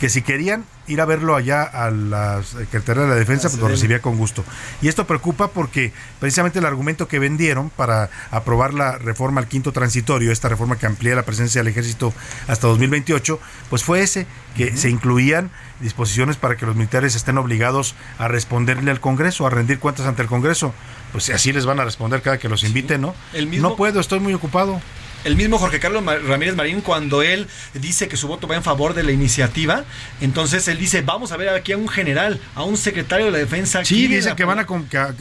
que 0.00 0.08
si 0.08 0.22
querían 0.22 0.64
ir 0.86 1.00
a 1.00 1.04
verlo 1.04 1.34
allá 1.34 1.62
a 1.62 1.90
la 1.90 2.42
Secretaría 2.42 3.04
de 3.04 3.08
la 3.08 3.14
Defensa, 3.14 3.48
pues 3.48 3.60
lo 3.60 3.68
recibía 3.68 4.00
con 4.00 4.16
gusto. 4.16 4.44
Y 4.82 4.88
esto 4.88 5.06
preocupa 5.06 5.48
porque 5.48 5.92
precisamente 6.20 6.58
el 6.58 6.66
argumento 6.66 7.08
que 7.08 7.18
vendieron 7.18 7.70
para 7.70 8.10
aprobar 8.30 8.74
la 8.74 8.98
reforma 8.98 9.40
al 9.40 9.48
quinto 9.48 9.72
transitorio, 9.72 10.30
esta 10.30 10.48
reforma 10.48 10.76
que 10.76 10.86
amplía 10.86 11.14
la 11.14 11.22
presencia 11.22 11.60
del 11.60 11.68
ejército 11.68 12.12
hasta 12.48 12.66
2028, 12.66 13.40
pues 13.70 13.82
fue 13.82 14.02
ese, 14.02 14.26
que 14.56 14.76
se 14.76 14.90
incluían 14.90 15.50
disposiciones 15.80 16.36
para 16.36 16.56
que 16.56 16.66
los 16.66 16.76
militares 16.76 17.14
estén 17.14 17.38
obligados 17.38 17.94
a 18.18 18.28
responderle 18.28 18.90
al 18.90 19.00
Congreso, 19.00 19.46
a 19.46 19.50
rendir 19.50 19.78
cuentas 19.78 20.06
ante 20.06 20.22
el 20.22 20.28
Congreso. 20.28 20.74
Pues 21.12 21.30
así 21.30 21.52
les 21.52 21.64
van 21.64 21.80
a 21.80 21.84
responder 21.84 22.22
cada 22.22 22.38
que 22.38 22.48
los 22.48 22.64
inviten, 22.64 23.00
¿no? 23.00 23.14
No 23.58 23.76
puedo, 23.76 24.00
estoy 24.00 24.20
muy 24.20 24.34
ocupado 24.34 24.80
el 25.24 25.36
mismo 25.36 25.58
Jorge 25.58 25.80
Carlos 25.80 26.04
Ramírez 26.04 26.54
Marín, 26.54 26.80
cuando 26.80 27.22
él 27.22 27.48
dice 27.74 28.08
que 28.08 28.16
su 28.16 28.28
voto 28.28 28.46
va 28.46 28.56
en 28.56 28.62
favor 28.62 28.94
de 28.94 29.02
la 29.02 29.12
iniciativa, 29.12 29.84
entonces 30.20 30.68
él 30.68 30.78
dice, 30.78 31.02
vamos 31.02 31.32
a 31.32 31.36
ver 31.36 31.48
aquí 31.48 31.72
a 31.72 31.76
un 31.76 31.88
general, 31.88 32.40
a 32.54 32.62
un 32.62 32.76
secretario 32.76 33.26
de 33.26 33.32
la 33.32 33.38
defensa. 33.38 33.84
Sí, 33.84 34.06
dice 34.06 34.34
que 34.36 34.44
van 34.44 34.58
a, 34.58 34.66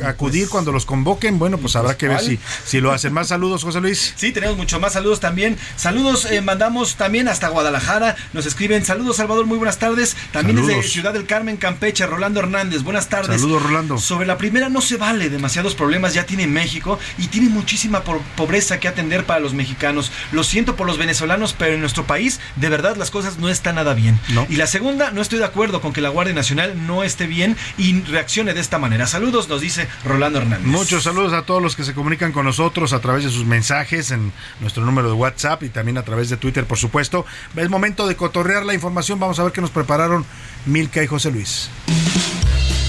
acudir 0.06 0.50
cuando 0.50 0.72
los 0.72 0.86
convoquen. 0.86 1.40
Bueno, 1.40 1.58
pues 1.58 1.76
habrá 1.76 1.98
que 1.98 2.08
ver 2.08 2.20
si, 2.20 2.40
si 2.66 2.82
lo 2.82 2.92
hacen. 2.92 3.14
Más 3.14 3.28
saludos, 3.28 3.64
José 3.64 3.82
Luis. 3.82 4.14
Sí, 4.16 4.32
tenemos 4.32 4.58
mucho 4.58 4.80
más 4.80 4.94
saludos 4.94 5.20
también. 5.20 5.58
Saludos, 5.76 6.26
eh, 6.26 6.42
mandamos 6.42 6.96
también 6.96 7.28
hasta 7.28 7.48
Guadalajara. 7.48 8.16
Nos 8.34 8.46
escriben, 8.46 8.84
saludos 8.86 9.18
Salvador, 9.18 9.46
muy 9.46 9.58
buenas 9.58 9.80
tardes. 9.80 10.16
También 10.32 10.66
desde 10.66 10.84
Ciudad 10.84 11.14
del 11.14 11.26
Carmen, 11.26 11.58
Campeche, 11.58 12.06
Rolando 12.06 12.40
Hernández. 12.40 12.84
Buenas 12.84 13.10
tardes. 13.10 13.40
Saludos, 13.42 13.64
Rolando. 13.64 13.98
Sobre 13.98 14.26
la 14.26 14.38
primera 14.38 14.70
no 14.70 14.82
se 14.82 14.98
vale, 14.98 15.30
demasiados 15.30 15.76
problemas 15.76 16.14
ya 16.14 16.26
tiene 16.26 16.48
México 16.48 17.00
y 17.18 17.28
tiene 17.28 17.50
muchísima 17.50 18.04
pobreza 18.04 18.80
que 18.80 18.88
atender 18.88 19.26
para 19.26 19.40
los 19.40 19.54
mexicanos. 19.54 19.93
Lo 20.32 20.44
siento 20.44 20.76
por 20.76 20.88
los 20.88 20.98
venezolanos, 20.98 21.54
pero 21.58 21.74
en 21.74 21.80
nuestro 21.80 22.06
país 22.06 22.40
de 22.56 22.70
verdad 22.70 22.96
las 22.96 23.12
cosas 23.12 23.38
no 23.38 23.50
están 23.50 23.76
nada 23.76 23.94
bien. 23.94 24.20
Y 24.50 24.56
la 24.56 24.68
segunda, 24.68 25.12
no 25.12 25.22
estoy 25.22 25.40
de 25.40 25.46
acuerdo 25.46 25.82
con 25.82 25.94
que 25.94 26.02
la 26.02 26.10
Guardia 26.10 26.34
Nacional 26.34 26.88
no 26.88 27.04
esté 27.04 27.28
bien 27.28 27.58
y 27.78 28.02
reaccione 28.02 28.54
de 28.54 28.60
esta 28.60 28.80
manera. 28.80 29.08
Saludos, 29.08 29.50
nos 29.50 29.62
dice 29.62 29.88
Rolando 30.04 30.40
Hernández. 30.40 30.68
Muchos 30.68 31.04
saludos 31.04 31.34
a 31.34 31.44
todos 31.44 31.62
los 31.62 31.76
que 31.76 31.84
se 31.84 31.94
comunican 31.94 32.32
con 32.32 32.46
nosotros 32.46 32.94
a 32.94 33.00
través 33.00 33.24
de 33.24 33.30
sus 33.30 33.46
mensajes 33.46 34.12
en 34.12 34.32
nuestro 34.60 34.86
número 34.86 35.08
de 35.08 35.14
WhatsApp 35.14 35.64
y 35.64 35.70
también 35.70 35.98
a 35.98 36.04
través 36.04 36.30
de 36.30 36.38
Twitter, 36.38 36.66
por 36.66 36.78
supuesto. 36.78 37.26
Es 37.56 37.70
momento 37.70 38.08
de 38.08 38.16
cotorrear 38.16 38.66
la 38.66 38.74
información. 38.74 39.20
Vamos 39.20 39.40
a 39.40 39.44
ver 39.44 39.52
qué 39.52 39.62
nos 39.62 39.72
prepararon 39.72 40.26
Milka 40.66 41.04
y 41.04 41.08
José 41.08 41.32
Luis. 41.32 41.70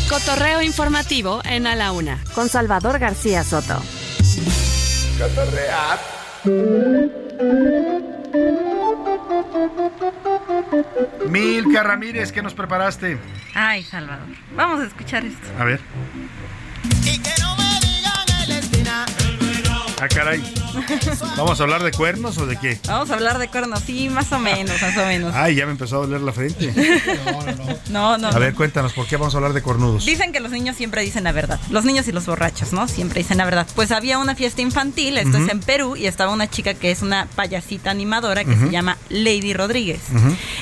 Cotorreo 0.09 0.63
informativo 0.63 1.41
en 1.45 1.67
A 1.67 1.75
la 1.75 1.93
Una, 1.93 2.23
con 2.35 2.49
Salvador 2.49 2.99
García 2.99 3.43
Soto. 3.43 3.83
Cotorrear. 5.19 6.24
Milka 11.31 11.83
Ramírez, 11.83 12.33
¿qué 12.33 12.43
nos 12.43 12.53
preparaste? 12.53 13.19
Ay, 13.55 13.83
Salvador. 13.83 14.29
Vamos 14.55 14.81
a 14.81 14.85
escuchar 14.87 15.25
esto. 15.25 15.47
A 15.59 15.65
ver. 15.65 15.81
Ah, 20.01 20.09
caray. 20.09 20.64
¿Vamos 21.37 21.61
a 21.61 21.63
hablar 21.63 21.83
de 21.83 21.93
cuernos 21.93 22.39
o 22.39 22.47
de 22.47 22.59
qué? 22.59 22.79
Vamos 22.87 23.11
a 23.11 23.15
hablar 23.15 23.39
de 23.39 23.49
cuernos, 23.49 23.81
sí, 23.81 24.09
más 24.09 24.31
o 24.33 24.39
menos, 24.39 24.81
más 24.81 24.97
o 24.97 25.07
menos. 25.07 25.35
Ay, 25.35 25.55
ya 25.55 25.67
me 25.67 25.73
empezó 25.73 25.97
a 25.97 25.99
doler 26.01 26.21
la 26.21 26.33
frente. 26.33 26.73
No, 27.25 27.43
no, 27.43 27.53
no. 27.53 27.79
no, 27.91 28.19
no 28.19 28.29
a 28.29 28.39
ver, 28.39 28.55
cuéntanos, 28.55 28.93
¿por 28.93 29.07
qué 29.07 29.17
vamos 29.17 29.35
a 29.35 29.39
hablar 29.39 29.53
de 29.53 29.63
cornudos? 29.63 30.05
Dicen 30.05 30.33
que 30.33 30.41
los 30.41 30.51
niños 30.51 30.77
siempre 30.77 31.03
dicen 31.03 31.25
la 31.25 31.33
verdad. 31.33 31.61
Los 31.71 31.85
niños 31.85 32.09
y 32.09 32.13
los 32.13 32.27
borrachos, 32.27 32.73
¿no? 32.73 32.89
Siempre 32.89 33.23
dicen 33.23 33.39
la 33.39 33.45
verdad. 33.45 33.67
Pues 33.75 33.93
había 33.93 34.19
una 34.19 34.35
fiesta 34.35 34.63
infantil, 34.63 35.19
esto 35.19 35.39
es 35.39 35.49
en 35.49 35.61
Perú, 35.61 35.97
y 35.97 36.07
estaba 36.07 36.33
una 36.33 36.49
chica 36.49 36.75
que 36.75 36.91
es 36.91 37.03
una 37.03 37.27
payasita 37.35 37.91
animadora 37.91 38.45
que 38.45 38.57
se 38.57 38.71
llama 38.71 38.97
Lady 39.09 39.55
Rodríguez. 39.55 40.01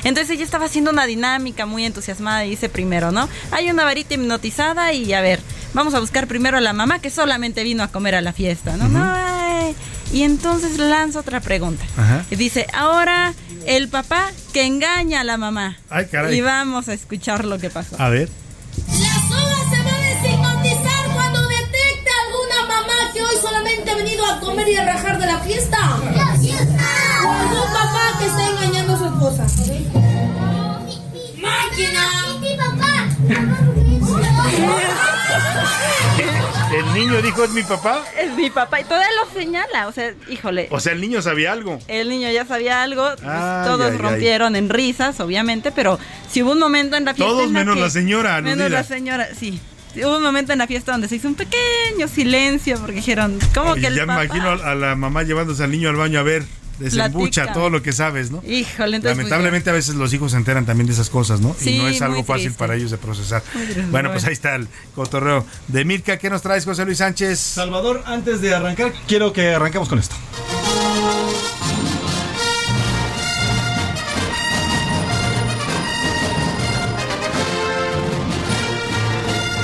Entonces 0.03 0.29
ella 0.31 0.43
estaba 0.43 0.65
haciendo 0.65 0.91
una 0.91 1.05
dinámica 1.05 1.65
muy 1.65 1.85
entusiasmada 1.85 2.45
y 2.45 2.51
dice 2.51 2.69
primero, 2.69 3.11
¿no? 3.11 3.27
Hay 3.51 3.69
una 3.69 3.85
varita 3.85 4.13
hipnotizada 4.13 4.93
y 4.93 5.13
a 5.13 5.21
ver, 5.21 5.39
vamos 5.73 5.93
a 5.93 5.99
buscar 5.99 6.27
primero 6.27 6.57
a 6.57 6.61
la 6.61 6.73
mamá 6.73 6.99
que 6.99 7.09
solamente 7.09 7.63
vino 7.63 7.83
a 7.83 7.87
comer 7.87 8.15
a 8.15 8.21
la 8.21 8.33
fiesta, 8.33 8.77
¿no? 8.77 8.87
No, 8.89 9.73
y 10.13 10.23
entonces 10.23 10.77
lanza 10.77 11.19
otra 11.19 11.41
pregunta. 11.41 11.83
Y 12.29 12.35
dice, 12.35 12.67
ahora 12.71 13.33
el 13.65 13.89
papá 13.89 14.29
que 14.53 14.65
engaña 14.65 15.21
a 15.21 15.23
la 15.23 15.37
mamá. 15.37 15.77
Ay, 15.89 16.05
caray. 16.05 16.37
Y 16.37 16.41
vamos 16.41 16.87
a 16.87 16.93
escuchar 16.93 17.45
lo 17.45 17.57
que 17.57 17.71
pasó. 17.71 17.95
A 17.99 18.09
ver. 18.09 18.29
La 18.89 19.15
soga 19.27 19.57
se 19.69 19.83
va 19.83 19.95
a 19.95 19.99
desinmatizar 19.99 21.05
cuando 21.13 21.47
detecte 21.47 22.09
alguna 22.25 22.67
mamá 22.67 23.11
que 23.11 23.21
hoy 23.23 23.35
solamente 23.41 23.89
ha 23.89 23.95
venido 23.95 24.23
a 24.25 24.39
comer 24.39 24.67
y 24.69 24.75
a 24.75 24.85
rajar 24.85 25.17
de 25.19 25.25
la 25.25 25.39
fiesta. 25.39 25.99
¡La 26.15 26.35
fiesta! 26.37 26.85
O 27.25 27.31
algún 27.31 27.73
papá 27.73 28.19
que 28.19 28.25
está 28.27 28.49
engañando 28.49 28.93
a 28.93 28.97
su 28.99 29.05
esposa. 29.05 29.47
¡Máquina! 31.41 32.03
¡Mi 32.39 32.55
papá! 32.55 33.09
El 36.73 36.93
niño 36.93 37.21
dijo, 37.21 37.43
¿es 37.43 37.51
mi 37.51 37.63
papá? 37.63 38.03
Es 38.19 38.33
mi 38.35 38.49
papá. 38.49 38.81
Y 38.81 38.83
todavía 38.83 39.09
lo 39.23 39.31
señala. 39.31 39.87
O 39.87 39.91
sea, 39.91 40.13
híjole. 40.29 40.67
O 40.71 40.79
sea, 40.79 40.93
el 40.93 41.01
niño 41.01 41.21
sabía 41.21 41.51
algo. 41.51 41.77
El 41.87 42.09
niño 42.09 42.31
ya 42.31 42.45
sabía 42.45 42.81
algo. 42.81 43.15
todos 43.15 43.97
rompieron 43.97 44.55
en 44.55 44.69
risas, 44.69 45.19
obviamente. 45.19 45.71
Pero 45.71 45.99
si 46.29 46.41
hubo 46.41 46.51
un 46.51 46.59
momento 46.59 46.95
en 46.95 47.05
la 47.05 47.13
fiesta. 47.13 47.31
Todos 47.31 47.51
menos 47.51 47.77
la 47.77 47.89
señora, 47.89 48.41
Menos 48.41 48.71
la 48.71 48.83
señora, 48.83 49.27
sí. 49.37 49.59
Hubo 49.95 50.17
un 50.17 50.23
momento 50.23 50.51
en 50.53 50.59
la 50.59 50.65
fiesta 50.65 50.91
donde 50.91 51.07
se 51.07 51.17
hizo 51.17 51.27
un 51.27 51.35
pequeño 51.35 52.07
silencio 52.07 52.79
porque 52.79 52.95
dijeron, 52.95 53.37
¿cómo 53.53 53.75
que 53.75 53.87
el 53.87 53.95
Ya 53.95 54.07
me 54.07 54.13
imagino 54.13 54.49
a 54.49 54.73
la 54.73 54.95
mamá 54.95 55.21
llevándose 55.21 55.63
al 55.63 55.69
niño 55.69 55.89
al 55.89 55.95
baño 55.95 56.19
a 56.19 56.23
ver 56.23 56.43
desembucha 56.79 57.53
todo 57.53 57.69
lo 57.69 57.81
que 57.81 57.91
sabes, 57.93 58.31
¿no? 58.31 58.41
Híjole, 58.45 58.97
entonces, 58.97 59.17
Lamentablemente 59.17 59.69
a 59.69 59.73
veces 59.73 59.95
los 59.95 60.13
hijos 60.13 60.31
se 60.31 60.37
enteran 60.37 60.65
también 60.65 60.87
de 60.87 60.93
esas 60.93 61.09
cosas, 61.09 61.39
¿no? 61.41 61.55
y 61.63 61.77
no 61.77 61.87
es 61.87 62.01
algo 62.01 62.23
fácil 62.23 62.51
para 62.53 62.75
ellos 62.75 62.91
de 62.91 62.97
procesar. 62.97 63.43
Bueno, 63.91 64.11
pues 64.11 64.25
ahí 64.25 64.33
está 64.33 64.55
el 64.55 64.67
cotorreo 64.95 65.45
de 65.67 65.85
Mirka. 65.85 66.17
¿Qué 66.17 66.29
nos 66.29 66.41
traes, 66.41 66.65
José 66.65 66.85
Luis 66.85 66.97
Sánchez? 66.97 67.39
Salvador, 67.39 68.03
antes 68.05 68.41
de 68.41 68.53
arrancar, 68.53 68.93
quiero 69.07 69.33
que 69.33 69.53
arranquemos 69.53 69.89
con 69.89 69.99
esto. 69.99 70.15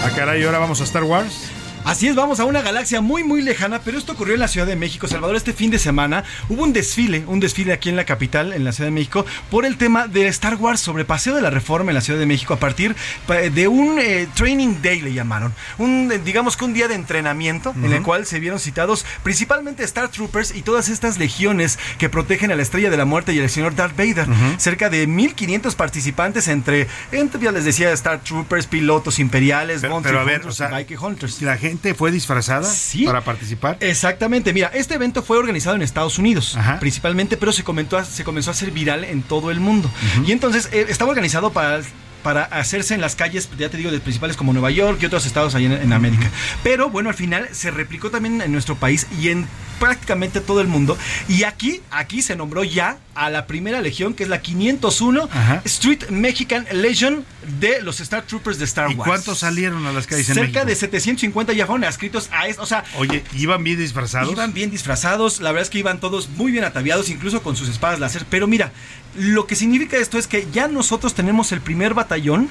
Ah, 0.04 0.12
caray, 0.16 0.44
ahora 0.44 0.60
vamos 0.60 0.82
a 0.82 0.84
Star 0.84 1.04
Wars. 1.04 1.59
Así 1.86 2.08
es, 2.08 2.16
vamos 2.16 2.40
a 2.40 2.46
una 2.46 2.62
galaxia 2.62 3.02
muy 3.02 3.24
muy 3.24 3.42
lejana, 3.42 3.80
pero 3.84 3.98
esto 3.98 4.12
ocurrió 4.12 4.34
en 4.36 4.42
la 4.42 4.48
Ciudad 4.48 4.68
de 4.68 4.76
México, 4.76 5.08
Salvador, 5.08 5.36
este 5.36 5.54
fin 5.54 5.72
de 5.72 5.80
semana. 5.80 6.24
Hubo 6.48 6.64
un 6.64 6.74
desfile, 6.74 7.24
un 7.26 7.40
desfile 7.40 7.74
aquí 7.74 7.90
en 7.90 7.96
la 7.96 8.06
capital, 8.06 8.54
en 8.54 8.64
la 8.64 8.74
Ciudad 8.74 8.88
de 8.88 8.94
México, 8.94 9.26
por 9.50 9.66
el 9.66 9.78
tema 9.78 10.08
de 10.08 10.28
Star 10.28 10.56
Wars 10.56 10.82
sobre 10.82 11.06
Paseo 11.06 11.34
de 11.36 11.42
la 11.42 11.50
Reforma 11.50 11.90
en 11.92 11.96
la 11.96 12.02
Ciudad 12.02 12.20
de 12.20 12.26
México 12.26 12.54
a 12.54 12.60
partir 12.60 12.96
de 13.28 13.68
un 13.68 13.98
eh, 14.00 14.28
Training 14.36 14.82
Day, 14.84 15.02
le 15.02 15.14
llamaron. 15.14 15.54
Un, 15.78 16.12
eh, 16.12 16.20
digamos 16.24 16.58
que 16.58 16.66
un 16.66 16.74
día 16.74 16.88
de 16.88 16.96
entrenamiento 16.96 17.74
en 17.76 17.94
el 17.94 18.04
cual 18.04 18.26
se 18.26 18.40
vieron 18.40 18.60
citados 18.60 19.06
principalmente 19.24 19.84
Star 19.84 20.10
Troopers 20.10 20.54
y 20.56 20.62
todas 20.62 20.90
estas 20.90 21.18
legiones 21.18 21.80
que 21.98 22.10
protegen 22.10 22.52
a 22.52 22.56
la 22.56 22.62
Estrella 22.62 22.90
de 22.90 22.98
la 22.98 23.06
Muerte 23.06 23.34
y 23.34 23.40
al 23.40 23.50
señor 23.50 23.76
Darth 23.76 23.98
Vader. 23.98 24.28
Cerca 24.58 24.90
de 24.90 25.08
1500 25.08 25.76
participantes 25.76 26.48
entre, 26.50 26.88
entre, 27.12 27.42
ya 27.42 27.52
les 27.52 27.66
decía, 27.66 27.92
Star 27.94 28.20
Troopers, 28.20 28.68
pilotos 28.68 29.18
imperiales, 29.20 29.82
Pero, 29.82 29.94
Bounty 29.94 30.08
pero 30.08 30.20
a 30.20 30.24
ver, 30.24 30.36
Hunters, 30.42 30.54
o 30.54 30.58
sea, 30.58 30.68
Bike 30.68 31.02
Hunters. 31.02 31.42
¿la 31.42 31.58
gente 31.58 31.69
fue 31.96 32.12
disfrazada 32.12 32.68
para 33.06 33.22
participar? 33.22 33.78
Exactamente, 33.80 34.54
mira, 34.54 34.72
este 34.74 34.96
evento 34.96 35.24
fue 35.24 35.38
organizado 35.38 35.76
en 35.76 35.82
Estados 35.82 36.18
Unidos, 36.18 36.58
principalmente, 36.80 37.38
pero 37.38 37.52
se, 37.52 37.64
comentó, 37.64 37.98
a- 37.98 38.06
se 38.06 38.24
comenzó 38.24 38.50
a 38.50 38.54
hacer 38.54 38.72
viral 38.72 39.04
en 39.04 39.22
todo 39.22 39.52
el 39.52 39.60
mundo. 39.60 39.90
Y 40.26 40.32
entonces 40.32 40.70
eh, 40.72 40.86
estaba 40.90 41.12
organizado 41.12 41.52
para 41.52 41.82
para 42.22 42.44
hacerse 42.44 42.94
en 42.94 43.00
las 43.00 43.16
calles, 43.16 43.48
ya 43.58 43.70
te 43.70 43.78
digo, 43.78 43.92
de 43.92 44.02
principales 44.02 44.36
como 44.36 44.52
Nueva 44.52 44.72
York 44.72 45.00
y 45.02 45.06
otros 45.06 45.26
estados 45.26 45.56
en, 45.56 45.72
en 45.72 45.94
América. 45.94 46.30
Pero 46.64 46.90
bueno, 46.90 47.08
al 47.08 47.16
final 47.16 47.48
se 47.54 47.72
replicó 47.72 48.12
también 48.12 48.42
en 48.42 48.52
nuestro 48.52 48.76
país 48.76 49.08
y 49.22 49.30
en 49.30 49.48
prácticamente 49.80 50.42
todo 50.42 50.60
el 50.60 50.68
mundo. 50.68 50.98
Y 51.30 51.44
aquí, 51.44 51.82
aquí 51.92 52.22
se 52.22 52.36
nombró 52.36 52.66
ya 52.66 52.98
a 53.26 53.30
la 53.30 53.46
primera 53.48 53.82
legión, 53.82 54.14
que 54.14 54.24
es 54.24 54.30
la 54.30 54.42
501 54.42 55.30
Street 55.66 56.10
Mexican 56.10 56.66
Legion 56.72 57.26
de 57.60 57.82
los 57.82 58.00
Star 58.00 58.24
Troopers 58.24 58.60
de 58.60 58.66
Star 58.66 58.92
¿Y 58.92 58.96
Wars. 58.96 59.08
cuántos 59.10 59.40
salieron 59.40 59.86
a 59.86 59.92
las 59.92 60.06
calles 60.08 60.30
en 60.30 60.36
Cerca 60.36 60.50
México? 60.52 60.66
de 60.66 60.76
750 60.76 61.54
ya 61.54 61.66
fueron 61.66 61.84
adscritos 61.84 62.30
a 62.32 62.48
esto. 62.48 62.62
O 62.62 62.66
sea, 62.66 62.84
Oye, 62.98 63.24
¿iban 63.36 63.64
bien 63.64 63.78
disfrazados? 63.80 64.32
Iban 64.32 64.54
bien 64.54 64.72
disfrazados, 64.72 65.40
la 65.42 65.52
verdad 65.52 65.64
es 65.64 65.70
que 65.70 65.80
iban 65.80 66.00
todos 66.00 66.30
muy 66.30 66.52
bien 66.52 66.64
ataviados, 66.64 67.10
incluso 67.10 67.42
con 67.42 67.56
sus 67.56 67.70
espadas 67.70 68.00
láser. 68.00 68.26
Pero 68.30 68.48
mira, 68.48 68.72
lo 69.18 69.48
que 69.48 69.56
significa 69.56 69.98
esto 69.98 70.18
es 70.20 70.28
que 70.28 70.48
ya 70.54 70.68
nosotros 70.68 71.14
tenemos 71.16 71.52
el 71.52 71.62
primer 71.62 71.94
batallón 71.94 72.50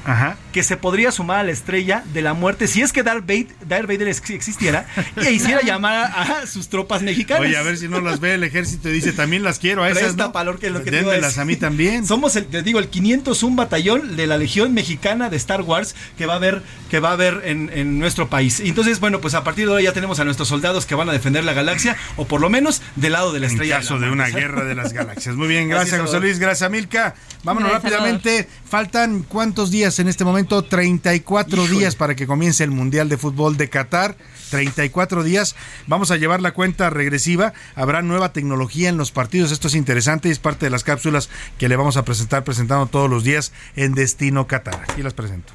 que 0.53 0.63
se 0.63 0.77
podría 0.77 1.13
sumar 1.13 1.39
a 1.39 1.43
la 1.45 1.53
estrella 1.53 2.03
de 2.13 2.21
la 2.23 2.35
muerte 2.35 2.67
si 2.67 2.83
es 2.83 2.93
que 2.93 3.03
Darth 3.03 3.21
Vader, 3.23 3.47
Darth 3.67 3.87
Vader 3.87 4.09
ex- 4.09 4.31
existiera 4.31 4.87
y 5.23 5.29
hiciera 5.29 5.63
llamar 5.63 6.11
a, 6.13 6.23
a 6.41 6.47
sus 6.47 6.69
tropas 6.69 7.03
mexicanas. 7.03 7.43
Oye, 7.47 7.57
a 7.57 7.63
ver 7.63 7.77
si 7.79 7.87
no 7.89 8.01
las 8.01 8.19
ve 8.21 8.35
el 8.35 8.43
ejército 8.45 8.89
y 8.89 8.93
dice, 8.93 9.13
también 9.13 9.43
las 9.45 9.59
quiero 9.59 9.85
a 9.85 9.89
esas, 9.89 10.03
Presta 10.03 10.25
¿no? 10.25 10.33
Valor, 10.59 10.61
que 10.61 10.67
es 10.67 10.73
lo 10.73 10.83
que 10.83 10.91
te 10.91 11.01
iba 11.01 11.43
a 11.43 11.45
mí 11.45 11.57
también. 11.57 12.07
Somos 12.07 12.37
el, 12.37 12.47
te 12.47 12.63
digo, 12.63 12.79
el 12.79 12.89
501 12.89 13.57
batallón 13.57 14.17
de 14.17 14.27
la 14.27 14.37
Legión 14.37 14.75
Mexicana 14.75 15.31
de 15.31 15.37
Star 15.37 15.63
Wars 15.63 15.95
que 16.17 16.27
va 16.27 16.35
a 16.35 16.37
haber, 16.37 16.63
que 16.91 17.01
va 17.01 17.11
a 17.11 17.13
haber 17.13 17.43
en, 17.45 17.71
en 17.73 17.99
nuestro 17.99 18.29
país. 18.29 18.61
Y 18.61 18.69
entonces, 18.71 19.01
bueno, 19.01 19.21
pues 19.21 19.35
a 19.35 19.45
partir 19.45 19.67
de 19.67 19.73
ahora 19.73 19.83
ya 19.83 19.93
tenemos 19.93 20.19
a 20.21 20.25
nuestros 20.25 20.49
soldados 20.49 20.87
que 20.87 20.95
van 20.95 21.09
a 21.09 21.13
defender 21.13 21.45
la 21.45 21.53
galaxia, 21.53 21.97
o 22.17 22.27
por 22.27 22.41
lo 22.41 22.51
menos 22.51 22.83
del 22.97 23.13
lado 23.13 23.33
de 23.33 23.41
la 23.41 23.47
En 23.47 23.53
estrella. 23.53 23.77
caso 23.79 23.99
la 23.99 24.07
de 24.07 24.13
una 24.13 24.29
guerra 24.31 24.65
de 24.65 24.75
las 24.75 24.93
galaxias. 24.93 25.37
Muy 25.37 25.49
bien, 25.49 25.69
gracias 25.69 26.01
José. 26.01 26.21
Luis, 26.21 26.39
gracias 26.39 26.71
Milka. 26.71 27.15
Vámonos 27.45 27.71
Gracias, 27.71 27.93
rápidamente. 27.93 28.49
Faltan 28.69 29.23
cuántos 29.23 29.71
días 29.71 29.99
en 30.01 30.09
este 30.09 30.25
momento? 30.25 30.63
34 30.63 31.63
Híjole. 31.63 31.79
días 31.79 31.95
para 31.97 32.17
que 32.17 32.27
comience 32.27 32.65
el 32.65 32.71
Mundial 32.71 33.09
de 33.09 33.17
Fútbol 33.17 33.57
de 33.57 33.69
Qatar. 33.69 34.17
34 34.51 35.23
días. 35.23 35.55
Vamos 35.87 36.11
a 36.11 36.17
llevar 36.17 36.41
la 36.41 36.53
cuenta 36.53 36.91
regresiva. 36.91 37.53
Habrá 37.75 38.03
nueva 38.03 38.33
tecnología 38.33 38.89
en 38.89 38.97
los 38.97 39.13
partidos. 39.13 39.53
Esto 39.53 39.69
es 39.69 39.75
interesante 39.75 40.29
y 40.29 40.33
es 40.33 40.39
parte 40.49 40.65
de 40.65 40.71
las 40.71 40.83
cápsulas 40.83 41.29
que 41.59 41.69
le 41.69 41.77
vamos 41.77 41.99
a 41.99 42.07
presentar 42.07 42.43
presentando 42.43 42.87
todos 42.87 43.11
los 43.11 43.23
días 43.23 43.53
en 43.77 43.93
Destino 43.93 44.47
Qatar. 44.47 44.81
Aquí 44.89 45.03
las 45.03 45.13
presento. 45.13 45.53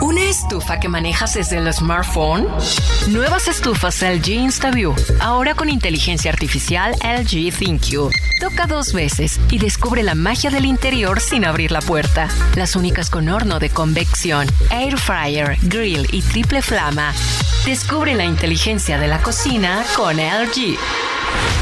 ¿Una 0.00 0.22
estufa 0.24 0.80
que 0.80 0.88
manejas 0.88 1.34
desde 1.34 1.58
el 1.58 1.72
smartphone? 1.72 2.48
Nuevas 3.10 3.46
estufas 3.46 4.02
LG 4.02 4.30
InstaView, 4.30 4.96
ahora 5.20 5.54
con 5.54 5.68
inteligencia 5.68 6.32
artificial 6.32 6.92
LG 7.04 7.56
ThinQ. 7.56 8.10
Toca 8.40 8.66
dos 8.66 8.92
veces 8.92 9.38
y 9.48 9.58
descubre 9.58 10.02
la 10.02 10.16
magia 10.16 10.50
del 10.50 10.64
interior 10.64 11.20
sin 11.20 11.44
abrir 11.44 11.70
la 11.70 11.82
puerta. 11.82 12.28
Las 12.56 12.74
únicas 12.74 13.10
con 13.10 13.28
horno 13.28 13.60
de 13.60 13.70
convección, 13.70 14.48
air 14.70 14.98
fryer, 14.98 15.56
grill 15.62 16.08
y 16.10 16.22
triple 16.22 16.62
flama. 16.62 17.14
Descubre 17.64 18.14
la 18.16 18.24
inteligencia 18.24 18.98
de 18.98 19.06
la 19.06 19.22
cocina 19.22 19.84
con 19.94 20.16
LG. 20.16 21.61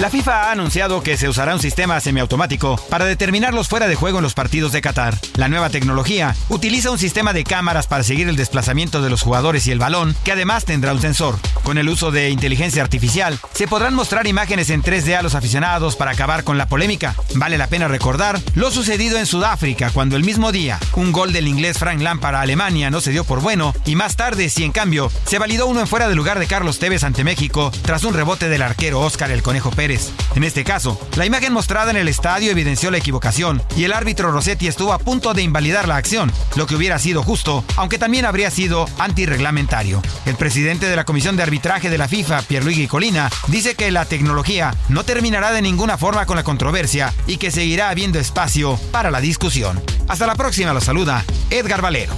La 0.00 0.10
FIFA 0.10 0.48
ha 0.48 0.52
anunciado 0.52 1.02
que 1.02 1.16
se 1.16 1.28
usará 1.28 1.54
un 1.54 1.60
sistema 1.60 2.00
semiautomático 2.00 2.76
para 2.88 3.04
determinar 3.04 3.54
los 3.54 3.68
fuera 3.68 3.86
de 3.86 3.94
juego 3.94 4.18
en 4.18 4.24
los 4.24 4.34
partidos 4.34 4.72
de 4.72 4.80
Qatar. 4.80 5.16
La 5.36 5.48
nueva 5.48 5.70
tecnología 5.70 6.34
utiliza 6.48 6.90
un 6.90 6.98
sistema 6.98 7.32
de 7.32 7.44
cámaras 7.44 7.86
para 7.86 8.02
seguir 8.02 8.28
el 8.28 8.34
desplazamiento 8.34 9.00
de 9.00 9.10
los 9.10 9.22
jugadores 9.22 9.66
y 9.66 9.70
el 9.70 9.78
balón, 9.78 10.16
que 10.24 10.32
además 10.32 10.64
tendrá 10.64 10.92
un 10.92 11.00
sensor. 11.00 11.36
Con 11.62 11.78
el 11.78 11.88
uso 11.88 12.10
de 12.10 12.30
inteligencia 12.30 12.82
artificial, 12.82 13.38
se 13.52 13.68
podrán 13.68 13.94
mostrar 13.94 14.26
imágenes 14.26 14.70
en 14.70 14.82
3D 14.82 15.14
a 15.16 15.22
los 15.22 15.36
aficionados 15.36 15.94
para 15.94 16.10
acabar 16.10 16.42
con 16.42 16.58
la 16.58 16.66
polémica. 16.66 17.14
Vale 17.36 17.56
la 17.56 17.68
pena 17.68 17.86
recordar 17.86 18.40
lo 18.54 18.72
sucedido 18.72 19.18
en 19.18 19.26
Sudáfrica, 19.26 19.90
cuando 19.90 20.16
el 20.16 20.24
mismo 20.24 20.50
día 20.50 20.80
un 20.94 21.12
gol 21.12 21.32
del 21.32 21.46
inglés 21.46 21.78
Frank 21.78 22.00
Lampard 22.00 22.34
a 22.34 22.40
Alemania 22.40 22.90
no 22.90 23.00
se 23.00 23.12
dio 23.12 23.24
por 23.24 23.40
bueno, 23.40 23.72
y 23.84 23.94
más 23.94 24.16
tarde, 24.16 24.48
si 24.48 24.64
en 24.64 24.72
cambio, 24.72 25.12
se 25.26 25.38
validó 25.38 25.66
uno 25.66 25.80
en 25.80 25.86
fuera 25.86 26.08
de 26.08 26.16
lugar 26.16 26.40
de 26.40 26.46
Carlos 26.46 26.80
Tevez 26.80 27.04
ante 27.04 27.24
México 27.24 27.70
tras 27.82 28.02
un 28.02 28.14
rebote 28.14 28.48
del 28.48 28.62
arquero 28.62 29.00
Oscar 29.00 29.30
el 29.30 29.42
Conejo 29.42 29.70
Pérez. 29.70 29.81
En 29.82 30.44
este 30.44 30.62
caso, 30.62 30.96
la 31.16 31.26
imagen 31.26 31.52
mostrada 31.52 31.90
en 31.90 31.96
el 31.96 32.06
estadio 32.06 32.52
evidenció 32.52 32.92
la 32.92 32.98
equivocación 32.98 33.60
y 33.76 33.82
el 33.82 33.92
árbitro 33.92 34.30
Rossetti 34.30 34.68
estuvo 34.68 34.92
a 34.92 34.98
punto 35.00 35.34
de 35.34 35.42
invalidar 35.42 35.88
la 35.88 35.96
acción, 35.96 36.30
lo 36.54 36.68
que 36.68 36.76
hubiera 36.76 37.00
sido 37.00 37.24
justo, 37.24 37.64
aunque 37.76 37.98
también 37.98 38.24
habría 38.24 38.52
sido 38.52 38.86
antirreglamentario. 38.98 40.00
El 40.24 40.36
presidente 40.36 40.88
de 40.88 40.94
la 40.94 41.04
Comisión 41.04 41.36
de 41.36 41.42
Arbitraje 41.42 41.90
de 41.90 41.98
la 41.98 42.06
FIFA, 42.06 42.42
Pierluigi 42.42 42.86
Colina, 42.86 43.28
dice 43.48 43.74
que 43.74 43.90
la 43.90 44.04
tecnología 44.04 44.72
no 44.88 45.02
terminará 45.02 45.50
de 45.50 45.62
ninguna 45.62 45.98
forma 45.98 46.26
con 46.26 46.36
la 46.36 46.44
controversia 46.44 47.12
y 47.26 47.38
que 47.38 47.50
seguirá 47.50 47.88
habiendo 47.88 48.20
espacio 48.20 48.78
para 48.92 49.10
la 49.10 49.20
discusión. 49.20 49.82
Hasta 50.06 50.28
la 50.28 50.36
próxima, 50.36 50.72
los 50.72 50.84
saluda 50.84 51.24
Edgar 51.50 51.82
Valero. 51.82 52.14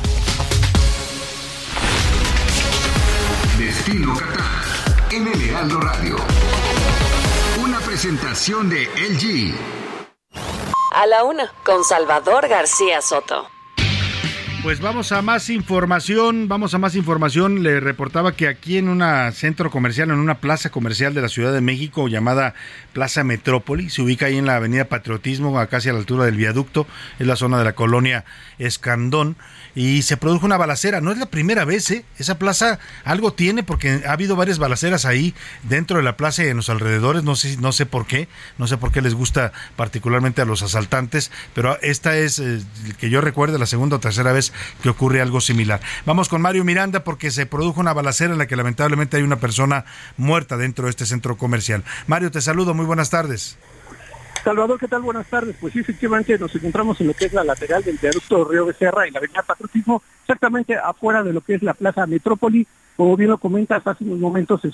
Destino. 3.56 4.14
Presentación 8.04 8.68
de 8.68 8.82
LG. 8.98 9.54
A 10.94 11.06
la 11.06 11.24
una, 11.24 11.50
con 11.64 11.84
Salvador 11.84 12.48
García 12.48 13.00
Soto. 13.00 13.48
Pues 14.62 14.80
vamos 14.80 15.10
a 15.12 15.22
más 15.22 15.48
información, 15.48 16.46
vamos 16.46 16.74
a 16.74 16.78
más 16.78 16.96
información. 16.96 17.62
Le 17.62 17.80
reportaba 17.80 18.32
que 18.32 18.46
aquí 18.46 18.76
en 18.76 18.90
un 18.90 19.02
centro 19.32 19.70
comercial, 19.70 20.10
en 20.10 20.18
una 20.18 20.40
plaza 20.40 20.68
comercial 20.68 21.14
de 21.14 21.22
la 21.22 21.28
Ciudad 21.28 21.54
de 21.54 21.62
México 21.62 22.06
llamada 22.08 22.52
Plaza 22.92 23.24
Metrópoli, 23.24 23.88
se 23.88 24.02
ubica 24.02 24.26
ahí 24.26 24.36
en 24.36 24.44
la 24.44 24.56
Avenida 24.56 24.84
Patriotismo, 24.86 25.58
acá 25.58 25.78
hacia 25.78 25.94
la 25.94 25.98
altura 25.98 26.26
del 26.26 26.36
viaducto, 26.36 26.86
es 27.18 27.26
la 27.26 27.36
zona 27.36 27.58
de 27.58 27.64
la 27.64 27.74
colonia 27.74 28.26
Escandón, 28.58 29.36
y 29.74 30.02
se 30.02 30.16
produjo 30.16 30.46
una 30.46 30.56
balacera. 30.56 31.00
No 31.00 31.10
es 31.10 31.18
la 31.18 31.26
primera 31.26 31.64
vez, 31.64 31.90
¿eh? 31.90 32.04
Esa 32.18 32.38
plaza 32.38 32.78
algo 33.04 33.32
tiene 33.32 33.62
porque 33.62 34.02
ha 34.06 34.12
habido 34.12 34.36
varias 34.36 34.58
balaceras 34.58 35.04
ahí 35.04 35.34
dentro 35.62 35.96
de 35.96 36.02
la 36.02 36.16
plaza 36.16 36.44
y 36.44 36.48
en 36.48 36.56
los 36.56 36.70
alrededores, 36.70 37.24
no 37.24 37.36
sé, 37.36 37.56
no 37.58 37.72
sé 37.72 37.86
por 37.86 38.06
qué, 38.06 38.28
no 38.58 38.66
sé 38.66 38.76
por 38.76 38.92
qué 38.92 39.02
les 39.02 39.14
gusta 39.14 39.52
particularmente 39.76 40.42
a 40.42 40.44
los 40.44 40.62
asaltantes, 40.62 41.30
pero 41.54 41.80
esta 41.82 42.16
es, 42.16 42.38
eh, 42.38 42.60
que 42.98 43.10
yo 43.10 43.20
recuerde, 43.20 43.58
la 43.58 43.66
segunda 43.66 43.96
o 43.96 44.00
tercera 44.00 44.32
vez 44.32 44.52
que 44.82 44.88
ocurre 44.88 45.20
algo 45.20 45.40
similar. 45.40 45.80
Vamos 46.06 46.28
con 46.28 46.40
Mario 46.40 46.64
Miranda 46.64 47.04
porque 47.04 47.30
se 47.30 47.46
produjo 47.46 47.80
una 47.80 47.92
balacera 47.92 48.32
en 48.32 48.38
la 48.38 48.46
que 48.46 48.56
lamentablemente 48.56 49.16
hay 49.16 49.22
una 49.22 49.40
persona 49.40 49.84
muerta 50.16 50.56
dentro 50.56 50.84
de 50.84 50.90
este 50.90 51.06
centro 51.06 51.36
comercial. 51.36 51.84
Mario, 52.06 52.30
te 52.30 52.40
saludo, 52.40 52.74
muy 52.74 52.86
buenas 52.86 53.10
tardes. 53.10 53.56
Salvador, 54.44 54.78
¿qué 54.78 54.88
tal? 54.88 55.00
Buenas 55.00 55.26
tardes. 55.26 55.56
Pues 55.58 55.72
sí, 55.72 55.80
efectivamente 55.80 56.38
nos 56.38 56.54
encontramos 56.54 57.00
en 57.00 57.06
lo 57.06 57.14
que 57.14 57.24
es 57.24 57.32
la 57.32 57.44
lateral 57.44 57.82
del 57.82 57.96
viaducto 57.96 58.44
Río 58.44 58.66
Becerra 58.66 59.08
y 59.08 59.10
la 59.10 59.18
avenida 59.18 59.40
Patriotismo, 59.40 60.02
exactamente 60.20 60.76
afuera 60.76 61.22
de 61.22 61.32
lo 61.32 61.40
que 61.40 61.54
es 61.54 61.62
la 61.62 61.72
Plaza 61.72 62.06
Metrópoli. 62.06 62.66
Como 62.94 63.16
bien 63.16 63.30
lo 63.30 63.38
comentas, 63.38 63.86
hace 63.86 64.04
unos 64.04 64.18
momentos 64.18 64.60
se 64.60 64.70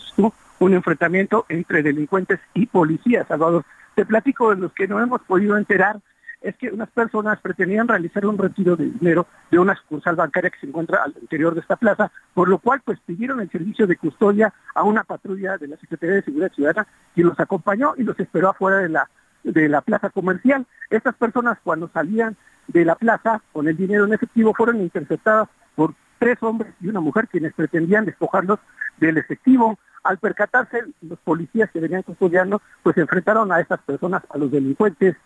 un 0.59 0.75
enfrentamiento 0.75 1.47
entre 1.49 1.85
delincuentes 1.85 2.41
y 2.53 2.67
policías, 2.67 3.29
Salvador. 3.29 3.65
Te 3.95 4.05
platico 4.05 4.53
de 4.53 4.61
los 4.61 4.73
que 4.73 4.89
no 4.89 5.01
hemos 5.01 5.21
podido 5.23 5.57
enterar, 5.57 6.01
es 6.41 6.57
que 6.57 6.71
unas 6.71 6.91
personas 6.91 7.39
pretendían 7.41 7.87
realizar 7.87 8.27
un 8.27 8.39
retiro 8.39 8.75
de 8.75 8.87
dinero 8.87 9.29
de 9.53 9.61
una 9.61 9.77
sucursal 9.77 10.17
bancaria 10.17 10.51
que 10.51 10.59
se 10.59 10.67
encuentra 10.67 11.05
al 11.05 11.15
interior 11.23 11.55
de 11.55 11.61
esta 11.61 11.77
plaza, 11.77 12.11
por 12.35 12.49
lo 12.49 12.59
cual 12.59 12.81
pues 12.85 12.99
pidieron 13.07 13.41
el 13.41 13.51
servicio 13.51 13.87
de 13.87 13.97
custodia 13.97 14.53
a 14.75 14.83
una 14.83 15.05
patrulla 15.05 15.59
de 15.59 15.69
la 15.69 15.77
Secretaría 15.77 16.17
de 16.17 16.23
Seguridad 16.23 16.53
Ciudadana 16.53 16.89
y 17.15 17.23
los 17.23 17.39
acompañó 17.39 17.95
y 17.97 18.03
los 18.03 18.19
esperó 18.19 18.49
afuera 18.49 18.79
de 18.79 18.89
la 18.89 19.09
de 19.45 19.69
la 19.69 19.81
plaza 19.81 20.11
comercial. 20.11 20.67
Estas 20.91 21.15
personas 21.15 21.59
cuando 21.63 21.89
salían 21.89 22.37
de 22.69 22.85
la 22.85 22.95
plaza 22.95 23.43
con 23.53 23.69
el 23.69 23.77
dinero 23.77 24.05
en 24.05 24.13
efectivo 24.13 24.55
fueron 24.55 24.81
interceptadas 24.81 25.49
por 25.75 25.95
tres 26.19 26.39
hombres 26.43 26.73
y 26.81 26.89
una 26.89 27.01
mujer 27.01 27.29
quienes 27.29 27.55
pretendían 27.55 28.05
despojarlos 28.05 28.59
del 28.99 29.19
efectivo. 29.19 29.79
Al 30.03 30.19
percatarse, 30.19 30.85
los 31.03 31.19
policías 31.19 31.71
que 31.71 31.81
venían 31.81 32.03
custodiando, 32.03 32.63
pues 32.83 32.97
enfrentaron 32.97 33.53
a 33.53 33.61
estas 33.61 33.81
personas, 33.81 34.23
a 34.31 34.39
los 34.39 34.51
delincuentes, 34.51 35.17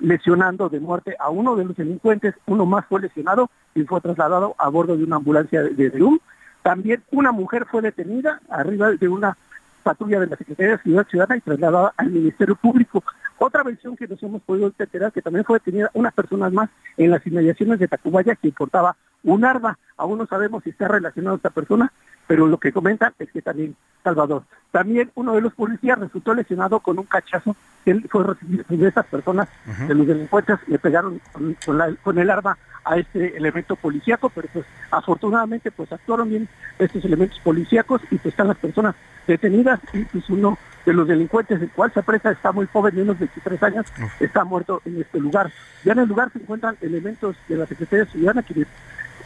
lesionando 0.00 0.68
de 0.68 0.80
muerte 0.80 1.16
a 1.18 1.30
uno 1.30 1.56
de 1.56 1.64
los 1.64 1.76
delincuentes, 1.76 2.34
uno 2.46 2.66
más 2.66 2.84
fue 2.86 3.00
lesionado 3.00 3.50
y 3.74 3.82
fue 3.84 4.00
trasladado 4.00 4.54
a 4.58 4.68
bordo 4.68 4.96
de 4.96 5.04
una 5.04 5.16
ambulancia 5.16 5.62
de, 5.62 5.90
Perú. 5.90 6.20
También 6.62 7.02
una 7.10 7.32
mujer 7.32 7.66
fue 7.70 7.82
detenida 7.82 8.40
arriba 8.48 8.90
de 8.92 9.08
una 9.08 9.36
patrulla 9.82 10.20
de 10.20 10.26
la 10.26 10.36
Secretaría 10.36 10.72
de 10.72 10.78
Seguridad 10.78 11.06
Ciudadana 11.08 11.36
y 11.38 11.40
trasladada 11.40 11.94
al 11.96 12.10
Ministerio 12.10 12.54
Público. 12.56 13.02
Otra 13.38 13.62
versión 13.62 13.96
que 13.96 14.08
nos 14.08 14.22
hemos 14.22 14.42
podido 14.42 14.72
enterar 14.78 15.12
que 15.12 15.22
también 15.22 15.44
fue 15.44 15.58
detenida 15.58 15.90
unas 15.94 16.12
personas 16.12 16.52
más 16.52 16.70
en 16.96 17.10
las 17.10 17.24
inmediaciones 17.26 17.78
de 17.78 17.88
Tacubaya 17.88 18.34
que 18.34 18.50
portaba 18.52 18.96
un 19.22 19.44
arma. 19.44 19.78
Aún 19.96 20.18
no 20.18 20.26
sabemos 20.26 20.64
si 20.64 20.70
está 20.70 20.88
relacionado 20.88 21.36
esta 21.36 21.50
persona, 21.50 21.92
pero 22.26 22.46
lo 22.46 22.58
que 22.58 22.72
comentan 22.72 23.12
es 23.18 23.30
que 23.30 23.40
también 23.42 23.76
Salvador. 24.04 24.42
También 24.70 25.10
uno 25.14 25.34
de 25.34 25.40
los 25.40 25.54
policías 25.54 25.98
resultó 25.98 26.34
lesionado 26.34 26.80
con 26.80 26.98
un 26.98 27.04
cachazo 27.06 27.56
que 27.84 27.92
él 27.92 28.06
fue 28.10 28.24
recibido 28.24 28.64
de 28.68 28.88
esas 28.88 29.06
personas, 29.06 29.48
de 29.86 29.94
los 29.94 30.06
delincuentes, 30.06 30.58
le 30.66 30.78
pegaron 30.78 31.20
con, 31.32 31.56
con 31.64 31.78
la- 31.78 31.94
con 32.02 32.18
el 32.18 32.30
arma 32.30 32.56
a 32.84 32.96
este 32.96 33.36
elemento 33.36 33.76
policíaco, 33.76 34.30
pero 34.30 34.48
pues 34.52 34.64
afortunadamente 34.90 35.70
pues 35.70 35.92
actuaron 35.92 36.28
bien 36.28 36.48
estos 36.78 37.04
elementos 37.04 37.38
policíacos 37.40 38.02
y 38.10 38.16
pues 38.16 38.26
están 38.26 38.48
las 38.48 38.56
personas 38.58 38.94
detenidas 39.28 39.78
y 39.92 40.04
pues 40.04 40.28
uno 40.30 40.58
de 40.84 40.92
los 40.92 41.06
delincuentes, 41.06 41.60
el 41.60 41.70
cual 41.70 41.92
se 41.92 42.00
apresa, 42.00 42.30
está 42.30 42.50
muy 42.50 42.66
joven, 42.66 42.94
de 42.94 43.02
unos 43.02 43.18
23 43.18 43.62
años, 43.62 43.86
está 44.20 44.44
muerto 44.44 44.80
en 44.84 45.00
este 45.00 45.20
lugar. 45.20 45.52
Ya 45.84 45.92
en 45.92 46.00
el 46.00 46.08
lugar 46.08 46.32
se 46.32 46.38
encuentran 46.38 46.76
elementos 46.80 47.36
de 47.48 47.56
la 47.56 47.66
Secretaría 47.66 48.06
Ciudadana 48.06 48.42
quienes 48.42 48.66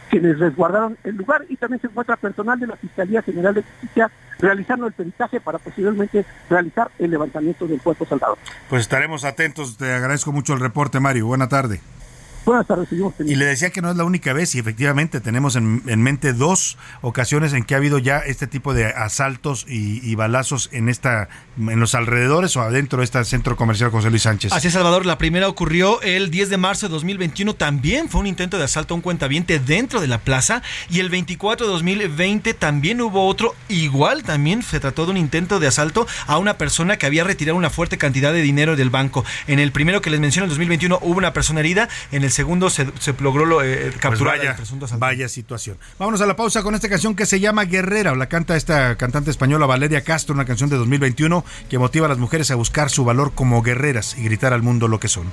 quienes 0.09 0.37
resguardaron 0.37 0.95
el 1.03 1.15
lugar 1.15 1.43
y 1.49 1.55
también 1.55 1.81
se 1.81 1.87
encuentra 1.87 2.15
personal 2.17 2.59
de 2.59 2.67
la 2.67 2.75
Fiscalía 2.75 3.23
General 3.23 3.51
de 3.55 3.63
Justicia 3.63 4.11
realizando 4.37 4.85
el 4.85 4.93
peritaje 4.93 5.39
para 5.39 5.57
posiblemente 5.57 6.23
realizar 6.51 6.91
el 6.99 7.09
levantamiento 7.09 7.65
del 7.65 7.81
cuerpo 7.81 8.05
soldado. 8.05 8.37
Pues 8.69 8.83
estaremos 8.83 9.25
atentos. 9.25 9.75
Te 9.77 9.91
agradezco 9.91 10.31
mucho 10.31 10.53
el 10.53 10.59
reporte, 10.59 10.99
Mario. 10.99 11.25
Buena 11.25 11.49
tarde. 11.49 11.81
Buenas 12.45 12.67
tardes, 12.67 12.89
seguimos 12.89 13.13
Y 13.19 13.35
le 13.35 13.45
decía 13.45 13.69
que 13.69 13.81
no 13.81 13.91
es 13.91 13.97
la 13.97 14.03
única 14.03 14.33
vez 14.33 14.55
y 14.55 14.59
efectivamente 14.59 15.21
tenemos 15.21 15.55
en, 15.55 15.81
en 15.87 16.01
mente 16.01 16.33
dos 16.33 16.77
ocasiones 17.01 17.53
en 17.53 17.63
que 17.63 17.75
ha 17.75 17.77
habido 17.77 17.99
ya 17.99 18.19
este 18.19 18.47
tipo 18.47 18.73
de 18.73 18.87
asaltos 18.87 19.65
y, 19.67 19.99
y 20.07 20.15
balazos 20.15 20.69
en 20.73 20.89
esta 20.89 21.29
en 21.57 21.79
los 21.79 21.93
alrededores 21.95 22.55
o 22.57 22.61
adentro 22.61 22.99
de 22.99 23.05
este 23.05 23.23
centro 23.25 23.55
comercial 23.55 23.91
José 23.91 24.09
Luis 24.09 24.23
Sánchez. 24.23 24.51
Así 24.51 24.67
es, 24.67 24.73
Salvador. 24.73 25.05
La 25.05 25.17
primera 25.17 25.47
ocurrió 25.47 26.01
el 26.01 26.31
10 26.31 26.49
de 26.49 26.57
marzo 26.57 26.87
de 26.87 26.93
2021. 26.93 27.53
También 27.55 28.09
fue 28.09 28.21
un 28.21 28.27
intento 28.27 28.57
de 28.57 28.63
asalto 28.63 28.93
a 28.93 28.97
un 28.97 29.01
cuentaviente 29.01 29.59
dentro 29.59 30.01
de 30.01 30.07
la 30.07 30.17
plaza. 30.17 30.63
Y 30.89 30.99
el 30.99 31.09
24 31.09 31.67
de 31.67 31.71
2020 31.71 32.53
también 32.55 33.01
hubo 33.01 33.27
otro. 33.27 33.55
Igual 33.69 34.23
también 34.23 34.63
se 34.63 34.79
trató 34.79 35.05
de 35.05 35.11
un 35.11 35.17
intento 35.17 35.59
de 35.59 35.67
asalto 35.67 36.07
a 36.27 36.37
una 36.37 36.57
persona 36.57 36.97
que 36.97 37.05
había 37.05 37.23
retirado 37.23 37.57
una 37.57 37.69
fuerte 37.69 37.97
cantidad 37.97 38.33
de 38.33 38.41
dinero 38.41 38.75
del 38.75 38.89
banco. 38.89 39.23
En 39.47 39.59
el 39.59 39.71
primero 39.71 40.01
que 40.01 40.09
les 40.09 40.19
menciono, 40.19 40.45
en 40.45 40.49
2021, 40.49 40.99
hubo 41.01 41.17
una 41.17 41.33
persona 41.33 41.59
herida. 41.59 41.87
En 42.11 42.23
el 42.23 42.31
segundo 42.33 42.69
se, 42.69 42.87
se 42.99 43.13
logró 43.19 43.45
lo, 43.45 43.63
eh, 43.63 43.83
Pues 43.91 43.97
capturar 43.97 44.37
vaya, 44.39 44.49
al 44.51 44.55
presunto 44.57 44.85
asaltante. 44.85 45.15
vaya 45.15 45.29
situación. 45.29 45.77
Vámonos 45.97 46.19
a 46.21 46.25
la 46.25 46.35
pausa 46.35 46.61
con 46.63 46.75
esta 46.75 46.89
canción 46.89 47.15
que 47.15 47.25
se 47.25 47.39
llama 47.39 47.63
Guerrera. 47.63 48.13
La 48.15 48.27
canta 48.27 48.57
esta 48.57 48.97
cantante 48.97 49.31
española 49.31 49.65
Valeria 49.65 50.03
Castro, 50.03 50.33
una 50.35 50.43
canción 50.45 50.69
de 50.69 50.75
2021 50.75 51.45
que 51.69 51.77
motiva 51.79 52.07
a 52.07 52.09
las 52.09 52.17
mujeres 52.17 52.51
a 52.51 52.55
buscar 52.55 52.89
su 52.89 53.05
valor 53.05 53.31
como 53.33 53.61
guerreras 53.61 54.17
y 54.17 54.23
gritar 54.23 54.51
al 54.51 54.61
mundo 54.63 54.87
lo 54.89 54.99
que 54.99 55.07
son. 55.07 55.31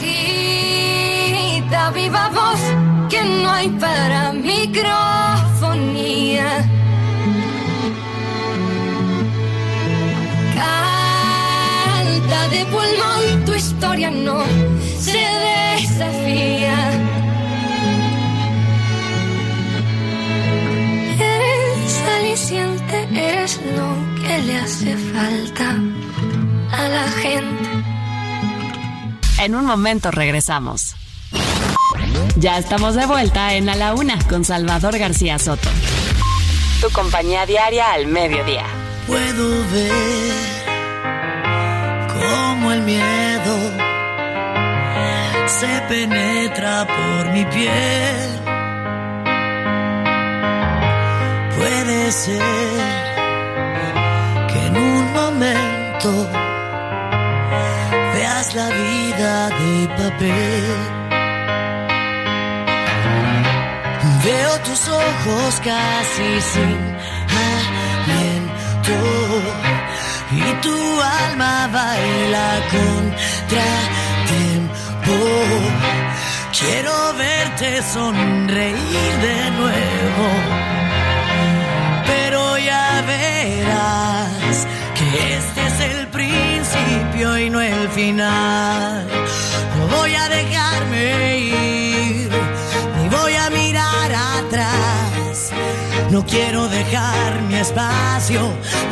Grita 0.00 1.90
viva 1.90 2.28
voz 2.30 2.60
que 3.08 3.22
no 3.22 3.50
hay 3.50 3.68
para 3.70 4.32
microfonía. 4.32 4.90
De 12.30 12.64
pulmón, 12.66 13.44
tu 13.44 13.54
historia 13.54 14.10
no 14.10 14.42
se 14.98 15.18
desafía. 15.78 16.90
Eres 21.18 22.02
aliciente, 22.18 23.08
eres 23.12 23.60
lo 23.76 24.22
que 24.22 24.38
le 24.38 24.56
hace 24.58 24.96
falta 24.96 25.76
a 26.72 26.88
la 26.88 27.08
gente. 27.22 27.68
En 29.40 29.54
un 29.56 29.66
momento 29.66 30.10
regresamos. 30.10 30.94
Ya 32.36 32.58
estamos 32.58 32.94
de 32.94 33.06
vuelta 33.06 33.54
en 33.54 33.68
A 33.68 33.74
la 33.74 33.94
Una 33.94 34.18
con 34.28 34.44
Salvador 34.44 34.98
García 34.98 35.38
Soto. 35.38 35.68
Tu 36.80 36.90
compañía 36.90 37.44
diaria 37.44 37.92
al 37.92 38.06
mediodía. 38.06 38.66
Puedo 39.06 39.48
ver 39.72 40.59
cómo 42.20 42.72
el 42.72 42.82
miedo 42.82 43.56
se 45.46 45.80
penetra 45.88 46.86
por 46.86 47.32
mi 47.32 47.44
piel. 47.46 48.28
Puede 51.56 52.12
ser 52.12 52.42
que 54.48 54.66
en 54.66 54.76
un 54.76 55.12
momento 55.12 56.10
veas 58.14 58.54
la 58.54 58.68
vida 58.68 59.48
de 59.60 59.88
papel. 59.98 61.00
Veo 64.24 64.52
tus 64.66 64.88
ojos 64.88 65.60
casi 65.64 66.40
sin 66.52 66.78
aliento 67.46 68.98
y 70.32 70.52
tu 70.62 71.02
alma 71.02 71.68
baila 71.72 72.48
contra 72.70 73.68
tiempo. 74.32 75.16
Quiero 76.58 77.14
verte 77.14 77.82
sonreír 77.82 79.12
de 79.26 79.50
nuevo, 79.58 80.26
pero 82.06 82.58
ya 82.58 83.02
verás 83.06 84.66
que 84.94 85.34
este 85.36 85.66
es 85.66 85.80
el 85.80 86.06
principio 86.08 87.38
y 87.38 87.50
no 87.50 87.60
el 87.60 87.88
final. 87.88 89.06
No 89.76 89.96
voy 89.96 90.14
a 90.14 90.28
dejarme 90.28 91.38
ir, 91.38 91.79
No 96.10 96.26
quiero 96.26 96.66
dejar 96.68 97.42
mi 97.42 97.54
espacio 97.54 98.40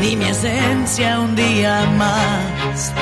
ni 0.01 0.15
mi 0.15 0.27
esencia 0.27 1.19
un 1.19 1.35
día 1.35 1.85
más. 1.97 2.93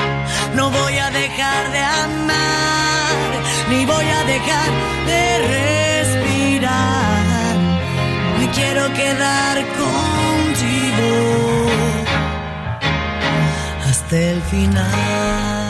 No 0.55 0.71
voy 0.71 0.97
a 0.97 1.11
dejar 1.11 1.71
de 1.71 1.79
amar, 1.79 3.15
ni 3.69 3.85
voy 3.85 4.05
a 4.05 4.23
dejar 4.23 4.69
de 5.05 5.37
respirar. 6.07 7.57
Me 8.39 8.49
quiero 8.49 8.91
quedar 8.95 9.57
contigo 9.77 11.11
hasta 13.87 14.17
el 14.17 14.41
final. 14.41 15.67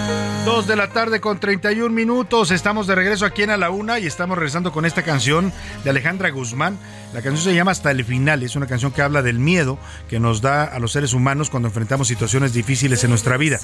Dos 0.47 0.65
de 0.65 0.77
la 0.77 0.87
tarde 0.87 1.19
con 1.19 1.41
31 1.41 1.89
minutos. 1.89 2.51
Estamos 2.51 2.87
de 2.87 2.95
regreso 2.95 3.25
aquí 3.25 3.43
en 3.43 3.49
A 3.49 3.57
la 3.57 3.69
Una 3.69 3.99
y 3.99 4.07
estamos 4.07 4.37
regresando 4.37 4.71
con 4.71 4.85
esta 4.85 5.03
canción 5.03 5.51
de 5.83 5.89
Alejandra 5.89 6.29
Guzmán. 6.29 6.79
La 7.13 7.21
canción 7.21 7.37
se 7.37 7.55
llama 7.55 7.71
Hasta 7.71 7.89
el 7.91 8.03
Final. 8.03 8.43
Es 8.43 8.57
una 8.57 8.67
canción 8.67 8.91
que 8.91 9.01
habla 9.01 9.21
del 9.21 9.39
miedo 9.39 9.79
que 10.09 10.19
nos 10.19 10.41
da 10.41 10.65
a 10.65 10.77
los 10.79 10.91
seres 10.91 11.13
humanos 11.13 11.49
cuando 11.49 11.69
enfrentamos 11.69 12.07
situaciones 12.07 12.51
difíciles 12.51 13.03
en 13.03 13.09
nuestra 13.09 13.37
vida. 13.37 13.59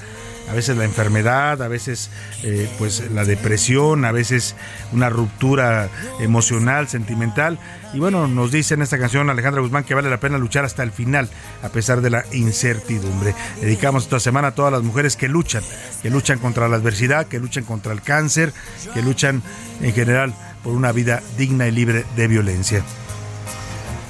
A 0.50 0.54
veces 0.54 0.76
la 0.78 0.84
enfermedad, 0.84 1.62
a 1.62 1.68
veces 1.68 2.10
eh, 2.42 2.68
pues 2.78 3.10
la 3.10 3.24
depresión, 3.24 4.06
a 4.06 4.12
veces 4.12 4.56
una 4.92 5.10
ruptura 5.10 5.90
emocional, 6.20 6.88
sentimental. 6.88 7.58
Y 7.92 7.98
bueno, 7.98 8.26
nos 8.28 8.50
dice 8.50 8.74
en 8.74 8.82
esta 8.82 8.98
canción 8.98 9.28
Alejandra 9.28 9.60
Guzmán 9.60 9.84
que 9.84 9.94
vale 9.94 10.08
la 10.08 10.20
pena 10.20 10.38
luchar 10.38 10.64
hasta 10.64 10.82
el 10.82 10.90
final, 10.90 11.28
a 11.62 11.68
pesar 11.68 12.00
de 12.00 12.10
la 12.10 12.24
incertidumbre. 12.32 13.34
Dedicamos 13.60 14.04
esta 14.04 14.20
semana 14.20 14.48
a 14.48 14.54
todas 14.54 14.72
las 14.72 14.82
mujeres 14.82 15.16
que 15.16 15.28
luchan, 15.28 15.62
que 16.02 16.08
luchan 16.08 16.38
contra 16.38 16.66
la 16.66 16.76
adversidad, 16.76 17.26
que 17.26 17.40
luchan 17.40 17.64
contra 17.64 17.92
el 17.92 18.00
cáncer, 18.00 18.54
que 18.94 19.02
luchan 19.02 19.42
en 19.82 19.92
general 19.92 20.34
por 20.62 20.72
una 20.72 20.92
vida 20.92 21.22
digna 21.36 21.68
y 21.68 21.72
libre 21.72 22.06
de 22.16 22.26
violencia. 22.26 22.82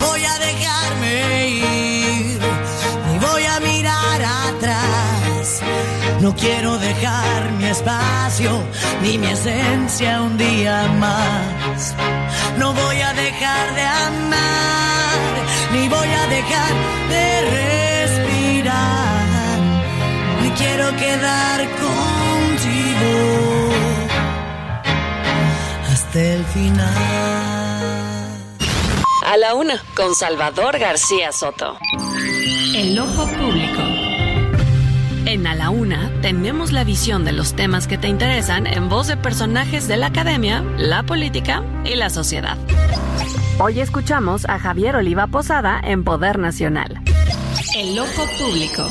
Voy 0.07 0.23
a 0.25 0.39
dejarme 0.39 1.49
ir, 1.49 2.41
ni 3.07 3.19
voy 3.19 3.45
a 3.45 3.61
mirar 3.61 4.21
atrás. 4.23 5.61
No 6.21 6.35
quiero 6.35 6.79
dejar 6.79 7.53
mi 7.59 7.67
espacio, 7.67 8.51
ni 9.03 9.19
mi 9.19 9.29
esencia 9.29 10.23
un 10.23 10.37
día 10.39 10.77
más. 10.99 11.95
No 12.59 12.73
voy 12.73 13.01
a 13.01 13.13
dejar 13.13 13.75
de 13.75 13.83
amar, 13.83 15.31
ni 15.73 15.89
voy 15.89 16.09
a 16.23 16.27
dejar 16.37 16.73
de 17.13 17.27
respirar. 17.59 19.25
Me 20.43 20.49
quiero 20.55 20.87
quedar 20.97 21.59
contigo 21.85 23.15
hasta 25.93 26.19
el 26.21 26.45
final. 26.47 27.44
A 29.25 29.39
la 29.39 29.55
Una 29.55 29.83
con 29.97 30.15
Salvador 30.15 30.79
García 30.79 31.33
Soto. 31.33 31.79
El 32.75 32.99
ojo 32.99 33.27
público. 33.27 33.81
En 35.25 35.47
A 35.47 35.55
la 35.55 35.71
Una 35.71 36.13
tenemos 36.21 36.73
la 36.73 36.85
visión 36.85 37.25
de 37.25 37.33
los 37.33 37.57
temas 37.57 37.87
que 37.87 37.97
te 37.97 38.09
interesan 38.09 38.67
en 38.67 38.91
voz 38.91 39.07
de 39.07 39.17
personajes 39.17 39.89
de 39.89 39.97
la 39.97 40.09
academia, 40.09 40.63
la 40.77 41.05
política 41.05 41.63
y 41.87 41.95
la 41.95 42.11
sociedad. 42.11 42.59
Hoy 43.59 43.81
escuchamos 43.81 44.47
a 44.47 44.59
Javier 44.59 44.97
Oliva 44.97 45.27
Posada 45.27 45.81
en 45.83 46.05
Poder 46.05 46.39
Nacional. 46.39 47.01
El 47.75 47.99
ojo 47.99 48.27
público. 48.39 48.89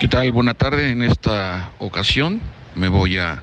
¿Qué 0.00 0.08
tal? 0.08 0.30
Buena 0.32 0.52
tarde. 0.52 0.90
En 0.90 1.02
esta 1.02 1.70
ocasión 1.78 2.42
me 2.74 2.88
voy 2.88 3.16
a, 3.16 3.42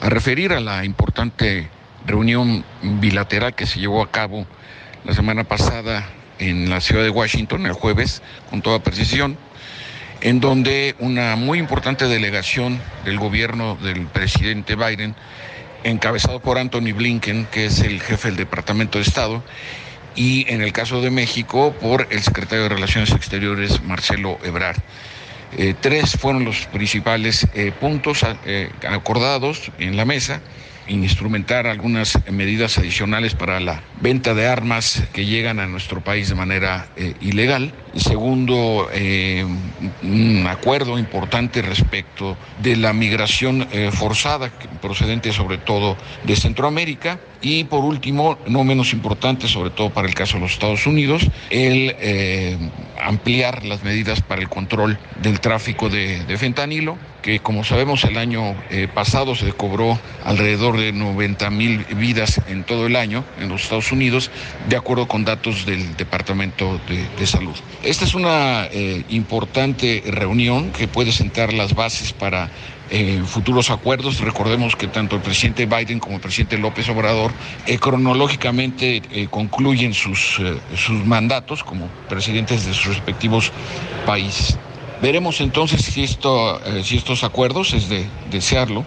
a 0.00 0.08
referir 0.10 0.52
a 0.52 0.60
la 0.60 0.84
importante 0.84 1.70
reunión 2.06 2.64
bilateral 2.82 3.56
que 3.56 3.66
se 3.66 3.80
llevó 3.80 4.00
a 4.00 4.10
cabo 4.12 4.46
la 5.06 5.14
semana 5.14 5.44
pasada 5.44 6.04
en 6.40 6.68
la 6.68 6.80
ciudad 6.80 7.04
de 7.04 7.10
Washington, 7.10 7.64
el 7.64 7.72
jueves, 7.72 8.22
con 8.50 8.60
toda 8.60 8.80
precisión, 8.80 9.38
en 10.20 10.40
donde 10.40 10.96
una 10.98 11.36
muy 11.36 11.60
importante 11.60 12.08
delegación 12.08 12.80
del 13.04 13.18
gobierno 13.18 13.76
del 13.76 14.06
presidente 14.08 14.74
Biden, 14.74 15.14
encabezado 15.84 16.40
por 16.40 16.58
Anthony 16.58 16.92
Blinken, 16.92 17.46
que 17.52 17.66
es 17.66 17.80
el 17.80 18.02
jefe 18.02 18.28
del 18.28 18.36
Departamento 18.36 18.98
de 18.98 19.04
Estado, 19.04 19.44
y 20.16 20.44
en 20.52 20.60
el 20.60 20.72
caso 20.72 21.00
de 21.00 21.10
México 21.10 21.72
por 21.80 22.08
el 22.10 22.20
secretario 22.22 22.64
de 22.64 22.70
Relaciones 22.70 23.12
Exteriores, 23.12 23.82
Marcelo 23.84 24.38
Ebrard. 24.42 24.78
Eh, 25.56 25.74
tres 25.80 26.16
fueron 26.18 26.44
los 26.44 26.66
principales 26.66 27.46
eh, 27.54 27.70
puntos 27.78 28.26
eh, 28.44 28.70
acordados 28.88 29.70
en 29.78 29.96
la 29.96 30.04
mesa 30.04 30.40
instrumentar 30.88 31.66
algunas 31.66 32.18
medidas 32.30 32.78
adicionales 32.78 33.34
para 33.34 33.60
la 33.60 33.82
venta 34.00 34.34
de 34.34 34.46
armas 34.46 35.02
que 35.12 35.26
llegan 35.26 35.60
a 35.60 35.66
nuestro 35.66 36.00
país 36.02 36.28
de 36.28 36.34
manera 36.34 36.88
eh, 36.96 37.14
ilegal. 37.20 37.72
Segundo, 37.94 38.88
eh, 38.92 39.44
un 40.02 40.46
acuerdo 40.48 40.98
importante 40.98 41.62
respecto 41.62 42.36
de 42.62 42.76
la 42.76 42.92
migración 42.92 43.66
eh, 43.72 43.90
forzada 43.92 44.50
procedente 44.80 45.32
sobre 45.32 45.58
todo 45.58 45.96
de 46.24 46.36
Centroamérica. 46.36 47.18
Y 47.42 47.64
por 47.64 47.84
último, 47.84 48.38
no 48.46 48.64
menos 48.64 48.92
importante, 48.92 49.46
sobre 49.46 49.70
todo 49.70 49.90
para 49.90 50.08
el 50.08 50.14
caso 50.14 50.34
de 50.34 50.40
los 50.40 50.52
Estados 50.52 50.86
Unidos, 50.86 51.28
el 51.50 51.94
ampliar 53.00 53.64
las 53.64 53.84
medidas 53.84 54.20
para 54.20 54.40
el 54.40 54.48
control 54.48 54.98
del 55.22 55.38
tráfico 55.38 55.88
de, 55.88 56.24
de 56.24 56.38
fentanilo, 56.38 56.96
que 57.26 57.40
como 57.40 57.64
sabemos 57.64 58.04
el 58.04 58.18
año 58.18 58.54
pasado 58.94 59.34
se 59.34 59.50
cobró 59.52 59.98
alrededor 60.24 60.78
de 60.78 60.92
90 60.92 61.50
mil 61.50 61.84
vidas 61.96 62.40
en 62.46 62.62
todo 62.62 62.86
el 62.86 62.94
año 62.94 63.24
en 63.40 63.48
los 63.48 63.64
Estados 63.64 63.90
Unidos, 63.90 64.30
de 64.68 64.76
acuerdo 64.76 65.08
con 65.08 65.24
datos 65.24 65.66
del 65.66 65.96
Departamento 65.96 66.80
de, 66.88 67.26
Salud. 67.26 67.56
Esta 67.82 68.04
es 68.04 68.14
una 68.14 68.66
eh, 68.66 69.04
importante 69.08 70.04
reunión 70.06 70.70
que 70.70 70.86
puede 70.86 71.10
sentar 71.10 71.52
las 71.52 71.74
bases 71.74 72.12
para 72.12 72.48
eh, 72.90 73.20
futuros 73.26 73.70
acuerdos. 73.70 74.20
Recordemos 74.20 74.76
que 74.76 74.86
tanto 74.86 75.16
el 75.16 75.22
presidente 75.22 75.66
Biden 75.66 75.98
como 75.98 76.16
el 76.16 76.20
presidente 76.20 76.56
López 76.58 76.88
Obrador 76.88 77.32
eh, 77.66 77.78
cronológicamente 77.78 79.02
eh, 79.10 79.26
concluyen 79.28 79.92
sus, 79.92 80.38
eh, 80.38 80.56
sus 80.76 81.04
mandatos 81.04 81.64
como 81.64 81.88
presidentes 82.08 82.64
de 82.64 82.74
sus 82.74 82.86
respectivos 82.86 83.50
países. 84.06 84.56
Veremos 85.02 85.40
entonces 85.40 85.82
si, 85.82 86.04
esto, 86.04 86.60
eh, 86.64 86.82
si 86.82 86.96
estos 86.96 87.22
acuerdos, 87.22 87.74
es 87.74 87.88
de 87.88 88.06
desearlo, 88.30 88.84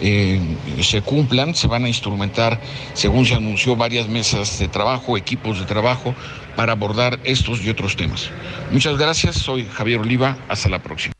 eh, 0.00 0.40
se 0.82 1.00
cumplan, 1.00 1.54
se 1.54 1.66
van 1.66 1.84
a 1.84 1.88
instrumentar, 1.88 2.60
según 2.92 3.24
se 3.24 3.34
anunció, 3.34 3.76
varias 3.76 4.08
mesas 4.08 4.58
de 4.58 4.68
trabajo, 4.68 5.16
equipos 5.16 5.58
de 5.58 5.64
trabajo 5.64 6.14
para 6.54 6.72
abordar 6.72 7.18
estos 7.24 7.62
y 7.62 7.70
otros 7.70 7.96
temas. 7.96 8.30
Muchas 8.70 8.98
gracias, 8.98 9.36
soy 9.36 9.66
Javier 9.66 10.00
Oliva, 10.00 10.36
hasta 10.48 10.68
la 10.68 10.82
próxima. 10.82 11.14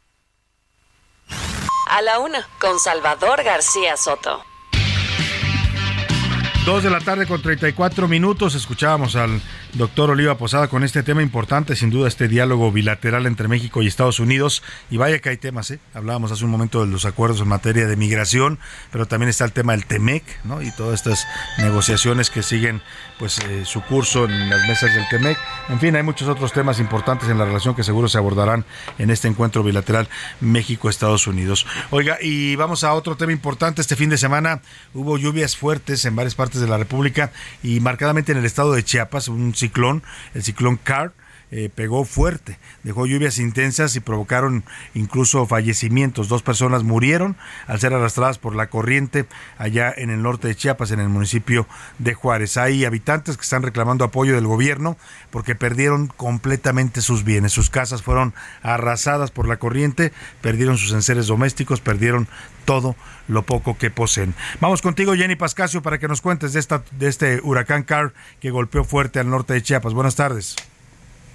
A 1.89 2.03
la 2.03 2.19
Una 2.19 2.47
con 2.61 2.79
Salvador 2.79 3.43
García 3.43 3.97
Soto. 3.97 4.43
Dos 6.67 6.83
de 6.83 6.91
la 6.91 7.01
tarde 7.01 7.27
con 7.27 7.41
34 7.41 8.09
minutos. 8.09 8.57
Escuchábamos 8.57 9.15
al 9.15 9.41
doctor 9.77 10.11
Oliva 10.11 10.39
Posada 10.39 10.69
con 10.69 10.85
este 10.85 11.03
tema 11.03 11.23
importante, 11.23 11.77
sin 11.77 11.91
duda, 11.91 12.09
este 12.09 12.29
diálogo 12.29 12.73
bilateral 12.73 13.27
entre 13.27 13.47
México 13.47 13.83
y 13.83 13.87
Estados 13.87 14.21
Unidos. 14.21 14.63
Y 14.91 14.97
vaya 14.97 15.19
que 15.19 15.29
hay 15.29 15.37
temas, 15.37 15.71
¿eh? 15.71 15.79
Hablábamos 15.93 16.33
hace 16.33 16.45
un 16.45 16.51
momento 16.51 16.85
de 16.85 16.91
los 16.91 17.05
acuerdos 17.05 17.41
en 17.41 17.49
materia 17.49 17.87
de 17.87 17.95
migración, 17.97 18.59
pero 18.91 19.07
también 19.07 19.29
está 19.29 19.45
el 19.45 19.53
tema 19.53 19.73
del 19.73 19.85
TEMEC, 19.85 20.25
¿no? 20.45 20.63
Y 20.63 20.71
todas 20.71 20.95
estas 20.95 21.27
negociaciones 21.59 22.31
que 22.31 22.43
siguen, 22.43 22.81
pues, 23.19 23.39
eh, 23.41 23.65
su 23.67 23.83
curso 23.83 24.25
en 24.25 24.49
las 24.49 24.67
mesas 24.67 24.95
del 24.95 25.07
TEMEC. 25.09 25.39
En 25.69 25.79
fin, 25.79 25.95
hay 25.95 26.03
muchos 26.03 26.29
otros 26.29 26.53
temas 26.53 26.81
importantes 26.81 27.29
en 27.29 27.39
la 27.39 27.45
relación 27.45 27.75
que 27.75 27.85
seguro 27.85 28.09
se 28.09 28.17
abordarán 28.17 28.65
en 28.99 29.11
este 29.11 29.29
encuentro 29.29 29.63
bilateral 29.63 30.09
México-Estados 30.41 31.27
Unidos. 31.27 31.67
Oiga, 31.91 32.17
y 32.23 32.57
vamos 32.57 32.83
a 32.83 32.95
otro 32.95 33.17
tema 33.17 33.33
importante. 33.33 33.83
Este 33.83 33.97
fin 33.97 34.09
de 34.09 34.17
semana 34.17 34.63
hubo 34.95 35.19
lluvias 35.19 35.57
fuertes 35.57 36.05
en 36.07 36.17
varias 36.17 36.35
partes 36.35 36.63
de 36.63 36.69
la 36.69 36.79
República 36.79 37.31
y 37.63 37.81
marcadamente 37.81 38.33
en 38.33 38.39
el 38.39 38.47
estado 38.47 38.73
de 38.73 38.83
Chiapas, 38.83 39.29
un 39.29 39.55
el 40.35 40.43
ciclón 40.43 40.77
Car, 40.77 41.13
eh, 41.57 41.71
pegó 41.75 42.05
fuerte, 42.05 42.59
dejó 42.83 43.07
lluvias 43.07 43.39
intensas 43.39 43.97
y 43.97 44.01
provocaron 44.01 44.63
incluso 44.93 45.47
fallecimientos. 45.47 46.29
Dos 46.29 46.43
personas 46.43 46.83
murieron 46.83 47.35
al 47.67 47.81
ser 47.81 47.95
arrastradas 47.95 48.37
por 48.37 48.55
la 48.55 48.67
corriente 48.67 49.25
allá 49.57 49.91
en 49.97 50.11
el 50.11 50.21
norte 50.21 50.49
de 50.49 50.55
Chiapas, 50.55 50.91
en 50.91 51.01
el 51.01 51.09
municipio 51.09 51.67
de 51.99 52.13
Juárez. 52.13 52.59
Hay 52.59 52.85
habitantes 52.85 53.39
que 53.39 53.43
están 53.43 53.63
reclamando 53.63 54.05
apoyo 54.05 54.35
del 54.35 54.47
gobierno 54.47 54.99
porque 55.31 55.55
perdieron 55.55 56.09
completamente 56.09 57.01
sus 57.01 57.25
bienes. 57.25 57.53
Sus 57.53 57.71
casas 57.71 58.03
fueron 58.03 58.35
arrasadas 58.63 59.31
por 59.31 59.49
la 59.49 59.57
corriente, 59.57 60.13
perdieron 60.43 60.77
sus 60.77 60.93
enseres 60.93 61.27
domésticos, 61.27 61.81
perdieron 61.81 62.29
todo 62.67 62.97
lo 63.29 63.45
poco 63.45 63.79
que 63.79 63.91
poseen. 63.91 64.35
Vamos 64.61 64.83
contigo, 64.83 65.15
Jenny 65.15 65.37
Pascasio, 65.37 65.81
para 65.81 65.99
que 65.99 66.07
nos 66.07 66.21
cuentes 66.21 66.53
de, 66.53 66.61
esta, 66.61 66.83
de 66.99 67.09
este 67.09 67.41
huracán 67.43 67.83
Car 67.83 68.13
que 68.41 68.51
golpeó 68.51 68.85
fuerte 68.85 69.21
al 69.21 69.31
norte 69.31 69.55
de 69.55 69.63
Chiapas. 69.63 69.95
Buenas 69.95 70.17
tardes. 70.17 70.55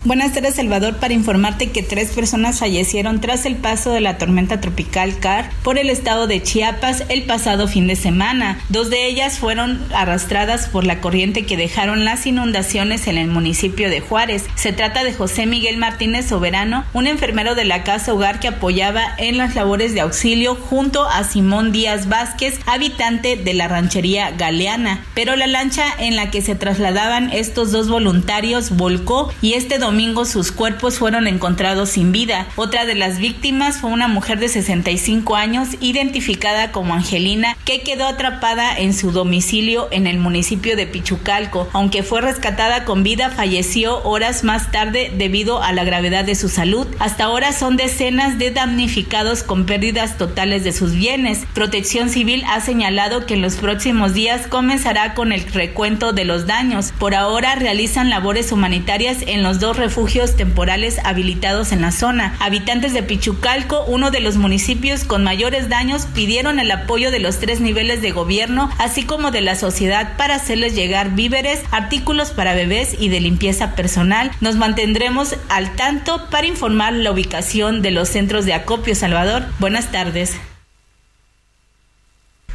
Buenas 0.03 0.34
tardes, 0.34 0.56
Salvador, 0.56 0.98
para 0.98 1.14
informarte 1.14 1.69
que 1.69 1.84
tres 1.84 2.10
personas 2.10 2.57
fallecieron 2.57 3.22
tras 3.22 3.45
el 3.45 3.56
paso 3.56 3.91
de 3.91 4.02
la 4.02 4.18
tormenta 4.18 4.60
tropical 4.60 5.19
Car 5.19 5.52
por 5.61 5.78
el 5.78 5.91
estado 5.91 6.26
de 6.26 6.41
Chiapas 6.41 7.03
el 7.10 7.22
pasado 7.26 7.68
fin 7.68 7.86
de 7.86 7.95
semana. 7.95 8.60
Dos 8.69 8.90
de 8.90 9.06
ellas 9.06 9.38
fueron 9.38 9.80
arrastradas 9.94 10.68
por 10.69 10.88
la 10.88 11.02
corriente 11.02 11.45
que 11.45 11.56
dejaron 11.56 12.03
las 12.03 12.26
inundaciones 12.26 13.06
en 13.06 13.19
el 13.19 13.28
municipio 13.28 13.91
de 13.91 14.02
Juárez. 14.02 14.45
Se 14.56 14.73
trata 14.73 15.03
de 15.03 15.14
José 15.14 15.45
Miguel 15.45 15.78
Martínez 15.78 16.26
Soberano, 16.30 16.84
un 16.94 17.06
enfermero 17.06 17.53
de 17.53 17.65
la 17.65 17.84
casa 17.84 18.11
hogar 18.11 18.40
que 18.40 18.48
apoyaba 18.48 19.03
en 19.19 19.38
las 19.38 19.53
labores 19.53 19.94
de 19.94 20.02
auxilio 20.02 20.56
junto 20.56 21.06
a 21.07 21.23
Simón 21.26 21.72
Díaz 21.72 22.10
Vázquez, 22.10 22.60
habitante 22.65 23.36
de 23.36 23.53
la 23.53 23.68
ranchería 23.68 24.32
Galeana. 24.32 25.06
Pero 25.14 25.36
la 25.36 25.45
lancha 25.45 25.86
en 25.99 26.15
la 26.15 26.32
que 26.32 26.41
se 26.41 26.56
trasladaban 26.56 27.30
estos 27.32 27.72
dos 27.72 27.88
voluntarios 27.88 28.76
volcó 28.76 29.32
y 29.44 29.53
este 29.53 29.78
domingo 29.78 29.91
sus 30.26 30.52
cuerpos 30.52 31.00
fueron 31.00 31.28
encontrados 31.28 31.90
sin 31.90 32.12
vida. 32.12 32.48
Otra 32.56 32.86
de 32.86 32.96
las 32.96 33.18
víctimas 33.18 33.78
fue 33.78 33.90
una 33.90 34.08
mujer 34.08 34.40
de 34.40 34.48
65 34.48 35.36
años 35.36 35.70
identificada 35.82 36.72
como 36.72 36.94
Angelina 36.94 37.58
que 37.66 37.82
quedó 37.82 38.08
atrapada 38.08 38.78
en 38.78 38.94
su 38.94 39.12
domicilio 39.12 39.90
en 39.92 40.08
el 40.08 40.18
municipio 40.18 40.76
de 40.76 40.88
Pichucalco. 40.88 41.68
Aunque 41.74 42.04
fue 42.04 42.22
rescatada 42.22 42.86
con 42.86 43.04
vida, 43.04 43.32
falleció 43.32 44.02
horas 44.04 44.44
más 44.44 44.72
tarde 44.72 45.12
debido 45.18 45.62
a 45.62 45.74
la 45.74 45.84
gravedad 45.84 46.24
de 46.24 46.36
su 46.36 46.48
salud. 46.48 46.88
Hasta 47.00 47.26
ahora 47.26 47.52
son 47.52 47.76
decenas 47.76 48.38
de 48.38 48.52
damnificados 48.52 49.44
con 49.44 49.66
pérdidas 49.66 50.18
totales 50.18 50.64
de 50.64 50.72
sus 50.72 50.94
bienes. 50.94 51.46
Protección 51.54 52.10
Civil 52.10 52.44
ha 52.48 52.62
señalado 52.62 53.26
que 53.26 53.34
en 53.34 53.42
los 53.42 53.58
próximos 53.58 54.14
días 54.14 54.48
comenzará 54.48 55.14
con 55.14 55.34
el 55.34 55.44
recuento 55.52 56.14
de 56.14 56.26
los 56.26 56.48
daños. 56.48 56.94
Por 56.98 57.14
ahora 57.14 57.56
realizan 57.56 58.10
labores 58.10 58.52
humanitarias 58.52 59.18
en 59.28 59.44
los 59.44 59.60
dos 59.60 59.81
refugios 59.82 60.38
temporales 60.38 60.99
habilitados 61.03 61.72
en 61.72 61.82
la 61.82 61.91
zona. 61.91 62.36
Habitantes 62.40 62.94
de 62.94 63.03
Pichucalco, 63.03 63.84
uno 63.88 64.12
de 64.12 64.22
los 64.22 64.38
municipios 64.38 65.03
con 65.03 65.24
mayores 65.24 65.68
daños, 65.68 66.06
pidieron 66.06 66.60
el 66.60 66.72
apoyo 66.72 67.12
de 67.12 67.20
los 67.20 67.40
tres 67.40 67.60
niveles 67.60 68.02
de 68.02 68.12
gobierno, 68.12 68.70
así 68.78 69.03
como 69.03 69.32
de 69.32 69.41
la 69.41 69.56
sociedad 69.56 70.16
para 70.18 70.36
hacerles 70.36 70.76
llegar 70.76 71.16
víveres, 71.16 71.62
artículos 71.72 72.30
para 72.30 72.53
bebés 72.53 72.95
y 72.99 73.10
de 73.10 73.20
limpieza 73.20 73.76
personal. 73.76 74.32
Nos 74.40 74.56
mantendremos 74.56 75.36
al 75.49 75.76
tanto 75.76 76.30
para 76.30 76.48
informar 76.48 76.94
la 76.94 77.12
ubicación 77.12 77.82
de 77.82 77.91
los 77.91 78.08
centros 78.10 78.45
de 78.45 78.53
acopio 78.53 78.95
Salvador. 78.95 79.45
Buenas 79.60 79.91
tardes. 79.91 80.40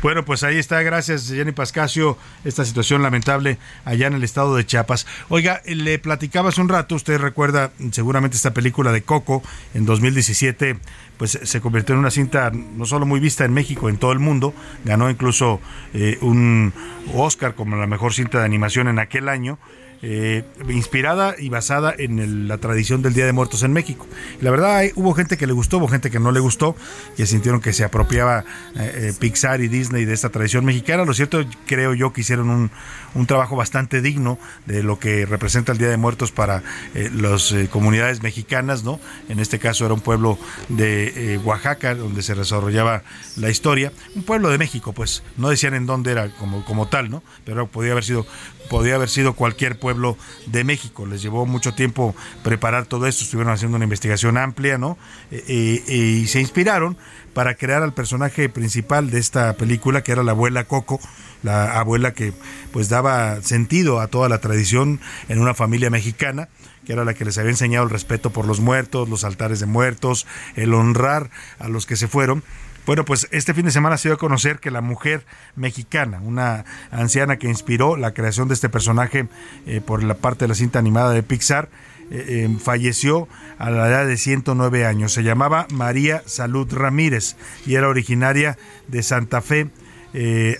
Bueno, 0.02 0.24
pues 0.24 0.42
ahí 0.42 0.58
está, 0.58 0.82
gracias 0.82 1.28
Jenny 1.28 1.52
Pascasio, 1.52 2.18
esta 2.44 2.64
situación 2.64 3.02
lamentable 3.02 3.58
allá 3.84 4.06
en 4.06 4.12
el 4.12 4.24
estado 4.24 4.54
de 4.54 4.66
Chiapas. 4.66 5.06
Oiga, 5.30 5.62
le 5.64 5.98
platicaba 5.98 6.50
hace 6.50 6.60
un 6.60 6.68
rato, 6.68 6.94
usted 6.94 7.18
recuerda 7.18 7.70
seguramente 7.92 8.36
esta 8.36 8.52
película 8.52 8.92
de 8.92 9.02
Coco 9.02 9.42
en 9.74 9.86
2017, 9.86 10.78
pues 11.16 11.38
se 11.42 11.60
convirtió 11.60 11.94
en 11.94 12.00
una 12.00 12.10
cinta 12.10 12.50
no 12.52 12.84
solo 12.84 13.06
muy 13.06 13.20
vista 13.20 13.46
en 13.46 13.54
México, 13.54 13.88
en 13.88 13.96
todo 13.96 14.12
el 14.12 14.18
mundo, 14.18 14.54
ganó 14.84 15.08
incluso 15.08 15.60
eh, 15.94 16.18
un 16.20 16.74
Oscar 17.14 17.54
como 17.54 17.76
la 17.76 17.86
mejor 17.86 18.12
cinta 18.12 18.38
de 18.40 18.44
animación 18.44 18.88
en 18.88 18.98
aquel 18.98 19.28
año. 19.28 19.58
Eh, 20.02 20.44
inspirada 20.68 21.34
y 21.38 21.48
basada 21.48 21.94
en 21.96 22.48
la 22.48 22.58
tradición 22.58 23.02
del 23.02 23.14
Día 23.14 23.26
de 23.26 23.32
Muertos 23.32 23.62
en 23.62 23.72
México. 23.72 24.06
la 24.40 24.50
verdad, 24.50 24.84
hubo 24.94 25.14
gente 25.14 25.36
que 25.36 25.46
le 25.46 25.52
gustó, 25.52 25.78
hubo 25.78 25.88
gente 25.88 26.10
que 26.10 26.20
no 26.20 26.32
le 26.32 26.40
gustó, 26.40 26.76
que 27.16 27.26
sintieron 27.26 27.60
que 27.60 27.72
se 27.72 27.84
apropiaba 27.84 28.44
eh, 28.76 28.92
eh, 28.94 29.12
Pixar 29.18 29.60
y 29.60 29.68
Disney 29.68 30.04
de 30.04 30.12
esta 30.12 30.28
tradición 30.28 30.64
mexicana. 30.64 31.04
Lo 31.04 31.14
cierto, 31.14 31.44
creo 31.66 31.94
yo 31.94 32.12
que 32.12 32.20
hicieron 32.20 32.50
un, 32.50 32.70
un 33.16 33.26
trabajo 33.26 33.56
bastante 33.56 34.00
digno 34.00 34.38
de 34.66 34.82
lo 34.82 34.98
que 34.98 35.26
representa 35.26 35.72
el 35.72 35.78
Día 35.78 35.88
de 35.88 35.96
Muertos 35.96 36.32
para 36.32 36.62
las 36.94 37.54
comunidades 37.70 38.22
mexicanas, 38.22 38.84
¿no? 38.84 39.00
En 39.28 39.40
este 39.40 39.58
caso 39.58 39.84
era 39.84 39.94
un 39.94 40.00
pueblo 40.00 40.38
de 40.68 41.40
Oaxaca, 41.44 41.94
donde 41.94 42.22
se 42.22 42.34
desarrollaba 42.34 43.02
la 43.36 43.50
historia. 43.50 43.92
Un 44.14 44.22
pueblo 44.22 44.50
de 44.50 44.58
México, 44.58 44.92
pues 44.92 45.22
no 45.36 45.48
decían 45.48 45.74
en 45.74 45.86
dónde 45.86 46.12
era 46.12 46.28
como, 46.36 46.64
como 46.64 46.88
tal, 46.88 47.10
¿no? 47.10 47.22
Pero 47.44 47.66
podía 47.66 47.92
haber 47.92 48.04
sido 48.04 48.26
podía 48.66 48.96
haber 48.96 49.08
sido 49.08 49.34
cualquier 49.34 49.78
pueblo 49.78 50.16
de 50.46 50.64
México. 50.64 51.06
Les 51.06 51.22
llevó 51.22 51.46
mucho 51.46 51.74
tiempo 51.74 52.14
preparar 52.42 52.86
todo 52.86 53.06
esto, 53.06 53.24
estuvieron 53.24 53.52
haciendo 53.52 53.76
una 53.76 53.84
investigación 53.84 54.36
amplia, 54.36 54.78
¿no? 54.78 54.98
Eh, 55.30 55.82
eh, 55.86 55.92
y 55.92 56.26
se 56.26 56.40
inspiraron 56.40 56.96
para 57.32 57.54
crear 57.54 57.82
al 57.82 57.92
personaje 57.92 58.48
principal 58.48 59.10
de 59.10 59.18
esta 59.18 59.52
película, 59.54 60.02
que 60.02 60.12
era 60.12 60.22
la 60.22 60.32
abuela 60.32 60.64
Coco, 60.64 61.00
la 61.42 61.78
abuela 61.78 62.12
que 62.12 62.32
pues 62.72 62.88
daba 62.88 63.42
sentido 63.42 64.00
a 64.00 64.08
toda 64.08 64.28
la 64.28 64.38
tradición 64.38 65.00
en 65.28 65.40
una 65.40 65.54
familia 65.54 65.90
mexicana 65.90 66.48
que 66.84 66.92
era 66.92 67.04
la 67.04 67.14
que 67.14 67.24
les 67.24 67.36
había 67.36 67.50
enseñado 67.50 67.84
el 67.84 67.90
respeto 67.90 68.30
por 68.30 68.46
los 68.46 68.60
muertos, 68.60 69.08
los 69.08 69.24
altares 69.24 69.58
de 69.58 69.66
muertos, 69.66 70.24
el 70.54 70.72
honrar 70.72 71.30
a 71.58 71.66
los 71.66 71.84
que 71.84 71.96
se 71.96 72.06
fueron 72.06 72.44
bueno, 72.86 73.04
pues 73.04 73.26
este 73.32 73.52
fin 73.52 73.64
de 73.64 73.72
semana 73.72 73.96
se 73.96 74.08
dio 74.08 74.14
a 74.14 74.18
conocer 74.18 74.60
que 74.60 74.70
la 74.70 74.80
mujer 74.80 75.26
mexicana, 75.56 76.20
una 76.22 76.64
anciana 76.92 77.36
que 77.36 77.48
inspiró 77.48 77.96
la 77.96 78.14
creación 78.14 78.46
de 78.46 78.54
este 78.54 78.68
personaje 78.68 79.26
eh, 79.66 79.80
por 79.84 80.04
la 80.04 80.14
parte 80.14 80.44
de 80.44 80.48
la 80.48 80.54
cinta 80.54 80.78
animada 80.78 81.10
de 81.10 81.24
Pixar, 81.24 81.68
eh, 82.12 82.46
eh, 82.46 82.56
falleció 82.62 83.26
a 83.58 83.70
la 83.70 83.88
edad 83.88 84.06
de 84.06 84.16
109 84.16 84.86
años. 84.86 85.12
Se 85.12 85.24
llamaba 85.24 85.66
María 85.72 86.22
Salud 86.26 86.72
Ramírez 86.72 87.34
y 87.66 87.74
era 87.74 87.88
originaria 87.88 88.56
de 88.86 89.02
Santa 89.02 89.42
Fe, 89.42 89.68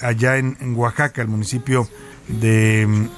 allá 0.03 0.37
en, 0.39 0.75
Oaxaca, 0.77 1.23
el 1.23 1.29
municipio 1.29 1.89
de 2.29 2.87
mm, 2.87 3.09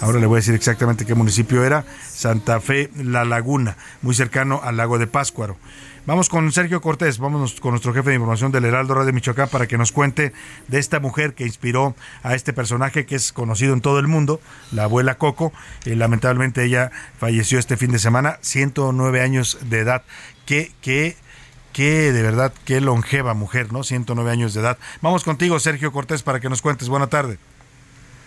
ahora 0.00 0.18
le 0.18 0.26
voy 0.26 0.36
a 0.36 0.40
decir 0.40 0.54
exactamente 0.54 1.06
qué 1.06 1.14
municipio 1.14 1.64
era, 1.64 1.84
Santa 2.08 2.60
Fe 2.60 2.90
La 2.96 3.24
Laguna, 3.24 3.76
muy 4.02 4.14
cercano 4.14 4.60
al 4.62 4.76
lago 4.76 4.98
de 4.98 5.06
Páscuaro. 5.06 5.56
Vamos 6.06 6.30
con 6.30 6.50
Sergio 6.50 6.80
Cortés, 6.80 7.18
vámonos 7.18 7.60
con 7.60 7.72
nuestro 7.72 7.92
jefe 7.92 8.08
de 8.08 8.16
información 8.16 8.50
del 8.50 8.64
Heraldo 8.64 8.94
Radio 8.94 9.12
Michoacán 9.12 9.48
para 9.48 9.66
que 9.66 9.76
nos 9.76 9.92
cuente 9.92 10.32
de 10.66 10.78
esta 10.78 10.98
mujer 10.98 11.34
que 11.34 11.44
inspiró 11.44 11.94
a 12.22 12.34
este 12.34 12.54
personaje 12.54 13.04
que 13.04 13.16
es 13.16 13.32
conocido 13.32 13.74
en 13.74 13.82
todo 13.82 13.98
el 13.98 14.08
mundo, 14.08 14.40
la 14.72 14.84
abuela 14.84 15.18
Coco. 15.18 15.52
Eh, 15.84 15.96
lamentablemente 15.96 16.64
ella 16.64 16.90
falleció 17.18 17.58
este 17.58 17.76
fin 17.76 17.92
de 17.92 17.98
semana, 17.98 18.38
109 18.40 19.20
años 19.20 19.58
de 19.68 19.80
edad. 19.80 20.02
Qué, 20.46 20.72
qué, 20.80 21.16
qué, 21.72 22.12
de 22.12 22.22
verdad, 22.22 22.52
qué 22.64 22.80
longeva 22.80 23.34
mujer, 23.34 23.72
¿no? 23.72 23.84
109 23.84 24.30
años 24.30 24.54
de 24.54 24.60
edad. 24.60 24.78
Vamos 25.00 25.24
contigo, 25.24 25.58
Sergio 25.60 25.92
Cortés, 25.92 26.22
para 26.22 26.40
que 26.40 26.48
nos 26.48 26.62
cuentes. 26.62 26.88
Buena 26.88 27.08
tarde. 27.08 27.38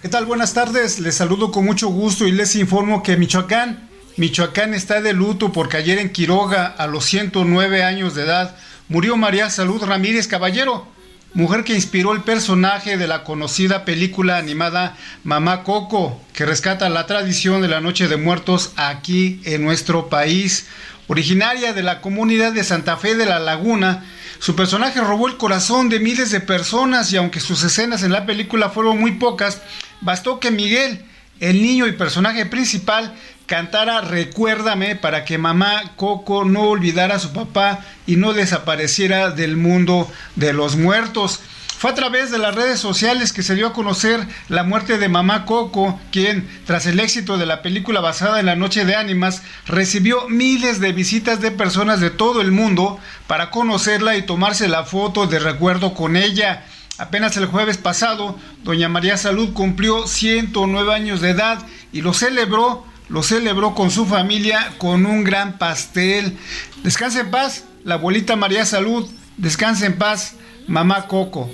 ¿Qué 0.01 0.09
tal? 0.09 0.25
Buenas 0.25 0.53
tardes. 0.53 0.99
Les 0.99 1.15
saludo 1.15 1.51
con 1.51 1.65
mucho 1.65 1.87
gusto 1.87 2.27
y 2.27 2.31
les 2.31 2.55
informo 2.55 3.03
que 3.03 3.15
Michoacán 3.17 3.89
Michoacán 4.15 4.75
está 4.75 5.01
de 5.01 5.13
luto 5.13 5.51
porque 5.51 5.77
ayer 5.77 5.97
en 5.97 6.11
Quiroga, 6.11 6.67
a 6.67 6.85
los 6.85 7.03
109 7.05 7.83
años 7.83 8.13
de 8.13 8.23
edad, 8.23 8.55
murió 8.87 9.17
María 9.17 9.49
Salud 9.49 9.81
Ramírez 9.81 10.27
Caballero, 10.27 10.85
mujer 11.33 11.63
que 11.63 11.73
inspiró 11.73 12.13
el 12.13 12.21
personaje 12.21 12.95
de 12.95 13.07
la 13.07 13.23
conocida 13.23 13.85
película 13.85 14.37
animada 14.37 14.95
Mamá 15.23 15.63
Coco, 15.63 16.21
que 16.33 16.45
rescata 16.45 16.89
la 16.89 17.07
tradición 17.07 17.63
de 17.63 17.69
la 17.69 17.81
Noche 17.81 18.07
de 18.07 18.17
Muertos 18.17 18.73
aquí 18.75 19.41
en 19.45 19.63
nuestro 19.63 20.09
país. 20.09 20.67
Originaria 21.13 21.73
de 21.73 21.83
la 21.83 22.01
comunidad 22.01 22.53
de 22.53 22.63
Santa 22.63 22.97
Fe 22.97 23.13
de 23.13 23.27
la 23.27 23.37
Laguna, 23.37 24.03
su 24.39 24.55
personaje 24.55 24.99
robó 24.99 25.27
el 25.27 25.37
corazón 25.37 25.87
de 25.87 25.99
miles 25.99 26.31
de 26.31 26.39
personas 26.39 27.13
y 27.13 27.17
aunque 27.17 27.39
sus 27.39 27.63
escenas 27.63 28.01
en 28.01 28.11
la 28.11 28.25
película 28.25 28.71
fueron 28.71 28.99
muy 28.99 29.11
pocas, 29.11 29.61
bastó 30.01 30.39
que 30.39 30.49
Miguel, 30.49 31.05
el 31.39 31.61
niño 31.61 31.85
y 31.85 31.91
personaje 31.91 32.47
principal, 32.47 33.13
cantara 33.45 34.01
Recuérdame 34.01 34.95
para 34.95 35.23
que 35.23 35.37
mamá 35.37 35.91
Coco 35.97 36.45
no 36.45 36.63
olvidara 36.63 37.17
a 37.17 37.19
su 37.19 37.31
papá 37.31 37.85
y 38.07 38.15
no 38.15 38.33
desapareciera 38.33 39.29
del 39.29 39.55
mundo 39.55 40.11
de 40.35 40.51
los 40.51 40.77
muertos. 40.77 41.41
Fue 41.83 41.91
a 41.91 41.95
través 41.95 42.31
de 42.31 42.37
las 42.37 42.55
redes 42.55 42.79
sociales 42.79 43.33
que 43.33 43.43
se 43.43 43.55
dio 43.55 43.67
a 43.67 43.73
conocer 43.73 44.25
la 44.47 44.63
muerte 44.63 44.97
de 44.97 45.09
mamá 45.09 45.43
Coco, 45.43 45.99
quien, 46.13 46.47
tras 46.65 46.85
el 46.85 46.97
éxito 47.01 47.37
de 47.37 47.45
la 47.45 47.61
película 47.61 47.99
basada 47.99 48.39
en 48.39 48.45
la 48.45 48.55
Noche 48.55 48.85
de 48.85 48.95
Ánimas, 48.95 49.41
recibió 49.65 50.29
miles 50.29 50.79
de 50.79 50.93
visitas 50.93 51.41
de 51.41 51.51
personas 51.51 51.99
de 51.99 52.09
todo 52.09 52.39
el 52.39 52.53
mundo 52.53 53.01
para 53.27 53.49
conocerla 53.49 54.15
y 54.15 54.21
tomarse 54.21 54.69
la 54.69 54.85
foto 54.85 55.27
de 55.27 55.39
recuerdo 55.39 55.93
con 55.93 56.15
ella. 56.15 56.63
Apenas 56.99 57.35
el 57.35 57.47
jueves 57.47 57.75
pasado, 57.75 58.39
doña 58.63 58.87
María 58.87 59.17
Salud 59.17 59.51
cumplió 59.51 60.07
109 60.07 60.93
años 60.93 61.19
de 61.19 61.31
edad 61.31 61.59
y 61.91 61.99
lo 61.99 62.13
celebró 62.13 62.85
lo 63.09 63.23
celebró 63.23 63.75
con 63.75 63.91
su 63.91 64.05
familia 64.05 64.71
con 64.77 65.05
un 65.05 65.25
gran 65.25 65.57
pastel. 65.57 66.37
Descanse 66.81 67.19
en 67.19 67.31
paz, 67.31 67.65
la 67.83 67.95
abuelita 67.95 68.37
María 68.37 68.65
Salud. 68.65 69.05
Descanse 69.35 69.85
en 69.85 69.97
paz, 69.97 70.35
mamá 70.65 71.07
Coco. 71.07 71.49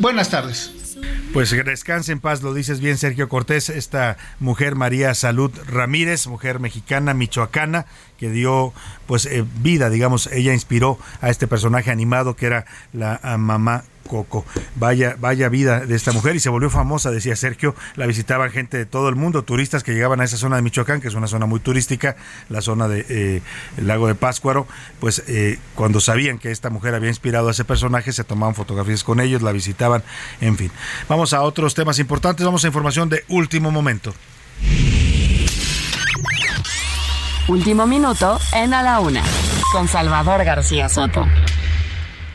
Buenas 0.00 0.30
tardes. 0.30 0.72
Pues 1.34 1.50
descanse 1.50 2.10
en 2.10 2.20
paz, 2.20 2.42
lo 2.42 2.54
dices 2.54 2.80
bien 2.80 2.96
Sergio 2.96 3.28
Cortés, 3.28 3.68
esta 3.68 4.16
mujer 4.40 4.74
María 4.74 5.14
Salud 5.14 5.52
Ramírez, 5.66 6.26
mujer 6.26 6.58
mexicana, 6.58 7.12
michoacana, 7.12 7.84
que 8.18 8.30
dio 8.30 8.72
pues 9.06 9.26
eh, 9.26 9.44
vida, 9.60 9.90
digamos, 9.90 10.26
ella 10.28 10.54
inspiró 10.54 10.98
a 11.20 11.28
este 11.28 11.46
personaje 11.46 11.90
animado 11.90 12.34
que 12.34 12.46
era 12.46 12.64
la 12.92 13.20
mamá 13.38 13.84
Coco. 14.10 14.44
Vaya, 14.74 15.14
vaya 15.20 15.48
vida 15.48 15.86
de 15.86 15.94
esta 15.94 16.10
mujer 16.10 16.34
y 16.34 16.40
se 16.40 16.48
volvió 16.48 16.68
famosa, 16.68 17.12
decía 17.12 17.36
Sergio. 17.36 17.76
La 17.94 18.06
visitaban 18.06 18.50
gente 18.50 18.76
de 18.76 18.84
todo 18.84 19.08
el 19.08 19.14
mundo, 19.14 19.44
turistas 19.44 19.84
que 19.84 19.92
llegaban 19.92 20.20
a 20.20 20.24
esa 20.24 20.36
zona 20.36 20.56
de 20.56 20.62
Michoacán, 20.62 21.00
que 21.00 21.06
es 21.06 21.14
una 21.14 21.28
zona 21.28 21.46
muy 21.46 21.60
turística, 21.60 22.16
la 22.48 22.60
zona 22.60 22.88
del 22.88 23.06
de, 23.06 23.36
eh, 23.36 23.42
lago 23.76 24.08
de 24.08 24.16
Páscuaro. 24.16 24.66
Pues 24.98 25.22
eh, 25.28 25.60
cuando 25.76 26.00
sabían 26.00 26.40
que 26.40 26.50
esta 26.50 26.70
mujer 26.70 26.96
había 26.96 27.08
inspirado 27.08 27.46
a 27.46 27.50
ese 27.52 27.64
personaje, 27.64 28.12
se 28.12 28.24
tomaban 28.24 28.56
fotografías 28.56 29.04
con 29.04 29.20
ellos, 29.20 29.42
la 29.42 29.52
visitaban, 29.52 30.02
en 30.40 30.56
fin. 30.56 30.72
Vamos 31.08 31.32
a 31.32 31.42
otros 31.42 31.74
temas 31.74 32.00
importantes, 32.00 32.44
vamos 32.44 32.64
a 32.64 32.66
información 32.66 33.08
de 33.08 33.24
último 33.28 33.70
momento. 33.70 34.12
Último 37.46 37.86
minuto 37.86 38.40
en 38.54 38.74
A 38.74 38.82
la 38.82 38.98
Una, 38.98 39.22
con 39.72 39.86
Salvador 39.86 40.44
García 40.44 40.88
Soto. 40.88 41.24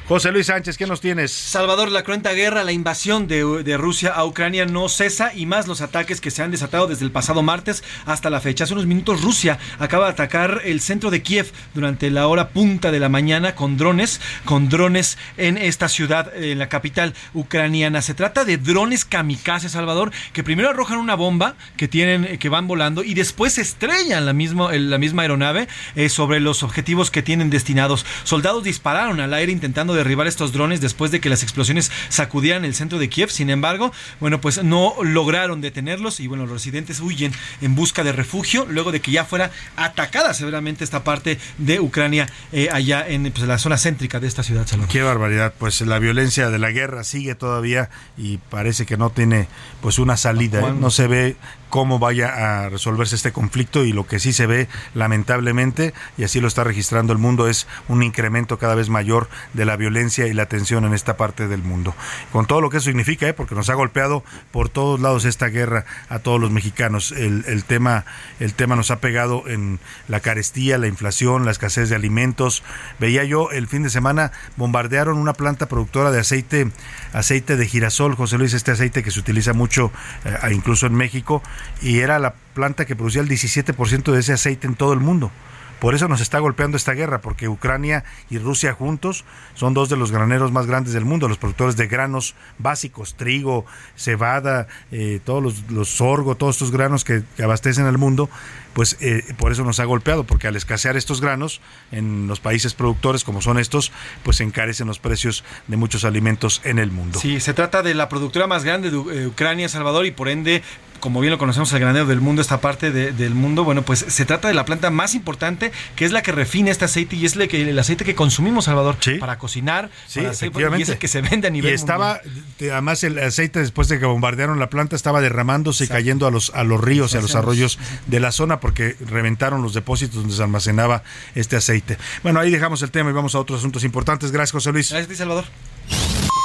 José 0.08 0.32
Luis 0.32 0.46
Sánchez, 0.46 0.78
¿qué 0.78 0.86
nos 0.86 1.02
tienes? 1.02 1.32
Salvador, 1.32 1.92
la 1.92 2.04
cruenta 2.04 2.32
guerra, 2.34 2.64
la 2.64 2.72
invasión 2.72 3.28
de, 3.28 3.76
Rusia 3.76 4.12
a 4.12 4.24
Ucrania 4.24 4.68
no 4.68 4.88
cesa 4.88 5.34
y 5.34 5.48
más 5.48 5.66
los 5.66 5.82
ataques 5.82 6.22
que 6.22 6.30
se 6.30 6.44
han 6.44 6.52
desatado 6.52 6.86
desde 6.86 7.06
el 7.06 7.12
pasado 7.12 7.42
martes 7.42 7.84
hasta 8.06 8.30
la 8.30 8.40
fecha. 8.40 8.66
Hace 8.66 8.74
unos 8.74 8.86
minutos 8.86 9.24
Rusia 9.24 9.58
acaba 9.80 10.06
de 10.06 10.12
atacar 10.12 10.62
el 10.64 10.80
centro 10.80 11.10
de 11.10 11.24
Kiev 11.24 11.52
durante 11.74 12.12
la 12.12 12.28
hora 12.28 12.50
punta 12.50 12.92
de 12.92 13.00
la 13.00 13.10
mañana 13.10 13.56
con 13.56 13.78
drones, 13.78 14.22
con 14.44 14.70
drones 14.70 15.18
en 15.38 15.58
esta 15.58 15.90
ciudad, 15.90 16.32
en 16.36 16.60
la 16.60 16.70
capital 16.70 17.16
ucraniana. 17.34 18.04
Se 18.04 18.14
trata 18.14 18.46
de 18.46 18.58
drones 18.58 19.06
kamikaze, 19.06 19.70
Salvador, 19.70 20.12
que 20.34 20.44
primero 20.44 20.70
arrojan 20.70 21.00
una 21.00 21.16
bomba 21.16 21.56
que 21.78 21.88
tienen, 21.88 22.38
que 22.38 22.50
van 22.50 22.68
volando 22.68 23.04
y 23.04 23.16
después 23.16 23.58
estrellan 23.58 24.28
la, 24.28 24.34
misma, 24.34 24.72
la 24.72 25.00
misma 25.00 25.24
aeronave 25.24 25.68
eh, 25.96 26.10
sobre 26.10 26.40
los 26.42 26.62
objetivos 26.62 27.10
que 27.10 27.24
tienen 27.24 27.50
destinados. 27.50 28.06
Soldados 28.24 28.64
dispararon 28.64 29.20
al 29.20 29.34
aire 29.34 29.52
intentando 29.52 29.95
derribar 29.96 30.28
estos 30.28 30.52
drones 30.52 30.82
después 30.82 31.12
de 31.12 31.20
que 31.20 31.30
las 31.30 31.44
explosiones 31.44 31.92
sacudieran 32.10 32.66
el 32.66 32.76
centro 32.76 33.00
de 33.00 33.10
Kiev. 33.10 33.30
Sin 33.30 33.50
embargo, 33.50 33.92
bueno, 34.20 34.42
pues 34.42 34.64
no 34.64 34.96
lograron 35.02 35.62
detenerlos 35.62 36.20
y 36.20 36.28
bueno, 36.28 36.46
los 36.46 36.54
residentes 36.54 37.00
huyen 37.00 37.32
en 37.62 37.76
busca 37.76 38.04
de 38.04 38.12
refugio 38.12 38.66
luego 38.70 38.92
de 38.92 39.02
que 39.02 39.12
ya 39.12 39.26
fuera 39.26 39.52
atacada 39.76 40.34
severamente 40.34 40.84
esta 40.84 41.04
parte 41.04 41.40
de 41.58 41.80
Ucrania 41.80 42.28
eh, 42.52 42.70
allá 42.72 43.08
en 43.08 43.32
pues, 43.32 43.48
la 43.48 43.58
zona 43.58 43.78
céntrica 43.78 44.20
de 44.20 44.28
esta 44.28 44.44
ciudad. 44.44 44.66
Qué 44.90 45.02
barbaridad, 45.02 45.54
pues 45.58 45.82
la 45.82 46.00
violencia 46.00 46.50
de 46.50 46.60
la 46.60 46.72
guerra 46.72 47.04
sigue 47.04 47.36
todavía 47.36 47.90
y 48.18 48.38
parece 48.38 48.86
que 48.86 48.98
no 48.98 49.10
tiene 49.10 49.48
pues 49.82 50.00
una 50.00 50.18
salida, 50.18 50.62
¿eh? 50.62 50.74
no 50.74 50.90
se 50.90 51.08
ve 51.08 51.36
cómo 51.70 52.00
vaya 52.00 52.64
a 52.66 52.70
resolverse 52.70 53.16
este 53.16 53.32
conflicto 53.32 53.84
y 53.84 53.92
lo 53.92 54.08
que 54.08 54.20
sí 54.20 54.34
se 54.34 54.46
ve 54.46 54.68
lamentablemente 54.94 55.94
y 56.18 56.24
así 56.24 56.40
lo 56.40 56.48
está 56.48 56.64
registrando 56.64 57.14
el 57.14 57.20
mundo 57.20 57.48
es 57.48 57.68
un 57.88 58.04
incremento 58.04 58.58
cada 58.58 58.76
vez 58.76 58.90
mayor 58.90 59.30
de 59.54 59.66
la 59.66 59.76
violencia 59.76 60.28
y 60.28 60.34
la 60.34 60.46
tensión 60.46 60.86
en 60.86 60.94
esta 60.94 61.18
parte 61.18 61.48
del 61.48 61.64
mundo. 61.64 61.96
Con 62.32 62.46
todo 62.46 62.62
lo 62.62 62.70
que 62.70 62.78
eso 62.78 62.86
significa, 62.86 63.28
¿eh? 63.28 63.34
porque 63.34 63.56
nos 63.56 63.70
ha 63.70 63.74
golpeado 63.74 64.24
por 64.52 64.70
todos 64.70 65.00
lados 65.00 65.26
esta 65.26 65.48
guerra 65.48 65.86
a 66.10 66.20
todos 66.20 66.40
los 66.40 66.52
mexicanos. 66.52 67.12
El, 67.12 67.44
el, 67.48 67.64
tema, 67.64 68.06
el 68.40 68.54
tema 68.54 68.76
nos 68.76 68.92
ha 68.92 69.00
pegado 69.00 69.48
en 69.48 69.80
la 70.08 70.20
carestía, 70.20 70.78
la 70.78 70.88
inflación, 70.88 71.46
la 71.46 71.52
escasez 71.52 71.90
de 71.90 71.96
alimentos. 71.96 72.64
Veía 73.00 73.24
yo 73.24 73.52
el 73.52 73.68
fin 73.68 73.84
de 73.84 73.90
semana 73.90 74.32
bombardearon 74.56 75.18
una 75.18 75.34
planta 75.34 75.68
productora 75.68 76.12
de 76.12 76.20
aceite, 76.20 76.72
aceite 77.14 77.58
de 77.58 77.68
girasol, 77.68 78.16
José 78.16 78.38
Luis, 78.38 78.54
este 78.54 78.72
aceite 78.72 79.04
que 79.04 79.12
se 79.12 79.20
utiliza 79.20 79.54
mucho 79.54 79.92
eh, 80.24 80.36
incluso 80.52 80.88
en 80.88 80.96
México, 80.96 81.42
y 81.82 82.00
era 82.00 82.20
la 82.20 82.34
planta 82.54 82.86
que 82.86 82.96
producía 82.96 83.22
el 83.22 83.30
17% 83.30 84.12
de 84.12 84.20
ese 84.20 84.34
aceite 84.34 84.68
en 84.68 84.76
todo 84.76 84.94
el 84.94 85.00
mundo. 85.00 85.32
Por 85.80 85.94
eso 85.94 86.08
nos 86.08 86.22
está 86.22 86.40
golpeando 86.40 86.78
esta 86.78 86.94
guerra, 86.94 87.20
porque 87.22 87.50
Ucrania 87.50 88.06
y 88.30 88.38
Rusia 88.38 88.74
juntos 88.74 89.26
son 89.56 89.74
dos 89.74 89.90
de 89.90 89.98
los 89.98 90.12
graneros 90.12 90.52
más 90.52 90.68
grandes 90.68 90.94
del 90.94 91.04
mundo, 91.04 91.28
los 91.28 91.38
productores 91.38 91.76
de 91.76 91.88
granos 91.88 92.34
básicos, 92.58 93.16
trigo, 93.16 93.66
cebada, 93.96 94.68
eh, 94.92 95.20
todos 95.24 95.44
los, 95.44 95.70
los, 95.70 95.96
todos 95.98 96.56
estos 96.56 96.72
granos 96.72 97.04
que 97.04 97.24
abastecen 97.44 97.86
al 97.86 97.98
mundo, 97.98 98.30
pues 98.76 98.98
eh, 99.00 99.24
por 99.38 99.54
eso 99.54 99.64
nos 99.64 99.80
ha 99.80 99.86
golpeado, 99.86 100.26
porque 100.26 100.50
al 100.50 100.58
escasear 100.58 100.98
estos 100.98 101.22
granos 101.22 101.62
en 101.94 102.28
los 102.28 102.42
países 102.42 102.74
productores 102.74 103.24
como 103.24 103.42
son 103.42 103.58
estos, 103.58 103.94
pues 104.22 104.36
se 104.36 104.44
encarecen 104.44 104.86
los 104.86 105.00
precios 105.00 105.46
de 105.68 105.78
muchos 105.78 106.04
alimentos 106.04 106.60
en 106.66 106.78
el 106.78 106.92
mundo. 106.92 107.18
Sí, 107.22 107.40
se 107.40 107.54
trata 107.54 107.82
de 107.84 107.94
la 107.94 108.10
productora 108.10 108.48
más 108.48 108.66
grande 108.66 108.92
de 108.92 108.98
eh, 108.98 109.28
Ucrania, 109.28 109.70
Salvador, 109.70 110.06
y 110.06 110.12
por 110.12 110.28
ende 110.28 110.62
como 111.00 111.22
bien 111.22 111.32
lo 111.32 111.38
conocemos, 111.38 111.72
el 111.74 111.80
granero 111.80 112.08
del 112.08 112.20
mundo, 112.20 112.42
esta 112.42 112.62
parte 112.62 112.90
de, 112.92 113.12
del 113.12 113.36
mundo, 113.36 113.64
bueno, 113.64 113.84
pues 113.84 114.04
se 114.08 114.26
trata 114.26 114.48
de 114.48 114.56
la 114.56 114.66
planta 114.66 114.90
más 114.90 115.14
importante, 115.14 115.72
que 115.96 116.04
es 116.04 116.12
la 116.12 116.24
que 116.24 116.32
refina 116.32 116.72
este 116.72 116.86
aceite 116.86 117.16
y 117.16 117.26
es 117.26 117.36
el, 117.36 117.48
que, 117.48 117.70
el 117.70 117.78
aceite 117.78 118.04
que 118.04 118.16
consumimos, 118.16 118.66
Salvador, 118.66 118.98
para 119.20 119.38
cocinar, 119.38 119.92
sí, 120.08 120.20
para 120.20 120.32
hacer, 120.32 120.52
y 120.80 120.82
es 120.82 120.90
el 120.90 120.98
que 120.98 121.08
se 121.08 121.22
vende 121.22 121.48
a 121.48 121.52
nivel 121.52 121.72
Y 121.72 121.76
estaba, 121.76 122.22
mundial. 122.24 122.72
además 122.72 123.04
el 123.04 123.20
aceite 123.20 123.60
después 123.60 123.88
de 123.88 124.00
que 124.00 124.06
bombardearon 124.06 124.58
la 124.60 124.70
planta, 124.72 124.96
estaba 124.96 125.22
derramándose 125.22 125.84
Exacto. 125.84 126.00
y 126.00 126.04
cayendo 126.04 126.28
a 126.28 126.32
los, 126.32 126.50
a 126.56 126.64
los 126.64 126.82
ríos 126.82 127.14
y 127.14 127.18
a 127.18 127.22
los 127.22 127.36
arroyos 127.36 127.78
de 128.08 128.20
la 128.20 128.32
zona 128.32 128.60
porque 128.66 128.96
reventaron 129.00 129.62
los 129.62 129.76
depósitos 129.76 130.16
donde 130.16 130.34
se 130.34 130.42
almacenaba 130.42 131.04
este 131.36 131.56
aceite. 131.56 132.00
Bueno, 132.24 132.40
ahí 132.40 132.50
dejamos 132.50 132.82
el 132.82 132.90
tema 132.90 133.12
y 133.12 133.14
vamos 133.14 133.36
a 133.36 133.40
otros 133.40 133.60
asuntos 133.60 133.84
importantes. 133.84 134.32
Gracias, 134.32 134.54
José 134.54 134.72
Luis. 134.72 134.90
Gracias, 134.90 135.20
Salvador. 135.20 135.46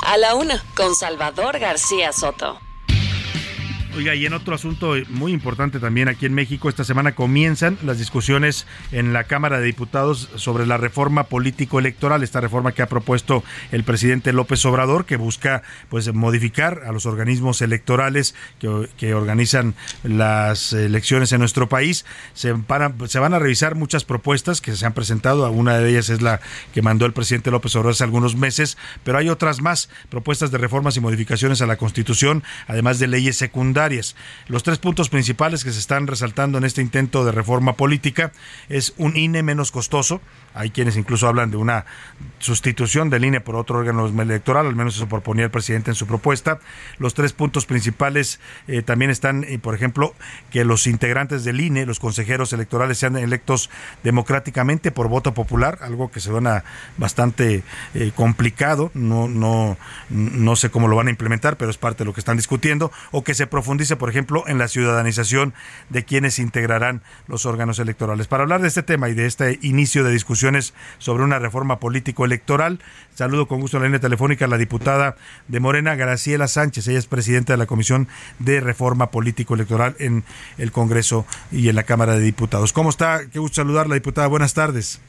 A 0.07 0.19
la 0.19 0.35
una, 0.35 0.63
con 0.77 0.95
Salvador 0.95 1.59
García 1.59 2.13
Soto. 2.13 2.61
Oiga, 3.97 4.15
y 4.15 4.25
en 4.25 4.35
otro 4.35 4.55
asunto 4.55 4.95
muy 5.09 5.33
importante 5.33 5.81
también 5.81 6.09
aquí 6.09 6.25
en 6.25 6.33
México, 6.33 6.69
esta 6.69 6.85
semana 6.85 7.17
comienzan 7.17 7.77
las 7.83 7.99
discusiones 7.99 8.65
en 8.93 9.13
la 9.13 9.25
Cámara 9.25 9.59
de 9.59 9.67
Diputados 9.67 10.31
sobre 10.37 10.65
la 10.65 10.77
reforma 10.77 11.25
político-electoral, 11.25 12.23
esta 12.23 12.41
reforma 12.41 12.71
que 12.71 12.83
ha 12.83 12.89
propuesto 12.89 13.43
el 13.73 13.83
presidente 13.83 14.33
López 14.33 14.65
Obrador, 14.65 15.07
que 15.07 15.17
busca 15.17 15.63
pues 15.89 16.13
modificar 16.15 16.83
a 16.87 16.93
los 16.93 17.05
organismos 17.05 17.63
electorales 17.63 18.37
que, 18.61 18.89
que 18.97 19.13
organizan 19.13 19.75
las 20.05 20.73
elecciones 20.73 21.33
en 21.33 21.41
nuestro 21.41 21.69
país. 21.69 22.07
Se, 22.33 22.55
para, 22.55 22.95
se 23.09 23.19
van 23.19 23.35
a 23.35 23.41
revisar 23.41 23.75
muchas 23.75 24.05
propuestas 24.05 24.61
que 24.61 24.77
se 24.77 24.87
han 24.87 24.93
presentado, 24.93 25.51
una 25.51 25.79
de 25.79 25.91
ellas 25.91 26.11
es 26.11 26.23
la 26.23 26.41
que 26.73 26.81
mandó 26.81 27.07
el 27.07 27.13
presidente 27.13 27.51
López 27.51 27.75
Obrador 27.75 27.93
hace 27.93 28.05
algunos 28.05 28.37
meses, 28.37 28.79
pero 29.03 29.19
hay 29.19 29.29
otras 29.29 29.61
más, 29.61 29.91
propuestas 30.11 30.53
de 30.53 30.59
reformas 30.59 30.97
y 30.97 31.01
modificaciones 31.01 31.61
a 31.61 31.67
la 31.67 31.77
Constitución, 31.77 32.45
además 32.69 33.01
de 33.01 33.09
leyes 33.09 33.37
secundarias 33.37 33.80
los 34.49 34.63
tres 34.63 34.79
puntos 34.79 35.09
principales 35.09 35.65
que 35.65 35.73
se 35.73 35.79
están 35.79 36.07
resaltando 36.07 36.59
en 36.59 36.65
este 36.65 36.83
intento 36.83 37.25
de 37.25 37.33
reforma 37.33 37.75
política 37.75 38.33
es 38.69 38.93
un 38.99 39.17
INE 39.17 39.43
menos 39.43 39.71
costoso. 39.71 40.21
Hay 40.53 40.71
quienes 40.71 40.97
incluso 40.97 41.29
hablan 41.29 41.51
de 41.51 41.57
una 41.57 41.87
sustitución 42.41 43.09
del 43.09 43.25
INE 43.25 43.41
por 43.41 43.55
otro 43.55 43.79
órgano 43.79 44.07
electoral, 44.07 44.67
al 44.67 44.75
menos 44.75 44.97
eso 44.97 45.09
proponía 45.09 45.45
el 45.45 45.51
presidente 45.51 45.93
en 45.93 45.95
su 45.95 46.07
propuesta. 46.07 46.59
Los 46.99 47.15
tres 47.15 47.33
puntos 47.33 47.67
principales 47.67 48.41
eh, 48.67 48.83
también 48.83 49.11
están, 49.11 49.45
eh, 49.45 49.59
por 49.59 49.75
ejemplo, 49.75 50.15
que 50.51 50.65
los 50.65 50.87
integrantes 50.87 51.45
del 51.45 51.61
INE, 51.61 51.87
los 51.87 52.01
consejeros 52.01 52.53
electorales, 52.53 52.99
sean 52.99 53.17
electos 53.17 53.71
democráticamente 54.03 54.91
por 54.91 55.09
voto 55.09 55.35
popular, 55.35 55.79
algo 55.83 56.11
que 56.11 56.21
se 56.21 56.31
suena 56.31 56.65
bastante 56.97 57.63
eh, 57.95 58.13
complicado. 58.15 58.91
No, 58.95 59.29
no, 59.29 59.79
no 60.09 60.57
sé 60.57 60.71
cómo 60.71 60.89
lo 60.89 60.97
van 60.97 61.07
a 61.07 61.11
implementar, 61.11 61.57
pero 61.57 61.71
es 61.71 61.79
parte 61.79 61.99
de 61.99 62.07
lo 62.07 62.13
que 62.13 62.21
están 62.21 62.37
discutiendo. 62.37 62.91
O 63.13 63.23
que 63.23 63.35
se 63.35 63.47
profundice, 63.47 63.70
por 63.99 64.11
ejemplo, 64.11 64.45
en 64.47 64.59
la 64.59 64.69
ciudadanización 64.69 65.55
de 65.89 66.05
quienes 66.05 66.39
integrarán 66.39 67.03
los 67.29 67.47
órganos 67.47 67.79
electorales. 67.79 68.27
Para 68.27 68.43
hablar 68.43 68.61
de 68.61 68.69
este 68.69 68.83
tema 68.83 69.09
y 69.09 69.15
de 69.15 69.27
este 69.27 69.59
inicio 69.63 70.05
de 70.05 70.13
discusión, 70.13 70.51
sobre 70.99 71.23
una 71.23 71.39
reforma 71.39 71.79
político-electoral. 71.79 72.81
Saludo 73.15 73.47
con 73.47 73.61
gusto 73.61 73.77
en 73.77 73.83
la 73.83 73.89
línea 73.89 74.01
telefónica 74.01 74.47
a 74.47 74.49
la 74.49 74.59
diputada 74.59 75.17
de 75.49 75.61
Morena, 75.61 75.95
Graciela 75.95 76.49
Sánchez. 76.49 76.89
Ella 76.89 76.99
es 76.99 77.07
presidenta 77.07 77.53
de 77.53 77.59
la 77.59 77.67
Comisión 77.67 78.09
de 78.39 78.61
Reforma 78.61 79.11
Político-Electoral 79.11 79.97
en 79.99 80.25
el 80.59 80.73
Congreso 80.73 81.27
y 81.53 81.69
en 81.69 81.77
la 81.77 81.83
Cámara 81.83 82.15
de 82.15 82.21
Diputados. 82.21 82.73
¿Cómo 82.73 82.91
está? 82.91 83.21
Qué 83.31 83.39
gusto 83.39 83.57
saludarla, 83.57 83.95
diputada. 83.95 84.27
Buenas 84.29 84.55
tardes. 84.55 85.01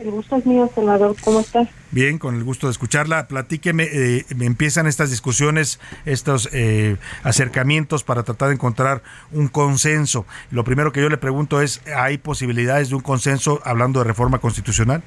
El 0.00 0.10
gusto 0.12 0.36
es 0.36 0.46
mío, 0.46 0.70
senador. 0.74 1.14
¿Cómo 1.22 1.40
estás? 1.40 1.68
Bien, 1.90 2.18
con 2.18 2.34
el 2.34 2.42
gusto 2.42 2.68
de 2.68 2.70
escucharla. 2.70 3.28
Platíqueme, 3.28 3.84
eh, 3.84 4.24
empiezan 4.40 4.86
estas 4.86 5.10
discusiones, 5.10 5.78
estos 6.06 6.48
eh, 6.52 6.96
acercamientos 7.22 8.02
para 8.02 8.22
tratar 8.22 8.48
de 8.48 8.54
encontrar 8.54 9.02
un 9.30 9.48
consenso. 9.48 10.24
Lo 10.50 10.64
primero 10.64 10.90
que 10.92 11.02
yo 11.02 11.10
le 11.10 11.18
pregunto 11.18 11.60
es, 11.60 11.82
¿hay 11.94 12.16
posibilidades 12.16 12.88
de 12.88 12.94
un 12.94 13.02
consenso 13.02 13.60
hablando 13.62 14.00
de 14.00 14.06
reforma 14.06 14.38
constitucional? 14.38 15.02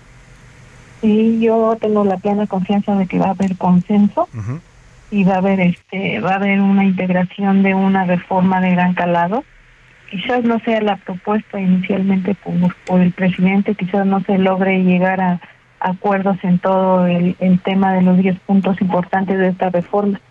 Sí, 1.01 1.39
yo 1.41 1.75
tengo 1.81 2.05
la 2.05 2.17
plena 2.17 2.45
confianza 2.45 2.95
de 2.95 3.07
que 3.07 3.17
va 3.17 3.27
a 3.27 3.31
haber 3.31 3.57
consenso 3.57 4.29
uh 4.31 4.37
-huh. 4.37 4.59
y 5.09 5.23
va 5.23 5.35
a 5.35 5.37
haber 5.37 5.59
este, 5.59 6.19
va 6.19 6.33
a 6.33 6.35
haber 6.35 6.61
una 6.61 6.85
integración 6.85 7.63
de 7.63 7.73
una 7.73 8.05
reforma 8.05 8.61
de 8.61 8.71
gran 8.71 8.93
calado 8.93 9.43
quizás 10.13 10.43
no 10.43 10.59
sea 10.59 10.79
la 10.81 10.97
propuesta 10.97 11.59
inicialmente 11.59 12.35
por, 12.35 12.53
por, 12.85 13.01
el 13.01 13.11
presidente, 13.11 13.73
quizás 13.73 14.05
no 14.05 14.21
se 14.21 14.37
logre 14.37 14.83
llegar 14.83 15.19
a, 15.19 15.41
acuerdos 15.79 16.37
en 16.43 16.59
todo 16.59 17.07
el, 17.07 17.35
el, 17.39 17.59
tema 17.59 17.93
de 17.93 18.03
los 18.03 18.17
10 18.17 18.39
puntos 18.41 18.79
importantes 18.79 19.37
de 19.37 19.49
esta 19.49 19.69
reforma. 19.69 20.21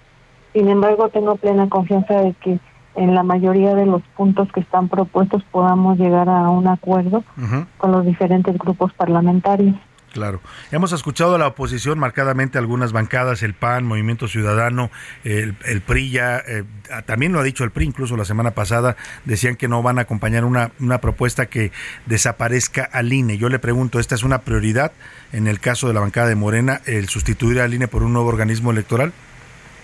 Sin 0.55 0.69
embargo, 0.69 1.09
tengo 1.09 1.37
plena 1.37 1.69
confianza 1.69 2.23
de 2.23 2.33
que 2.35 2.59
en 2.95 3.15
la 3.15 3.23
mayoría 3.23 3.75
de 3.75 3.87
los 3.87 4.03
puntos 4.17 4.51
que 4.53 4.61
están 4.61 4.89
propuestos 4.89 5.43
podamos 5.51 5.99
llegar 5.99 6.29
a 6.29 6.49
un 6.49 6.69
acuerdo 6.69 7.25
uh 7.37 7.41
-huh. 7.41 7.67
con 7.77 7.93
los 7.93 8.07
diferentes 8.07 8.57
grupos 8.57 8.93
parlamentarios. 8.95 9.75
Claro. 10.13 10.43
Hemos 10.71 10.93
escuchado 10.93 11.37
a 11.37 11.39
la 11.39 11.47
oposición 11.47 11.99
marcadamente 11.99 12.59
algunas 12.59 12.93
bancadas, 12.93 13.43
el 13.43 13.55
PAN, 13.55 13.85
Movimiento 13.85 14.29
Ciudadano, 14.29 14.91
el, 15.25 15.55
PRI 15.55 16.11
ya, 16.11 16.39
eh, 16.47 16.65
también 17.07 17.33
lo 17.33 17.41
ha 17.41 17.43
dicho 17.43 17.65
el 17.65 17.71
PRI, 17.71 17.87
incluso 17.87 18.17
la 18.17 18.27
semana 18.27 18.51
pasada, 18.51 18.97
decían 19.25 19.57
que 19.57 19.69
no 19.69 19.83
van 19.83 19.99
a 19.99 20.03
acompañar 20.03 20.45
una, 20.45 20.73
una 20.81 20.99
propuesta 20.99 21.47
que 21.47 21.73
desaparezca 22.05 22.85
al 22.85 23.13
INE. 23.13 23.39
Yo 23.39 23.49
le 23.49 23.59
pregunto, 23.59 23.99
¿esta 23.99 24.15
es 24.15 24.23
una 24.23 24.43
prioridad 24.43 24.93
en 25.33 25.47
el 25.47 25.61
caso 25.61 25.89
de 25.89 25.95
la 25.95 26.01
bancada 26.01 26.29
de 26.29 26.35
Morena, 26.35 26.83
el 26.85 27.09
sustituir 27.09 27.61
al 27.61 27.73
INE 27.73 27.89
por 27.89 28.03
un 28.03 28.13
nuevo 28.13 28.29
organismo 28.29 28.71
electoral? 28.71 29.13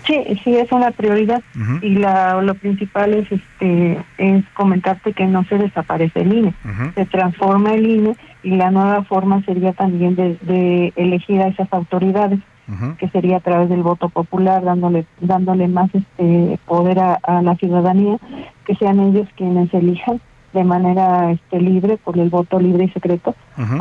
Sí, 0.05 0.39
sí 0.43 0.55
es 0.55 0.71
una 0.71 0.91
prioridad 0.91 1.41
uh 1.55 1.59
-huh. 1.59 1.83
y 1.83 1.95
la, 1.95 2.41
lo 2.41 2.55
principal 2.55 3.13
es 3.13 3.31
este 3.31 3.99
es 4.17 4.43
comentarte 4.53 5.13
que 5.13 5.25
no 5.25 5.43
se 5.45 5.57
desaparece 5.57 6.21
el 6.21 6.33
INE, 6.33 6.53
uh 6.65 6.67
-huh. 6.67 6.93
se 6.95 7.05
transforma 7.05 7.73
el 7.73 7.85
INE 7.85 8.15
y 8.43 8.51
la 8.55 8.71
nueva 8.71 9.03
forma 9.03 9.43
sería 9.43 9.73
también 9.73 10.15
de, 10.15 10.37
de 10.41 10.93
elegir 10.95 11.41
a 11.41 11.47
esas 11.47 11.71
autoridades 11.73 12.39
uh 12.67 12.71
-huh. 12.73 12.95
que 12.97 13.09
sería 13.09 13.37
a 13.37 13.41
través 13.41 13.69
del 13.69 13.83
voto 13.83 14.09
popular 14.09 14.63
dándole 14.63 15.05
dándole 15.21 15.67
más 15.67 15.89
este 15.93 16.57
poder 16.65 16.99
a, 16.99 17.19
a 17.23 17.41
la 17.41 17.55
ciudadanía 17.55 18.17
que 18.65 18.75
sean 18.75 18.99
ellos 18.99 19.27
quienes 19.35 19.73
elijan 19.73 20.19
de 20.53 20.63
manera 20.63 21.31
este 21.31 21.59
libre 21.61 21.97
por 21.97 22.17
el 22.17 22.29
voto 22.29 22.59
libre 22.59 22.85
y 22.85 22.89
secreto 22.89 23.35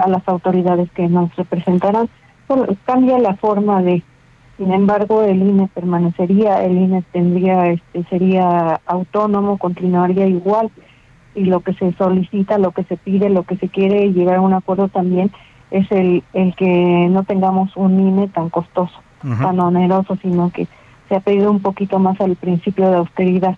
a 0.05 0.09
las 0.09 0.23
autoridades 0.29 0.91
que 0.97 1.09
nos 1.09 1.35
representarán 1.37 2.09
bueno, 2.49 2.67
cambia 2.85 3.19
la 3.19 3.35
forma 3.37 3.83
de 3.83 4.03
sin 4.59 4.73
embargo, 4.73 5.23
el 5.23 5.41
INE 5.41 5.69
permanecería, 5.73 6.65
el 6.65 6.77
INE 6.77 7.03
tendría, 7.13 7.69
este, 7.69 8.03
sería 8.11 8.81
autónomo, 8.87 9.57
continuaría 9.57 10.27
igual. 10.27 10.71
Y 11.37 11.45
lo 11.45 11.61
que 11.61 11.73
se 11.75 11.93
solicita, 11.93 12.59
lo 12.59 12.73
que 12.73 12.83
se 12.83 12.97
pide, 12.97 13.31
lo 13.31 13.45
que 13.45 13.57
se 13.57 13.69
quiere 13.69 14.13
llegar 14.13 14.37
a 14.37 14.41
un 14.41 14.55
acuerdo 14.55 14.89
también 14.89 15.31
es 15.71 15.91
el, 15.93 16.25
el 16.33 16.57
que 16.57 17.07
no 17.09 17.23
tengamos 17.23 17.77
un 17.77 18.01
INE 18.01 18.27
tan 18.29 18.51
costoso, 18.51 18.99
uh 19.23 19.29
-huh. 19.29 19.43
tan 19.43 19.61
oneroso, 19.61 20.17
sino 20.17 20.51
que 20.51 20.67
se 21.09 21.15
ha 21.15 21.21
pedido 21.21 21.53
un 21.53 21.61
poquito 21.61 22.01
más 22.01 22.21
al 22.21 22.35
principio 22.35 22.91
de 22.91 22.97
austeridad. 22.97 23.57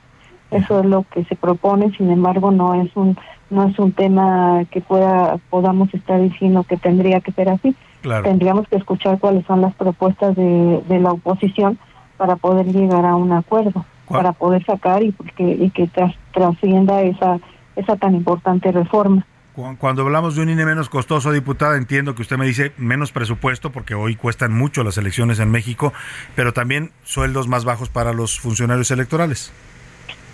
Eso 0.51 0.81
es 0.81 0.86
lo 0.86 1.05
que 1.05 1.24
se 1.24 1.36
propone, 1.36 1.93
sin 1.97 2.10
embargo, 2.10 2.51
no 2.51 2.74
es 2.74 2.94
un 2.94 3.16
no 3.48 3.64
es 3.64 3.78
un 3.78 3.93
tema 3.93 4.64
que 4.70 4.81
pueda 4.81 5.39
podamos 5.48 5.93
estar 5.94 6.20
diciendo 6.20 6.64
que 6.64 6.77
tendría 6.77 7.20
que 7.20 7.32
ser 7.32 7.48
así. 7.48 7.74
Claro. 8.02 8.24
Tendríamos 8.24 8.66
que 8.68 8.77
escuchar 8.77 9.18
cuáles 9.18 9.44
son 9.47 9.60
las 9.60 9.74
propuestas 9.74 10.35
de, 10.36 10.82
de 10.89 10.98
la 11.01 11.12
oposición 11.12 11.78
para 12.16 12.36
poder 12.36 12.66
llegar 12.66 13.05
a 13.06 13.14
un 13.16 13.32
acuerdo, 13.32 13.85
¿Cuál? 14.06 14.20
para 14.22 14.32
poder 14.32 14.64
sacar 14.64 15.02
y, 15.02 15.12
porque, 15.12 15.43
y 15.44 15.70
que 15.70 15.86
tras, 15.86 16.14
trascienda 16.32 17.02
esa, 17.02 17.39
esa 17.77 17.97
tan 17.97 18.14
importante 18.14 18.72
reforma. 18.72 19.27
Cu- 19.55 19.77
Cuando 19.78 20.02
hablamos 20.02 20.36
de 20.36 20.43
un 20.43 20.48
INE 20.51 20.64
menos 20.64 20.89
costoso, 20.89 21.32
diputada, 21.32 21.77
entiendo 21.77 22.14
que 22.14 22.22
usted 22.22 22.36
me 22.39 22.47
dice 22.47 22.72
menos 22.78 23.10
presupuesto, 23.12 23.70
porque 23.70 23.94
hoy 23.94 24.16
cuestan 24.16 24.52
mucho 24.52 24.85
las 24.85 24.97
elecciones 24.97 25.40
en 25.40 25.51
México, 25.51 25.93
pero 26.36 26.52
también 26.52 26.90
sueldos 27.05 27.48
más 27.48 27.64
bajos 27.64 27.89
para 27.89 28.12
los 28.12 28.39
funcionarios 28.39 28.90
electorales. 28.90 29.52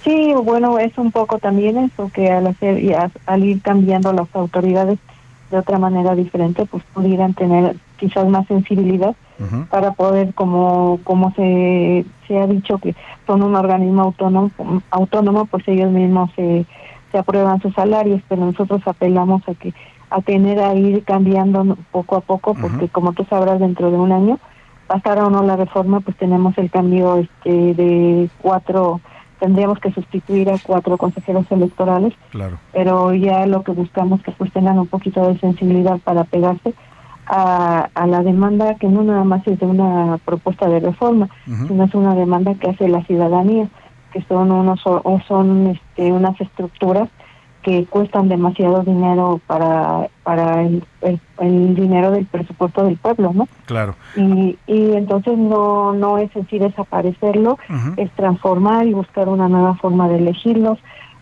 Sí, 0.04 0.32
bueno, 0.44 0.78
es 0.78 0.96
un 0.98 1.10
poco 1.10 1.38
también 1.38 1.76
eso, 1.78 2.10
que 2.14 2.30
al 2.30 2.46
hacer 2.46 2.80
al 3.26 3.44
ir 3.44 3.60
cambiando 3.60 4.12
las 4.12 4.28
autoridades 4.34 4.98
de 5.50 5.58
otra 5.58 5.78
manera 5.78 6.14
diferente, 6.14 6.66
pues 6.66 6.82
pudieran 6.92 7.34
tener 7.34 7.76
quizás 7.98 8.28
más 8.28 8.46
sensibilidad 8.46 9.14
para 9.70 9.92
poder, 9.92 10.32
como 10.34 10.98
como 11.04 11.32
se, 11.34 12.06
se 12.26 12.38
ha 12.38 12.46
dicho 12.46 12.78
que 12.78 12.94
son 13.26 13.42
un 13.42 13.54
organismo 13.54 14.02
autónomo, 14.02 14.50
autónomo 14.90 15.44
pues 15.46 15.66
ellos 15.68 15.90
mismos 15.90 16.30
se, 16.34 16.64
se 17.12 17.18
aprueban 17.18 17.60
sus 17.60 17.74
salarios, 17.74 18.22
pero 18.28 18.46
nosotros 18.46 18.80
apelamos 18.86 19.46
a 19.48 19.54
que 19.54 19.74
a 20.10 20.20
tener 20.20 20.60
a 20.60 20.74
ir 20.74 21.04
cambiando 21.04 21.76
poco 21.90 22.16
a 22.16 22.20
poco, 22.20 22.54
porque 22.54 22.88
como 22.88 23.12
tú 23.12 23.24
sabrás, 23.28 23.60
dentro 23.60 23.90
de 23.90 23.98
un 23.98 24.12
año, 24.12 24.38
pasara 24.86 25.26
o 25.26 25.30
no 25.30 25.42
la 25.42 25.56
reforma, 25.56 26.00
pues 26.00 26.16
tenemos 26.16 26.56
el 26.58 26.70
cambio 26.70 27.16
este 27.16 27.74
de 27.74 28.28
cuatro, 28.40 29.00
tendríamos 29.40 29.78
que 29.80 29.92
sustituir 29.92 30.50
a 30.50 30.58
cuatro 30.62 30.96
consejeros 30.96 31.46
electorales 31.50 32.14
Claro. 32.30 32.58
pero 32.72 33.12
ya 33.14 33.46
lo 33.46 33.62
que 33.62 33.72
buscamos 33.72 34.22
que 34.22 34.32
pues 34.32 34.52
tengan 34.52 34.78
un 34.78 34.86
poquito 34.86 35.26
de 35.26 35.38
sensibilidad 35.38 35.98
para 35.98 36.24
pegarse 36.24 36.74
a, 37.26 37.88
a 37.94 38.06
la 38.06 38.22
demanda 38.22 38.76
que 38.76 38.86
no 38.88 39.02
nada 39.02 39.24
más 39.24 39.46
es 39.46 39.58
de 39.58 39.66
una 39.66 40.18
propuesta 40.24 40.68
de 40.68 40.80
reforma, 40.80 41.28
Ujú. 41.46 41.66
sino 41.68 41.84
es 41.84 41.94
una 41.94 42.14
demanda 42.14 42.54
que 42.54 42.70
hace 42.70 42.88
la 42.88 43.02
ciudadanía, 43.04 43.68
que 44.12 44.22
son 44.22 44.52
unos 44.52 44.86
o 44.86 45.00
o 45.04 45.20
son 45.26 45.66
este, 45.68 46.12
unas 46.12 46.40
estructuras 46.40 47.08
que 47.66 47.84
cuestan 47.86 48.28
demasiado 48.28 48.84
dinero 48.84 49.40
para 49.48 50.08
para 50.22 50.62
el, 50.62 50.84
el, 51.00 51.20
el 51.40 51.74
dinero 51.74 52.12
del 52.12 52.24
presupuesto 52.24 52.84
del 52.84 52.96
pueblo, 52.96 53.32
¿no? 53.34 53.48
Claro. 53.64 53.96
y, 54.14 54.56
y 54.68 54.92
entonces 54.92 55.36
no 55.36 55.92
no 55.92 56.18
es 56.18 56.30
en 56.36 56.46
sí 56.48 56.60
desaparecerlo 56.60 57.58
es 57.96 58.08
transformar 58.12 58.86
y 58.86 58.94
buscar 58.94 59.28
una 59.28 59.48
nueva 59.48 59.74
forma 59.74 60.08
de 60.08 60.18
elegirlos 60.18 60.78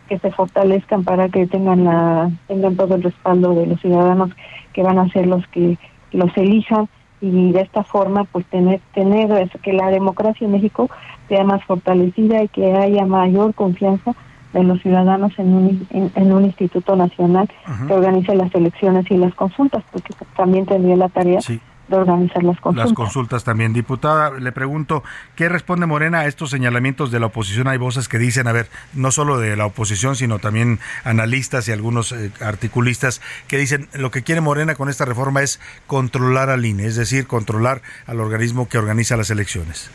que 0.07 0.19
se 0.19 0.31
fortalezcan 0.33 1.03
para 1.03 1.31
que 1.31 1.47
tengan 1.47 1.85
la 1.85 2.31
tengan 2.47 2.77
todo 2.77 2.97
el 2.97 3.05
respaldo 3.05 3.55
de 3.55 3.67
los 3.67 3.81
ciudadanos 3.81 4.31
que 4.75 4.83
van 4.83 4.99
a 4.99 5.09
ser 5.09 5.27
los 5.27 5.47
que 5.47 5.79
los 6.13 6.37
elijan 6.37 6.91
y 7.23 7.53
de 7.53 7.63
esta 7.63 7.85
forma 7.85 8.25
pues 8.25 8.45
tener 8.51 8.83
tener 8.93 9.33
eso, 9.33 9.59
que 9.63 9.73
la 9.73 9.89
democracia 9.89 10.45
en 10.45 10.53
México 10.53 10.91
sea 11.27 11.43
más 11.43 11.65
fortalecida 11.65 12.43
y 12.43 12.49
que 12.49 12.75
haya 12.75 13.07
mayor 13.07 13.55
confianza 13.55 14.15
de 14.55 14.63
los 14.63 14.81
ciudadanos 14.81 15.33
en 15.39 15.53
un, 15.53 15.87
en, 15.91 16.13
en 16.15 16.33
un 16.33 16.45
instituto 16.45 16.97
nacional 16.97 17.49
que 17.87 17.93
organice 17.93 18.35
las 18.35 18.55
elecciones 18.55 19.05
y 19.11 19.17
las 19.17 19.35
consultas, 19.35 19.85
porque 19.93 20.15
también 20.37 20.65
tendría 20.65 20.97
la 20.97 21.09
tarea 21.09 21.41
de 21.89 21.97
organizar 21.97 22.43
las 22.43 22.59
consultas. 22.61 22.91
Las 22.91 22.97
consultas 22.97 23.45
también. 23.45 23.73
Diputada, 23.73 24.31
le 24.31 24.53
pregunto, 24.53 25.03
¿qué 25.35 25.49
responde 25.49 25.87
Morena 25.87 26.21
a 26.21 26.27
estos 26.27 26.51
señalamientos 26.51 27.11
de 27.11 27.21
la 27.21 27.27
oposición? 27.27 27.69
Hay 27.69 27.79
voces 27.79 28.09
que 28.09 28.19
dicen, 28.19 28.47
a 28.47 28.53
ver, 28.53 28.71
no 28.95 29.11
solo 29.11 29.39
de 29.39 29.57
la 29.57 29.67
oposición, 29.67 30.17
sino 30.17 30.39
también 30.39 30.79
analistas 31.05 31.69
y 31.69 31.73
algunos 31.73 32.13
eh, 32.13 32.31
articulistas 32.41 33.21
que 33.49 33.59
dicen, 33.59 33.89
lo 33.93 34.11
que 34.11 34.23
quiere 34.23 34.41
Morena 34.41 34.77
con 34.77 34.89
esta 34.89 35.05
reforma 35.05 35.43
es 35.43 35.61
controlar 35.87 36.49
al 36.49 36.65
INE, 36.65 36.87
es 36.87 36.97
decir, 36.97 37.27
controlar 37.27 37.83
al 38.07 38.21
organismo 38.21 38.69
que 38.69 38.79
organiza 38.79 39.17
las 39.17 39.31
elecciones. 39.31 39.91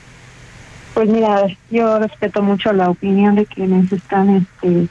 Pues 0.99 1.11
mira, 1.11 1.47
yo 1.71 1.97
respeto 1.97 2.41
mucho 2.43 2.73
la 2.73 2.89
opinión 2.89 3.35
de 3.35 3.45
quienes 3.45 3.89
están 3.89 4.29
este 4.31 4.89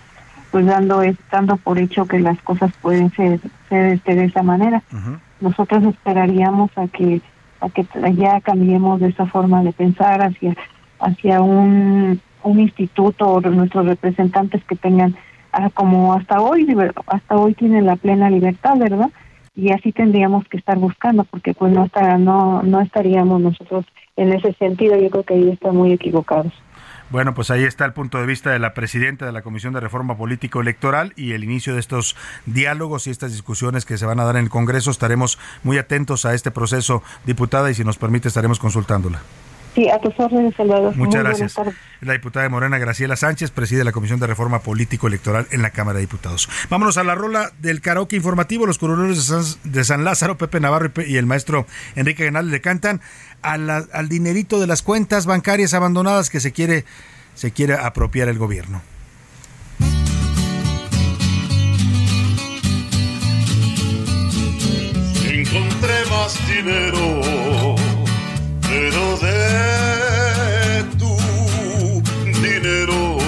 pues 0.51 0.65
dando 0.65 1.03
es- 1.03 1.19
dando 1.31 1.59
por 1.59 1.79
hecho 1.79 2.07
que 2.07 2.19
las 2.19 2.41
cosas 2.45 2.73
pueden 2.81 3.13
ser, 3.13 3.39
ser 3.69 3.93
este, 3.93 4.15
de 4.15 4.25
esa 4.25 4.43
manera. 4.43 4.83
Nosotros 5.43 5.85
esperaríamos 5.85 6.71
a 6.77 6.89
que 6.89 7.21
a 7.61 7.69
que 7.69 7.87
ya 8.17 8.41
cambiemos 8.41 9.01
de 9.01 9.09
esa 9.09 9.27
forma 9.27 9.63
de 9.63 9.73
pensar 9.75 10.23
hacia 10.23 10.57
hacia 10.99 11.43
un, 11.43 12.19
un 12.43 12.59
instituto 12.59 13.27
o 13.29 13.41
nuestros 13.43 13.85
representantes 13.85 14.65
que 14.65 14.77
tengan 14.77 15.15
ah, 15.53 15.69
como 15.75 16.15
hasta 16.15 16.41
hoy 16.41 16.67
hasta 17.09 17.37
hoy 17.37 17.53
tienen 17.53 17.85
la 17.85 17.97
plena 17.97 18.31
libertad, 18.31 18.79
¿verdad? 18.79 19.11
Y 19.55 19.73
así 19.73 19.93
tendríamos 19.93 20.49
que 20.49 20.57
estar 20.57 20.79
buscando 20.79 21.25
porque 21.25 21.53
pues 21.53 21.71
no 21.71 21.85
está, 21.85 22.17
no 22.17 22.63
no 22.63 22.81
estaríamos 22.81 23.43
nosotros 23.43 23.85
en 24.19 24.33
ese 24.33 24.53
sentido, 24.55 24.97
yo 24.97 25.09
creo 25.11 25.23
que 25.23 25.35
ahí 25.35 25.51
están 25.51 25.77
muy 25.77 25.93
equivocados. 25.93 26.53
Bueno, 27.11 27.35
pues 27.35 27.51
ahí 27.51 27.65
está 27.65 27.87
el 27.87 27.95
punto 27.95 28.19
de 28.19 28.27
vista 28.27 28.51
de 28.51 28.59
la 28.59 28.75
presidenta 28.75 29.25
de 29.25 29.33
la 29.33 29.41
Comisión 29.41 29.73
de 29.73 29.81
Reforma 29.81 30.19
Político 30.19 30.61
Electoral 30.61 31.15
y 31.17 31.33
el 31.33 31.43
inicio 31.43 31.73
de 31.73 31.81
estos 31.81 32.17
diálogos 32.45 33.07
y 33.07 33.11
estas 33.11 33.33
discusiones 33.33 33.87
que 33.87 33.97
se 33.97 34.05
van 34.05 34.21
a 34.21 34.25
dar 34.25 34.37
en 34.37 34.45
el 34.45 34.51
Congreso. 34.51 34.91
Estaremos 34.91 35.39
muy 35.63 35.79
atentos 35.79 36.27
a 36.27 36.35
este 36.35 36.51
proceso, 36.51 37.03
diputada, 37.25 37.71
y 37.71 37.75
si 37.75 37.85
nos 37.85 37.97
permite 37.97 38.29
estaremos 38.29 38.59
consultándola. 38.59 39.21
Sí, 39.79 39.89
a 39.89 40.01
tus 40.01 40.13
órdenes, 40.19 40.57
Salvador. 40.57 40.97
Muchas 40.97 41.23
gracias. 41.23 41.55
La 42.01 42.13
diputada 42.15 42.43
de 42.43 42.49
Morena, 42.49 42.79
Graciela 42.79 43.15
Sánchez, 43.15 43.53
preside 43.53 43.85
la 43.85 43.93
Comisión 43.93 44.19
de 44.19 44.27
Reforma 44.27 44.59
Político 44.59 45.07
Electoral 45.07 45.47
en 45.53 45.63
la 45.63 45.71
Cámara 45.71 45.99
de 45.99 46.01
Diputados. 46.01 46.49
Vámonos 46.69 46.99
a 46.99 47.05
la 47.05 47.15
rola 47.15 47.53
del 47.61 47.81
karaoke 47.81 48.17
informativo. 48.17 48.67
Los 48.67 48.79
coroneros 48.79 49.17
de 49.17 49.23
San, 49.45 49.73
de 49.73 49.85
San 49.85 50.03
Lázaro, 50.03 50.37
Pepe 50.37 50.59
Navarro 50.59 50.87
y, 50.87 50.89
Pe- 50.89 51.09
y 51.09 51.17
el 51.17 51.27
maestro 51.27 51.65
Enrique 51.95 52.25
Ganal 52.25 52.51
le 52.51 52.61
cantan 52.61 53.01
a 53.41 53.57
la- 53.57 53.85
al 53.93 54.09
dinerito 54.09 54.59
de 54.59 54.67
las 54.67 54.83
cuentas 54.83 55.27
bancarias 55.27 55.75
abandonadas 55.75 56.29
que 56.29 56.41
se 56.41 56.51
quiere, 56.51 56.85
se 57.37 57.53
quiere 57.53 57.75
apropiar 57.75 58.29
el 58.29 58.39
gobierno. 58.39 58.83
encontré 65.25 65.95
más 66.11 66.37
dinero, 66.49 67.21
de 69.21 70.85
tu 70.99 71.17
dinero. 72.25 73.19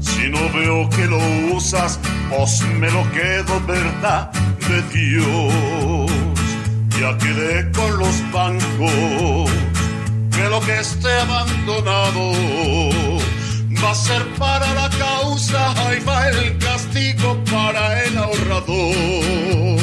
Si 0.00 0.28
no 0.28 0.50
veo 0.52 0.88
que 0.90 1.06
lo 1.06 1.18
usas, 1.54 1.98
pues 2.30 2.62
me 2.78 2.90
lo 2.90 3.02
quedo, 3.12 3.60
verdad 3.66 4.30
de 4.68 4.82
Dios. 4.96 6.10
Ya 7.00 7.16
quedé 7.18 7.70
con 7.72 7.98
los 7.98 8.30
bancos, 8.30 9.50
que 10.30 10.48
lo 10.48 10.60
que 10.60 10.78
esté 10.78 11.12
abandonado 11.20 12.32
va 13.82 13.90
a 13.90 13.94
ser 13.94 14.22
para 14.38 14.72
la 14.74 14.90
causa 14.90 15.74
y 15.96 16.04
va 16.04 16.28
el 16.28 16.58
castigo 16.58 17.42
para 17.50 18.02
el 18.04 18.18
ahorrador. 18.18 19.80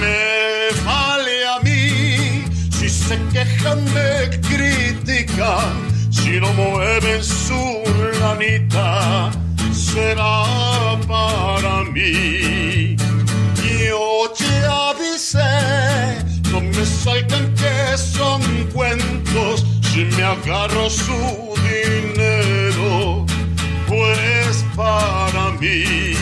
Me 0.00 0.84
vale 0.84 1.46
a 1.46 1.58
mí 1.62 2.44
si 2.70 2.88
se 2.90 3.18
quejan, 3.62 3.84
me 3.94 4.30
critican, 4.40 5.72
si 6.10 6.40
no 6.40 6.52
mueven 6.52 7.22
su 7.22 7.82
lanita, 8.20 9.30
será 9.72 10.98
para 11.06 11.84
mí. 11.92 12.96
Yo 13.86 14.32
ya 14.34 14.90
avisé, 14.90 15.38
no 16.50 16.60
me 16.60 16.84
salgan 16.84 17.54
que 17.54 17.96
son 17.96 18.42
cuentos, 18.72 19.64
si 19.92 20.04
me 20.16 20.24
agarro 20.24 20.90
su 20.90 21.54
dinero, 21.68 23.26
pues 23.86 24.64
para 24.76 25.50
mí 25.60 26.14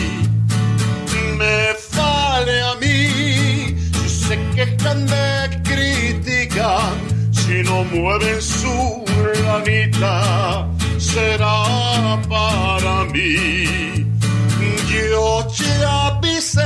me 1.37 1.75
vale 1.97 2.61
a 2.61 2.75
mí. 2.75 3.75
Si 3.93 4.09
se 4.09 4.39
quejan, 4.55 5.05
me 5.05 5.61
critican. 5.63 7.10
Si 7.51 7.63
no 7.63 7.83
mueven 7.83 8.41
su 8.41 9.03
lanita, 9.43 10.65
será 10.97 12.17
para 12.29 13.03
mí. 13.11 14.07
Yo 14.89 15.45
ya 15.51 16.07
avisé, 16.07 16.61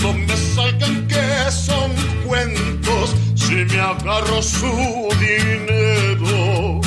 no 0.00 0.14
me 0.14 0.34
salgan 0.54 1.06
que 1.06 1.50
son 1.50 1.90
cuentos. 2.26 3.14
Si 3.34 3.56
me 3.56 3.78
agarro 3.78 4.40
su 4.40 4.72
dinero, 5.20 6.80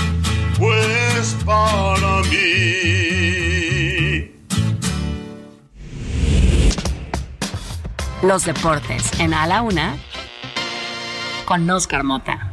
pues 0.57 1.35
para 1.45 2.21
mí. 2.31 2.47
Los 8.23 8.45
deportes 8.45 9.19
en 9.19 9.35
A 9.35 9.45
la 9.45 9.61
Una 9.61 9.95
con 11.45 11.69
Oscar 11.69 12.03
Mota. 12.03 12.46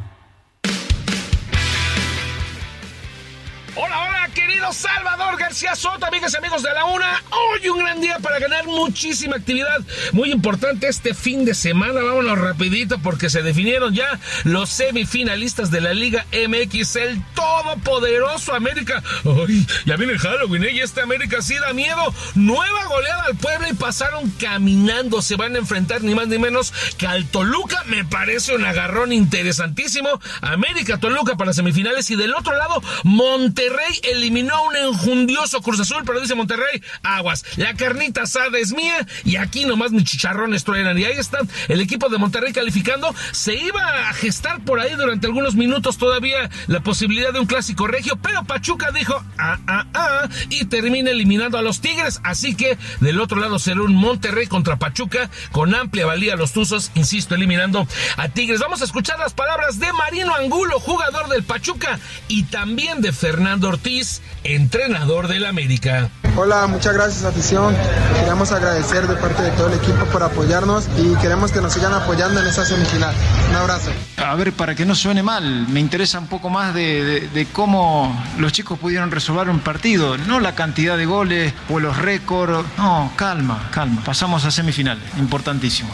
Hola, 3.77 4.07
hola, 4.07 4.24
querido 4.35 4.73
Salvador 4.73 5.39
García 5.39 5.77
Soto, 5.77 6.07
amigas 6.07 6.35
y 6.35 6.37
amigos 6.39 6.63
de 6.63 6.73
la 6.75 6.85
una. 6.87 7.23
Hoy 7.31 7.69
un 7.69 7.79
gran 7.79 8.01
día 8.01 8.19
para 8.19 8.41
ganar 8.41 8.67
muchísima 8.67 9.37
actividad. 9.37 9.81
Muy 10.13 10.33
importante 10.33 10.89
este 10.89 11.15
fin 11.15 11.45
de 11.45 11.55
semana. 11.55 12.03
Vámonos 12.03 12.39
rapidito 12.39 12.99
porque 12.99 13.31
se 13.31 13.43
definieron 13.43 13.95
ya 13.95 14.19
los 14.43 14.71
semifinalistas 14.71 15.71
de 15.71 15.81
la 15.81 15.95
Liga 15.95 16.27
MX. 16.33 16.97
El 16.97 17.23
todopoderoso 17.35 18.55
América. 18.55 19.03
Ay, 19.25 19.67
ya 19.87 19.97
viene 19.97 20.19
Halloween, 20.19 20.65
¿eh? 20.65 20.73
Y 20.73 20.81
este 20.81 21.01
América 21.01 21.41
sí 21.41 21.55
da 21.55 21.73
miedo. 21.73 22.13
Nueva 22.35 22.85
goleada 22.87 23.25
al 23.27 23.37
pueblo 23.37 23.69
y 23.69 23.75
pasaron 23.75 24.31
caminando. 24.33 25.23
Se 25.23 25.37
van 25.37 25.55
a 25.55 25.59
enfrentar 25.59 26.03
ni 26.03 26.15
más 26.15 26.27
ni 26.27 26.39
menos 26.39 26.75
que 26.99 27.07
al 27.07 27.27
Toluca. 27.27 27.85
Me 27.87 28.05
parece 28.05 28.57
un 28.57 28.65
agarrón 28.65 29.13
interesantísimo. 29.13 30.21
América 30.41 30.99
Toluca 30.99 31.37
para 31.37 31.53
semifinales 31.53 32.11
y 32.11 32.17
del 32.17 32.35
otro 32.35 32.57
lado 32.57 32.83
Monterrey 33.05 34.01
eliminó 34.25 34.55
un 34.65 34.75
enjundioso 34.75 35.61
Cruz 35.61 35.81
Azul, 35.81 36.03
pero 36.07 36.19
dice 36.19 36.35
Monterrey, 36.35 36.83
aguas, 37.03 37.45
la 37.57 37.75
carnita 37.75 38.23
asada 38.23 38.59
es 38.59 38.73
mía 38.73 39.07
y 39.25 39.37
aquí 39.37 39.67
nomás 39.67 39.93
mis 39.93 40.05
chicharrones 40.05 40.65
truenan. 40.65 40.99
Y 40.99 41.05
ahí 41.05 41.19
está 41.19 41.41
el 41.69 41.81
equipo 41.83 42.09
de 42.09 42.17
Monterrey 42.17 42.55
calificando. 42.55 43.15
Se 43.33 43.55
iba 43.55 44.09
a 44.09 44.15
gestar 44.15 44.65
por 44.65 44.81
ahí 44.81 44.95
durante 44.95 45.27
algunos 45.27 45.57
minutos 45.57 45.99
todavía 45.99 46.49
la 46.69 46.81
posibilidad 46.81 47.35
de 47.35 47.41
un 47.41 47.47
clásico 47.47 47.87
regio, 47.87 48.17
pero 48.17 48.45
Pachuca 48.45 48.93
dijo, 48.93 49.23
ah, 49.37 49.59
ah, 49.67 49.87
ah, 49.93 50.29
y 50.49 50.65
termina 50.65 51.11
eliminando 51.11 51.59
a 51.59 51.63
los 51.63 51.83
Tigres. 51.83 52.21
Así 52.25 52.55
que 52.55 52.79
del 53.01 53.21
otro 53.21 53.39
lado 53.39 53.59
será 53.59 53.83
un 53.83 53.95
Monterrey 53.95 54.47
contra 54.47 54.79
Pachuca 54.79 55.29
con 55.53 55.75
amplia 55.75 56.07
valía 56.07 56.37
los 56.37 56.53
Tuzos, 56.53 56.93
insisto, 56.95 57.35
eliminando 57.35 57.87
a 58.17 58.29
Tigres. 58.31 58.61
Vamos 58.61 58.81
a 58.81 58.85
escuchar 58.85 59.19
las 59.19 59.35
palabras 59.35 59.79
de 59.79 59.93
Marino 59.93 60.35
Angulo, 60.35 60.81
jugador 60.81 61.29
del 61.29 61.43
Pachuca, 61.43 61.99
y 62.29 62.45
también 62.45 63.03
de 63.03 63.13
Fernando 63.13 63.69
Ortiz, 63.69 64.14
entrenador 64.43 65.29
del 65.29 65.47
América. 65.47 66.11
Hola, 66.37 66.67
muchas 66.67 66.95
gracias 66.95 67.25
afición. 67.25 67.77
Queremos 68.15 68.51
agradecer 68.51 69.07
de 69.07 69.15
parte 69.17 69.43
de 69.43 69.51
todo 69.53 69.69
el 69.69 69.75
equipo 69.75 70.05
por 70.07 70.23
apoyarnos 70.23 70.89
y 70.99 71.15
queremos 71.21 71.53
que 71.53 71.61
nos 71.61 71.73
sigan 71.73 71.93
apoyando 71.95 72.41
en 72.41 72.47
esa 72.47 72.65
semifinal. 72.65 73.15
Un 73.51 73.57
abrazo. 73.57 73.91
A 74.17 74.35
ver, 74.35 74.53
para 74.53 74.75
que 74.75 74.85
no 74.85 74.95
suene 74.95 75.23
mal, 75.23 75.69
me 75.69 75.81
interesa 75.81 76.19
un 76.19 76.27
poco 76.27 76.51
más 76.51 76.75
de, 76.75 77.05
de, 77.05 77.29
de 77.29 77.47
cómo 77.47 78.21
los 78.39 78.53
chicos 78.53 78.79
pudieron 78.79 79.11
resolver 79.11 79.49
un 79.49 79.61
partido, 79.61 80.19
no 80.19 80.41
la 80.41 80.55
cantidad 80.55 80.97
de 80.97 81.07
goles 81.07 81.53
o 81.69 81.79
los 81.79 81.97
récords. 81.99 82.67
No, 82.79 83.13
calma, 83.17 83.69
calma. 83.71 84.03
Pasamos 84.05 84.45
a 84.45 84.51
semifinales, 84.51 85.05
importantísimo. 85.19 85.91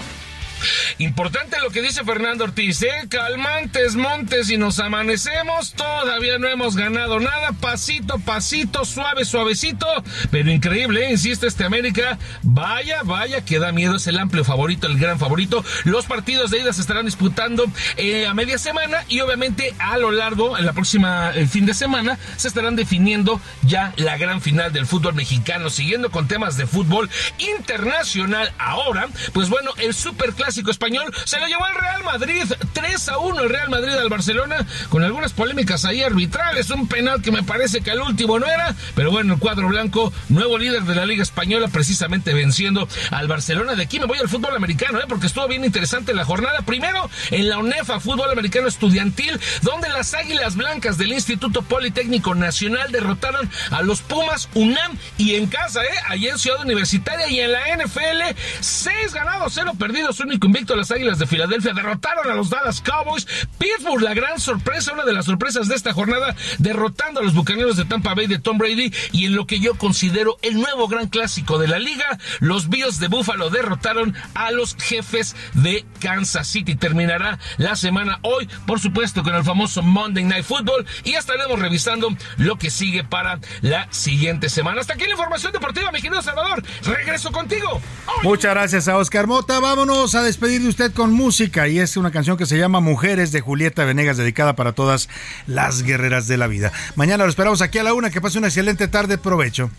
Importante 0.99 1.59
lo 1.61 1.70
que 1.70 1.82
dice 1.82 2.05
Fernando 2.05 2.45
Ortiz, 2.45 2.82
¿eh? 2.82 3.07
Calmantes, 3.09 3.97
montes 3.97 4.51
y 4.51 4.57
nos 4.57 4.78
amanecemos. 4.78 5.73
Todavía 5.73 6.39
no 6.39 6.49
hemos 6.49 6.77
ganado 6.77 7.20
nada. 7.20 7.53
Pasito, 7.53 8.19
pasito, 8.19 8.85
suave, 8.85 9.24
suavecito. 9.24 9.87
Pero 10.31 10.51
increíble, 10.51 11.07
¿eh? 11.07 11.11
Insiste 11.12 11.47
este 11.47 11.65
América. 11.65 12.19
Vaya, 12.43 13.03
vaya, 13.03 13.45
que 13.45 13.59
da 13.59 13.73
miedo. 13.73 13.97
Es 13.97 14.07
el 14.07 14.19
amplio 14.19 14.45
favorito, 14.45 14.87
el 14.87 14.99
gran 14.99 15.19
favorito. 15.19 15.65
Los 15.85 16.07
partidos 16.07 16.51
de 16.51 16.61
ida 16.61 16.73
se 16.73 16.81
estarán 16.81 17.07
disputando 17.07 17.65
eh, 17.97 18.27
a 18.27 18.35
media 18.35 18.59
semana 18.59 19.05
y 19.09 19.20
obviamente 19.20 19.74
a 19.78 19.99
lo 19.99 20.11
largo, 20.11 20.59
en 20.59 20.66
la 20.66 20.73
próxima 20.73 21.31
el 21.35 21.49
fin 21.49 21.66
de 21.66 21.74
semana, 21.74 22.19
se 22.37 22.49
estarán 22.49 22.77
definiendo 22.77 23.41
ya 23.62 23.93
la 23.97 24.16
gran 24.16 24.41
final 24.41 24.73
del 24.73 24.87
fútbol 24.87 25.15
mexicano. 25.15 25.70
Siguiendo 25.70 26.11
con 26.11 26.28
temas 26.28 26.57
de 26.57 26.66
fútbol 26.66 27.11
internacional 27.39 28.53
ahora, 28.59 29.09
pues 29.32 29.49
bueno, 29.49 29.73
el 29.78 29.95
super 29.95 30.32
español 30.70 31.12
se 31.24 31.39
lo 31.40 31.47
llevó 31.47 31.66
el 31.66 31.74
Real 31.74 32.05
Madrid 32.05 32.43
3 32.72 33.09
a 33.09 33.18
1 33.18 33.40
el 33.40 33.48
Real 33.48 33.70
Madrid 33.70 33.94
al 33.94 34.09
Barcelona 34.09 34.66
con 34.89 35.05
algunas 35.05 35.32
polémicas 35.32 35.85
ahí 35.85 36.02
arbitrales 36.02 36.70
un 36.70 36.89
penal 36.89 37.22
que 37.22 37.32
me 37.32 37.43
parece 37.43 37.81
que 37.81 37.90
al 37.90 38.01
último 38.01 38.39
no 38.39 38.47
era 38.47 38.74
pero 38.94 39.10
bueno 39.10 39.35
el 39.35 39.40
cuadro 39.40 39.68
blanco 39.68 40.12
nuevo 40.28 40.59
líder 40.59 40.82
de 40.82 40.94
la 40.94 41.06
Liga 41.06 41.22
Española 41.22 41.68
precisamente 41.68 42.35
venciendo 42.35 42.89
al 43.10 43.28
Barcelona 43.28 43.74
de 43.74 43.82
aquí 43.82 44.01
me 44.01 44.06
voy 44.06 44.18
al 44.18 44.28
fútbol 44.28 44.56
americano 44.56 44.98
¿eh? 44.98 45.05
porque 45.09 45.27
estuvo 45.27 45.47
bien 45.48 45.64
interesante 45.64 46.14
la 46.14 46.24
jornada 46.24 46.62
primero 46.62 47.09
en 47.31 47.48
la 47.48 47.59
UNEFA 47.59 48.01
fútbol 48.01 48.31
americano 48.31 48.68
estudiantil 48.68 49.39
donde 49.62 49.89
las 49.89 50.14
Águilas 50.14 50.56
Blancas 50.56 50.98
del 50.98 51.12
Instituto 51.12 51.62
Politécnico 51.62 52.35
Nacional 52.35 52.90
derrotaron 52.93 53.48
a 53.70 53.82
los 53.82 54.02
Pumas 54.02 54.48
UNAM 54.55 54.98
y 55.16 55.35
en 55.35 55.47
casa 55.47 55.85
¿eh? 55.85 55.89
allí 56.09 56.28
en 56.28 56.39
Ciudad 56.39 56.60
Universitaria 56.62 57.28
y 57.28 57.40
en 57.40 57.52
la 57.52 57.60
NFL 57.77 58.36
6 58.60 59.14
ganados 59.14 59.52
0 59.55 59.72
perdidos 59.78 60.20
único 60.20 60.40
invicto 60.47 60.77
las 60.77 60.91
Águilas 60.91 61.19
de 61.19 61.27
Filadelfia 61.27 61.73
derrotaron 61.73 62.31
a 62.31 62.35
los 62.35 62.51
Dallas 62.51 62.81
Cowboys. 62.81 63.27
Pittsburgh, 63.59 64.03
la 64.03 64.15
gran 64.15 64.41
sorpresa, 64.41 64.93
una 64.93 65.05
de 65.05 65.12
las 65.12 65.27
sorpresas 65.27 65.69
de 65.69 65.75
esta 65.75 65.93
jornada, 65.93 66.35
derrotando 66.59 67.21
a 67.21 67.23
los 67.23 67.35
Bucaneros 67.35 67.77
de 67.77 67.85
Tampa 67.85 68.15
Bay 68.15 68.27
de 68.27 68.39
Tom 68.39 68.59
Brady 68.59 68.93
y 69.12 69.27
en 69.27 69.37
lo 69.37 69.47
que 69.47 69.61
yo 69.61 69.77
considero 69.77 70.37
el 70.43 70.55
nuevo 70.61 70.89
gran 70.89 71.09
clásico 71.09 71.59
de 71.59 71.69
la 71.69 71.79
liga, 71.79 72.19
los 72.41 72.69
Bills 72.69 72.99
de 72.99 73.09
Buffalo 73.09 73.51
derrotaron 73.51 74.15
a 74.35 74.51
los 74.51 74.77
jefes 74.77 75.37
de 75.55 75.85
Kansas 76.01 76.49
City. 76.49 76.75
Terminará 76.75 77.39
la 77.59 77.77
semana 77.77 78.19
hoy, 78.23 78.49
por 78.67 78.81
supuesto, 78.81 79.23
con 79.23 79.35
el 79.35 79.45
famoso 79.45 79.83
Monday 79.83 80.25
Night 80.25 80.45
Football 80.45 80.87
y 81.05 81.15
estaremos 81.15 81.59
revisando 81.59 82.09
lo 82.37 82.57
que 82.57 82.71
sigue 82.71 83.05
para 83.05 83.41
la 83.61 83.93
siguiente 83.93 84.49
semana. 84.49 84.81
Hasta 84.81 84.95
aquí 84.95 85.05
la 85.05 85.12
información 85.12 85.53
deportiva, 85.53 85.93
mi 85.93 86.01
querido 86.01 86.23
Salvador. 86.23 86.62
Regreso 86.85 87.31
contigo. 87.33 87.81
Muchas 88.23 88.53
gracias 88.53 88.89
a 88.89 88.97
Oscar 88.97 89.27
Mota. 89.27 89.61
Vámonos 89.61 90.15
a 90.15 90.23
despedir 90.31 90.62
de 90.62 90.69
usted 90.69 90.93
con 90.93 91.12
música 91.12 91.66
y 91.66 91.81
es 91.81 91.97
una 91.97 92.12
canción 92.12 92.36
que 92.36 92.47
se 92.47 92.57
llama 92.57 92.78
Mujeres 92.78 93.32
de 93.32 93.40
Julieta 93.40 93.85
Venegas 93.85 94.16
dedicada 94.16 94.55
para 94.55 94.74
todas 94.74 95.09
las 95.48 95.82
guerreras 95.82 96.28
de 96.28 96.36
la 96.36 96.47
vida. 96.47 96.70
Mañana 96.94 97.24
lo 97.24 97.31
esperamos 97.31 97.62
aquí 97.62 97.78
a 97.78 97.82
la 97.82 97.94
una. 97.94 98.11
Que 98.11 98.20
pase 98.20 98.39
una 98.39 98.47
excelente 98.47 98.86
tarde. 98.86 99.19
Provecho. 99.19 99.73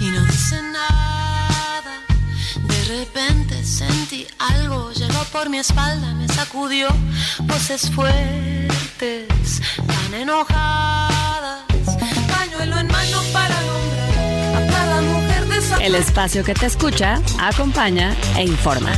Y 0.00 0.06
no 0.10 0.24
dice 0.24 0.60
nada. 0.72 2.02
De 2.66 2.84
repente 2.98 3.64
sentí 3.64 4.26
algo, 4.40 4.90
llegó 4.90 5.22
por 5.32 5.48
mi 5.48 5.58
espalda, 5.58 6.12
me 6.14 6.26
sacudió. 6.26 6.88
Voces 7.44 7.88
fuertes, 7.92 9.62
tan 9.86 10.14
enojadas. 10.14 11.66
Pañuelo 12.32 12.78
en 12.80 12.88
mano 12.88 13.22
para 13.32 13.60
nombrar 13.62 14.56
a 14.56 14.66
cada 14.72 15.00
mujer 15.02 15.46
de. 15.46 15.86
El 15.86 15.94
espacio 15.94 16.42
que 16.42 16.54
te 16.54 16.66
escucha, 16.66 17.20
acompaña 17.38 18.12
e 18.36 18.42
informa. 18.42 18.90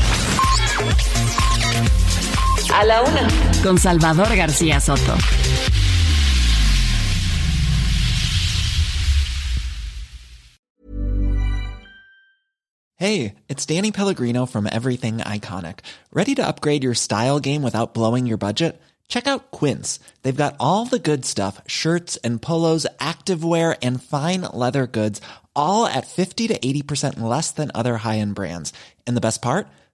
A 2.72 2.84
la 2.84 3.02
una. 3.02 3.28
Con 3.62 3.78
Salvador 3.78 4.28
García 4.36 4.80
Soto. 4.80 5.16
Hey, 12.98 13.34
it's 13.48 13.66
Danny 13.66 13.92
Pellegrino 13.92 14.46
from 14.46 14.66
Everything 14.70 15.18
Iconic. 15.18 15.80
Ready 16.12 16.34
to 16.36 16.46
upgrade 16.46 16.82
your 16.82 16.94
style 16.94 17.40
game 17.40 17.62
without 17.62 17.92
blowing 17.92 18.26
your 18.26 18.38
budget? 18.38 18.80
Check 19.08 19.26
out 19.26 19.50
Quince. 19.50 20.00
They've 20.22 20.34
got 20.34 20.56
all 20.58 20.86
the 20.86 20.98
good 20.98 21.24
stuff 21.24 21.60
shirts 21.66 22.16
and 22.18 22.40
polos, 22.40 22.86
activewear, 22.98 23.76
and 23.82 24.02
fine 24.02 24.42
leather 24.52 24.86
goods, 24.86 25.20
all 25.54 25.86
at 25.86 26.06
50 26.06 26.48
to 26.48 26.58
80% 26.58 27.20
less 27.20 27.50
than 27.50 27.70
other 27.74 27.98
high 27.98 28.18
end 28.18 28.34
brands. 28.34 28.72
And 29.06 29.16
the 29.16 29.20
best 29.20 29.42
part? 29.42 29.68